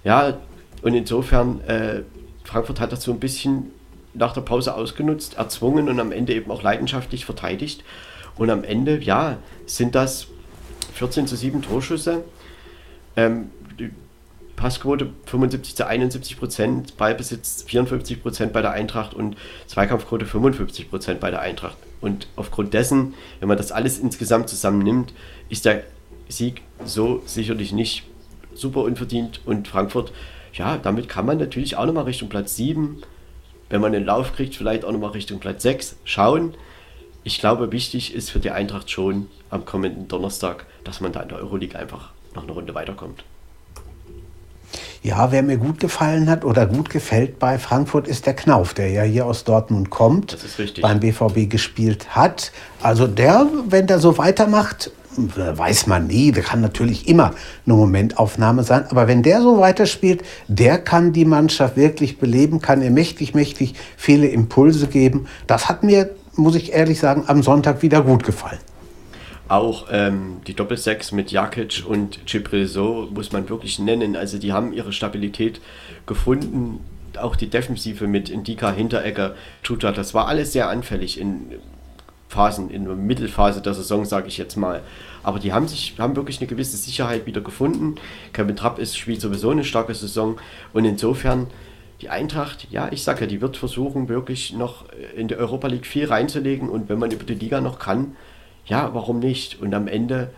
Ja, 0.05 0.39
und 0.83 0.95
insofern, 0.95 1.61
äh, 1.67 2.03
Frankfurt 2.47 2.81
hat 2.81 2.93
das 2.93 3.03
so 3.03 3.13
ein 3.13 3.21
bisschen 3.21 3.73
nach 4.15 4.33
der 4.33 4.41
Pause 4.41 4.75
ausgenutzt, 4.75 5.35
erzwungen 5.35 5.89
und 5.89 6.01
am 6.01 6.13
Ende 6.13 6.33
eben 6.33 6.51
auch 6.51 6.63
leidenschaftlich 6.63 7.25
verteidigt. 7.25 7.85
Und 8.37 8.51
am 8.51 8.65
Ende, 8.65 8.99
ja, 9.03 9.39
sind 9.67 9.95
das 9.95 10.29
14 10.95 11.27
zu 11.27 11.37
7 11.37 11.63
Torschüsse. 11.63 12.25
Ähm, 13.17 13.51
Passquote 14.55 15.11
75 15.27 15.77
zu 15.77 15.87
71 15.87 16.39
Prozent, 16.39 16.97
Ballbesitz 16.97 17.65
54 17.65 18.23
Prozent 18.23 18.53
bei 18.55 18.63
der 18.63 18.71
Eintracht 18.71 19.13
und 19.13 19.37
Zweikampfquote 19.67 20.25
55 20.25 20.89
Prozent 20.89 21.21
bei 21.21 21.31
der 21.31 21.41
Eintracht. 21.41 21.77
Und 22.01 22.29
aufgrund 22.37 22.73
dessen, 22.73 23.15
wenn 23.41 23.49
man 23.49 23.59
das 23.59 23.73
alles 23.73 23.99
insgesamt 23.99 24.49
zusammennimmt, 24.49 25.13
ist 25.51 25.67
der 25.67 25.83
Sieg 26.29 26.63
so 26.85 27.23
sicherlich 27.27 27.73
nicht 27.73 28.05
super 28.55 28.83
unverdient. 28.83 29.41
Und 29.45 29.69
Frankfurt, 29.69 30.13
ja, 30.57 30.79
damit 30.79 31.09
kann 31.09 31.27
man 31.27 31.39
natürlich 31.39 31.77
auch 31.77 31.87
nochmal 31.87 32.05
Richtung 32.05 32.29
Platz 32.29 32.57
7, 32.57 33.03
wenn 33.69 33.81
man 33.81 33.93
den 33.93 34.05
Lauf 34.05 34.33
kriegt, 34.35 34.55
vielleicht 34.55 34.85
auch 34.85 34.93
nochmal 34.93 35.11
Richtung 35.11 35.39
Platz 35.39 35.63
6 35.63 35.97
schauen. 36.05 36.55
Ich 37.25 37.41
glaube, 37.41 37.73
wichtig 37.73 38.15
ist 38.15 38.31
für 38.31 38.39
die 38.39 38.51
Eintracht 38.51 38.91
schon 38.91 39.29
am 39.51 39.65
kommenden 39.65 40.09
Donnerstag, 40.09 40.67
dass 40.85 41.01
man 41.01 41.13
da 41.13 41.21
in 41.21 41.29
der 41.29 41.39
Euroleague 41.39 41.79
einfach 41.79 42.11
noch 42.35 42.45
eine 42.45 42.53
Runde 42.53 42.75
weiterkommt. 42.75 43.25
Ja, 45.03 45.31
wer 45.31 45.43
mir 45.43 45.57
gut 45.57 45.79
gefallen 45.79 46.29
hat 46.29 46.45
oder 46.45 46.67
gut 46.67 46.91
gefällt 46.91 47.39
bei 47.39 47.59
Frankfurt 47.59 48.09
ist 48.09 48.27
der 48.27 48.35
Knauf, 48.35 48.75
der 48.75 48.91
ja 48.91 49.03
hier 49.03 49.27
aus 49.27 49.45
Dortmund 49.45 49.91
kommt, 49.91 50.37
beim 50.81 51.01
BVB 51.01 51.49
gespielt 51.49 52.17
hat. 52.17 52.51
Also 52.83 53.07
der, 53.07 53.47
wenn 53.69 53.87
der 53.87 54.01
so 54.01 54.19
weitermacht, 54.19 54.91
weiß 55.17 55.87
man 55.87 56.07
nie, 56.07 56.33
der 56.33 56.43
kann 56.43 56.61
natürlich 56.61 57.09
immer 57.09 57.33
eine 57.65 57.75
Momentaufnahme 57.75 58.63
sein, 58.63 58.85
aber 58.91 59.09
wenn 59.09 59.23
der 59.23 59.43
so 59.43 59.59
weiterspielt, 59.59 60.23
der 60.49 60.79
kann 60.79 61.13
die 61.13 61.25
Mannschaft 61.25 61.77
wirklich 61.77 62.19
beleben, 62.19 62.61
kann 62.61 62.83
ihr 62.83 62.91
mächtig, 62.91 63.35
mächtig 63.35 63.75
viele 63.97 64.29
Impulse 64.29 64.87
geben. 64.87 65.27
Das 65.47 65.69
hat 65.69 65.83
mir, 65.83 66.11
muss 66.35 66.55
ich 66.55 66.73
ehrlich 66.73 66.99
sagen, 66.99 67.25
am 67.27 67.43
Sonntag 67.43 67.83
wieder 67.83 68.03
gut 68.03 68.25
gefallen. 68.25 68.59
Auch 69.49 69.87
ähm, 69.93 70.39
die 70.47 70.55
Doppelsechs 70.55 71.13
mit 71.13 71.31
Jakic 71.31 71.85
und 71.87 72.19
Cipreso 72.29 73.09
muss 73.15 73.31
man 73.31 73.49
wirklich 73.49 73.79
nennen. 73.79 74.17
Also 74.17 74.39
die 74.39 74.53
haben 74.53 74.73
ihre 74.73 74.93
Stabilität 74.93 75.61
gefunden. 76.05 76.81
Auch 77.17 77.37
die 77.37 77.49
Defensive 77.49 78.09
mit 78.09 78.29
Indika, 78.29 78.73
Hinteregger, 78.73 79.37
Tuta, 79.63 79.93
das 79.93 80.15
war 80.15 80.27
alles 80.27 80.53
sehr 80.53 80.69
anfällig 80.69 81.21
in 81.21 81.53
Phasen, 82.37 82.69
in 82.69 82.85
der 82.85 82.95
Mittelphase 82.95 83.63
der 83.63 83.73
Saison, 83.73 84.05
sage 84.05 84.29
ich 84.29 84.37
jetzt 84.37 84.57
mal. 84.57 84.83
Aber 85.23 85.39
die 85.39 85.55
haben 85.55 85.69
sich, 85.69 85.95
haben 85.99 86.17
wirklich 86.17 86.39
eine 86.39 86.47
gewisse 86.47 86.77
Sicherheit 86.77 87.25
wieder 87.25 87.41
gefunden. 87.41 87.95
Kevin 88.35 88.57
Trapp 88.57 88.79
ist, 88.79 88.99
spielt 88.99 89.23
sowieso 89.23 89.51
eine 89.51 89.65
starke 89.65 89.95
Saison 89.95 90.37
und 90.75 90.85
insofern 90.85 91.47
die 92.03 92.11
Eintracht, 92.11 92.67
ja, 92.71 92.89
ich 92.93 93.03
sage 93.03 93.23
ja, 93.23 93.27
die 93.27 93.41
wird 93.41 93.57
versuchen, 93.57 94.11
wirklich 94.11 94.53
noch 94.53 94.85
in 95.17 95.29
die 95.29 95.37
Europa 95.37 95.69
League 95.69 95.87
viel 95.87 96.05
reinzulegen 96.05 96.69
und 96.69 96.91
wenn 96.91 96.99
man 96.99 97.11
über 97.11 97.25
die 97.25 97.35
Liga 97.35 97.63
noch 97.63 97.79
kann, 97.79 98.17
ja, 98.67 98.91
warum 98.93 99.19
nicht? 99.19 99.59
Und 99.63 99.75
am 99.75 99.89
Ende 99.89 100.31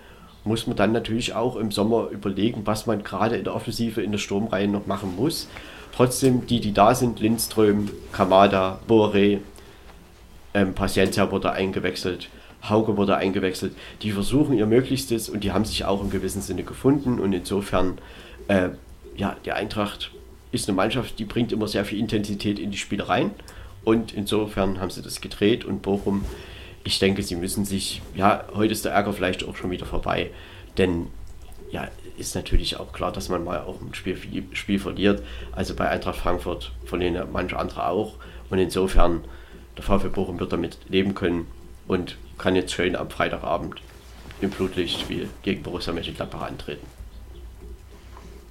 muss 0.44 0.68
man 0.68 0.76
dann 0.76 0.92
natürlich 0.92 1.34
auch 1.34 1.56
im 1.56 1.72
Sommer 1.72 2.10
überlegen, 2.10 2.62
was 2.64 2.86
man 2.86 3.02
gerade 3.02 3.36
in 3.36 3.42
der 3.42 3.56
Offensive 3.56 4.00
in 4.02 4.12
der 4.12 4.18
Sturmreihe 4.18 4.68
noch 4.68 4.86
machen 4.86 5.16
muss. 5.16 5.48
Trotzdem, 5.96 6.46
die, 6.46 6.60
die 6.60 6.72
da 6.72 6.94
sind, 6.94 7.18
Lindström, 7.18 7.90
Kamada, 8.12 8.78
Boré, 8.88 9.40
ähm, 10.54 10.74
Paciencia 10.74 11.30
wurde 11.30 11.52
eingewechselt, 11.52 12.28
Hauke 12.68 12.96
wurde 12.96 13.16
eingewechselt. 13.16 13.74
Die 14.02 14.12
versuchen 14.12 14.56
ihr 14.56 14.66
Möglichstes 14.66 15.28
und 15.28 15.44
die 15.44 15.52
haben 15.52 15.64
sich 15.64 15.84
auch 15.84 16.00
im 16.00 16.10
gewissen 16.10 16.42
Sinne 16.42 16.64
gefunden. 16.64 17.20
Und 17.20 17.32
insofern, 17.32 17.98
äh, 18.48 18.70
ja, 19.16 19.36
die 19.44 19.52
Eintracht 19.52 20.10
ist 20.50 20.68
eine 20.68 20.76
Mannschaft, 20.76 21.18
die 21.18 21.24
bringt 21.24 21.52
immer 21.52 21.68
sehr 21.68 21.84
viel 21.84 21.98
Intensität 21.98 22.58
in 22.58 22.70
die 22.70 22.78
Spiele 22.78 23.08
rein. 23.08 23.30
Und 23.84 24.12
insofern 24.12 24.80
haben 24.80 24.90
sie 24.90 25.02
das 25.02 25.20
gedreht 25.20 25.64
und 25.64 25.82
Bochum 25.82 26.24
ich 26.88 26.98
denke, 26.98 27.22
sie 27.22 27.36
müssen 27.36 27.66
sich, 27.66 28.00
ja, 28.14 28.44
heute 28.54 28.72
ist 28.72 28.84
der 28.84 28.92
Ärger 28.92 29.12
vielleicht 29.12 29.46
auch 29.46 29.56
schon 29.56 29.70
wieder 29.70 29.84
vorbei, 29.84 30.30
denn 30.78 31.08
ja, 31.70 31.88
ist 32.16 32.34
natürlich 32.34 32.78
auch 32.78 32.92
klar, 32.92 33.12
dass 33.12 33.28
man 33.28 33.44
mal 33.44 33.60
auch 33.60 33.80
ein 33.82 33.92
Spiel, 33.92 34.16
Spiel 34.52 34.78
verliert. 34.78 35.22
Also 35.52 35.74
bei 35.74 35.88
Eintracht 35.88 36.16
Frankfurt 36.16 36.72
verlieren 36.86 37.28
manche 37.30 37.58
andere 37.58 37.86
auch 37.88 38.14
und 38.48 38.58
insofern, 38.58 39.22
der 39.78 39.84
VfB 39.84 40.08
Bochum 40.08 40.38
wird 40.38 40.52
damit 40.52 40.78
leben 40.88 41.14
können 41.14 41.46
und 41.86 42.18
kann 42.36 42.54
jetzt 42.54 42.72
schön 42.72 42.96
am 42.96 43.08
Freitagabend 43.08 43.76
im 44.40 44.50
Blutlichtspiel 44.50 45.28
gegen 45.42 45.62
Borussia 45.62 45.92
Mönchengladbach 45.92 46.42
antreten. 46.42 46.86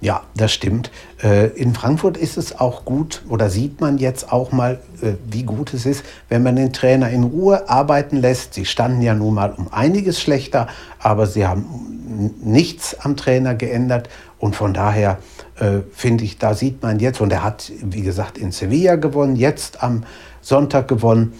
Ja, 0.00 0.22
das 0.36 0.52
stimmt. 0.52 0.92
Äh, 1.24 1.48
in 1.48 1.74
Frankfurt 1.74 2.16
ist 2.16 2.36
es 2.36 2.58
auch 2.58 2.84
gut 2.84 3.22
oder 3.28 3.50
sieht 3.50 3.80
man 3.80 3.98
jetzt 3.98 4.32
auch 4.32 4.52
mal, 4.52 4.78
äh, 5.02 5.14
wie 5.28 5.42
gut 5.42 5.74
es 5.74 5.86
ist, 5.86 6.04
wenn 6.28 6.44
man 6.44 6.54
den 6.54 6.72
Trainer 6.72 7.10
in 7.10 7.24
Ruhe 7.24 7.68
arbeiten 7.68 8.18
lässt. 8.18 8.54
Sie 8.54 8.64
standen 8.64 9.02
ja 9.02 9.14
nun 9.14 9.34
mal 9.34 9.52
um 9.52 9.72
einiges 9.72 10.20
schlechter, 10.20 10.68
aber 11.00 11.26
sie 11.26 11.46
haben 11.46 12.34
nichts 12.40 12.96
am 13.00 13.16
Trainer 13.16 13.56
geändert 13.56 14.08
und 14.38 14.54
von 14.54 14.72
daher 14.72 15.18
äh, 15.56 15.80
finde 15.92 16.22
ich, 16.22 16.38
da 16.38 16.54
sieht 16.54 16.80
man 16.80 17.00
jetzt, 17.00 17.20
und 17.20 17.32
er 17.32 17.42
hat, 17.42 17.72
wie 17.82 18.02
gesagt, 18.02 18.38
in 18.38 18.52
Sevilla 18.52 18.94
gewonnen, 18.94 19.34
jetzt 19.34 19.82
am 19.82 20.04
Sonntag 20.40 20.88
gewonnen. 20.88 21.32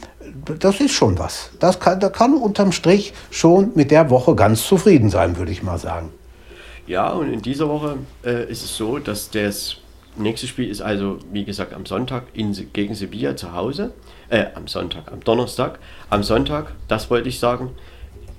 Das 0.58 0.80
ist 0.80 0.92
schon 0.92 1.18
was. 1.18 1.50
Das 1.58 1.80
kann, 1.80 2.00
da 2.00 2.08
kann 2.08 2.34
unterm 2.34 2.72
Strich 2.72 3.14
schon 3.30 3.72
mit 3.74 3.90
der 3.90 4.10
Woche 4.10 4.34
ganz 4.34 4.66
zufrieden 4.66 5.10
sein, 5.10 5.36
würde 5.36 5.52
ich 5.52 5.62
mal 5.62 5.78
sagen. 5.78 6.10
Ja, 6.86 7.10
und 7.10 7.32
in 7.32 7.42
dieser 7.42 7.68
Woche 7.68 7.98
äh, 8.24 8.50
ist 8.50 8.64
es 8.64 8.76
so, 8.76 8.98
dass 8.98 9.30
das 9.30 9.76
nächste 10.16 10.46
Spiel 10.46 10.68
ist 10.68 10.80
also, 10.80 11.18
wie 11.32 11.44
gesagt, 11.44 11.72
am 11.72 11.86
Sonntag 11.86 12.24
in, 12.32 12.52
gegen 12.72 12.94
Sevilla 12.94 13.36
zu 13.36 13.52
Hause. 13.52 13.92
Äh, 14.28 14.46
am 14.54 14.68
Sonntag, 14.68 15.12
am 15.12 15.20
Donnerstag. 15.20 15.78
Am 16.10 16.22
Sonntag, 16.22 16.72
das 16.88 17.10
wollte 17.10 17.28
ich 17.28 17.38
sagen, 17.38 17.70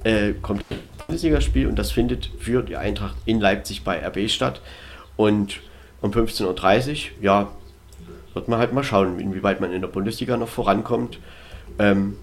äh, 0.03 0.33
kommt 0.41 0.63
das 0.69 0.77
Bundesligaspiel 1.05 1.67
und 1.67 1.77
das 1.77 1.91
findet 1.91 2.29
für 2.39 2.61
die 2.61 2.77
Eintracht 2.77 3.15
in 3.25 3.39
Leipzig 3.39 3.83
bei 3.83 4.05
RB 4.05 4.29
statt. 4.29 4.61
Und 5.15 5.59
um 6.01 6.11
15.30 6.11 6.89
Uhr, 6.89 6.95
ja, 7.21 7.51
wird 8.39 8.47
man 8.47 8.59
halt 8.59 8.71
mal 8.71 8.85
schauen, 8.85 9.19
inwieweit 9.19 9.59
man 9.59 9.73
in 9.73 9.81
der 9.81 9.89
Bundesliga 9.89 10.37
noch 10.37 10.47
vorankommt. 10.47 11.19
Ähm, 11.77 12.15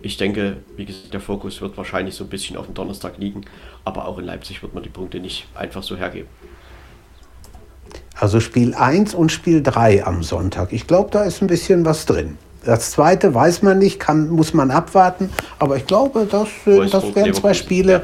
ich 0.00 0.16
denke, 0.16 0.56
wie 0.76 0.86
gesagt, 0.86 1.12
der 1.12 1.20
Fokus 1.20 1.60
wird 1.60 1.76
wahrscheinlich 1.76 2.14
so 2.14 2.24
ein 2.24 2.30
bisschen 2.30 2.56
auf 2.56 2.64
dem 2.64 2.72
Donnerstag 2.72 3.18
liegen, 3.18 3.42
aber 3.84 4.06
auch 4.06 4.16
in 4.16 4.24
Leipzig 4.24 4.62
wird 4.62 4.72
man 4.72 4.82
die 4.82 4.88
Punkte 4.88 5.20
nicht 5.20 5.46
einfach 5.54 5.82
so 5.82 5.98
hergeben. 5.98 6.28
Also 8.14 8.40
Spiel 8.40 8.74
1 8.74 9.14
und 9.14 9.30
Spiel 9.30 9.62
3 9.62 10.06
am 10.06 10.22
Sonntag. 10.22 10.72
Ich 10.72 10.86
glaube, 10.86 11.10
da 11.10 11.24
ist 11.24 11.42
ein 11.42 11.46
bisschen 11.46 11.84
was 11.84 12.06
drin. 12.06 12.38
Das 12.64 12.92
zweite 12.92 13.34
weiß 13.34 13.60
man 13.60 13.78
nicht, 13.78 14.00
kann, 14.00 14.30
muss 14.30 14.54
man 14.54 14.70
abwarten, 14.70 15.30
aber 15.58 15.76
ich 15.76 15.86
glaube, 15.86 16.26
das, 16.30 16.48
das 16.64 17.14
wären 17.14 17.34
zwei 17.34 17.52
Spiele. 17.52 18.02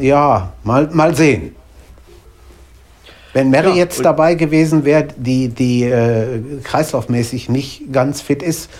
ja, 0.00 0.52
mal, 0.64 0.88
mal 0.92 1.14
sehen. 1.14 1.54
Wenn 3.32 3.50
Mary 3.50 3.70
ja, 3.70 3.76
jetzt 3.76 4.04
dabei 4.04 4.34
gewesen 4.34 4.84
wäre, 4.84 5.08
die, 5.16 5.48
die 5.48 5.84
äh, 5.84 6.40
kreislaufmäßig 6.64 7.48
nicht 7.48 7.92
ganz 7.92 8.20
fit 8.20 8.42
ist, 8.42 8.70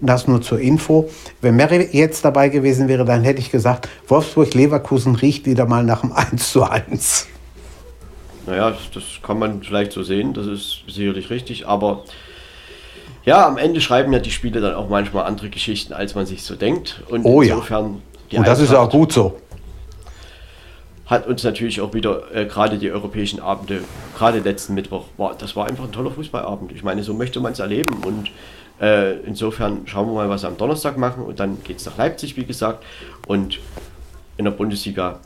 das 0.00 0.28
nur 0.28 0.40
zur 0.40 0.60
Info. 0.60 1.10
Wenn 1.40 1.56
Mary 1.56 1.88
jetzt 1.92 2.24
dabei 2.24 2.48
gewesen 2.48 2.88
wäre, 2.88 3.04
dann 3.04 3.24
hätte 3.24 3.40
ich 3.40 3.50
gesagt, 3.50 3.88
Wolfsburg-Leverkusen 4.06 5.16
riecht 5.16 5.46
wieder 5.46 5.66
mal 5.66 5.84
nach 5.84 6.00
dem 6.00 6.12
1 6.14 6.52
zu 6.52 6.64
1. 6.64 7.26
Naja, 8.46 8.74
das 8.94 9.02
kann 9.22 9.38
man 9.38 9.62
vielleicht 9.62 9.92
so 9.92 10.02
sehen, 10.02 10.32
das 10.32 10.46
ist 10.46 10.84
sicherlich 10.88 11.28
richtig, 11.28 11.68
aber 11.68 12.04
ja, 13.26 13.46
am 13.46 13.58
Ende 13.58 13.82
schreiben 13.82 14.10
ja 14.14 14.20
die 14.20 14.30
Spiele 14.30 14.62
dann 14.62 14.74
auch 14.74 14.88
manchmal 14.88 15.26
andere 15.26 15.50
Geschichten, 15.50 15.92
als 15.92 16.14
man 16.14 16.24
sich 16.24 16.44
so 16.44 16.54
denkt. 16.54 17.02
Und 17.10 17.26
oh 17.26 17.42
insofern. 17.42 18.00
Ja. 18.30 18.38
Und 18.38 18.48
das 18.48 18.58
ist 18.60 18.74
auch 18.74 18.88
gut 18.88 19.12
so 19.12 19.36
hat 21.08 21.26
uns 21.26 21.42
natürlich 21.42 21.80
auch 21.80 21.94
wieder 21.94 22.34
äh, 22.34 22.44
gerade 22.44 22.78
die 22.78 22.90
europäischen 22.90 23.40
Abende, 23.40 23.82
gerade 24.16 24.40
letzten 24.40 24.74
Mittwoch, 24.74 25.06
war, 25.16 25.34
das 25.36 25.56
war 25.56 25.66
einfach 25.66 25.84
ein 25.84 25.92
toller 25.92 26.10
Fußballabend. 26.10 26.70
Ich 26.72 26.84
meine, 26.84 27.02
so 27.02 27.14
möchte 27.14 27.40
man 27.40 27.52
es 27.52 27.58
erleben 27.58 28.02
und 28.04 28.30
äh, 28.80 29.18
insofern 29.20 29.86
schauen 29.86 30.06
wir 30.06 30.14
mal, 30.14 30.28
was 30.28 30.42
wir 30.42 30.48
am 30.48 30.58
Donnerstag 30.58 30.98
machen 30.98 31.24
und 31.24 31.40
dann 31.40 31.62
geht 31.64 31.78
es 31.78 31.86
nach 31.86 31.96
Leipzig, 31.96 32.36
wie 32.36 32.44
gesagt. 32.44 32.84
Und 33.26 33.58
in 34.36 34.44
der 34.44 34.52
Bundesliga, 34.52 35.18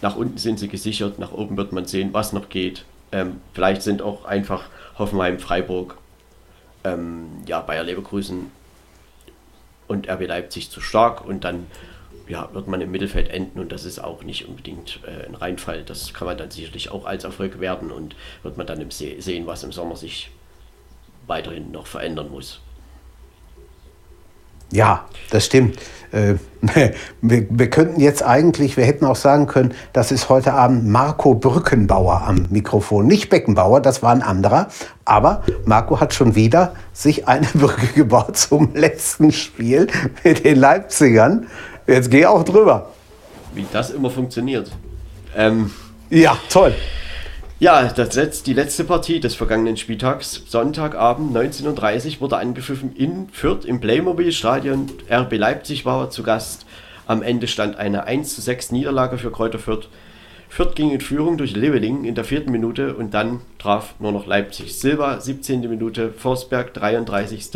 nach 0.00 0.16
unten 0.16 0.38
sind 0.38 0.60
sie 0.60 0.68
gesichert, 0.68 1.18
nach 1.18 1.32
oben 1.32 1.56
wird 1.56 1.72
man 1.72 1.86
sehen, 1.86 2.10
was 2.12 2.32
noch 2.32 2.48
geht. 2.48 2.84
Ähm, 3.12 3.40
vielleicht 3.52 3.82
sind 3.82 4.02
auch 4.02 4.24
einfach 4.24 4.64
Hoffenheim, 4.96 5.40
Freiburg, 5.40 5.98
ähm, 6.84 7.26
ja, 7.46 7.60
Bayer 7.60 7.82
Leverkusen 7.82 8.52
und 9.88 10.08
RB 10.08 10.28
Leipzig 10.28 10.70
zu 10.70 10.80
stark 10.80 11.24
und 11.26 11.42
dann 11.42 11.66
ja, 12.30 12.48
wird 12.52 12.68
man 12.68 12.80
im 12.80 12.92
Mittelfeld 12.92 13.28
enden 13.28 13.58
und 13.58 13.72
das 13.72 13.84
ist 13.84 13.98
auch 13.98 14.22
nicht 14.22 14.48
unbedingt 14.48 15.00
äh, 15.04 15.26
ein 15.26 15.34
Reinfall. 15.34 15.82
Das 15.82 16.14
kann 16.14 16.28
man 16.28 16.38
dann 16.38 16.50
sicherlich 16.50 16.90
auch 16.90 17.04
als 17.04 17.24
Erfolg 17.24 17.58
werden 17.58 17.90
und 17.90 18.14
wird 18.44 18.56
man 18.56 18.66
dann 18.66 18.88
See 18.90 19.16
sehen, 19.18 19.46
was 19.46 19.64
im 19.64 19.72
Sommer 19.72 19.96
sich 19.96 20.30
weiterhin 21.26 21.72
noch 21.72 21.88
verändern 21.88 22.30
muss. 22.30 22.60
Ja, 24.72 25.06
das 25.30 25.46
stimmt. 25.46 25.76
Äh, 26.12 26.34
wir, 27.20 27.46
wir, 27.50 27.70
könnten 27.70 28.00
jetzt 28.00 28.22
eigentlich, 28.22 28.76
wir 28.76 28.84
hätten 28.84 29.04
auch 29.04 29.16
sagen 29.16 29.48
können, 29.48 29.74
das 29.92 30.12
ist 30.12 30.28
heute 30.28 30.52
Abend 30.52 30.86
Marco 30.86 31.34
Brückenbauer 31.34 32.22
am 32.22 32.46
Mikrofon. 32.50 33.08
Nicht 33.08 33.30
Beckenbauer, 33.30 33.80
das 33.80 34.04
war 34.04 34.12
ein 34.12 34.22
anderer. 34.22 34.68
Aber 35.04 35.42
Marco 35.64 35.98
hat 35.98 36.14
schon 36.14 36.36
wieder 36.36 36.74
sich 36.92 37.26
eine 37.26 37.46
Brücke 37.54 37.88
gebaut 37.88 38.36
zum 38.36 38.74
letzten 38.74 39.32
Spiel 39.32 39.88
mit 40.22 40.44
den 40.44 40.58
Leipzigern. 40.58 41.48
Jetzt 41.86 42.10
geh 42.10 42.26
auch 42.26 42.44
drüber. 42.44 42.90
Wie 43.54 43.66
das 43.72 43.90
immer 43.90 44.10
funktioniert. 44.10 44.70
Ähm, 45.36 45.70
ja, 46.10 46.36
toll. 46.48 46.74
Ja, 47.58 47.82
das 47.92 48.14
setzt 48.14 48.46
die 48.46 48.54
letzte 48.54 48.84
Partie 48.84 49.20
des 49.20 49.34
vergangenen 49.34 49.76
Spieltags, 49.76 50.44
Sonntagabend 50.48 51.36
19.30 51.36 52.14
Uhr, 52.14 52.20
wurde 52.22 52.38
angepfiffen 52.38 52.96
in 52.96 53.28
Fürth 53.32 53.66
im 53.66 53.80
Playmobil-Stadion. 53.80 54.90
RB 55.10 55.36
Leipzig 55.36 55.84
war 55.84 56.08
zu 56.08 56.22
Gast. 56.22 56.64
Am 57.06 57.22
Ende 57.22 57.48
stand 57.48 57.76
eine 57.76 58.04
1 58.04 58.34
zu 58.34 58.40
6 58.40 58.72
Niederlage 58.72 59.18
für 59.18 59.30
Kräuter 59.30 59.58
Fürth. 59.58 59.88
Fürth 60.48 60.74
ging 60.74 60.90
in 60.90 61.02
Führung 61.02 61.36
durch 61.36 61.54
Leveling 61.54 62.04
in 62.04 62.14
der 62.14 62.24
vierten 62.24 62.50
Minute 62.50 62.94
und 62.94 63.12
dann 63.12 63.42
traf 63.58 63.94
nur 63.98 64.12
noch 64.12 64.26
Leipzig. 64.26 64.78
Silva 64.78 65.20
17. 65.20 65.60
Minute, 65.68 66.12
Forsberg 66.12 66.72
33. 66.72 67.50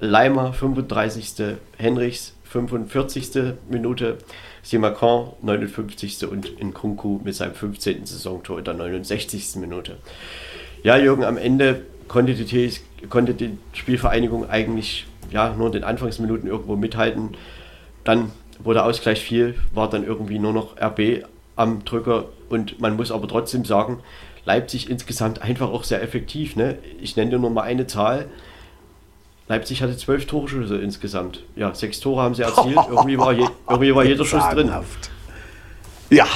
Leimer 0.00 0.52
35. 0.52 1.56
Henrichs 1.78 2.33
45. 2.54 3.54
Minute, 3.68 4.18
Simacan 4.62 5.32
59. 5.42 6.28
und 6.28 6.62
Nkunku 6.62 7.20
mit 7.24 7.34
seinem 7.34 7.54
15. 7.54 8.06
Saisontor 8.06 8.60
in 8.60 8.64
der 8.64 8.74
69. 8.74 9.56
Minute. 9.56 9.96
Ja, 10.84 10.96
Jürgen, 10.96 11.24
am 11.24 11.36
Ende 11.36 11.82
konnte 12.06 12.34
die, 12.34 12.72
konnte 13.10 13.34
die 13.34 13.58
Spielvereinigung 13.72 14.48
eigentlich 14.48 15.06
ja, 15.32 15.52
nur 15.52 15.66
in 15.66 15.72
den 15.72 15.84
Anfangsminuten 15.84 16.48
irgendwo 16.48 16.76
mithalten. 16.76 17.30
Dann 18.04 18.30
wurde 18.60 18.84
Ausgleich 18.84 19.20
viel, 19.20 19.56
war 19.72 19.90
dann 19.90 20.04
irgendwie 20.04 20.38
nur 20.38 20.52
noch 20.52 20.76
RB 20.80 21.24
am 21.56 21.84
Drücker 21.84 22.26
und 22.50 22.80
man 22.80 22.94
muss 22.94 23.10
aber 23.10 23.26
trotzdem 23.26 23.64
sagen, 23.64 23.98
Leipzig 24.44 24.88
insgesamt 24.88 25.42
einfach 25.42 25.70
auch 25.70 25.82
sehr 25.82 26.02
effektiv. 26.02 26.54
Ne? 26.54 26.78
Ich 27.00 27.16
nenne 27.16 27.32
dir 27.32 27.38
nur 27.40 27.50
mal 27.50 27.62
eine 27.62 27.88
Zahl. 27.88 28.26
Leipzig 29.46 29.82
hatte 29.82 29.96
zwölf 29.96 30.26
Torschüsse 30.26 30.78
insgesamt. 30.78 31.42
Ja, 31.54 31.74
sechs 31.74 32.00
Tore 32.00 32.22
haben 32.22 32.34
sie 32.34 32.42
erzielt. 32.42 32.78
Irgendwie 32.90 33.18
war, 33.18 33.32
je, 33.32 33.44
irgendwie 33.68 33.94
war 33.94 34.04
jeder 34.04 34.24
Schuss 34.24 34.44
drin. 34.50 34.72
Ja, 36.10 36.26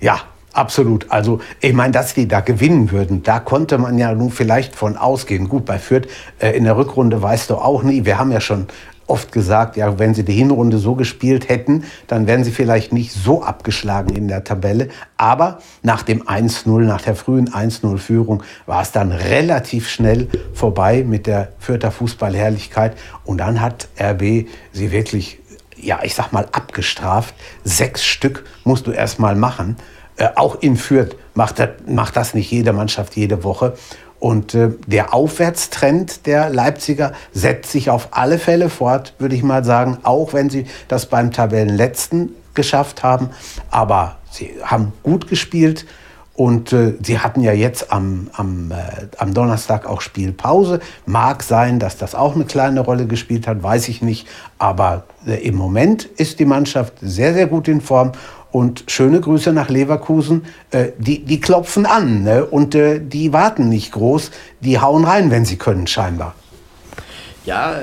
ja, 0.00 0.20
absolut. 0.52 1.10
Also, 1.10 1.40
ich 1.60 1.72
meine, 1.72 1.92
dass 1.92 2.14
die 2.14 2.26
da 2.26 2.40
gewinnen 2.40 2.90
würden, 2.90 3.22
da 3.22 3.38
konnte 3.38 3.78
man 3.78 3.96
ja 3.98 4.12
nun 4.12 4.30
vielleicht 4.30 4.74
von 4.74 4.96
ausgehen. 4.96 5.48
Gut, 5.48 5.64
bei 5.64 5.78
Fürth 5.78 6.08
äh, 6.40 6.50
in 6.56 6.64
der 6.64 6.76
Rückrunde 6.76 7.22
weißt 7.22 7.50
du 7.50 7.56
auch 7.56 7.82
nie. 7.82 8.04
Wir 8.04 8.18
haben 8.18 8.32
ja 8.32 8.40
schon 8.40 8.66
oft 9.06 9.32
gesagt, 9.32 9.76
ja, 9.76 9.98
wenn 9.98 10.14
sie 10.14 10.24
die 10.24 10.32
Hinrunde 10.32 10.78
so 10.78 10.94
gespielt 10.94 11.48
hätten, 11.48 11.84
dann 12.06 12.26
wären 12.26 12.44
sie 12.44 12.50
vielleicht 12.50 12.92
nicht 12.92 13.12
so 13.12 13.42
abgeschlagen 13.42 14.14
in 14.14 14.28
der 14.28 14.44
Tabelle. 14.44 14.88
Aber 15.16 15.58
nach 15.82 16.02
dem 16.02 16.22
1-0, 16.22 16.80
nach 16.80 17.02
der 17.02 17.14
frühen 17.14 17.50
1-0-Führung 17.50 18.42
war 18.66 18.82
es 18.82 18.92
dann 18.92 19.12
relativ 19.12 19.88
schnell 19.88 20.28
vorbei 20.52 21.04
mit 21.06 21.26
der 21.26 21.52
Fürther 21.58 21.90
Fußballherrlichkeit. 21.90 22.96
Und 23.24 23.38
dann 23.38 23.60
hat 23.60 23.88
RB 24.00 24.48
sie 24.72 24.90
wirklich, 24.90 25.38
ja, 25.76 26.00
ich 26.02 26.14
sag 26.14 26.32
mal, 26.32 26.48
abgestraft. 26.52 27.34
Sechs 27.64 28.04
Stück 28.04 28.44
musst 28.64 28.86
du 28.86 28.90
erst 28.90 29.18
mal 29.18 29.36
machen. 29.36 29.76
Äh, 30.16 30.28
auch 30.34 30.56
in 30.62 30.76
Fürth 30.76 31.16
macht 31.34 31.62
macht 31.86 32.16
das 32.16 32.34
nicht 32.34 32.50
jede 32.50 32.72
Mannschaft 32.72 33.16
jede 33.16 33.44
Woche. 33.44 33.74
Und 34.18 34.54
äh, 34.54 34.70
der 34.86 35.12
Aufwärtstrend 35.12 36.26
der 36.26 36.50
Leipziger 36.50 37.12
setzt 37.32 37.70
sich 37.70 37.90
auf 37.90 38.08
alle 38.12 38.38
Fälle 38.38 38.70
fort, 38.70 39.14
würde 39.18 39.34
ich 39.34 39.42
mal 39.42 39.64
sagen, 39.64 39.98
auch 40.02 40.32
wenn 40.32 40.50
sie 40.50 40.66
das 40.88 41.06
beim 41.06 41.32
Tabellenletzten 41.32 42.34
geschafft 42.54 43.02
haben. 43.02 43.30
Aber 43.70 44.16
sie 44.30 44.54
haben 44.64 44.92
gut 45.02 45.28
gespielt 45.28 45.86
und 46.36 46.72
äh, 46.74 46.94
sie 47.02 47.18
hatten 47.18 47.40
ja 47.40 47.52
jetzt 47.52 47.90
am, 47.92 48.28
am, 48.34 48.70
äh, 48.70 48.74
am 49.16 49.32
Donnerstag 49.32 49.86
auch 49.86 50.02
Spielpause. 50.02 50.80
Mag 51.06 51.42
sein, 51.42 51.78
dass 51.78 51.96
das 51.96 52.14
auch 52.14 52.34
eine 52.34 52.44
kleine 52.44 52.80
Rolle 52.80 53.06
gespielt 53.06 53.46
hat, 53.46 53.62
weiß 53.62 53.88
ich 53.88 54.02
nicht. 54.02 54.28
Aber 54.58 55.04
äh, 55.26 55.46
im 55.46 55.54
Moment 55.54 56.04
ist 56.04 56.38
die 56.38 56.44
Mannschaft 56.44 56.94
sehr, 57.00 57.32
sehr 57.32 57.46
gut 57.46 57.68
in 57.68 57.80
Form 57.80 58.12
und 58.56 58.84
schöne 58.86 59.20
Grüße 59.20 59.52
nach 59.52 59.68
Leverkusen. 59.68 60.46
Äh, 60.70 60.92
die, 60.96 61.22
die 61.22 61.40
klopfen 61.40 61.84
an 61.84 62.22
ne? 62.22 62.46
und 62.46 62.74
äh, 62.74 63.00
die 63.00 63.34
warten 63.34 63.68
nicht 63.68 63.92
groß. 63.92 64.30
Die 64.62 64.80
hauen 64.80 65.04
rein, 65.04 65.30
wenn 65.30 65.44
sie 65.44 65.58
können, 65.58 65.86
scheinbar. 65.86 66.34
Ja, 67.44 67.82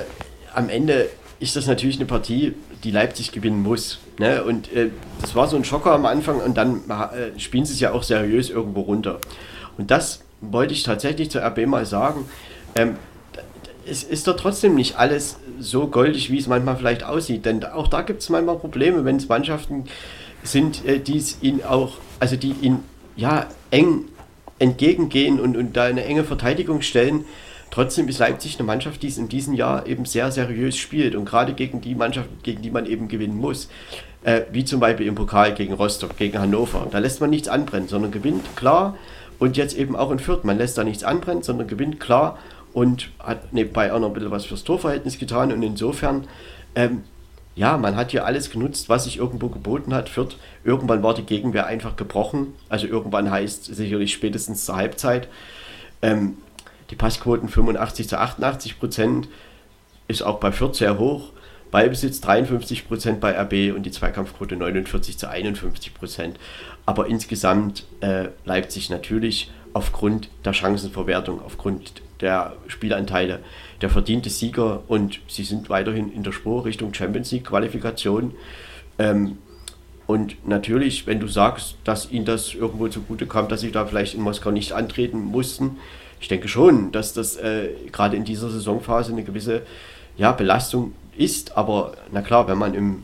am 0.55 0.69
Ende 0.69 1.09
ist 1.39 1.55
das 1.55 1.67
natürlich 1.67 1.97
eine 1.97 2.07
Partie, 2.07 2.55
die 2.83 2.89
Leipzig 2.89 3.31
gewinnen 3.31 3.61
muss. 3.61 3.99
Ne? 4.17 4.43
Und 4.43 4.73
äh, 4.73 4.89
das 5.21 5.35
war 5.35 5.47
so 5.47 5.57
ein 5.57 5.63
Schocker 5.63 5.91
am 5.91 6.07
Anfang 6.07 6.37
und 6.37 6.57
dann 6.57 6.77
äh, 6.89 7.39
spielen 7.39 7.65
sie 7.65 7.73
es 7.73 7.79
ja 7.79 7.91
auch 7.91 8.01
seriös 8.01 8.49
irgendwo 8.49 8.81
runter. 8.81 9.19
Und 9.77 9.91
das 9.91 10.21
wollte 10.41 10.73
ich 10.73 10.81
tatsächlich 10.81 11.29
zur 11.29 11.43
RB 11.43 11.67
mal 11.67 11.85
sagen. 11.85 12.25
Ähm, 12.73 12.95
es 13.85 14.01
ist 14.01 14.25
doch 14.27 14.37
trotzdem 14.37 14.73
nicht 14.73 14.97
alles 14.97 15.37
so 15.59 15.85
goldig, 15.85 16.31
wie 16.31 16.39
es 16.39 16.47
manchmal 16.47 16.77
vielleicht 16.77 17.03
aussieht. 17.03 17.45
Denn 17.45 17.63
auch 17.63 17.89
da 17.89 18.01
gibt 18.01 18.23
es 18.23 18.29
manchmal 18.29 18.57
Probleme, 18.57 19.05
wenn 19.05 19.17
es 19.17 19.27
Mannschaften 19.27 19.83
sind, 20.44 20.86
äh, 20.86 20.99
die 20.99 21.24
ihn 21.41 21.64
auch, 21.64 21.98
also 22.20 22.36
die 22.36 22.56
ihn 22.61 22.80
ja 23.15 23.48
eng 23.72 24.06
entgegengehen 24.60 25.40
und, 25.40 25.57
und 25.57 25.76
da 25.76 25.86
eine 25.86 26.06
enge 26.06 26.24
Verteidigung 26.24 26.82
stellen. 26.82 27.26
Trotzdem 27.72 28.07
ist 28.07 28.20
Leipzig 28.20 28.60
eine 28.60 28.68
Mannschaft, 28.68 29.02
die 29.02 29.07
es 29.07 29.18
in 29.18 29.30
diesem 29.30 29.53
Jahr 29.56 29.88
eben 29.88 30.06
sehr 30.06 30.32
seriös 30.32 30.78
spielt 30.78 31.15
und 31.15 31.26
gerade 31.26 31.53
gegen 31.53 31.82
die 31.82 31.95
Mannschaft, 31.95 32.30
gegen 32.44 32.61
die 32.61 32.70
man 32.70 32.86
eben 32.86 33.07
gewinnen 33.07 33.36
muss, 33.36 33.68
äh, 34.24 34.41
wie 34.52 34.64
zum 34.64 34.80
Beispiel 34.80 35.07
im 35.07 35.15
Pokal 35.15 35.53
gegen 35.56 35.74
Rostock, 35.74 36.15
gegen 36.18 36.38
Hannover. 36.38 36.88
Da 36.91 36.99
lässt 36.99 37.20
man 37.20 37.32
nichts 37.32 37.48
anbrennen, 37.48 37.88
sondern 37.88 38.11
gewinnt 38.11 38.56
klar 38.56 38.95
und 39.40 39.57
jetzt 39.57 39.76
eben 39.76 39.95
auch 39.95 40.11
in 40.11 40.20
Fürth. 40.20 40.44
Man 40.44 40.57
lässt 40.57 40.78
da 40.78 40.84
nichts 40.84 41.03
anbrennen, 41.03 41.41
sondern 41.41 41.68
gewinnt 41.68 41.99
klar 41.99 42.38
und 42.74 43.10
hat 43.20 43.53
nebenbei 43.53 43.91
auch 43.91 43.99
noch 43.99 44.10
ein 44.10 44.14
bisschen 44.14 44.32
was 44.32 44.45
fürs 44.45 44.64
Torverhältnis 44.64 45.18
getan 45.18 45.52
und 45.52 45.64
insofern 45.64 46.28
ähm, 46.76 47.03
ja, 47.55 47.77
man 47.77 47.95
hat 47.95 48.11
hier 48.11 48.25
alles 48.25 48.49
genutzt, 48.49 48.89
was 48.89 49.03
sich 49.03 49.17
irgendwo 49.17 49.49
geboten 49.49 49.93
hat. 49.93 50.09
Fürth, 50.09 50.38
irgendwann 50.63 51.03
war 51.03 51.13
die 51.13 51.23
Gegenwehr 51.23 51.67
einfach 51.67 51.95
gebrochen. 51.95 52.53
Also 52.69 52.88
irgendwann 52.88 53.30
heißt 53.30 53.65
sicherlich 53.65 54.13
spätestens 54.13 54.65
zur 54.65 54.75
Halbzeit. 54.75 55.27
Ähm, 56.01 56.38
die 56.89 56.95
Passquoten 56.95 57.49
85 57.49 58.09
zu 58.09 58.19
88 58.19 58.80
Prozent 58.80 59.27
ist 60.07 60.23
auch 60.23 60.39
bei 60.39 60.51
Fürth 60.51 60.75
sehr 60.75 60.97
hoch. 60.97 61.31
Ballbesitz 61.69 62.21
53 62.21 62.88
Prozent 62.88 63.19
bei 63.19 63.35
RB 63.39 63.75
und 63.75 63.84
die 63.84 63.91
Zweikampfquote 63.91 64.55
49 64.55 65.17
zu 65.17 65.30
51 65.30 65.93
Prozent. 65.93 66.39
Aber 66.85 67.07
insgesamt 67.07 67.85
äh, 68.01 68.30
Leipzig 68.45 68.89
natürlich 68.89 69.51
aufgrund 69.73 70.30
der 70.45 70.53
Chancenverwertung, 70.53 71.41
aufgrund 71.43 72.03
der 72.21 72.53
Spielanteile 72.67 73.39
der 73.84 73.91
verdiente 73.91 74.31
Sieger 74.31 74.81
und 74.88 75.19
sie 75.27 75.43
sind 75.43 75.69
weiterhin 75.69 76.11
in 76.11 76.23
der 76.23 76.31
Spur 76.31 76.65
Richtung 76.65 76.91
Champions 76.95 77.31
League 77.31 77.45
Qualifikation. 77.45 78.34
Ähm, 78.97 79.38
Und 80.05 80.45
natürlich, 80.45 81.07
wenn 81.07 81.22
du 81.22 81.27
sagst, 81.27 81.76
dass 81.85 82.11
ihnen 82.11 82.26
das 82.26 82.53
irgendwo 82.53 82.89
zugute 82.89 83.26
kam, 83.26 83.47
dass 83.47 83.61
sie 83.61 83.72
da 83.72 83.85
vielleicht 83.85 84.15
in 84.15 84.22
Moskau 84.22 84.51
nicht 84.51 84.73
antreten 84.73 85.19
mussten, 85.19 85.77
ich 86.19 86.27
denke 86.27 86.47
schon, 86.49 86.91
dass 86.91 87.14
das 87.14 87.38
äh, 87.38 87.69
gerade 87.91 88.18
in 88.18 88.26
dieser 88.26 88.49
Saisonphase 88.49 89.14
eine 89.14 89.23
gewisse 89.23 89.61
ja, 90.18 90.34
Belastung 90.34 90.93
ist. 91.18 91.57
Aber 91.57 91.93
na 92.11 92.22
klar, 92.22 92.47
wenn 92.49 92.57
man 92.57 92.73
im 92.73 93.03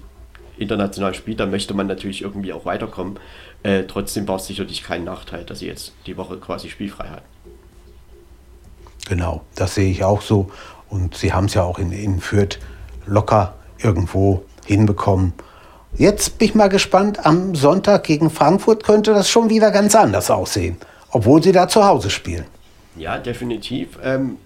international 0.58 1.14
spielt, 1.14 1.40
dann 1.40 1.52
möchte 1.52 1.74
man 1.74 1.88
natürlich 1.88 2.22
irgendwie 2.22 2.52
auch 2.52 2.66
weiterkommen. 2.66 3.18
Äh, 3.64 3.84
trotzdem 3.88 4.28
war 4.28 4.36
es 4.36 4.48
sicherlich 4.48 4.84
kein 4.84 5.06
Nachteil, 5.06 5.46
dass 5.46 5.60
sie 5.60 5.68
jetzt 5.68 5.94
die 6.06 6.18
Woche 6.18 6.38
quasi 6.38 6.70
spielfrei 6.70 7.08
hatten. 7.08 7.28
Genau, 9.10 9.42
das 9.56 9.74
sehe 9.76 9.90
ich 9.90 10.04
auch 10.04 10.22
so. 10.22 10.52
Und 10.88 11.18
sie 11.18 11.34
haben 11.34 11.46
es 11.46 11.56
ja 11.56 11.64
auch 11.64 11.80
in, 11.80 11.92
in 11.92 12.22
Fürth 12.22 12.60
locker 13.08 13.56
irgendwo 13.80 14.44
hinbekommen. 14.66 15.34
Jetzt 15.98 16.38
bin 16.38 16.50
ich 16.50 16.56
mal 16.56 16.70
gespannt, 16.70 17.26
am 17.26 17.56
Sonntag 17.56 18.04
gegen 18.04 18.30
Frankfurt 18.30 18.84
könnte 18.84 19.12
das 19.12 19.28
schon 19.28 19.50
wieder 19.50 19.72
ganz 19.72 19.96
anders 19.96 20.30
aussehen, 20.30 20.78
obwohl 21.10 21.42
sie 21.42 21.52
da 21.52 21.68
zu 21.68 21.84
Hause 21.84 22.12
spielen. 22.12 22.46
Ja, 22.96 23.18
definitiv. 23.18 23.98
Ähm, 24.04 24.38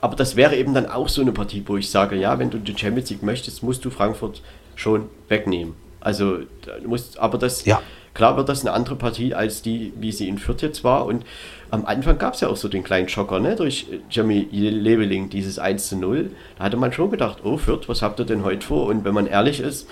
aber 0.00 0.16
das 0.16 0.34
wäre 0.34 0.56
eben 0.56 0.74
dann 0.74 0.86
auch 0.86 1.08
so 1.08 1.20
eine 1.22 1.30
Partie, 1.30 1.62
wo 1.64 1.76
ich 1.76 1.88
sage, 1.88 2.16
ja, 2.16 2.36
wenn 2.40 2.50
du 2.50 2.58
die 2.58 2.76
Champions 2.76 3.08
League 3.10 3.22
möchtest, 3.22 3.62
musst 3.62 3.84
du 3.84 3.90
Frankfurt 3.90 4.42
schon 4.74 5.08
wegnehmen. 5.28 5.74
Also, 6.00 6.38
musst, 6.84 7.18
aber 7.20 7.38
das, 7.38 7.64
ja. 7.64 7.80
Klar 8.14 8.36
wird 8.36 8.48
das 8.48 8.62
eine 8.62 8.72
andere 8.72 8.96
Partie 8.96 9.34
als 9.34 9.62
die, 9.62 9.92
wie 9.96 10.12
sie 10.12 10.28
in 10.28 10.38
Fürth 10.38 10.62
jetzt 10.62 10.84
war. 10.84 11.06
Und 11.06 11.24
am 11.70 11.86
Anfang 11.86 12.18
gab 12.18 12.34
es 12.34 12.40
ja 12.40 12.48
auch 12.48 12.56
so 12.56 12.68
den 12.68 12.84
kleinen 12.84 13.08
Schocker, 13.08 13.40
ne, 13.40 13.56
durch 13.56 13.86
Jeremy 14.10 14.48
Leveling, 14.50 15.30
dieses 15.30 15.58
1 15.58 15.88
zu 15.88 15.96
0. 15.96 16.30
Da 16.58 16.64
hatte 16.64 16.76
man 16.76 16.92
schon 16.92 17.10
gedacht, 17.10 17.38
oh 17.44 17.56
Fürth, 17.56 17.88
was 17.88 18.02
habt 18.02 18.20
ihr 18.20 18.26
denn 18.26 18.44
heute 18.44 18.66
vor? 18.66 18.86
Und 18.86 19.04
wenn 19.04 19.14
man 19.14 19.26
ehrlich 19.26 19.60
ist, 19.60 19.88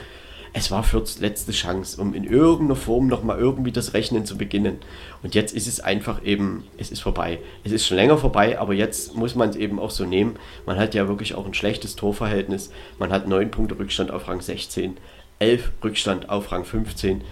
es 0.52 0.70
war 0.70 0.82
Fürths 0.82 1.20
letzte 1.20 1.52
Chance, 1.52 2.00
um 2.00 2.12
in 2.12 2.24
irgendeiner 2.24 2.74
Form 2.74 3.06
nochmal 3.06 3.38
irgendwie 3.38 3.70
das 3.70 3.94
Rechnen 3.94 4.24
zu 4.24 4.36
beginnen. 4.36 4.78
Und 5.22 5.36
jetzt 5.36 5.54
ist 5.54 5.68
es 5.68 5.78
einfach 5.78 6.24
eben, 6.24 6.64
es 6.76 6.90
ist 6.90 7.00
vorbei. 7.00 7.38
Es 7.62 7.70
ist 7.70 7.86
schon 7.86 7.96
länger 7.96 8.18
vorbei, 8.18 8.58
aber 8.58 8.74
jetzt 8.74 9.14
muss 9.14 9.36
man 9.36 9.50
es 9.50 9.56
eben 9.56 9.78
auch 9.78 9.90
so 9.90 10.04
nehmen. 10.04 10.36
Man 10.66 10.76
hat 10.76 10.94
ja 10.94 11.06
wirklich 11.06 11.34
auch 11.34 11.46
ein 11.46 11.54
schlechtes 11.54 11.94
Torverhältnis. 11.94 12.72
Man 12.98 13.12
hat 13.12 13.28
9 13.28 13.50
Punkte 13.52 13.78
Rückstand 13.78 14.10
auf 14.10 14.26
Rang 14.26 14.40
16, 14.40 14.96
11 15.38 15.70
Rückstand 15.84 16.28
auf 16.28 16.50
Rang 16.50 16.64
15. 16.64 17.22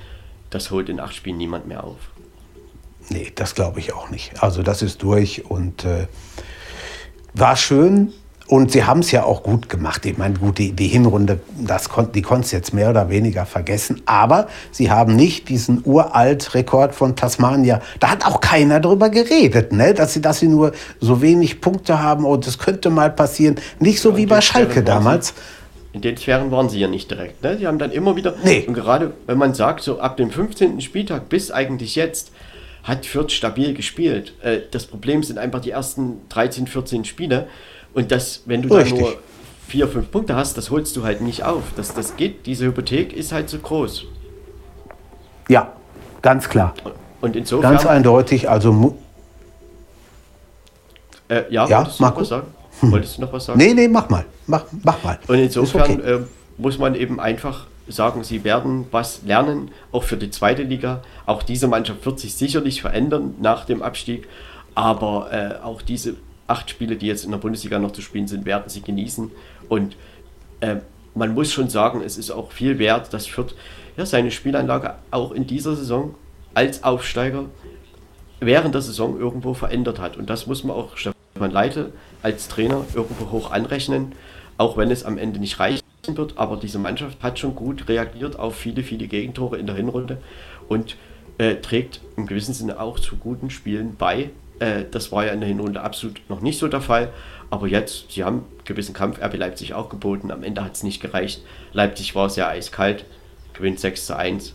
Das 0.51 0.71
holt 0.71 0.89
in 0.89 1.01
acht 1.01 1.15
Spielen 1.15 1.37
niemand 1.37 1.67
mehr 1.67 1.85
auf. 1.85 1.99
Nee, 3.11 3.33
das 3.35 3.55
glaube 3.55 3.81
ich 3.81 3.95
auch 3.95 4.11
nicht. 4.11 4.43
Also 4.43 4.63
das 4.63 4.83
ist 4.83 5.03
durch 5.03 5.47
und 5.47 5.85
äh, 5.85 6.07
war 7.35 7.57
schön, 7.57 8.13
und 8.49 8.73
sie 8.73 8.85
haben 8.85 9.01
es 9.01 9.11
ja 9.11 9.25
auch 9.25 9.43
gut 9.43 9.69
gemacht. 9.69 10.07
Ich 10.07 10.17
meine, 10.17 10.39
gut, 10.39 10.57
die, 10.57 10.73
die 10.73 10.89
Hinrunde, 10.89 11.39
das 11.59 11.91
kon 11.91 12.11
die 12.13 12.23
konntest 12.23 12.55
jetzt 12.55 12.73
mehr 12.73 12.89
oder 12.89 13.11
weniger 13.11 13.45
vergessen. 13.45 14.01
Aber 14.07 14.49
sie 14.71 14.91
haben 14.91 15.15
nicht 15.15 15.51
diesen 15.51 15.83
uralt 15.85 16.55
Rekord 16.55 16.95
von 16.95 17.15
Tasmania. 17.15 17.83
Da 18.01 18.11
hat 18.11 18.25
auch 18.25 18.41
keiner 18.41 18.81
drüber 18.81 19.11
geredet, 19.11 19.73
ne? 19.73 19.93
dass, 19.93 20.15
sie, 20.15 20.23
dass 20.23 20.39
sie 20.39 20.49
nur 20.49 20.73
so 20.99 21.21
wenig 21.21 21.61
Punkte 21.61 22.03
haben. 22.03 22.25
Und 22.25 22.47
das 22.47 22.59
könnte 22.59 22.89
mal 22.89 23.11
passieren. 23.11 23.57
Nicht 23.81 24.01
so 24.01 24.13
ja, 24.13 24.17
wie 24.17 24.27
bei 24.27 24.41
Schalke 24.41 24.83
damals. 24.83 25.35
In 25.93 26.01
den 26.01 26.17
Sphären 26.17 26.51
waren 26.51 26.69
sie 26.69 26.81
ja 26.81 26.89
nicht 26.89 27.11
direkt. 27.11 27.43
Ne? 27.43 27.59
Sie 27.59 27.67
haben 27.67 27.79
dann 27.79 27.91
immer 27.91 28.15
wieder, 28.17 28.35
nee. 28.45 28.65
und 28.67 28.75
gerade 28.75 29.13
wenn 29.27 29.39
man 29.39 29.55
sagt, 29.55 29.83
so 29.83 30.01
ab 30.01 30.17
dem 30.17 30.31
15. 30.31 30.81
Spieltag 30.81 31.29
bis 31.29 31.51
eigentlich 31.51 31.97
jetzt, 31.97 32.31
hat 32.83 33.07
Fürth 33.07 33.33
stabil 33.33 33.75
gespielt. 33.75 34.33
Äh, 34.43 34.61
das 34.71 34.87
Problem 34.87 35.23
sind 35.23 35.39
einfach 35.39 35.61
die 35.61 35.71
ersten 35.71 36.21
13, 36.31 36.67
14 36.67 37.05
Spiele. 37.05 37.47
Und 37.95 38.11
das, 38.11 38.43
wenn 38.47 38.63
du 38.63 38.75
Richtig. 38.75 38.99
da 38.99 39.05
nur 39.05 39.19
vier, 39.67 39.89
fünf 39.89 40.11
Punkte 40.11 40.37
hast, 40.37 40.57
das 40.57 40.71
holst 40.71 40.97
du 40.97 41.05
halt 41.05 41.21
nicht 41.21 41.45
auf. 41.45 41.63
Das, 41.77 41.95
das 41.95 42.17
geht, 42.17 42.47
diese 42.47 42.67
Hypothek 42.67 43.13
ist 43.13 43.33
halt 43.33 43.49
zu 43.49 43.59
groß. 43.59 44.05
Ja, 45.49 45.73
ganz 46.23 46.49
klar. 46.49 46.75
Und 47.21 47.37
insofern. 47.37 47.73
Ganz 47.73 47.87
eindeutig, 47.87 48.49
also. 48.49 48.97
Äh, 51.29 51.43
ja, 51.51 51.67
ja, 51.67 51.79
wolltest 51.79 51.99
du 52.01 52.05
noch 52.05 52.17
was 52.17 52.29
sagen? 52.29 52.47
Wolltest 52.81 53.17
du 53.19 53.21
noch 53.23 53.33
was 53.33 53.45
sagen? 53.45 53.59
Nee, 53.59 53.75
nee, 53.75 53.89
mach 53.89 54.09
mal. 54.09 54.25
Mach, 54.49 54.65
mach 54.83 55.03
mal. 55.05 55.19
Und 55.29 55.39
insofern 55.39 56.01
okay. 56.01 56.15
äh, 56.15 56.21
muss 56.57 56.79
man 56.79 56.95
eben 56.95 57.21
einfach 57.21 57.67
sagen, 57.87 58.25
sie 58.25 58.45
werden 58.45 58.87
was 58.91 59.23
lernen, 59.23 59.71
auch 59.93 60.03
für 60.03 60.17
die 60.17 60.31
zweite 60.31 60.63
Liga. 60.63 61.03
Auch 61.27 61.43
diese 61.43 61.69
Mannschaft 61.69 62.05
wird 62.05 62.19
sich 62.19 62.35
sicherlich 62.35 62.83
verändern 62.83 63.35
nach 63.41 63.65
dem 63.65 63.83
Abstieg. 63.83 64.27
Aber 64.75 65.33
äh, 65.33 65.65
auch 65.65 65.83
diese 65.83 66.17
acht 66.47 66.71
Spiele, 66.71 66.97
die 66.97 67.07
jetzt 67.07 67.25
in 67.25 67.31
der 67.31 67.39
Bundesliga 67.39 67.79
noch 67.79 67.93
zu 67.93 68.03
spielen 68.03 68.27
sind, 68.27 68.45
werden 68.45 68.65
sie 68.69 68.83
genießen. 68.83 69.31
Und 69.69 69.97
äh, 70.61 70.77
man 71.15 71.35
muss 71.35 71.53
schon 71.53 71.69
sagen, 71.69 72.03
es 72.05 72.19
ist 72.19 72.31
auch 72.31 72.53
viel 72.53 72.79
wert, 72.79 73.13
dass 73.13 73.27
Fürth 73.27 73.55
ja, 73.97 74.07
seine 74.07 74.31
Spielanlage 74.31 74.95
auch 75.11 75.33
in 75.33 75.47
dieser 75.47 75.77
Saison 75.77 76.15
als 76.55 76.85
Aufsteiger 76.85 77.45
während 78.41 78.75
der 78.75 78.83
Saison 78.83 79.19
irgendwo 79.19 79.55
verändert 79.55 79.99
hat. 79.99 80.17
Und 80.17 80.31
das 80.31 80.47
muss 80.47 80.65
man 80.65 80.77
auch 80.77 80.97
Stefan 80.97 81.51
Leite 81.51 81.93
als 82.23 82.49
Trainer 82.49 82.85
irgendwo 82.95 83.31
hoch 83.31 83.51
anrechnen, 83.51 84.13
auch 84.59 84.77
wenn 84.77 84.91
es 84.91 85.05
am 85.05 85.17
Ende 85.17 85.41
nicht 85.41 85.59
reichen 85.59 85.83
wird. 86.07 86.37
Aber 86.37 86.57
diese 86.57 86.79
Mannschaft 86.79 87.23
hat 87.23 87.39
schon 87.39 87.55
gut 87.55 87.89
reagiert 87.89 88.39
auf 88.39 88.57
viele, 88.57 88.83
viele 88.83 89.09
Gegentore 89.09 89.57
in 89.57 89.67
der 89.67 89.77
Hinrunde 89.77 90.19
und 90.69 90.97
äh, 91.39 91.57
trägt 91.57 92.01
im 92.17 92.27
gewissen 92.27 92.53
Sinne 92.53 92.81
auch 92.81 92.99
zu 92.99 93.17
guten 93.17 93.49
Spielen 93.51 93.97
bei, 93.97 94.31
äh, 94.59 94.85
das 94.91 95.13
war 95.13 95.25
ja 95.25 95.33
in 95.33 95.41
der 95.41 95.49
Hinrunde 95.49 95.81
absolut 95.81 96.21
noch 96.29 96.41
nicht 96.41 96.59
so 96.59 96.69
der 96.69 96.81
Fall. 96.81 97.13
Aber 97.51 97.67
jetzt, 97.67 98.13
sie 98.13 98.25
haben 98.25 98.45
gewissen 98.65 98.93
Kampf 98.93 99.23
RB 99.23 99.37
Leipzig 99.37 99.73
auch 99.75 99.89
geboten. 99.89 100.31
Am 100.31 100.43
Ende 100.43 100.63
hat 100.63 100.75
es 100.75 100.83
nicht 100.83 101.01
gereicht. 101.01 101.43
Leipzig 101.73 102.15
war 102.15 102.29
sehr 102.29 102.49
eiskalt, 102.49 103.05
gewinnt 103.55 103.81
6 103.81 104.07
zu 104.07 104.17
1 104.17 104.55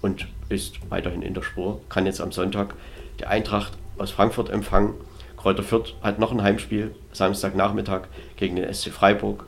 und 0.00 0.26
ist 0.48 0.78
weiterhin 0.90 1.22
in 1.22 1.34
der 1.34 1.42
Spur. 1.42 1.80
Kann 1.88 2.06
jetzt 2.06 2.20
am 2.20 2.32
Sonntag 2.32 2.74
die 3.20 3.26
Eintracht 3.26 3.72
aus 3.98 4.10
Frankfurt 4.10 4.50
empfangen. 4.50 4.94
Kräuter 5.42 5.64
Fürth 5.64 5.94
hat 6.02 6.20
noch 6.20 6.30
ein 6.30 6.42
Heimspiel, 6.42 6.94
Samstagnachmittag 7.12 8.02
gegen 8.36 8.54
den 8.54 8.72
SC 8.72 8.90
Freiburg. 8.90 9.44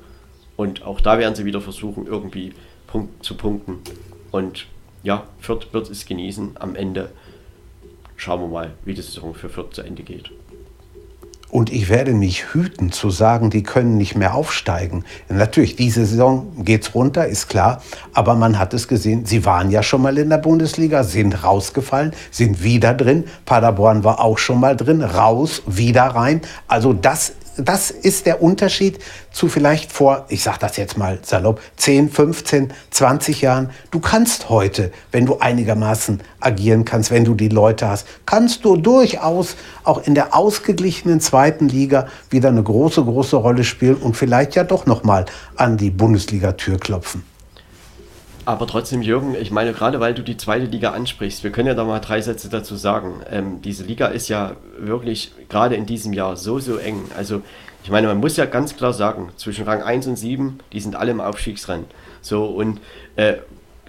Und 0.57 0.83
auch 0.83 1.01
da 1.01 1.19
werden 1.19 1.37
sie 1.37 1.45
wieder 1.45 1.61
versuchen, 1.61 2.07
irgendwie 2.07 2.53
Punkt 2.89 3.25
zu 3.25 3.37
punkten. 3.37 3.79
Und 4.33 4.67
ja, 5.05 5.29
Fürth 5.39 5.73
wird 5.73 5.89
es 5.89 6.05
genießen 6.05 6.57
am 6.59 6.75
Ende 6.75 7.11
schauen 8.17 8.41
wir 8.41 8.49
mal, 8.49 8.73
wie 8.85 8.95
die 8.95 9.03
Saison 9.03 9.35
für 9.35 9.49
Fürth 9.49 9.75
zu 9.75 9.83
Ende 9.83 10.03
geht. 10.03 10.31
Und 11.51 11.73
ich 11.73 11.89
werde 11.89 12.13
mich 12.13 12.53
hüten 12.53 12.91
zu 12.91 13.11
sagen, 13.11 13.51
die 13.51 13.63
können 13.63 13.97
nicht 13.97 14.17
mehr 14.17 14.35
aufsteigen. 14.35 15.05
Natürlich, 15.29 15.77
diese 15.77 16.05
Saison 16.05 16.53
geht 16.65 16.83
es 16.83 16.95
runter, 16.95 17.27
ist 17.27 17.49
klar. 17.49 17.83
Aber 18.13 18.35
man 18.35 18.59
hat 18.59 18.75
es 18.75 18.89
gesehen, 18.89 19.25
sie 19.25 19.45
waren 19.45 19.71
ja 19.71 19.83
schon 19.83 20.03
mal 20.03 20.19
in 20.19 20.31
der 20.31 20.39
Bundesliga, 20.39 21.05
sind 21.05 21.45
rausgefallen, 21.45 22.13
sind 22.31 22.65
wieder 22.65 22.93
drin. 22.95 23.25
Paderborn 23.45 24.03
war 24.03 24.21
auch 24.21 24.39
schon 24.39 24.59
mal 24.59 24.77
drin, 24.77 25.03
raus, 25.03 25.63
wieder 25.67 26.03
rein. 26.03 26.41
Also 26.67 26.93
das 26.93 27.35
das 27.57 27.91
ist 27.91 28.27
der 28.27 28.43
Unterschied 28.43 28.99
zu 29.33 29.49
vielleicht 29.49 29.93
vor, 29.93 30.27
ich 30.29 30.43
sage 30.43 30.59
das 30.61 30.77
jetzt 30.77 30.99
mal 30.99 31.19
salopp, 31.23 31.61
10, 31.77 32.11
15, 32.11 32.73
20 32.91 33.43
Jahren. 33.43 33.71
Du 33.91 34.01
kannst 34.01 34.49
heute, 34.49 34.93
wenn 35.13 35.27
du 35.27 35.39
einigermaßen 35.39 36.21
agieren 36.41 36.85
kannst, 36.85 37.11
wenn 37.11 37.25
du 37.25 37.35
die 37.35 37.49
Leute 37.49 37.89
hast, 37.89 38.07
kannst 38.27 38.65
du 38.65 38.77
durchaus 38.77 39.57
auch 39.85 40.07
in 40.07 40.15
der 40.15 40.35
ausgeglichenen 40.35 41.21
zweiten 41.21 41.69
Liga 41.69 42.09
wieder 42.31 42.49
eine 42.49 42.63
große, 42.63 43.03
große 43.03 43.37
Rolle 43.37 43.65
spielen 43.65 43.97
und 43.97 44.17
vielleicht 44.17 44.55
ja 44.55 44.65
doch 44.65 44.87
noch 44.87 45.05
mal 45.05 45.27
an 45.57 45.77
die 45.77 45.91
Bundesliga-Tür 45.91 46.79
klopfen. 46.79 47.34
Aber 48.47 48.67
trotzdem, 48.67 49.01
Jürgen, 49.01 49.35
ich 49.41 49.51
meine, 49.51 49.73
gerade 49.73 50.01
weil 50.01 50.13
du 50.13 50.23
die 50.23 50.37
zweite 50.37 50.67
Liga 50.67 50.91
ansprichst, 50.91 51.45
wir 51.45 51.51
können 51.51 51.69
ja 51.69 51.75
da 51.75 51.85
mal 51.85 52.01
drei 52.01 52.21
Sätze 52.21 52.51
dazu 52.51 52.77
sagen. 52.77 53.23
Ähm, 53.31 53.63
diese 53.63 53.85
Liga 53.85 54.09
ist 54.09 54.29
ja 54.29 54.57
wirklich 54.79 55.33
gerade 55.49 55.77
in 55.77 55.87
diesem 55.87 56.13
Jahr 56.13 56.37
so, 56.37 56.59
so 56.59 56.77
eng. 56.77 57.05
Also, 57.17 57.43
ich 57.85 57.91
meine, 57.91 58.07
man 58.07 58.19
muss 58.19 58.37
ja 58.37 58.45
ganz 58.45 58.77
klar 58.77 58.93
sagen, 58.93 59.31
zwischen 59.37 59.65
Rang 59.65 59.83
1 59.83 60.07
und 60.09 60.17
7, 60.17 60.59
die 60.73 60.81
sind 60.81 60.95
alle 60.95 61.11
im 61.11 61.21
Aufstiegsrennen. 61.21 61.87
So, 62.21 62.45
und 62.45 62.81
äh, 63.17 63.35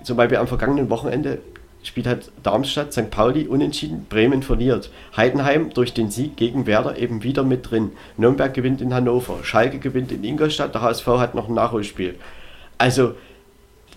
zum 0.04 0.16
Beispiel 0.16 0.38
am 0.38 0.48
vergangenen 0.48 0.90
Wochenende 0.90 1.40
spielt 1.84 2.08
halt 2.08 2.32
Darmstadt, 2.42 2.94
St. 2.94 3.12
Pauli 3.12 3.48
unentschieden, 3.48 4.06
Bremen 4.10 4.42
verliert. 4.42 4.90
Heidenheim 5.16 5.70
durch 5.72 5.94
den 5.94 6.12
Sieg 6.12 6.36
gegen 6.38 6.66
Werder 6.66 6.98
eben 6.98 7.24
wieder 7.24 7.44
mit 7.44 7.70
drin. 7.70 7.92
Nürnberg 8.18 8.54
gewinnt 8.54 8.82
in 8.82 8.94
Hannover, 8.94 9.40
Schalke 9.44 9.80
gewinnt 9.80 10.12
in 10.12 10.24
Ingolstadt, 10.24 10.74
der 10.74 10.82
HSV 10.82 11.08
hat 11.08 11.36
noch 11.36 11.50
ein 11.50 11.54
Nachholspiel. 11.54 12.16
Also, 12.78 13.16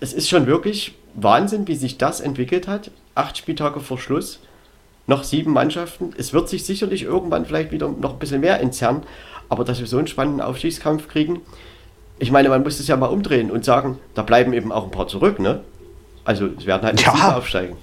es 0.01 0.13
ist 0.13 0.29
schon 0.29 0.47
wirklich 0.47 0.95
Wahnsinn, 1.15 1.67
wie 1.69 1.75
sich 1.75 1.99
das 1.99 2.21
entwickelt 2.21 2.69
hat. 2.69 2.91
Acht 3.15 3.37
Spieltage 3.37 3.81
vor 3.81 3.99
Schluss, 3.99 4.41
noch 5.07 5.25
sieben 5.25 5.53
Mannschaften. 5.53 6.13
Es 6.17 6.33
wird 6.33 6.49
sich 6.49 6.65
sicherlich 6.65 7.03
irgendwann 7.03 7.47
vielleicht 7.47 7.73
wieder 7.73 7.89
noch 7.89 8.13
ein 8.13 8.19
bisschen 8.19 8.41
mehr 8.41 8.61
entzerren, 8.61 9.03
aber 9.49 9.65
dass 9.65 9.81
wir 9.81 9.87
so 9.87 9.99
einen 9.99 10.07
spannenden 10.07 10.41
Aufstiegskampf 10.41 11.09
kriegen, 11.09 11.41
ich 12.19 12.31
meine, 12.31 12.49
man 12.49 12.63
muss 12.63 12.81
es 12.81 12.89
ja 12.89 12.97
mal 12.97 13.07
umdrehen 13.07 13.51
und 13.51 13.65
sagen, 13.65 13.99
da 14.15 14.23
bleiben 14.23 14.53
eben 14.53 14.73
auch 14.73 14.85
ein 14.85 14.91
paar 14.91 15.07
zurück, 15.07 15.39
ne? 15.39 15.61
Also 16.25 16.49
es 16.59 16.67
werden 16.67 16.83
halt 16.83 16.97
nicht 16.97 17.07
ja. 17.07 17.37
aufsteigen. 17.37 17.77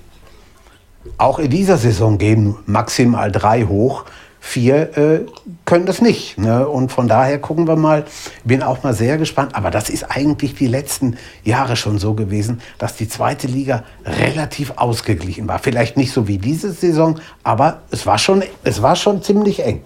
Auch 1.18 1.40
in 1.40 1.50
dieser 1.50 1.78
Saison 1.78 2.18
gehen 2.18 2.56
maximal 2.66 3.32
drei 3.32 3.64
hoch. 3.64 4.06
Vier 4.46 4.96
äh, 4.96 5.26
können 5.66 5.88
das 5.88 6.02
nicht. 6.02 6.38
Ne? 6.38 6.68
Und 6.68 6.92
von 6.92 7.08
daher 7.08 7.40
gucken 7.40 7.68
wir 7.68 7.76
mal, 7.76 8.06
bin 8.44 8.62
auch 8.62 8.84
mal 8.84 8.94
sehr 8.94 9.18
gespannt. 9.18 9.56
Aber 9.56 9.72
das 9.72 9.90
ist 9.90 10.04
eigentlich 10.04 10.54
die 10.54 10.68
letzten 10.68 11.18
Jahre 11.44 11.76
schon 11.76 11.98
so 11.98 12.14
gewesen, 12.14 12.62
dass 12.78 12.96
die 12.96 13.10
zweite 13.10 13.48
Liga 13.48 13.84
relativ 14.06 14.74
ausgeglichen 14.76 15.48
war. 15.48 15.58
Vielleicht 15.58 15.98
nicht 15.98 16.12
so 16.14 16.28
wie 16.28 16.38
diese 16.38 16.72
Saison, 16.72 17.20
aber 17.44 17.82
es 17.90 18.06
war 18.06 18.20
schon, 18.20 18.44
es 18.64 18.84
war 18.84 18.96
schon 18.96 19.24
ziemlich 19.24 19.64
eng. 19.64 19.84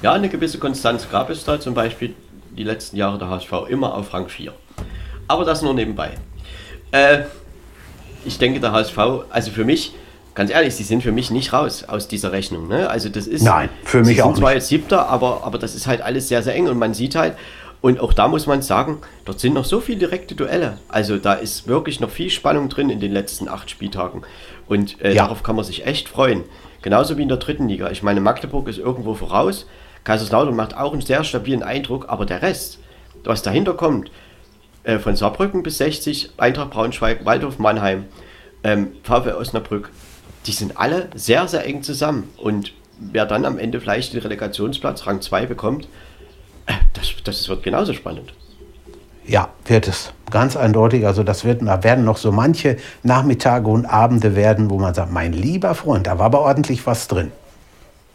Ja, 0.00 0.14
eine 0.14 0.30
gewisse 0.30 0.58
Konstanz 0.58 1.06
gab 1.10 1.28
es 1.28 1.44
da, 1.44 1.60
zum 1.60 1.74
Beispiel 1.74 2.14
die 2.56 2.64
letzten 2.64 2.96
Jahre 2.96 3.18
der 3.18 3.28
HSV 3.28 3.52
immer 3.68 3.94
auf 3.94 4.12
Rang 4.14 4.28
4. 4.28 4.52
Aber 5.28 5.44
das 5.44 5.60
nur 5.60 5.74
nebenbei. 5.74 6.12
Äh, 6.92 7.24
ich 8.24 8.38
denke, 8.38 8.58
der 8.58 8.72
HSV, 8.72 8.98
also 9.28 9.50
für 9.50 9.64
mich, 9.66 9.92
ganz 10.38 10.52
ehrlich, 10.52 10.76
sie 10.76 10.84
sind 10.84 11.02
für 11.02 11.10
mich 11.10 11.32
nicht 11.32 11.52
raus 11.52 11.82
aus 11.82 12.06
dieser 12.06 12.30
Rechnung. 12.30 12.68
Ne? 12.68 12.88
Also 12.88 13.08
das 13.08 13.26
ist. 13.26 13.42
Nein, 13.42 13.68
für 13.82 14.04
mich 14.04 14.16
sie 14.16 14.22
auch 14.22 14.28
sind 14.28 14.36
zwar 14.36 14.54
jetzt 14.54 14.68
siebter, 14.68 15.08
aber, 15.08 15.42
aber 15.42 15.58
das 15.58 15.74
ist 15.74 15.88
halt 15.88 16.00
alles 16.00 16.28
sehr, 16.28 16.44
sehr 16.44 16.54
eng 16.54 16.68
und 16.68 16.78
man 16.78 16.94
sieht 16.94 17.16
halt, 17.16 17.34
und 17.80 17.98
auch 17.98 18.12
da 18.12 18.28
muss 18.28 18.46
man 18.46 18.62
sagen, 18.62 18.98
dort 19.24 19.40
sind 19.40 19.54
noch 19.54 19.64
so 19.64 19.80
viele 19.80 19.98
direkte 19.98 20.36
Duelle. 20.36 20.78
Also 20.88 21.16
da 21.18 21.32
ist 21.32 21.66
wirklich 21.66 21.98
noch 21.98 22.10
viel 22.10 22.30
Spannung 22.30 22.68
drin 22.68 22.88
in 22.88 23.00
den 23.00 23.10
letzten 23.10 23.48
acht 23.48 23.68
Spieltagen. 23.68 24.22
Und 24.68 25.00
äh, 25.00 25.12
ja. 25.12 25.24
darauf 25.24 25.42
kann 25.42 25.56
man 25.56 25.64
sich 25.64 25.86
echt 25.86 26.08
freuen. 26.08 26.44
Genauso 26.82 27.18
wie 27.18 27.22
in 27.22 27.28
der 27.28 27.38
dritten 27.38 27.68
Liga. 27.68 27.90
Ich 27.90 28.04
meine, 28.04 28.20
Magdeburg 28.20 28.68
ist 28.68 28.78
irgendwo 28.78 29.14
voraus. 29.14 29.66
Kaiserslautern 30.04 30.54
macht 30.54 30.76
auch 30.76 30.92
einen 30.92 31.02
sehr 31.02 31.24
stabilen 31.24 31.64
Eindruck, 31.64 32.08
aber 32.08 32.26
der 32.26 32.42
Rest, 32.42 32.78
was 33.24 33.42
dahinter 33.42 33.74
kommt, 33.74 34.12
äh, 34.84 35.00
von 35.00 35.16
Saarbrücken 35.16 35.64
bis 35.64 35.78
60, 35.78 36.30
Eintracht 36.36 36.70
Braunschweig, 36.70 37.24
Waldhof 37.24 37.58
Mannheim, 37.58 38.04
ähm, 38.62 38.92
VfL 39.02 39.32
Osnabrück, 39.32 39.90
die 40.48 40.52
sind 40.52 40.78
alle 40.78 41.08
sehr, 41.14 41.46
sehr 41.46 41.64
eng 41.66 41.82
zusammen. 41.82 42.30
Und 42.38 42.72
wer 42.98 43.26
dann 43.26 43.44
am 43.44 43.58
Ende 43.58 43.80
vielleicht 43.80 44.14
den 44.14 44.20
Relegationsplatz 44.20 45.06
Rang 45.06 45.20
2 45.20 45.46
bekommt, 45.46 45.86
äh, 46.66 46.72
das, 46.94 47.12
das 47.22 47.48
wird 47.48 47.62
genauso 47.62 47.92
spannend. 47.92 48.32
Ja, 49.26 49.50
wird 49.66 49.86
es. 49.88 50.12
Ganz 50.30 50.56
eindeutig. 50.56 51.06
Also 51.06 51.22
das 51.22 51.44
wird, 51.44 51.60
da 51.60 51.84
werden 51.84 52.04
noch 52.04 52.16
so 52.16 52.32
manche 52.32 52.78
Nachmittage 53.02 53.68
und 53.68 53.84
Abende 53.84 54.34
werden, 54.34 54.70
wo 54.70 54.78
man 54.78 54.94
sagt, 54.94 55.12
mein 55.12 55.34
lieber 55.34 55.74
Freund, 55.74 56.06
da 56.06 56.18
war 56.18 56.26
aber 56.26 56.40
ordentlich 56.40 56.86
was 56.86 57.08
drin. 57.08 57.30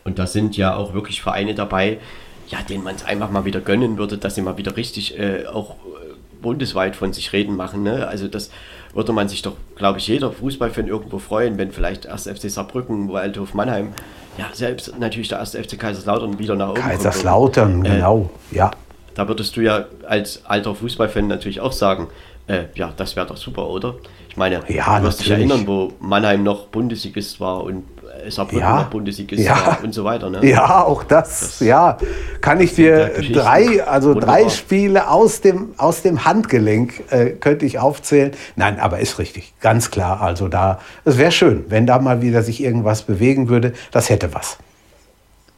Und 0.03 0.18
da 0.18 0.26
sind 0.26 0.57
ja 0.57 0.76
auch 0.76 0.95
wirklich 0.95 1.22
Vereine 1.22 1.53
dabei, 1.53 1.99
ja, 2.47 2.57
denen 2.68 2.84
man 2.84 2.95
es 2.95 3.05
einfach 3.05 3.30
mal 3.30 3.45
wieder 3.45 3.61
gönnen 3.61 3.97
würde, 3.99 4.18
dass 4.18 4.35
sie 4.35 4.41
mal 4.41 4.57
wieder 4.57 4.76
richtig 4.76 5.18
äh, 5.19 5.45
auch 5.45 5.76
äh, 5.76 6.15
bundesweit 6.41 6.95
von 6.95 7.14
sich 7.14 7.31
reden 7.31 7.55
machen. 7.55 7.84
Ne? 7.84 8.07
Also 8.07 8.27
das 8.27 8.49
würde 8.94 9.11
man 9.11 9.28
sich 9.28 9.41
doch, 9.41 9.56
glaube 9.76 9.99
ich, 9.99 10.07
jeder 10.07 10.32
Fußballfan 10.32 10.88
irgendwo 10.88 11.20
freuen, 11.20 11.57
wenn 11.57 11.72
vielleicht 11.72 12.06
erst 12.06 12.30
FC 12.30 12.49
Saarbrücken, 12.49 13.11
Waldhof 13.11 13.53
Mannheim, 13.53 13.94
ja, 14.38 14.45
selbst 14.53 14.98
natürlich 14.99 15.30
der 15.30 15.40
erste 15.40 15.64
FC 15.64 15.80
Kaiserslautern 15.80 16.40
wieder 16.40 16.56
nach 16.56 16.70
oben 16.70 16.82
Kaiserslautern, 16.82 17.74
kommt. 17.74 17.86
genau, 17.86 18.30
äh, 18.52 18.57
ja. 18.57 18.72
Da 19.15 19.28
würdest 19.28 19.56
du 19.56 19.61
ja 19.61 19.86
als 20.07 20.45
alter 20.45 20.74
Fußballfan 20.74 21.28
natürlich 21.28 21.60
auch 21.60 21.72
sagen, 21.72 22.07
äh, 22.48 22.64
ja, 22.76 22.91
das 22.95 23.15
wäre 23.15 23.28
doch 23.28 23.38
super, 23.38 23.68
oder? 23.70 23.95
Ich 24.30 24.38
meine, 24.38 24.61
ja, 24.68 24.99
du 24.99 25.06
wirst 25.06 25.22
dich 25.22 25.30
erinnern, 25.30 25.68
wo 25.68 25.94
Mannheim 25.99 26.44
noch 26.44 26.68
Bundesligist 26.68 27.40
war 27.40 27.64
und 27.64 27.84
Saarbrücken 28.30 28.60
ja. 28.60 28.81
noch 28.81 28.90
Bundesligist 28.90 29.44
ja. 29.44 29.80
und 29.84 29.94
so 29.94 30.03
weiter. 30.03 30.30
Ne? 30.30 30.45
Ja, 30.48 30.84
auch 30.84 31.03
das, 31.03 31.40
das 31.40 31.60
ja. 31.60 31.98
Kann 32.41 32.61
ich 32.61 32.76
dir 32.76 33.11
drei, 33.31 33.84
also 33.84 34.10
Wunderbar. 34.10 34.38
drei 34.38 34.49
Spiele 34.49 35.10
aus 35.10 35.41
dem, 35.41 35.73
aus 35.77 36.02
dem 36.02 36.26
Handgelenk 36.26 37.11
äh, 37.11 37.31
könnte 37.31 37.65
ich 37.65 37.80
aufzählen. 37.80 38.31
Nein, 38.56 38.80
aber 38.80 38.99
ist 38.99 39.19
richtig, 39.19 39.53
ganz 39.60 39.91
klar. 39.91 40.22
Also 40.22 40.48
da, 40.48 40.80
es 41.06 41.18
wäre 41.18 41.31
schön, 41.31 41.65
wenn 41.69 41.85
da 41.85 41.99
mal 41.99 42.22
wieder 42.22 42.44
sich 42.44 42.64
irgendwas 42.64 43.03
bewegen 43.03 43.49
würde. 43.49 43.73
Das 43.91 44.10
hätte 44.10 44.34
was. 44.34 44.57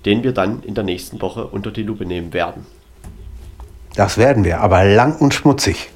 den 0.04 0.22
wir 0.22 0.32
dann 0.32 0.62
in 0.62 0.74
der 0.74 0.84
nächsten 0.84 1.20
Woche 1.20 1.46
unter 1.46 1.70
die 1.70 1.82
Lupe 1.82 2.04
nehmen 2.04 2.32
werden. 2.32 2.66
Das 3.94 4.18
werden 4.18 4.44
wir, 4.44 4.60
aber 4.60 4.84
lang 4.84 5.20
und 5.20 5.34
schmutzig. 5.34 5.90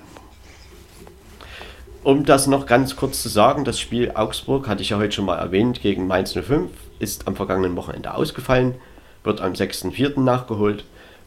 Um 2.03 2.25
das 2.25 2.47
noch 2.47 2.67
ganz 2.67 2.95
kurz 2.95 3.23
zu 3.23 3.29
sagen, 3.29 3.65
das 3.65 3.81
Spiel 3.81 4.13
Augsburg, 4.15 4.69
hatte 4.69 4.83
ich 4.83 4.91
ja 4.91 4.99
heute 4.99 5.13
schon 5.13 5.25
mal 5.25 5.39
erwähnt, 5.39 5.81
gegen 5.81 6.07
Mainz 6.07 6.35
05, 6.35 6.71
ist 7.01 7.27
am 7.27 7.35
vergangenen 7.35 7.75
Wochenende 7.75 8.15
ausgefallen, 8.15 8.77
wird 9.25 9.41
am 9.41 9.55
6.4. 9.55 10.21
nachgeholt. 10.21 10.85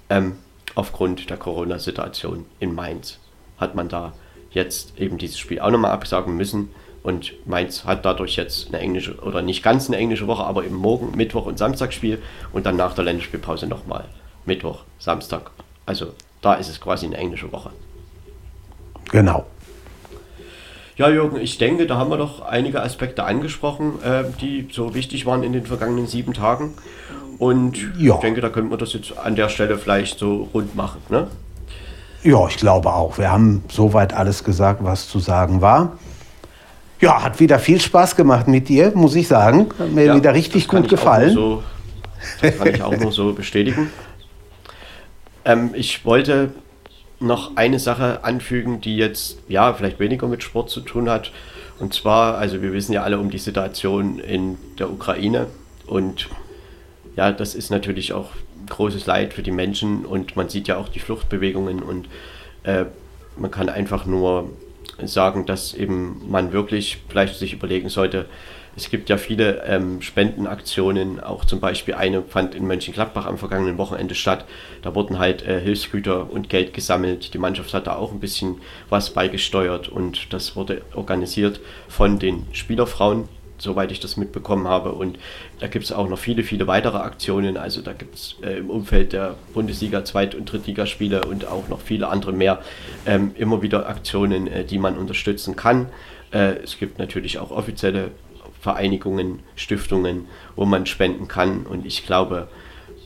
Ähm, 0.09 0.37
aufgrund 0.75 1.29
der 1.29 1.37
Corona-Situation 1.37 2.45
in 2.59 2.73
Mainz 2.73 3.19
hat 3.57 3.75
man 3.75 3.89
da 3.89 4.13
jetzt 4.51 4.99
eben 4.99 5.17
dieses 5.17 5.37
Spiel 5.37 5.59
auch 5.59 5.71
nochmal 5.71 5.91
absagen 5.91 6.35
müssen. 6.35 6.69
Und 7.01 7.33
Mainz 7.47 7.85
hat 7.85 8.03
dadurch 8.05 8.35
jetzt 8.35 8.67
eine 8.67 8.79
englische, 8.79 9.15
oder 9.19 9.41
nicht 9.41 9.63
ganz 9.63 9.87
eine 9.87 9.97
englische 9.97 10.27
Woche, 10.27 10.43
aber 10.43 10.65
eben 10.65 10.75
morgen, 10.75 11.15
Mittwoch 11.15 11.45
und 11.45 11.57
Samstag 11.57 11.93
Spiel 11.93 12.21
und 12.51 12.65
dann 12.65 12.75
nach 12.75 12.93
der 12.93 13.05
Länderspielpause 13.05 13.67
nochmal 13.67 14.05
Mittwoch, 14.45 14.83
Samstag. 14.99 15.51
Also 15.85 16.13
da 16.41 16.55
ist 16.55 16.69
es 16.69 16.81
quasi 16.81 17.05
eine 17.05 17.17
englische 17.17 17.51
Woche. 17.51 17.71
Genau. 19.11 19.45
Ja, 20.97 21.09
Jürgen, 21.09 21.39
ich 21.39 21.57
denke, 21.57 21.87
da 21.87 21.95
haben 21.95 22.09
wir 22.09 22.17
doch 22.17 22.41
einige 22.41 22.83
Aspekte 22.83 23.23
angesprochen, 23.23 24.03
äh, 24.03 24.25
die 24.41 24.67
so 24.69 24.93
wichtig 24.93 25.25
waren 25.25 25.43
in 25.43 25.53
den 25.53 25.65
vergangenen 25.65 26.07
sieben 26.07 26.33
Tagen. 26.33 26.73
Und 27.37 27.77
ja. 27.97 28.15
ich 28.15 28.19
denke, 28.19 28.41
da 28.41 28.49
könnte 28.49 28.69
man 28.69 28.79
das 28.79 28.91
jetzt 28.91 29.17
an 29.17 29.37
der 29.37 29.47
Stelle 29.47 29.77
vielleicht 29.77 30.19
so 30.19 30.49
rund 30.53 30.75
machen. 30.75 31.01
Ne? 31.07 31.27
Ja, 32.23 32.47
ich 32.47 32.57
glaube 32.57 32.93
auch. 32.93 33.17
Wir 33.17 33.31
haben 33.31 33.63
soweit 33.69 34.13
alles 34.13 34.43
gesagt, 34.43 34.83
was 34.83 35.07
zu 35.07 35.19
sagen 35.19 35.61
war. 35.61 35.97
Ja, 36.99 37.23
hat 37.23 37.39
wieder 37.39 37.59
viel 37.59 37.79
Spaß 37.79 38.15
gemacht 38.15 38.47
mit 38.47 38.67
dir, 38.67 38.91
muss 38.93 39.15
ich 39.15 39.27
sagen. 39.27 39.69
Hat 39.79 39.91
mir 39.91 40.05
ja, 40.05 40.15
wieder 40.15 40.33
richtig 40.33 40.67
gut 40.67 40.89
gefallen. 40.89 41.33
So, 41.33 41.63
das 42.41 42.57
kann 42.57 42.67
ich 42.75 42.83
auch 42.83 42.97
nur 42.97 43.11
so 43.13 43.31
bestätigen. 43.33 43.89
Ähm, 45.45 45.71
ich 45.73 46.03
wollte 46.03 46.51
noch 47.21 47.55
eine 47.55 47.79
Sache 47.79 48.23
anfügen, 48.23 48.81
die 48.81 48.97
jetzt 48.97 49.37
ja 49.47 49.73
vielleicht 49.73 49.99
weniger 49.99 50.27
mit 50.27 50.43
Sport 50.43 50.69
zu 50.69 50.81
tun 50.81 51.09
hat. 51.09 51.31
Und 51.79 51.93
zwar, 51.93 52.37
also 52.37 52.61
wir 52.61 52.73
wissen 52.73 52.91
ja 52.91 53.03
alle 53.03 53.19
um 53.19 53.29
die 53.29 53.37
Situation 53.37 54.19
in 54.19 54.57
der 54.77 54.91
Ukraine 54.91 55.47
und 55.87 56.27
ja, 57.15 57.31
das 57.31 57.55
ist 57.55 57.69
natürlich 57.69 58.13
auch 58.13 58.31
großes 58.69 59.05
Leid 59.05 59.33
für 59.33 59.43
die 59.43 59.51
Menschen 59.51 60.05
und 60.05 60.35
man 60.35 60.49
sieht 60.49 60.67
ja 60.67 60.77
auch 60.77 60.89
die 60.89 60.99
Fluchtbewegungen 60.99 61.81
und 61.81 62.07
äh, 62.63 62.85
man 63.37 63.51
kann 63.51 63.69
einfach 63.69 64.05
nur 64.05 64.49
sagen, 65.03 65.45
dass 65.45 65.73
eben 65.73 66.29
man 66.29 66.51
wirklich 66.51 66.99
vielleicht 67.07 67.35
sich 67.35 67.53
überlegen 67.53 67.89
sollte, 67.89 68.25
es 68.75 68.89
gibt 68.89 69.09
ja 69.09 69.17
viele 69.17 69.63
ähm, 69.65 70.01
Spendenaktionen, 70.01 71.19
auch 71.19 71.43
zum 71.43 71.59
Beispiel 71.59 71.95
eine 71.95 72.21
fand 72.21 72.55
in 72.55 72.65
Mönchengladbach 72.65 73.25
am 73.25 73.37
vergangenen 73.37 73.77
Wochenende 73.77 74.15
statt. 74.15 74.45
Da 74.83 74.95
wurden 74.95 75.19
halt 75.19 75.45
äh, 75.45 75.59
Hilfsgüter 75.59 76.31
und 76.31 76.49
Geld 76.49 76.73
gesammelt. 76.73 77.33
Die 77.33 77.39
Mannschaft 77.39 77.73
hat 77.73 77.87
da 77.87 77.95
auch 77.95 78.13
ein 78.13 78.21
bisschen 78.21 78.61
was 78.87 79.09
beigesteuert 79.09 79.89
und 79.89 80.31
das 80.31 80.55
wurde 80.55 80.81
organisiert 80.93 81.59
von 81.89 82.19
den 82.19 82.47
Spielerfrauen 82.53 83.27
soweit 83.61 83.91
ich 83.91 83.99
das 83.99 84.17
mitbekommen 84.17 84.67
habe. 84.67 84.91
Und 84.93 85.19
da 85.59 85.67
gibt 85.67 85.85
es 85.85 85.91
auch 85.91 86.09
noch 86.09 86.17
viele, 86.17 86.43
viele 86.43 86.67
weitere 86.67 86.97
Aktionen. 86.97 87.57
Also 87.57 87.81
da 87.81 87.93
gibt 87.93 88.15
es 88.15 88.35
äh, 88.41 88.57
im 88.57 88.69
Umfeld 88.69 89.13
der 89.13 89.35
Bundesliga, 89.53 90.03
Zweit- 90.05 90.35
und 90.35 90.51
Drittligaspiele 90.51 91.25
und 91.25 91.45
auch 91.45 91.67
noch 91.69 91.81
viele 91.81 92.07
andere 92.07 92.31
mehr 92.31 92.61
ähm, 93.05 93.31
immer 93.35 93.61
wieder 93.61 93.87
Aktionen, 93.87 94.47
äh, 94.47 94.63
die 94.63 94.79
man 94.79 94.97
unterstützen 94.97 95.55
kann. 95.55 95.87
Äh, 96.31 96.55
es 96.63 96.77
gibt 96.77 96.99
natürlich 96.99 97.39
auch 97.39 97.51
offizielle 97.51 98.11
Vereinigungen, 98.61 99.39
Stiftungen, 99.55 100.27
wo 100.55 100.65
man 100.65 100.85
spenden 100.85 101.27
kann. 101.27 101.65
Und 101.65 101.85
ich 101.85 102.05
glaube, 102.05 102.49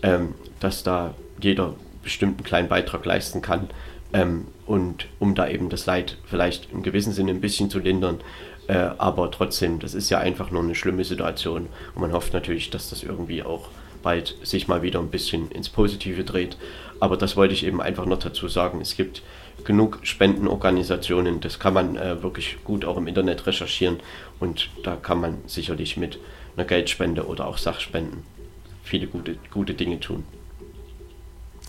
ähm, 0.01 0.35
dass 0.59 0.83
da 0.83 1.13
jeder 1.41 1.75
bestimmt 2.03 2.37
einen 2.37 2.45
kleinen 2.45 2.67
Beitrag 2.67 3.05
leisten 3.05 3.41
kann. 3.41 3.69
Ähm, 4.13 4.47
und 4.65 5.07
um 5.19 5.35
da 5.35 5.47
eben 5.47 5.69
das 5.69 5.85
Leid 5.85 6.17
vielleicht 6.25 6.71
im 6.71 6.83
gewissen 6.83 7.13
Sinne 7.13 7.31
ein 7.31 7.41
bisschen 7.41 7.69
zu 7.69 7.79
lindern. 7.79 8.21
Äh, 8.67 8.89
aber 8.97 9.29
trotzdem, 9.31 9.79
das 9.79 9.93
ist 9.93 10.09
ja 10.09 10.19
einfach 10.19 10.51
nur 10.51 10.63
eine 10.63 10.75
schlimme 10.75 11.03
Situation. 11.03 11.67
Und 11.95 12.01
man 12.01 12.13
hofft 12.13 12.33
natürlich, 12.33 12.69
dass 12.69 12.89
das 12.89 13.03
irgendwie 13.03 13.43
auch 13.43 13.69
bald 14.01 14.35
sich 14.43 14.67
mal 14.67 14.81
wieder 14.81 14.99
ein 14.99 15.09
bisschen 15.09 15.49
ins 15.51 15.69
Positive 15.69 16.23
dreht. 16.23 16.57
Aber 16.99 17.17
das 17.17 17.35
wollte 17.35 17.53
ich 17.53 17.65
eben 17.65 17.81
einfach 17.81 18.05
noch 18.05 18.19
dazu 18.19 18.47
sagen. 18.47 18.81
Es 18.81 18.95
gibt 18.95 19.23
genug 19.63 19.99
Spendenorganisationen, 20.03 21.39
das 21.39 21.59
kann 21.59 21.73
man 21.73 21.95
äh, 21.95 22.21
wirklich 22.21 22.57
gut 22.63 22.85
auch 22.85 22.97
im 22.97 23.07
Internet 23.07 23.45
recherchieren 23.47 23.99
und 24.39 24.69
da 24.83 24.95
kann 24.95 25.21
man 25.21 25.37
sicherlich 25.45 25.95
mit 25.95 26.19
einer 26.55 26.65
Geldspende 26.65 27.25
oder 27.27 27.47
auch 27.47 27.57
Sachspenden 27.57 28.23
viele 28.83 29.07
gute, 29.07 29.37
gute 29.51 29.73
Dinge 29.73 29.99
tun. 29.99 30.23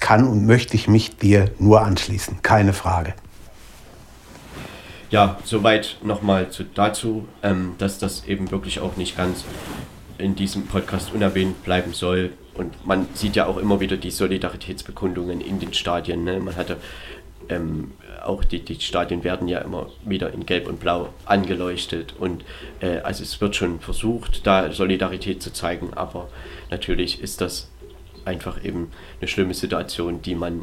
Kann 0.01 0.27
und 0.27 0.45
möchte 0.45 0.75
ich 0.75 0.89
mich 0.89 1.17
dir 1.17 1.51
nur 1.59 1.83
anschließen, 1.83 2.43
keine 2.43 2.73
Frage. 2.73 3.15
Ja, 5.15 5.39
soweit 5.45 5.99
nochmal 6.03 6.51
zu, 6.51 6.65
dazu, 6.65 7.29
ähm, 7.45 7.77
dass 7.79 8.01
das 8.01 8.27
eben 8.27 8.51
wirklich 8.51 8.81
auch 8.81 8.97
nicht 8.97 9.17
ganz 9.17 9.45
in 10.19 10.35
diesem 10.35 10.67
Podcast 10.67 11.15
unerwähnt 11.15 11.63
bleiben 11.63 11.93
soll. 11.93 12.33
Und 12.55 12.85
man 12.85 13.07
sieht 13.15 13.37
ja 13.37 13.47
auch 13.47 13.59
immer 13.59 13.79
wieder 13.79 13.97
die 13.97 14.11
Solidaritätsbekundungen 14.11 15.41
in 15.41 15.61
den 15.61 15.73
Stadien. 15.73 16.25
Ne? 16.25 16.41
Man 16.41 16.57
hatte 16.57 16.79
ähm, 17.49 17.93
auch 18.25 18.43
die, 18.43 18.65
die 18.65 18.81
Stadien 18.81 19.23
werden 19.23 19.47
ja 19.47 19.61
immer 19.61 19.87
wieder 20.05 20.33
in 20.33 20.47
Gelb 20.47 20.67
und 20.67 20.81
Blau 20.81 21.11
angeleuchtet 21.27 22.17
und 22.19 22.45
äh, 22.81 22.99
also 22.99 23.23
es 23.23 23.41
wird 23.41 23.55
schon 23.55 23.79
versucht, 23.79 24.45
da 24.49 24.73
Solidarität 24.73 25.41
zu 25.41 25.53
zeigen, 25.53 25.95
aber 25.95 26.29
natürlich 26.73 27.23
ist 27.23 27.41
das 27.41 27.71
einfach 28.25 28.65
eben 28.65 28.91
eine 29.21 29.29
schlimme 29.29 29.55
Situation, 29.55 30.23
die 30.23 30.35
man, 30.35 30.63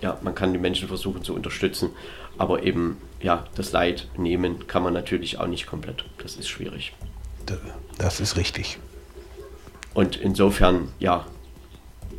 ja, 0.00 0.18
man 0.22 0.34
kann 0.34 0.52
die 0.52 0.58
Menschen 0.58 0.88
versuchen 0.88 1.22
zu 1.22 1.34
unterstützen, 1.34 1.90
aber 2.38 2.62
eben, 2.62 2.98
ja, 3.20 3.44
das 3.54 3.72
Leid 3.72 4.08
nehmen 4.16 4.66
kann 4.66 4.82
man 4.82 4.92
natürlich 4.92 5.38
auch 5.38 5.46
nicht 5.46 5.66
komplett. 5.66 6.04
Das 6.18 6.36
ist 6.36 6.48
schwierig. 6.48 6.92
Das 7.98 8.20
ist 8.20 8.36
richtig. 8.36 8.78
Und 9.94 10.16
insofern, 10.16 10.88
ja, 10.98 11.26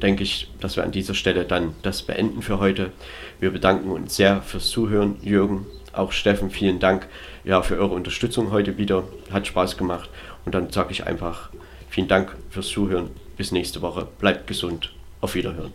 denke 0.02 0.23
ich, 0.23 0.52
dass 0.60 0.76
wir 0.76 0.84
an 0.84 0.91
dieser 0.91 1.14
Stelle 1.14 1.45
dann 1.45 1.76
das 1.81 2.02
beenden 2.02 2.41
für 2.41 2.60
heute. 2.60 2.91
Wir 3.39 3.52
bedanken 3.52 3.91
uns 3.91 4.15
sehr 4.15 4.41
fürs 4.41 4.69
Zuhören, 4.69 5.18
Jürgen, 5.22 5.65
auch 5.94 6.11
Steffen, 6.11 6.49
vielen 6.49 6.80
Dank 6.80 7.07
ja, 7.44 7.61
für 7.61 7.77
eure 7.77 7.94
Unterstützung 7.94 8.52
heute 8.52 8.77
wieder. 8.77 9.03
Hat 9.31 9.48
Spaß 9.48 9.77
gemacht. 9.77 10.10
Und 10.45 10.53
dann 10.53 10.72
sage 10.72 10.91
ich 10.91 11.06
einfach 11.06 11.49
vielen 11.89 12.07
Dank 12.07 12.35
fürs 12.49 12.68
Zuhören. 12.68 13.10
Bis 13.38 13.52
nächste 13.52 13.81
Woche. 13.81 14.07
Bleibt 14.19 14.48
gesund. 14.48 14.94
Auf 15.22 15.35
Wiederhören. 15.35 15.73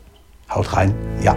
Haut 0.50 0.72
rein. 0.72 0.94
Ja. 1.22 1.36